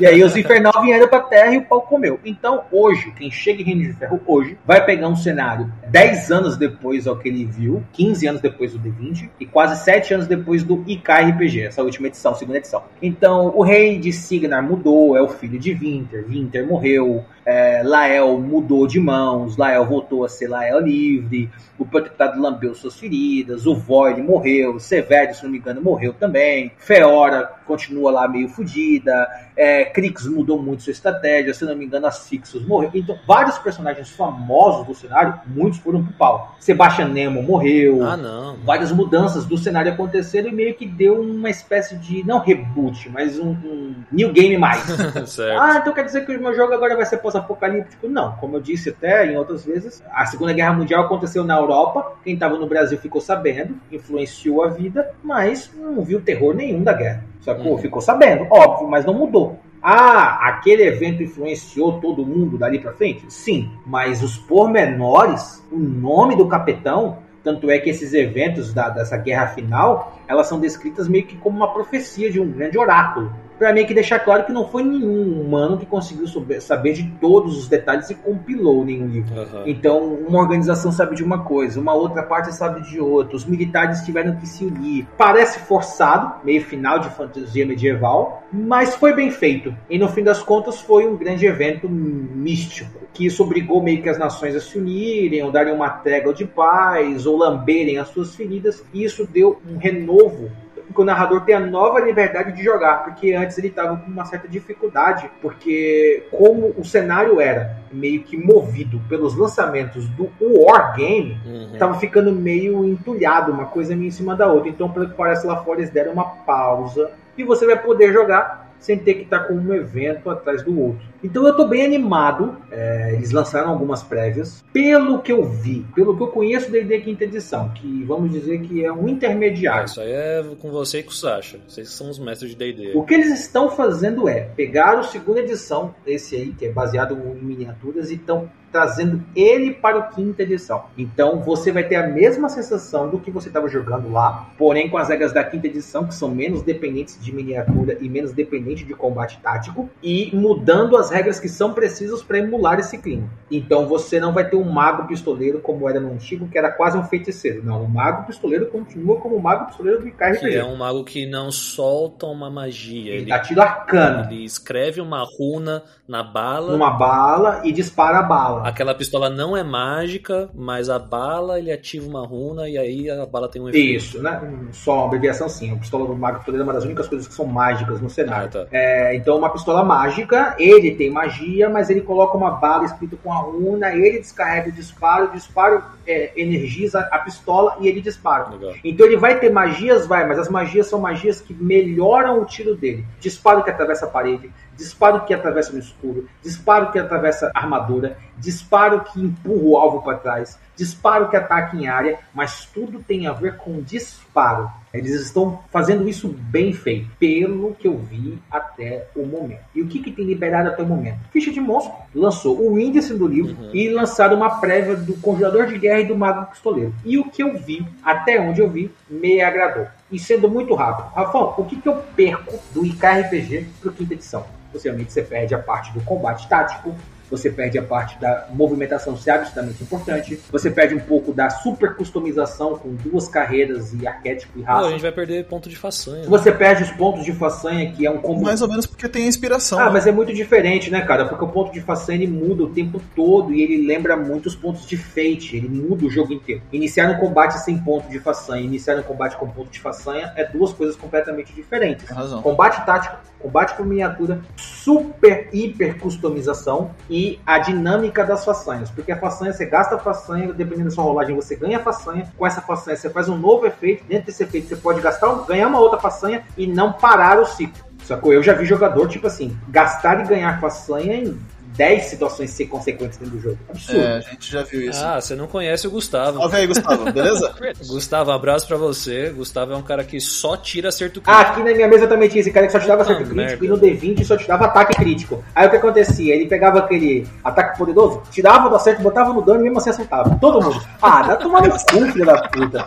E 0.00 0.06
aí 0.06 0.22
os 0.22 0.36
infernal 0.36 0.72
vieram 0.82 1.08
pra 1.08 1.20
terra 1.20 1.52
e 1.54 1.58
o 1.58 1.64
pau 1.64 1.82
comeu. 1.82 2.20
Então, 2.24 2.62
hoje, 2.70 3.12
quem 3.16 3.30
chega 3.30 3.62
em 3.62 3.64
Reino 3.64 3.82
de 3.82 3.92
Ferro 3.94 4.20
hoje, 4.26 4.56
vai 4.64 4.84
pegar 4.84 5.08
um 5.08 5.16
cenário 5.16 5.70
10 5.88 6.30
anos 6.30 6.56
depois 6.56 7.06
ao 7.06 7.16
que 7.16 7.28
ele 7.28 7.44
viu, 7.44 7.82
15 7.92 8.26
anos 8.28 8.40
depois 8.40 8.72
do 8.72 8.78
D20 8.78 9.28
e 9.40 9.46
quase 9.46 9.82
7 9.84 10.14
anos 10.14 10.26
depois 10.26 10.62
do 10.62 10.84
IKRPG, 10.86 11.62
essa 11.62 11.82
última 11.82 12.06
edição, 12.06 12.34
segunda 12.34 12.58
edição. 12.58 12.84
Então, 13.02 13.52
o 13.56 13.62
rei 13.62 13.98
de 13.98 14.12
Signar 14.12 14.62
mudou, 14.62 15.16
é 15.16 15.22
o 15.22 15.28
filho 15.28 15.58
de 15.58 15.74
Winter, 15.74 16.24
Winter 16.28 16.66
morreu, 16.66 17.24
é, 17.44 17.82
Lael 17.84 18.38
mudou 18.38 18.86
de 18.86 19.00
mãos, 19.00 19.56
Lael 19.56 19.84
voltou 19.86 20.24
a 20.24 20.28
ser 20.28 20.48
Lael 20.48 20.80
livre, 20.80 21.50
o 21.78 21.84
protetado 21.84 22.40
lambeu 22.40 22.74
suas 22.74 22.98
feridas, 22.98 23.66
o 23.66 23.74
Void 23.74 24.20
morreu, 24.20 24.78
Severo, 24.78 25.34
se 25.34 25.42
não 25.42 25.50
me 25.50 25.58
engano, 25.58 25.80
morreu 25.80 26.12
também, 26.12 26.72
Feora 26.78 27.50
continua 27.70 28.10
lá 28.10 28.26
meio 28.26 28.48
fodida, 28.48 29.28
é, 29.56 29.84
Crix 29.84 30.26
mudou 30.26 30.60
muito 30.60 30.82
sua 30.82 30.90
estratégia, 30.90 31.54
se 31.54 31.64
não 31.64 31.76
me 31.76 31.84
engano, 31.84 32.06
as 32.06 32.28
Fixos 32.28 32.66
morreu. 32.66 32.90
Então, 32.94 33.16
vários 33.26 33.58
personagens 33.58 34.10
famosos 34.10 34.86
do 34.86 34.94
cenário, 34.94 35.40
muitos 35.46 35.78
foram 35.78 36.02
pro 36.02 36.12
pau. 36.14 36.56
Sebastian 36.58 37.08
Nemo 37.08 37.42
morreu. 37.42 38.04
Ah, 38.04 38.16
não. 38.16 38.56
Várias 38.64 38.90
mudanças 38.90 39.46
do 39.46 39.56
cenário 39.56 39.92
aconteceram 39.92 40.48
e 40.48 40.52
meio 40.52 40.74
que 40.74 40.84
deu 40.84 41.20
uma 41.20 41.48
espécie 41.48 41.96
de, 41.96 42.26
não 42.26 42.40
reboot, 42.40 43.08
mas 43.08 43.38
um, 43.38 43.50
um 43.50 43.94
new 44.10 44.32
game 44.32 44.58
mais. 44.58 44.84
ah, 45.58 45.78
então 45.80 45.92
quer 45.92 46.04
dizer 46.04 46.26
que 46.26 46.36
o 46.36 46.40
meu 46.42 46.54
jogo 46.54 46.74
agora 46.74 46.96
vai 46.96 47.06
ser 47.06 47.18
pós-apocalíptico? 47.30 48.08
Não, 48.08 48.32
como 48.32 48.56
eu 48.56 48.60
disse 48.60 48.90
até 48.90 49.26
em 49.26 49.36
outras 49.36 49.64
vezes, 49.64 50.02
a 50.12 50.26
Segunda 50.26 50.52
Guerra 50.52 50.72
Mundial 50.72 51.04
aconteceu 51.04 51.44
na 51.44 51.56
Europa, 51.56 52.14
quem 52.24 52.34
estava 52.34 52.58
no 52.58 52.66
Brasil 52.66 52.98
ficou 52.98 53.20
sabendo, 53.20 53.76
influenciou 53.90 54.64
a 54.64 54.68
vida, 54.68 55.12
mas 55.22 55.72
não 55.76 56.02
viu 56.02 56.20
terror 56.20 56.54
nenhum 56.54 56.82
da 56.82 56.92
guerra. 56.92 57.24
Sacou? 57.40 57.72
Uhum. 57.72 57.78
Ficou 57.78 58.02
sabendo, 58.02 58.46
óbvio, 58.50 58.88
mas 58.88 59.04
não 59.04 59.14
mudou. 59.14 59.58
Ah, 59.82 60.48
aquele 60.48 60.82
evento 60.82 61.22
influenciou 61.22 62.00
todo 62.00 62.26
mundo 62.26 62.58
dali 62.58 62.78
para 62.78 62.92
frente? 62.92 63.24
Sim, 63.28 63.70
mas 63.86 64.22
os 64.22 64.36
pormenores, 64.36 65.64
o 65.72 65.78
nome 65.78 66.36
do 66.36 66.46
capitão, 66.48 67.18
tanto 67.42 67.70
é 67.70 67.78
que 67.78 67.88
esses 67.88 68.12
eventos 68.12 68.74
da, 68.74 68.90
dessa 68.90 69.16
guerra 69.16 69.46
final, 69.48 70.19
elas 70.30 70.46
são 70.46 70.60
descritas 70.60 71.08
meio 71.08 71.26
que 71.26 71.36
como 71.36 71.56
uma 71.56 71.72
profecia 71.72 72.30
de 72.30 72.40
um 72.40 72.48
grande 72.50 72.78
oráculo 72.78 73.32
para 73.60 73.74
mim 73.74 73.84
que 73.84 73.92
deixar 73.92 74.18
claro 74.20 74.44
que 74.44 74.52
não 74.52 74.66
foi 74.66 74.82
nenhum 74.82 75.38
humano 75.38 75.76
que 75.76 75.84
conseguiu 75.84 76.26
saber 76.26 76.94
de 76.94 77.04
todos 77.20 77.58
os 77.58 77.68
detalhes 77.68 78.08
e 78.08 78.14
compilou 78.14 78.82
nenhum 78.86 79.06
livro. 79.06 79.38
Uhum. 79.38 79.62
Então, 79.66 80.14
uma 80.14 80.38
organização 80.38 80.90
sabe 80.90 81.14
de 81.14 81.22
uma 81.22 81.44
coisa, 81.44 81.78
uma 81.78 81.92
outra 81.92 82.22
parte 82.22 82.54
sabe 82.54 82.80
de 82.88 82.98
outra. 82.98 83.36
Os 83.36 83.44
militares 83.44 84.00
tiveram 84.00 84.34
que 84.36 84.46
se 84.46 84.64
unir. 84.64 85.06
Parece 85.18 85.58
forçado, 85.58 86.42
meio 86.42 86.64
final 86.64 87.00
de 87.00 87.10
fantasia 87.10 87.66
medieval, 87.66 88.42
mas 88.50 88.94
foi 88.94 89.12
bem 89.12 89.30
feito. 89.30 89.76
E 89.90 89.98
no 89.98 90.08
fim 90.08 90.24
das 90.24 90.42
contas 90.42 90.80
foi 90.80 91.06
um 91.06 91.14
grande 91.14 91.44
evento 91.44 91.86
místico, 91.86 92.98
que 93.12 93.26
isso 93.26 93.42
obrigou 93.42 93.82
meio 93.82 94.02
que 94.02 94.08
as 94.08 94.18
nações 94.18 94.56
a 94.56 94.60
se 94.60 94.78
unirem, 94.78 95.42
ou 95.42 95.52
darem 95.52 95.74
uma 95.74 95.90
trégua 95.90 96.32
de 96.32 96.46
paz, 96.46 97.26
ou 97.26 97.36
lamberem 97.36 97.98
as 97.98 98.08
suas 98.08 98.34
feridas, 98.34 98.82
e 98.94 99.04
isso 99.04 99.28
deu 99.30 99.60
um 99.70 99.76
renovo 99.76 100.19
que 100.28 101.00
o 101.00 101.04
narrador 101.04 101.42
tenha 101.42 101.60
nova 101.60 102.00
liberdade 102.00 102.52
de 102.52 102.62
jogar, 102.62 103.04
porque 103.04 103.32
antes 103.32 103.56
ele 103.56 103.68
estava 103.68 103.96
com 103.96 104.10
uma 104.10 104.24
certa 104.24 104.48
dificuldade, 104.48 105.30
porque 105.40 106.26
como 106.30 106.74
o 106.76 106.84
cenário 106.84 107.40
era 107.40 107.78
meio 107.92 108.22
que 108.22 108.36
movido 108.36 109.00
pelos 109.08 109.36
lançamentos 109.36 110.08
do 110.10 110.30
War 110.40 110.96
Game, 110.96 111.38
estava 111.72 111.94
uhum. 111.94 112.00
ficando 112.00 112.32
meio 112.32 112.84
entulhado, 112.84 113.52
uma 113.52 113.66
coisa 113.66 113.94
meio 113.94 114.08
em 114.08 114.12
cima 114.12 114.34
da 114.34 114.48
outra. 114.48 114.68
Então, 114.68 114.90
pelo 114.90 115.08
que 115.08 115.14
parece 115.14 115.46
lá 115.46 115.62
fora, 115.62 115.80
eles 115.80 115.90
deram 115.90 116.12
uma 116.12 116.24
pausa 116.24 117.12
e 117.38 117.44
você 117.44 117.64
vai 117.64 117.78
poder 117.80 118.12
jogar 118.12 118.69
sem 118.80 118.98
ter 118.98 119.14
que 119.14 119.22
estar 119.22 119.40
com 119.40 119.54
um 119.54 119.74
evento 119.74 120.28
atrás 120.30 120.62
do 120.62 120.78
outro. 120.80 121.06
Então 121.22 121.44
eu 121.44 121.50
estou 121.50 121.68
bem 121.68 121.84
animado. 121.84 122.56
É, 122.70 123.12
eles 123.12 123.30
lançaram 123.30 123.70
algumas 123.70 124.02
prévias. 124.02 124.64
Pelo 124.72 125.20
que 125.20 125.30
eu 125.30 125.44
vi, 125.44 125.86
pelo 125.94 126.16
que 126.16 126.22
eu 126.22 126.28
conheço 126.28 126.72
da 126.72 126.78
ID 126.78 127.04
quinta 127.04 127.24
edição, 127.24 127.68
que 127.74 128.02
vamos 128.04 128.32
dizer 128.32 128.60
que 128.62 128.84
é 128.84 128.90
um 128.90 129.08
intermediário. 129.08 129.84
isso 129.84 130.00
aí 130.00 130.10
é 130.10 130.42
com 130.58 130.70
você 130.70 131.00
e 131.00 131.02
com 131.02 131.10
o 131.10 131.14
Sasha. 131.14 131.60
Vocês 131.68 131.90
são 131.90 132.08
os 132.08 132.18
mestres 132.18 132.50
de 132.50 132.56
D&D. 132.56 132.92
O 132.94 133.04
que 133.04 133.14
eles 133.14 133.38
estão 133.38 133.70
fazendo 133.70 134.28
é 134.28 134.40
pegar 134.40 134.98
o 134.98 135.04
segunda 135.04 135.40
edição, 135.40 135.94
esse 136.06 136.34
aí 136.36 136.52
que 136.52 136.66
é 136.66 136.72
baseado 136.72 137.14
em 137.14 137.44
miniaturas, 137.44 138.10
e 138.10 138.14
estão 138.14 138.50
trazendo 138.70 139.22
ele 139.34 139.72
para 139.72 139.98
o 139.98 140.08
quinta 140.10 140.42
edição. 140.42 140.84
Então 140.96 141.40
você 141.40 141.72
vai 141.72 141.84
ter 141.84 141.96
a 141.96 142.06
mesma 142.06 142.48
sensação 142.48 143.08
do 143.08 143.18
que 143.18 143.30
você 143.30 143.48
estava 143.48 143.68
jogando 143.68 144.10
lá, 144.10 144.50
porém 144.56 144.88
com 144.88 144.98
as 144.98 145.08
regras 145.08 145.32
da 145.32 145.44
quinta 145.44 145.66
edição, 145.66 146.06
que 146.06 146.14
são 146.14 146.28
menos 146.28 146.62
dependentes 146.62 147.22
de 147.22 147.32
miniatura 147.32 147.96
e 148.00 148.08
menos 148.08 148.32
dependentes 148.32 148.86
de 148.86 148.94
combate 148.94 149.38
tático, 149.42 149.88
e 150.02 150.30
mudando 150.34 150.96
as 150.96 151.10
regras 151.10 151.40
que 151.40 151.48
são 151.48 151.72
precisas 151.72 152.22
para 152.22 152.38
emular 152.38 152.78
esse 152.78 152.98
clima. 152.98 153.28
Então 153.50 153.86
você 153.86 154.20
não 154.20 154.32
vai 154.32 154.48
ter 154.48 154.56
um 154.56 154.70
mago 154.70 155.06
pistoleiro 155.06 155.60
como 155.60 155.88
era 155.88 156.00
no 156.00 156.12
antigo, 156.12 156.48
que 156.48 156.58
era 156.58 156.70
quase 156.70 156.96
um 156.96 157.04
feiticeiro. 157.04 157.64
Não, 157.64 157.82
o 157.82 157.88
mago 157.88 158.26
pistoleiro 158.26 158.66
continua 158.66 159.16
como 159.16 159.36
o 159.36 159.42
mago 159.42 159.66
pistoleiro 159.66 160.00
do 160.00 160.08
Icar 160.08 160.38
Que 160.38 160.54
é 160.54 160.64
um 160.64 160.76
mago 160.76 161.04
que 161.04 161.26
não 161.26 161.50
solta 161.50 162.26
uma 162.26 162.50
magia. 162.50 163.12
Ele, 163.12 163.22
ele 163.22 163.30
dá 163.30 163.38
tiro 163.38 163.60
arcano. 163.60 164.30
Ele 164.30 164.44
escreve 164.44 165.00
uma 165.00 165.24
runa 165.24 165.82
na 166.06 166.22
bala. 166.22 166.72
Numa 166.72 166.90
bala 166.90 167.62
e 167.64 167.72
dispara 167.72 168.18
a 168.18 168.22
bala. 168.22 168.59
Aquela 168.64 168.94
pistola 168.94 169.30
não 169.30 169.56
é 169.56 169.62
mágica, 169.62 170.50
mas 170.54 170.88
a 170.88 170.98
bala 170.98 171.58
ele 171.58 171.72
ativa 171.72 172.06
uma 172.06 172.26
runa 172.26 172.68
e 172.68 172.76
aí 172.76 173.10
a 173.10 173.26
bala 173.26 173.48
tem 173.48 173.60
um 173.60 173.68
efeito. 173.68 173.96
Isso, 173.96 174.22
né? 174.22 174.40
Só 174.72 174.96
uma 174.96 175.06
abreviação 175.06 175.48
sim. 175.48 175.72
A 175.72 175.76
pistola 175.76 176.06
do 176.06 176.16
Mago 176.16 176.38
Pistoleiro 176.38 176.62
é 176.62 176.66
uma 176.66 176.72
das 176.72 176.84
únicas 176.84 177.08
coisas 177.08 177.26
que 177.26 177.34
são 177.34 177.46
mágicas 177.46 178.00
no 178.00 178.10
cenário. 178.10 178.46
Ah, 178.46 178.48
tá. 178.48 178.66
é, 178.70 179.14
então, 179.16 179.36
uma 179.36 179.50
pistola 179.50 179.84
mágica, 179.84 180.54
ele 180.58 180.94
tem 180.94 181.10
magia, 181.10 181.68
mas 181.68 181.90
ele 181.90 182.00
coloca 182.00 182.36
uma 182.36 182.52
bala 182.52 182.84
escrita 182.84 183.16
com 183.22 183.32
a 183.32 183.38
runa, 183.38 183.94
ele 183.94 184.18
descarrega 184.18 184.68
o 184.68 184.72
disparo, 184.72 185.26
o 185.26 185.32
disparo 185.32 185.82
é, 186.06 186.32
energiza 186.36 187.00
a 187.10 187.18
pistola 187.18 187.76
e 187.80 187.88
ele 187.88 188.00
dispara. 188.00 188.50
Legal. 188.50 188.74
Então 188.84 189.06
ele 189.06 189.16
vai 189.16 189.38
ter 189.38 189.50
magias, 189.50 190.06
vai, 190.06 190.26
mas 190.26 190.38
as 190.38 190.48
magias 190.48 190.86
são 190.86 191.00
magias 191.00 191.40
que 191.40 191.54
melhoram 191.54 192.40
o 192.40 192.44
tiro 192.44 192.74
dele. 192.74 193.04
Disparo 193.20 193.62
que 193.62 193.70
atravessa 193.70 194.06
a 194.06 194.08
parede, 194.08 194.50
disparo 194.80 195.26
que 195.26 195.34
atravessa 195.34 195.72
no 195.72 195.78
escuro, 195.78 196.26
disparo 196.42 196.90
que 196.90 196.98
atravessa 196.98 197.50
a 197.54 197.60
armadura, 197.60 198.16
disparo 198.38 199.04
que 199.04 199.20
empurra 199.20 199.62
o 199.62 199.76
alvo 199.76 200.02
para 200.02 200.16
trás, 200.16 200.58
disparo 200.74 201.28
que 201.28 201.36
ataca 201.36 201.76
em 201.76 201.86
área, 201.86 202.18
mas 202.32 202.64
tudo 202.64 203.00
tem 203.00 203.26
a 203.26 203.32
ver 203.32 203.58
com 203.58 203.82
disparo. 203.82 204.70
Eles 204.92 205.20
estão 205.20 205.60
fazendo 205.70 206.08
isso 206.08 206.28
bem 206.28 206.72
feito, 206.72 207.10
pelo 207.18 207.74
que 207.74 207.86
eu 207.86 207.98
vi 207.98 208.38
até 208.50 209.06
o 209.14 209.24
momento. 209.24 209.60
E 209.74 209.82
o 209.82 209.86
que, 209.86 210.00
que 210.00 210.10
tem 210.10 210.24
liberado 210.24 210.70
até 210.70 210.82
o 210.82 210.86
momento? 210.86 211.18
Ficha 211.30 211.52
de 211.52 211.60
monstro 211.60 211.92
lançou 212.14 212.58
o 212.58 212.78
índice 212.78 213.14
do 213.14 213.26
livro 213.26 213.54
uhum. 213.60 213.70
e 213.74 213.90
lançaram 213.90 214.36
uma 214.36 214.58
prévia 214.58 214.96
do 214.96 215.14
Congelador 215.18 215.66
de 215.66 215.78
Guerra 215.78 216.00
e 216.00 216.06
do 216.06 216.16
Mago 216.16 216.50
Pistoleiro. 216.50 216.94
E 217.04 217.18
o 217.18 217.30
que 217.30 217.42
eu 217.42 217.56
vi, 217.58 217.86
até 218.02 218.40
onde 218.40 218.60
eu 218.60 218.68
vi, 218.68 218.90
me 219.08 219.40
agradou. 219.42 219.86
E 220.10 220.18
sendo 220.18 220.48
muito 220.48 220.74
rápido. 220.74 221.14
Rafão, 221.14 221.54
o 221.56 221.64
que, 221.64 221.76
que 221.76 221.88
eu 221.88 221.96
perco 222.16 222.58
do 222.72 222.84
IKRPG 222.84 223.66
para 223.80 223.92
quinta 223.92 224.14
edição? 224.14 224.59
Possivelmente 224.72 225.12
você 225.12 225.22
perde 225.22 225.54
a 225.54 225.58
parte 225.58 225.92
do 225.92 226.00
combate 226.02 226.48
tático, 226.48 226.94
você 227.30 227.48
perde 227.48 227.78
a 227.78 227.82
parte 227.82 228.18
da 228.18 228.48
movimentação 228.52 229.16
ser 229.16 229.30
absolutamente 229.30 229.82
importante, 229.82 230.40
você 230.50 230.70
perde 230.70 230.94
um 230.94 230.98
pouco 230.98 231.32
da 231.32 231.48
super 231.48 231.94
customização 231.94 232.76
com 232.76 232.94
duas 232.94 233.28
carreiras 233.28 233.94
e 233.94 234.06
arquétipo 234.06 234.58
e 234.58 234.62
raça. 234.62 234.80
Não, 234.80 234.88
a 234.88 234.90
gente 234.90 235.02
vai 235.02 235.12
perder 235.12 235.44
ponto 235.46 235.68
de 235.68 235.76
façanha. 235.76 236.24
Você 236.28 236.50
né? 236.50 236.56
perde 236.56 236.82
os 236.82 236.90
pontos 236.90 237.24
de 237.24 237.32
façanha, 237.32 237.92
que 237.92 238.04
é 238.04 238.10
um 238.10 238.18
combo. 238.18 238.42
Mais 238.42 238.60
ou 238.60 238.68
menos 238.68 238.84
porque 238.84 239.08
tem 239.08 239.24
a 239.24 239.28
inspiração. 239.28 239.78
Ah, 239.78 239.86
né? 239.86 239.90
mas 239.92 240.06
é 240.06 240.12
muito 240.12 240.34
diferente, 240.34 240.90
né, 240.90 241.02
cara? 241.02 241.26
Porque 241.26 241.44
o 241.44 241.48
ponto 241.48 241.72
de 241.72 241.80
façanha 241.80 242.20
ele 242.20 242.26
muda 242.26 242.64
o 242.64 242.70
tempo 242.70 243.00
todo 243.14 243.54
e 243.54 243.62
ele 243.62 243.86
lembra 243.86 244.16
muito 244.16 244.46
os 244.46 244.56
pontos 244.56 244.84
de 244.86 244.96
fate, 244.96 245.56
ele 245.56 245.68
muda 245.68 246.04
o 246.04 246.10
jogo 246.10 246.32
inteiro. 246.32 246.62
Iniciar 246.72 247.08
um 247.10 247.18
combate 247.18 247.60
sem 247.60 247.78
ponto 247.78 248.08
de 248.08 248.18
façanha, 248.18 248.62
iniciar 248.62 248.98
um 248.98 249.02
combate 249.02 249.36
com 249.36 249.48
ponto 249.48 249.70
de 249.70 249.78
façanha 249.78 250.32
é 250.34 250.44
duas 250.44 250.72
coisas 250.72 250.96
completamente 250.96 251.52
diferentes. 251.52 252.08
razão. 252.08 252.42
Combate 252.42 252.84
tático, 252.84 253.16
combate 253.40 253.76
por 253.76 253.86
miniatura, 253.86 254.40
super 254.56 255.48
hiper 255.52 255.98
customização 255.98 256.90
e 257.08 257.40
a 257.46 257.58
dinâmica 257.58 258.24
das 258.24 258.44
façanhas. 258.44 258.90
Porque 258.90 259.12
a 259.12 259.18
façanha, 259.18 259.52
você 259.52 259.66
gasta 259.66 259.96
a 259.96 259.98
façanha, 259.98 260.52
dependendo 260.52 260.88
da 260.88 260.94
sua 260.94 261.04
rolagem, 261.04 261.34
você 261.34 261.56
ganha 261.56 261.78
a 261.78 261.82
façanha. 261.82 262.30
Com 262.36 262.46
essa 262.46 262.60
façanha, 262.60 262.96
você 262.96 263.10
faz 263.10 263.28
um 263.28 263.36
novo 263.36 263.66
efeito. 263.66 264.04
Dentro 264.04 264.26
desse 264.26 264.42
efeito, 264.42 264.68
você 264.68 264.76
pode 264.76 265.00
gastar, 265.00 265.32
ganhar 265.46 265.68
uma 265.68 265.80
outra 265.80 265.98
façanha 265.98 266.44
e 266.56 266.66
não 266.66 266.92
parar 266.92 267.40
o 267.40 267.46
ciclo. 267.46 267.90
Sacou? 268.04 268.32
Eu 268.32 268.42
já 268.42 268.54
vi 268.54 268.64
jogador, 268.64 269.08
tipo 269.08 269.26
assim, 269.26 269.56
gastar 269.68 270.20
e 270.24 270.28
ganhar 270.28 270.60
façanha 270.60 271.14
em 271.16 271.38
10 271.76 272.04
situações 272.04 272.50
ser 272.50 272.66
consequentes 272.66 273.18
dentro 273.18 273.36
do 273.36 273.42
jogo. 273.42 273.58
Absurdo. 273.68 274.00
É, 274.00 274.16
a 274.16 274.20
gente 274.20 274.50
já 274.50 274.62
viu 274.62 274.82
isso. 274.82 275.04
Ah, 275.04 275.20
você 275.20 275.34
não 275.34 275.46
conhece 275.46 275.86
o 275.86 275.90
Gustavo. 275.90 276.38
Salve 276.38 276.56
aí, 276.56 276.66
Gustavo, 276.66 277.12
beleza? 277.12 277.54
Gustavo, 277.86 278.30
abraço 278.30 278.66
pra 278.66 278.76
você. 278.76 279.30
Gustavo 279.30 279.72
é 279.72 279.76
um 279.76 279.82
cara 279.82 280.04
que 280.04 280.20
só 280.20 280.56
tira 280.56 280.88
acerto 280.88 281.20
crítico. 281.20 281.30
Ah, 281.30 281.52
aqui 281.52 281.62
na 281.62 281.74
minha 281.74 281.88
mesa 281.88 282.06
também 282.06 282.28
tinha 282.28 282.40
esse 282.40 282.50
cara 282.50 282.66
que 282.66 282.72
só 282.72 282.78
te 282.78 282.86
dava 282.86 283.02
acerto 283.02 283.22
ah, 283.22 283.26
crítico 283.26 283.36
merda. 283.36 283.64
e 283.64 283.68
no 283.68 283.78
D20 283.78 284.24
só 284.24 284.36
te 284.36 284.46
dava 284.46 284.66
ataque 284.66 284.94
crítico. 284.94 285.44
Aí 285.54 285.66
o 285.66 285.70
que 285.70 285.76
acontecia? 285.76 286.34
Ele 286.34 286.46
pegava 286.46 286.80
aquele 286.80 287.26
ataque 287.44 287.78
poderoso, 287.78 288.22
tirava 288.30 288.68
do 288.68 288.76
acerto, 288.76 289.02
botava 289.02 289.32
no 289.32 289.42
dano 289.42 289.60
e 289.60 289.64
mesmo 289.64 289.78
assim 289.78 289.90
acertava. 289.90 290.36
Todo 290.40 290.62
mundo. 290.62 290.80
Ah, 291.02 291.22
dá 291.22 291.36
tomar 291.36 291.62
no 291.62 291.70
cu, 291.70 292.12
filho 292.12 292.26
da 292.26 292.42
puta. 292.48 292.86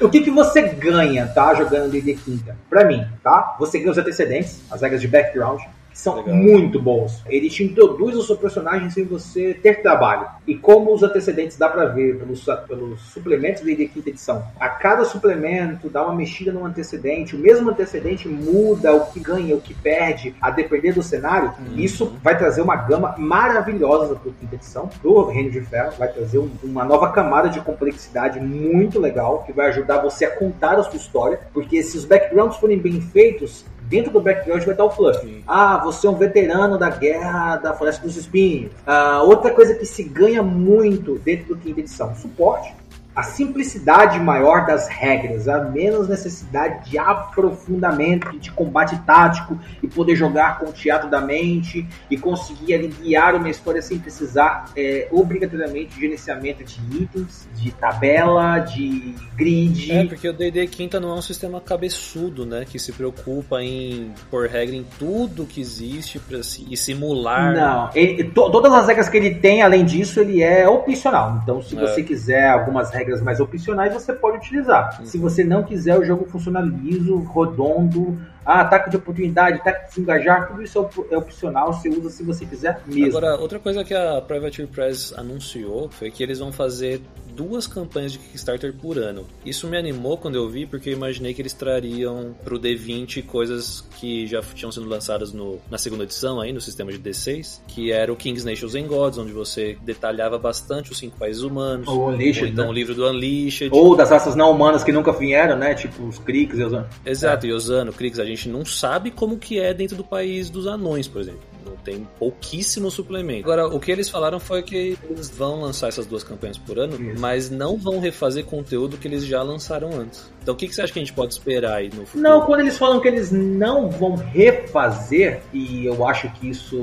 O 0.00 0.08
que, 0.08 0.20
que 0.20 0.30
você 0.30 0.62
ganha, 0.62 1.26
tá? 1.28 1.54
Jogando 1.54 1.90
D&D 1.90 2.14
Quinta? 2.14 2.56
Pra 2.68 2.84
mim, 2.84 3.06
tá? 3.22 3.56
Você 3.58 3.78
ganha 3.78 3.92
os 3.92 3.98
antecedentes, 3.98 4.60
as 4.70 4.82
regras 4.82 5.00
de 5.00 5.08
background 5.08 5.60
são 5.92 6.16
Legal. 6.16 6.34
muito 6.34 6.80
bons. 6.80 7.22
Ele 7.26 7.48
te 7.48 7.64
introduz 7.64 8.16
o 8.16 8.22
seu 8.22 8.36
personagem 8.36 8.90
sem 8.90 9.04
você 9.04 9.54
ter 9.54 9.82
trabalho. 9.82 10.26
E 10.46 10.54
como 10.54 10.92
os 10.92 11.02
antecedentes 11.02 11.56
dá 11.56 11.68
para 11.68 11.86
ver 11.86 12.18
pelos, 12.18 12.44
pelos 12.66 13.00
suplementos 13.12 13.62
da 13.62 13.74
quinta 13.74 14.10
edição, 14.10 14.44
a 14.58 14.68
cada 14.68 15.04
suplemento 15.04 15.88
dá 15.88 16.04
uma 16.04 16.14
mexida 16.14 16.52
no 16.52 16.64
antecedente, 16.64 17.36
o 17.36 17.38
mesmo 17.38 17.70
antecedente 17.70 18.28
muda 18.28 18.92
o 18.94 19.06
que 19.06 19.20
ganha, 19.20 19.54
o 19.54 19.60
que 19.60 19.74
perde, 19.74 20.34
a 20.40 20.50
depender 20.50 20.92
do 20.92 21.02
cenário. 21.02 21.52
Uhum. 21.58 21.78
Isso 21.78 22.16
vai 22.22 22.36
trazer 22.36 22.62
uma 22.62 22.76
gama 22.76 23.14
maravilhosa 23.18 24.14
para 24.16 24.32
quinta 24.32 24.54
edição, 24.54 24.90
do 25.02 25.24
Reino 25.26 25.50
de 25.50 25.60
Ferro, 25.60 25.92
vai 25.98 26.08
trazer 26.08 26.38
um, 26.38 26.50
uma 26.62 26.84
nova 26.84 27.10
camada 27.10 27.48
de 27.48 27.60
complexidade 27.60 28.40
muito 28.40 28.98
legal, 28.98 29.42
que 29.44 29.52
vai 29.52 29.68
ajudar 29.68 30.00
você 30.00 30.24
a 30.24 30.30
contar 30.30 30.78
a 30.78 30.82
sua 30.82 30.96
história, 30.96 31.40
porque 31.52 31.82
se 31.82 31.96
os 31.96 32.04
backgrounds 32.04 32.58
forem 32.58 32.78
bem 32.78 33.00
feitos, 33.00 33.64
dentro 33.92 34.10
do 34.10 34.22
background 34.22 34.62
vai 34.62 34.72
estar 34.72 34.84
o 34.84 34.90
fluff. 34.90 35.20
Sim. 35.20 35.42
Ah, 35.46 35.76
você 35.84 36.06
é 36.06 36.10
um 36.10 36.14
veterano 36.14 36.78
da 36.78 36.88
guerra 36.88 37.56
da 37.56 37.74
Floresta 37.74 38.02
dos 38.02 38.16
Espinhos. 38.16 38.72
Ah, 38.86 39.22
outra 39.22 39.50
coisa 39.50 39.74
que 39.74 39.84
se 39.84 40.02
ganha 40.02 40.42
muito 40.42 41.18
dentro 41.18 41.54
do 41.54 41.60
quinta 41.60 41.80
edição, 41.80 42.14
suporte 42.14 42.74
a 43.14 43.22
simplicidade 43.22 44.18
maior 44.18 44.66
das 44.66 44.88
regras, 44.88 45.46
a 45.48 45.64
menos 45.64 46.08
necessidade 46.08 46.90
de 46.90 46.98
aprofundamento, 46.98 48.38
de 48.38 48.50
combate 48.50 48.96
tático 49.04 49.58
e 49.82 49.86
poder 49.86 50.16
jogar 50.16 50.58
com 50.58 50.66
o 50.66 50.72
teatro 50.72 51.10
da 51.10 51.20
mente 51.20 51.86
e 52.10 52.16
conseguir 52.16 52.74
aliviar 52.74 53.34
uma 53.34 53.50
história 53.50 53.82
sem 53.82 53.98
precisar 53.98 54.64
é, 54.74 55.08
obrigatoriamente 55.10 55.94
de 55.94 56.00
gerenciamento 56.00 56.64
de 56.64 57.02
itens, 57.02 57.46
de 57.54 57.70
tabela, 57.72 58.58
de 58.60 59.14
grid. 59.36 59.92
É, 59.92 60.04
porque 60.06 60.28
o 60.28 60.32
D&D 60.32 60.66
Quinta 60.68 60.98
não 60.98 61.10
é 61.10 61.14
um 61.14 61.22
sistema 61.22 61.60
cabeçudo, 61.60 62.46
né, 62.46 62.64
que 62.68 62.78
se 62.78 62.92
preocupa 62.92 63.62
em 63.62 64.12
pôr 64.30 64.48
regra 64.48 64.74
em 64.74 64.86
tudo 64.98 65.44
que 65.44 65.60
existe 65.60 66.18
para 66.18 66.42
si, 66.42 66.66
e 66.70 66.76
simular. 66.76 67.54
Não, 67.54 67.90
ele, 67.94 68.24
to, 68.24 68.50
todas 68.50 68.72
as 68.72 68.86
regras 68.86 69.08
que 69.08 69.16
ele 69.18 69.34
tem, 69.34 69.60
além 69.60 69.84
disso, 69.84 70.20
ele 70.20 70.42
é 70.42 70.66
opcional. 70.66 71.40
Então, 71.42 71.60
se 71.60 71.76
é. 71.76 71.80
você 71.80 72.02
quiser 72.02 72.48
algumas 72.48 72.90
regras 72.90 73.01
regras 73.02 73.20
mais 73.20 73.40
opcionais 73.40 73.92
você 73.92 74.12
pode 74.12 74.38
utilizar. 74.38 74.98
Uhum. 75.00 75.06
Se 75.06 75.18
você 75.18 75.44
não 75.44 75.62
quiser, 75.64 75.98
o 75.98 76.04
jogo 76.04 76.24
funciona 76.24 76.60
liso, 76.60 77.18
redondo, 77.18 78.18
ah, 78.44 78.60
ataque 78.60 78.90
de 78.90 78.96
oportunidade, 78.96 79.58
ataque 79.58 79.84
de 79.84 79.88
desengajar, 79.88 80.48
tudo 80.48 80.62
isso 80.62 80.78
é, 80.78 81.14
é 81.14 81.18
opcional, 81.18 81.72
você 81.72 81.88
usa 81.88 82.10
se 82.10 82.22
você 82.22 82.44
quiser 82.44 82.80
mesmo. 82.86 83.18
Agora, 83.18 83.36
outra 83.36 83.58
coisa 83.58 83.84
que 83.84 83.94
a 83.94 84.20
Private 84.20 84.66
Press 84.66 85.12
anunciou 85.16 85.88
foi 85.90 86.10
que 86.10 86.22
eles 86.22 86.38
vão 86.38 86.52
fazer 86.52 87.00
duas 87.34 87.66
campanhas 87.66 88.12
de 88.12 88.18
Kickstarter 88.18 88.74
por 88.74 88.98
ano. 88.98 89.26
Isso 89.44 89.66
me 89.66 89.76
animou 89.76 90.16
quando 90.16 90.36
eu 90.36 90.48
vi, 90.48 90.66
porque 90.66 90.90
eu 90.90 90.92
imaginei 90.92 91.34
que 91.34 91.42
eles 91.42 91.52
trariam 91.52 92.34
pro 92.44 92.58
D20 92.58 93.24
coisas 93.24 93.86
que 93.98 94.26
já 94.26 94.42
tinham 94.42 94.70
sido 94.70 94.86
lançadas 94.88 95.32
no, 95.32 95.58
na 95.70 95.78
segunda 95.78 96.04
edição 96.04 96.40
aí, 96.40 96.52
no 96.52 96.60
sistema 96.60 96.92
de 96.92 96.98
D6, 96.98 97.60
que 97.66 97.90
era 97.90 98.12
o 98.12 98.16
King's 98.16 98.44
Nations 98.44 98.74
and 98.74 98.86
Gods, 98.86 99.18
onde 99.18 99.32
você 99.32 99.78
detalhava 99.82 100.38
bastante 100.38 100.92
os 100.92 100.98
cinco 100.98 101.16
países 101.18 101.42
humanos. 101.42 101.88
Ou, 101.88 102.08
Unleashed, 102.08 102.44
ou 102.44 102.48
então 102.48 102.64
né? 102.64 102.70
o 102.70 102.72
livro 102.72 102.94
do 102.94 103.08
Unleashed. 103.08 103.70
Ou 103.72 103.96
das 103.96 104.10
raças 104.10 104.36
não 104.36 104.50
humanas 104.50 104.84
que 104.84 104.92
nunca 104.92 105.12
vieram, 105.12 105.56
né? 105.56 105.74
Tipo 105.74 106.04
os 106.04 106.18
Kriegs 106.18 106.58
e 106.58 106.62
Osano. 106.62 106.86
Exato, 107.04 107.46
é. 107.46 107.50
e 107.50 107.52
Osano, 107.52 107.92
Kriegs, 107.92 108.18
a 108.18 108.24
gente 108.24 108.31
não 108.46 108.64
sabe 108.64 109.10
como 109.10 109.38
que 109.38 109.58
é 109.58 109.72
dentro 109.72 109.96
do 109.96 110.04
país 110.04 110.50
dos 110.50 110.66
anões, 110.66 111.06
por 111.08 111.20
exemplo 111.20 111.52
tem 111.84 112.06
pouquíssimo 112.18 112.90
suplemento. 112.90 113.44
Agora, 113.44 113.66
o 113.66 113.80
que 113.80 113.90
eles 113.90 114.08
falaram 114.08 114.38
foi 114.38 114.62
que 114.62 114.98
eles 115.08 115.30
vão 115.30 115.60
lançar 115.60 115.88
essas 115.88 116.06
duas 116.06 116.22
campanhas 116.22 116.58
por 116.58 116.78
ano, 116.78 117.00
Isso. 117.00 117.20
mas 117.20 117.50
não 117.50 117.76
vão 117.76 118.00
refazer 118.00 118.44
conteúdo 118.44 118.96
que 118.96 119.08
eles 119.08 119.24
já 119.24 119.42
lançaram 119.42 119.90
antes. 119.92 120.30
Então, 120.42 120.54
o 120.54 120.56
que, 120.56 120.66
que 120.66 120.74
você 120.74 120.82
acha 120.82 120.92
que 120.92 120.98
a 120.98 121.02
gente 121.02 121.12
pode 121.12 121.32
esperar 121.32 121.74
aí 121.74 121.88
no 121.88 122.04
futuro? 122.04 122.22
Não, 122.22 122.40
quando 122.42 122.60
eles 122.60 122.76
falam 122.76 123.00
que 123.00 123.06
eles 123.06 123.30
não 123.30 123.88
vão 123.88 124.16
refazer, 124.16 125.40
e 125.52 125.86
eu 125.86 126.06
acho 126.06 126.28
que 126.32 126.48
isso 126.48 126.76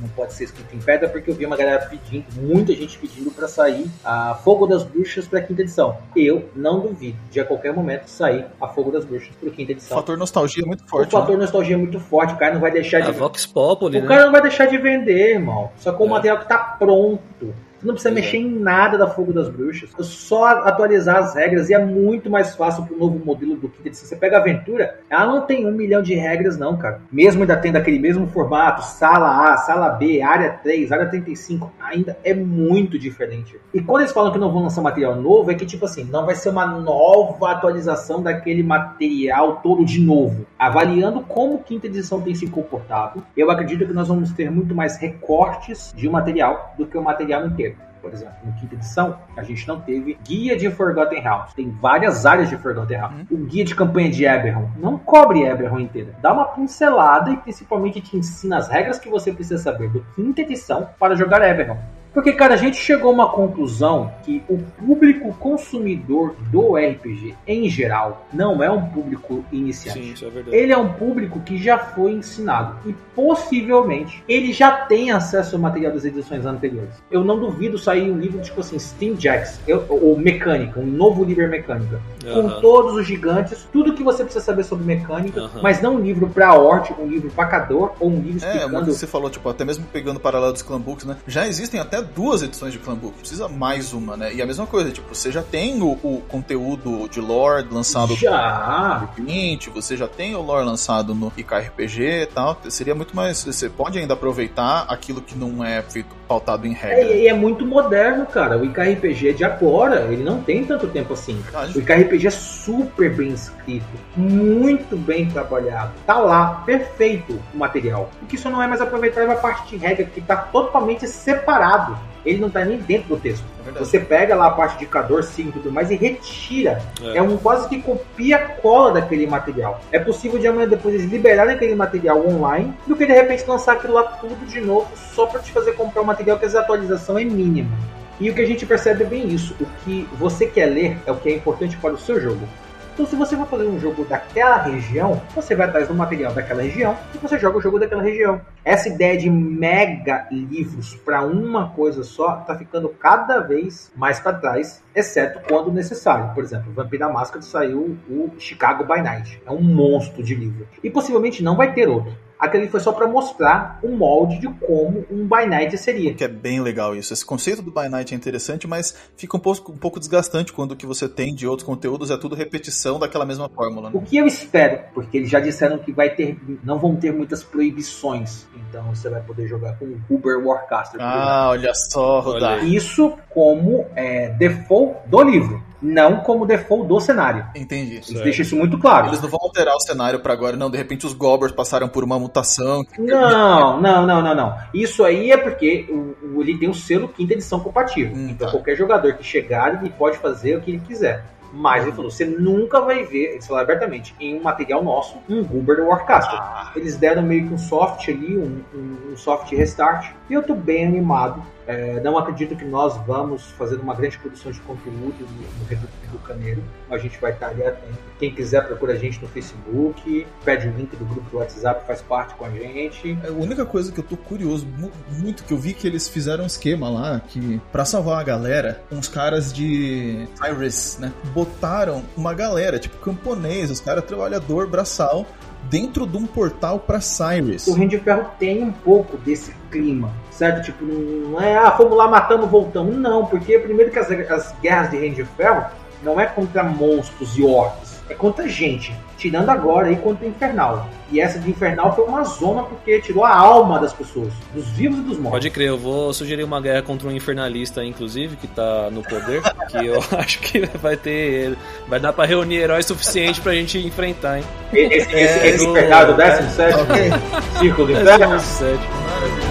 não 0.00 0.08
pode 0.08 0.32
ser 0.34 0.44
escrito 0.44 0.74
em 0.74 0.78
pedra, 0.78 1.08
porque 1.08 1.30
eu 1.30 1.34
vi 1.34 1.46
uma 1.46 1.56
galera 1.56 1.86
pedindo, 1.86 2.26
muita 2.36 2.74
gente 2.74 2.98
pedindo 2.98 3.30
para 3.30 3.46
sair 3.46 3.86
a 4.04 4.34
Fogo 4.34 4.66
das 4.66 4.82
Bruxas 4.82 5.26
para 5.26 5.40
quinta 5.40 5.62
edição. 5.62 5.96
Eu 6.14 6.48
não 6.54 6.80
duvido 6.80 7.16
de 7.30 7.40
a 7.40 7.44
qualquer 7.44 7.72
momento 7.72 8.08
sair 8.08 8.46
a 8.60 8.68
Fogo 8.68 8.90
das 8.90 9.04
Bruxas 9.04 9.30
para 9.40 9.50
quinta 9.50 9.72
edição. 9.72 9.96
O 9.96 10.00
fator 10.00 10.18
nostalgia 10.18 10.64
é 10.64 10.66
muito 10.66 10.86
forte. 10.86 11.08
O 11.08 11.10
fator 11.10 11.36
né? 11.36 11.42
nostalgia 11.42 11.74
é 11.74 11.78
muito 11.78 12.00
forte, 12.00 12.34
o 12.34 12.36
cara 12.36 12.54
não 12.54 12.60
vai 12.60 12.72
deixar 12.72 13.00
de. 13.00 13.08
A 13.08 13.12
Vox 13.12 13.46
Populi, 13.46 13.98
o 13.98 14.02
né? 14.02 14.08
Cara 14.16 14.26
não 14.26 14.32
vai 14.32 14.42
deixar 14.42 14.66
de 14.66 14.78
vender, 14.78 15.34
irmão. 15.34 15.70
Só 15.76 15.92
com 15.92 16.04
o 16.04 16.06
é. 16.06 16.10
material 16.10 16.38
que 16.38 16.48
tá 16.48 16.58
pronto. 16.58 17.54
Você 17.86 17.88
não 17.88 17.94
precisa 17.94 18.14
mexer 18.14 18.38
em 18.38 18.58
nada 18.58 18.98
da 18.98 19.06
Fogo 19.06 19.32
das 19.32 19.48
Bruxas. 19.48 19.90
É 19.96 20.02
só 20.02 20.44
atualizar 20.44 21.18
as 21.18 21.36
regras 21.36 21.70
e 21.70 21.74
é 21.74 21.78
muito 21.78 22.28
mais 22.28 22.56
fácil 22.56 22.84
pro 22.84 22.98
novo 22.98 23.24
modelo 23.24 23.54
do 23.54 23.68
que 23.68 23.94
se 23.94 24.04
você 24.04 24.16
pega 24.16 24.38
a 24.38 24.40
aventura, 24.40 24.98
ela 25.08 25.26
não 25.26 25.42
tem 25.42 25.64
um 25.66 25.70
milhão 25.70 26.02
de 26.02 26.14
regras, 26.14 26.58
não, 26.58 26.76
cara. 26.76 27.00
Mesmo 27.12 27.42
ainda 27.42 27.56
tendo 27.56 27.76
aquele 27.76 28.00
mesmo 28.00 28.26
formato, 28.26 28.82
sala 28.82 29.52
A, 29.52 29.56
sala 29.58 29.90
B, 29.90 30.20
área 30.20 30.50
3, 30.62 30.90
área 30.90 31.06
35, 31.06 31.72
ainda 31.78 32.18
é 32.24 32.34
muito 32.34 32.98
diferente. 32.98 33.56
E 33.72 33.80
quando 33.80 34.00
eles 34.00 34.12
falam 34.12 34.32
que 34.32 34.38
não 34.38 34.50
vão 34.50 34.64
lançar 34.64 34.82
material 34.82 35.14
novo, 35.14 35.52
é 35.52 35.54
que 35.54 35.64
tipo 35.64 35.84
assim, 35.84 36.02
não 36.02 36.26
vai 36.26 36.34
ser 36.34 36.48
uma 36.48 36.66
nova 36.66 37.52
atualização 37.52 38.20
daquele 38.20 38.64
material 38.64 39.60
todo 39.62 39.84
de 39.84 40.00
novo. 40.00 40.44
Avaliando 40.58 41.20
como 41.20 41.62
quinta 41.62 41.86
edição 41.86 42.20
tem 42.20 42.34
se 42.34 42.48
comportado, 42.48 43.24
eu 43.36 43.48
acredito 43.48 43.86
que 43.86 43.92
nós 43.92 44.08
vamos 44.08 44.32
ter 44.32 44.50
muito 44.50 44.74
mais 44.74 44.96
recortes 44.96 45.94
de 45.96 46.08
material 46.08 46.74
do 46.76 46.84
que 46.84 46.98
o 46.98 47.02
material 47.02 47.46
inteiro 47.46 47.75
por 48.06 48.14
exemplo, 48.14 48.34
no 48.44 48.52
quinta 48.52 48.74
edição, 48.76 49.18
a 49.36 49.42
gente 49.42 49.66
não 49.66 49.80
teve 49.80 50.16
guia 50.24 50.56
de 50.56 50.70
Forgotten 50.70 51.20
Realms. 51.20 51.54
Tem 51.54 51.70
várias 51.70 52.24
áreas 52.24 52.48
de 52.48 52.56
Forgotten 52.56 52.96
Realms. 52.96 53.26
Uhum. 53.30 53.38
O 53.38 53.46
guia 53.46 53.64
de 53.64 53.74
campanha 53.74 54.10
de 54.10 54.24
Eberron 54.24 54.70
não 54.78 54.96
cobre 54.96 55.42
Eberron 55.42 55.80
inteira. 55.80 56.14
Dá 56.22 56.32
uma 56.32 56.46
pincelada 56.46 57.30
e 57.30 57.36
principalmente 57.36 58.00
te 58.00 58.16
ensina 58.16 58.58
as 58.58 58.68
regras 58.68 58.98
que 58.98 59.08
você 59.08 59.32
precisa 59.32 59.60
saber 59.60 59.90
do 59.90 60.04
quinta 60.14 60.40
edição 60.40 60.88
para 60.98 61.16
jogar 61.16 61.42
Eberron. 61.42 61.78
Porque, 62.16 62.32
cara, 62.32 62.54
a 62.54 62.56
gente 62.56 62.78
chegou 62.78 63.10
a 63.10 63.12
uma 63.12 63.28
conclusão 63.28 64.10
que 64.24 64.42
o 64.48 64.56
público 64.56 65.34
consumidor 65.34 66.34
do 66.50 66.74
RPG, 66.74 67.34
em 67.46 67.68
geral, 67.68 68.26
não 68.32 68.62
é 68.62 68.70
um 68.70 68.86
público 68.86 69.44
iniciante. 69.52 70.02
Sim, 70.02 70.12
isso 70.14 70.24
é 70.24 70.30
verdade. 70.30 70.56
Ele 70.56 70.72
é 70.72 70.78
um 70.78 70.94
público 70.94 71.40
que 71.40 71.58
já 71.58 71.76
foi 71.76 72.12
ensinado. 72.12 72.74
E 72.86 72.94
possivelmente 73.14 74.24
ele 74.26 74.50
já 74.54 74.86
tem 74.86 75.10
acesso 75.10 75.56
ao 75.56 75.60
material 75.60 75.92
das 75.92 76.06
edições 76.06 76.46
anteriores. 76.46 76.94
Eu 77.10 77.22
não 77.22 77.38
duvido 77.38 77.76
sair 77.76 78.10
um 78.10 78.18
livro 78.18 78.40
tipo 78.40 78.60
assim, 78.60 78.78
Steam 78.78 79.14
Jacks, 79.16 79.60
ou 79.86 80.18
Mecânica, 80.18 80.80
um 80.80 80.86
novo 80.86 81.22
livro 81.22 81.46
mecânica. 81.50 82.00
Uhum. 82.24 82.48
Com 82.48 82.60
todos 82.62 82.94
os 82.94 83.06
gigantes, 83.06 83.68
tudo 83.70 83.92
que 83.92 84.02
você 84.02 84.24
precisa 84.24 84.42
saber 84.42 84.64
sobre 84.64 84.86
mecânica, 84.86 85.42
uhum. 85.42 85.60
mas 85.62 85.82
não 85.82 85.96
um 85.96 86.00
livro 86.00 86.30
pra 86.30 86.54
Hort, 86.54 86.92
um 86.98 87.06
livro 87.06 87.30
pacador, 87.30 87.92
ou 88.00 88.08
um 88.08 88.20
livro 88.22 88.42
é, 88.42 88.56
explicando. 88.56 88.90
É, 88.90 88.94
você 88.94 89.06
falou, 89.06 89.28
tipo, 89.28 89.46
até 89.50 89.66
mesmo 89.66 89.84
pegando 89.92 90.16
o 90.16 90.20
paralelo 90.20 90.54
dos 90.54 90.62
Clanbooks, 90.62 91.04
né? 91.04 91.18
Já 91.26 91.46
existem 91.46 91.78
até 91.78 92.05
duas 92.06 92.42
edições 92.42 92.72
de 92.72 92.78
Clan 92.78 92.96
Book, 92.96 93.18
precisa 93.18 93.48
mais 93.48 93.92
uma, 93.92 94.16
né? 94.16 94.34
E 94.34 94.40
a 94.40 94.46
mesma 94.46 94.66
coisa, 94.66 94.90
tipo, 94.90 95.14
você 95.14 95.30
já 95.30 95.42
tem 95.42 95.82
o, 95.82 95.92
o 96.02 96.22
conteúdo 96.28 97.08
de 97.08 97.20
lore 97.20 97.66
lançado 97.70 98.16
já. 98.16 99.08
no 99.16 99.24
20, 99.24 99.70
você 99.70 99.96
já 99.96 100.08
tem 100.08 100.34
o 100.34 100.40
lore 100.40 100.64
lançado 100.64 101.14
no 101.14 101.32
IKRPG 101.36 102.22
e 102.22 102.26
tal, 102.26 102.58
seria 102.68 102.94
muito 102.94 103.14
mais, 103.14 103.44
você 103.44 103.68
pode 103.68 103.98
ainda 103.98 104.14
aproveitar 104.14 104.86
aquilo 104.88 105.20
que 105.20 105.36
não 105.36 105.62
é 105.62 105.82
feito 105.82 106.15
pautado 106.26 106.66
em 106.66 106.72
regra. 106.72 106.98
É, 106.98 107.16
e 107.18 107.26
é, 107.26 107.30
é 107.30 107.34
muito 107.34 107.64
moderno, 107.64 108.26
cara. 108.26 108.58
O 108.58 108.64
IKRPG 108.64 109.30
é 109.30 109.32
de 109.32 109.44
agora, 109.44 110.06
ele 110.10 110.22
não 110.22 110.42
tem 110.42 110.64
tanto 110.64 110.86
tempo 110.88 111.12
assim. 111.12 111.36
Verdade. 111.40 111.78
O 111.78 111.80
IKRPG 111.80 112.26
é 112.26 112.30
super 112.30 113.14
bem 113.14 113.28
escrito, 113.28 113.86
muito 114.16 114.96
bem 114.96 115.28
trabalhado. 115.28 115.92
Tá 116.06 116.18
lá, 116.18 116.62
perfeito 116.66 117.40
o 117.54 117.56
material. 117.56 118.10
O 118.22 118.26
que 118.26 118.36
isso 118.36 118.50
não 118.50 118.62
é 118.62 118.66
mais 118.66 118.80
aproveitar 118.80 119.22
é 119.22 119.24
uma 119.26 119.36
parte 119.36 119.70
de 119.70 119.76
regra 119.76 120.04
que 120.04 120.20
tá 120.20 120.36
totalmente 120.36 121.06
separado 121.06 121.96
ele 122.26 122.40
não 122.40 122.50
tá 122.50 122.64
nem 122.64 122.78
dentro 122.78 123.08
do 123.08 123.16
texto. 123.16 123.44
É 123.66 123.70
você 123.78 123.98
pega 123.98 124.34
lá 124.34 124.46
a 124.46 124.50
parte 124.50 124.78
de 124.78 124.84
indicador, 124.84 125.22
sim, 125.22 125.50
tudo 125.50 125.70
mais, 125.72 125.90
e 125.90 125.96
retira. 125.96 126.82
É. 127.02 127.18
é 127.18 127.22
um 127.22 127.36
quase 127.36 127.68
que 127.68 127.80
copia 127.80 128.38
cola 128.38 128.92
daquele 128.92 129.26
material. 129.26 129.80
É 129.92 129.98
possível 129.98 130.38
de 130.38 130.46
amanhã 130.46 130.68
depois 130.68 130.94
eles 130.94 131.10
liberarem 131.10 131.54
aquele 131.54 131.74
material 131.74 132.26
online 132.26 132.74
do 132.86 132.96
que 132.96 133.06
de 133.06 133.12
repente 133.12 133.44
lançar 133.46 133.74
aquilo 133.74 133.94
lá 133.94 134.02
tudo 134.02 134.44
de 134.46 134.60
novo 134.60 134.88
só 135.14 135.26
para 135.26 135.40
te 135.40 135.52
fazer 135.52 135.72
comprar 135.72 136.02
um 136.02 136.04
material 136.04 136.38
que 136.38 136.44
a 136.44 136.60
atualização 136.60 137.18
é 137.18 137.24
mínima. 137.24 137.70
E 138.18 138.30
o 138.30 138.34
que 138.34 138.40
a 138.40 138.46
gente 138.46 138.64
percebe 138.64 139.04
é 139.04 139.06
bem 139.06 139.28
isso. 139.28 139.54
O 139.60 139.66
que 139.84 140.08
você 140.18 140.46
quer 140.46 140.66
ler 140.66 140.98
é 141.06 141.12
o 141.12 141.16
que 141.16 141.28
é 141.28 141.34
importante 141.34 141.76
para 141.76 141.92
o 141.92 141.98
seu 141.98 142.20
jogo. 142.20 142.48
Então, 142.96 143.04
se 143.04 143.14
você 143.14 143.36
for 143.36 143.46
fazer 143.46 143.66
um 143.66 143.78
jogo 143.78 144.06
daquela 144.06 144.56
região, 144.56 145.20
você 145.34 145.54
vai 145.54 145.66
atrás 145.66 145.86
do 145.86 145.92
material 145.92 146.32
daquela 146.32 146.62
região 146.62 146.96
e 147.14 147.18
você 147.18 147.38
joga 147.38 147.58
o 147.58 147.60
jogo 147.60 147.78
daquela 147.78 148.02
região. 148.02 148.40
Essa 148.64 148.88
ideia 148.88 149.18
de 149.18 149.28
mega 149.28 150.26
livros 150.32 150.94
para 150.94 151.22
uma 151.22 151.68
coisa 151.68 152.02
só 152.02 152.36
tá 152.36 152.56
ficando 152.56 152.88
cada 152.88 153.40
vez 153.40 153.92
mais 153.94 154.18
para 154.18 154.38
trás, 154.38 154.82
exceto 154.94 155.40
quando 155.46 155.70
necessário. 155.70 156.32
Por 156.34 156.42
exemplo, 156.42 156.72
Vampira 156.72 157.06
Máscara 157.06 157.42
saiu 157.42 157.98
o 158.08 158.30
Chicago 158.38 158.82
by 158.84 159.02
Night. 159.02 159.42
É 159.44 159.52
um 159.52 159.60
monstro 159.60 160.22
de 160.22 160.34
livro. 160.34 160.66
E 160.82 160.88
possivelmente 160.88 161.42
não 161.42 161.54
vai 161.54 161.74
ter 161.74 161.90
outro. 161.90 162.16
Aquele 162.38 162.68
foi 162.68 162.80
só 162.80 162.92
para 162.92 163.06
mostrar 163.06 163.78
o 163.82 163.88
molde 163.88 164.38
de 164.38 164.48
como 164.48 165.04
um 165.10 165.26
By 165.26 165.46
Night 165.46 165.76
seria. 165.78 166.14
Que 166.14 166.24
é 166.24 166.28
bem 166.28 166.60
legal 166.60 166.94
isso. 166.94 167.12
Esse 167.12 167.24
conceito 167.24 167.62
do 167.62 167.70
By 167.70 167.88
Night 167.88 168.12
é 168.12 168.16
interessante, 168.16 168.66
mas 168.66 168.94
fica 169.16 169.36
um 169.36 169.40
pouco, 169.40 169.72
um 169.72 169.76
pouco 169.76 169.98
desgastante 169.98 170.52
quando 170.52 170.72
o 170.72 170.76
que 170.76 170.86
você 170.86 171.08
tem 171.08 171.34
de 171.34 171.46
outros 171.46 171.66
conteúdos 171.66 172.10
é 172.10 172.16
tudo 172.16 172.34
repetição 172.34 172.98
daquela 172.98 173.24
mesma 173.24 173.48
fórmula. 173.48 173.90
Né? 173.90 173.96
O 173.98 174.02
que 174.02 174.16
eu 174.16 174.26
espero, 174.26 174.80
porque 174.92 175.16
eles 175.16 175.30
já 175.30 175.40
disseram 175.40 175.78
que 175.78 175.92
vai 175.92 176.10
ter, 176.10 176.38
não 176.62 176.78
vão 176.78 176.94
ter 176.94 177.12
muitas 177.12 177.42
proibições. 177.42 178.46
Então 178.68 178.82
você 178.94 179.08
vai 179.08 179.22
poder 179.22 179.48
jogar 179.48 179.78
com 179.78 179.86
o 179.86 180.00
Uber 180.10 180.46
Warcaster. 180.46 181.00
Ah, 181.00 181.48
olha 181.50 181.72
só, 181.74 182.20
Rodar. 182.20 182.64
Isso 182.64 183.14
como 183.30 183.86
é, 183.94 184.28
default 184.30 185.08
do 185.08 185.22
livro 185.22 185.65
não 185.80 186.18
como 186.18 186.46
default 186.46 186.86
do 186.86 187.00
cenário. 187.00 187.46
Entendi. 187.54 187.94
Eles 187.94 188.06
certo. 188.06 188.24
deixam 188.24 188.42
isso 188.42 188.56
muito 188.56 188.78
claro. 188.78 189.08
Eles 189.08 189.20
não 189.20 189.28
vão 189.28 189.40
alterar 189.42 189.74
o 189.74 189.80
cenário 189.80 190.20
para 190.20 190.32
agora, 190.32 190.56
não. 190.56 190.70
De 190.70 190.76
repente 190.76 191.06
os 191.06 191.12
Gobbers 191.12 191.52
passaram 191.52 191.88
por 191.88 192.04
uma 192.04 192.18
mutação. 192.18 192.84
Não, 192.98 193.80
não, 193.80 194.06
não, 194.06 194.22
não, 194.22 194.34
não. 194.34 194.56
Isso 194.72 195.04
aí 195.04 195.30
é 195.30 195.36
porque 195.36 195.86
o, 195.88 196.36
o 196.36 196.42
ele 196.42 196.58
tem 196.58 196.68
o 196.68 196.74
selo 196.74 197.08
quinta 197.08 197.34
edição 197.34 197.60
compatível. 197.60 198.16
Hum, 198.16 198.28
então 198.30 198.46
tá. 198.46 198.52
qualquer 198.52 198.76
jogador 198.76 199.14
que 199.14 199.24
chegar, 199.24 199.80
ele 199.80 199.90
pode 199.90 200.18
fazer 200.18 200.56
o 200.56 200.60
que 200.60 200.70
ele 200.70 200.80
quiser. 200.80 201.24
Mas 201.52 201.84
ele 201.84 201.92
falou, 201.92 202.10
você 202.10 202.24
nunca 202.24 202.80
vai 202.80 203.04
ver, 203.04 203.34
ele 203.34 203.42
falou 203.42 203.62
abertamente, 203.62 204.14
em 204.20 204.38
um 204.38 204.42
material 204.42 204.82
nosso, 204.82 205.16
um 205.28 205.42
Goober 205.42 205.76
do 205.76 205.86
Warcaster. 205.86 206.38
Ah. 206.38 206.72
Eles 206.76 206.98
deram 206.98 207.22
meio 207.22 207.46
que 207.46 207.54
um 207.54 207.58
soft 207.58 208.06
ali, 208.08 208.36
um, 208.36 208.62
um, 208.74 209.12
um 209.12 209.16
soft 209.16 209.50
restart, 209.52 210.10
e 210.28 210.34
eu 210.34 210.42
tô 210.42 210.54
bem 210.54 210.84
animado 210.84 211.42
é, 211.66 212.00
não 212.00 212.16
acredito 212.16 212.54
que 212.54 212.64
nós 212.64 212.96
vamos 213.06 213.42
fazer 213.52 213.76
uma 213.76 213.94
grande 213.94 214.18
produção 214.18 214.52
de 214.52 214.60
conteúdo 214.60 215.16
no, 215.20 215.60
no 215.60 215.64
Reduto 215.68 215.92
do 216.12 216.18
Caneiro. 216.18 216.62
A 216.88 216.96
gente 216.96 217.18
vai 217.20 217.32
estar 217.32 217.48
ali 217.48 217.64
atento. 217.64 217.98
Quem 218.18 218.32
quiser 218.32 218.66
procura 218.66 218.92
a 218.92 218.96
gente 218.96 219.20
no 219.20 219.28
Facebook, 219.28 220.26
pede 220.44 220.68
o 220.68 220.70
link 220.70 220.94
do 220.96 221.04
grupo 221.04 221.28
do 221.28 221.38
WhatsApp, 221.38 221.86
faz 221.86 222.00
parte 222.00 222.34
com 222.34 222.44
a 222.44 222.50
gente. 222.50 223.18
É, 223.24 223.28
a 223.28 223.32
única 223.32 223.66
coisa 223.66 223.90
que 223.90 223.98
eu 223.98 224.04
tô 224.04 224.16
curioso 224.16 224.66
muito 225.10 225.44
que 225.44 225.52
eu 225.52 225.58
vi 225.58 225.74
que 225.74 225.86
eles 225.86 226.08
fizeram 226.08 226.44
um 226.44 226.46
esquema 226.46 226.88
lá 226.88 227.20
que 227.20 227.60
para 227.72 227.84
salvar 227.84 228.20
a 228.20 228.24
galera, 228.24 228.82
uns 228.90 229.08
caras 229.08 229.52
de 229.52 230.28
Iris, 230.48 230.98
né, 231.00 231.12
botaram 231.34 232.02
uma 232.16 232.32
galera, 232.32 232.78
tipo 232.78 232.96
camponês, 232.98 233.70
os 233.70 233.80
caras 233.80 234.04
trabalhador 234.04 234.68
braçal 234.68 235.26
dentro 235.70 236.06
de 236.06 236.16
um 236.16 236.26
portal 236.26 236.78
para 236.78 237.00
Cyrus. 237.00 237.66
O 237.66 237.72
Reino 237.74 237.90
de 237.90 237.98
Ferro 237.98 238.30
tem 238.38 238.62
um 238.62 238.72
pouco 238.72 239.16
desse 239.18 239.52
clima, 239.70 240.12
certo? 240.36 240.64
Tipo, 240.64 240.84
não 240.84 241.40
é, 241.40 241.56
ah, 241.56 241.72
fomos 241.72 241.96
lá, 241.96 242.06
matamos, 242.08 242.48
voltamos. 242.48 242.96
Não, 242.96 243.26
porque 243.26 243.58
primeiro 243.58 243.90
que 243.90 243.98
as, 243.98 244.10
as 244.10 244.54
guerras 244.60 244.90
de 244.90 244.98
Reino 244.98 245.16
de 245.16 245.24
Ferro 245.24 245.66
não 246.02 246.20
é 246.20 246.26
contra 246.26 246.62
monstros 246.62 247.36
e 247.36 247.42
orcs, 247.42 248.02
é 248.08 248.14
contra 248.14 248.46
gente 248.48 248.94
tirando 249.16 249.48
agora 249.48 249.88
aí 249.88 249.96
contra 249.96 250.26
o 250.26 250.28
Infernal. 250.28 250.88
E 251.10 251.20
essa 251.20 251.38
de 251.38 251.50
Infernal 251.50 251.94
foi 251.94 252.04
uma 252.04 252.24
zona 252.24 252.62
porque 252.64 253.00
tirou 253.00 253.24
a 253.24 253.34
alma 253.34 253.78
das 253.78 253.92
pessoas, 253.92 254.32
dos 254.52 254.66
vivos 254.70 254.98
e 254.98 255.02
dos 255.02 255.18
mortos. 255.18 255.30
Pode 255.30 255.50
crer, 255.50 255.68
eu 255.68 255.78
vou 255.78 256.12
sugerir 256.12 256.44
uma 256.44 256.60
guerra 256.60 256.82
contra 256.82 257.08
um 257.08 257.12
infernalista, 257.12 257.84
inclusive, 257.84 258.36
que 258.36 258.46
tá 258.46 258.90
no 258.90 259.02
poder, 259.02 259.42
que 259.70 259.86
eu 259.86 259.98
acho 260.18 260.40
que 260.40 260.66
vai 260.78 260.96
ter. 260.96 261.56
Vai 261.88 262.00
dar 262.00 262.12
pra 262.12 262.24
reunir 262.24 262.56
heróis 262.56 262.86
suficiente 262.86 263.40
pra 263.40 263.54
gente 263.54 263.78
enfrentar, 263.78 264.38
hein? 264.38 264.44
Esse, 264.72 265.14
esse, 265.14 265.14
é, 265.14 265.48
esse 265.48 265.66
Infernal 265.66 266.06
do 266.06 266.14
17? 266.14 266.80
Okay. 266.80 267.10
Círculo 267.58 267.86
do 267.86 267.92
Inferno? 267.92 268.36
17. 268.36 268.78
Maravilha. 268.78 269.45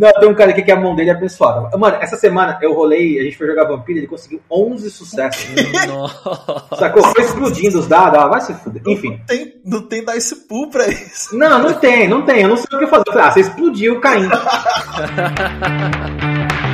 Não, 0.00 0.10
tem 0.12 0.28
um 0.30 0.34
cara 0.34 0.52
aqui 0.52 0.62
que 0.62 0.72
a 0.72 0.80
mão 0.80 0.96
dele 0.96 1.10
é 1.10 1.12
abençoada. 1.12 1.76
Mano, 1.76 1.98
essa 2.00 2.16
semana 2.16 2.58
eu 2.62 2.72
rolei, 2.72 3.20
a 3.20 3.22
gente 3.22 3.36
foi 3.36 3.46
jogar 3.46 3.64
Vampiro, 3.64 3.98
ele 3.98 4.06
conseguiu 4.06 4.40
11 4.50 4.90
sucessos. 4.90 5.46
Nossa. 5.86 6.64
Sacou? 6.74 7.02
Foi 7.02 7.22
explodindo 7.22 7.78
os 7.78 7.86
dados, 7.86 8.18
ah, 8.18 8.26
vai 8.26 8.40
se 8.40 8.54
fuder. 8.54 8.80
Enfim. 8.86 9.10
Não 9.10 9.26
tem, 9.26 9.54
não 9.62 9.82
tem 9.82 10.02
dice 10.02 10.36
pool 10.48 10.70
pra 10.70 10.88
isso. 10.88 11.36
Não, 11.36 11.58
não 11.58 11.74
tem, 11.74 12.08
não 12.08 12.22
tem. 12.22 12.40
Eu 12.40 12.48
não 12.48 12.56
sei 12.56 12.66
o 12.72 12.78
que 12.78 12.86
fazer. 12.86 13.04
Ah, 13.10 13.30
você 13.30 13.40
explodiu 13.40 14.00
caindo. 14.00 14.30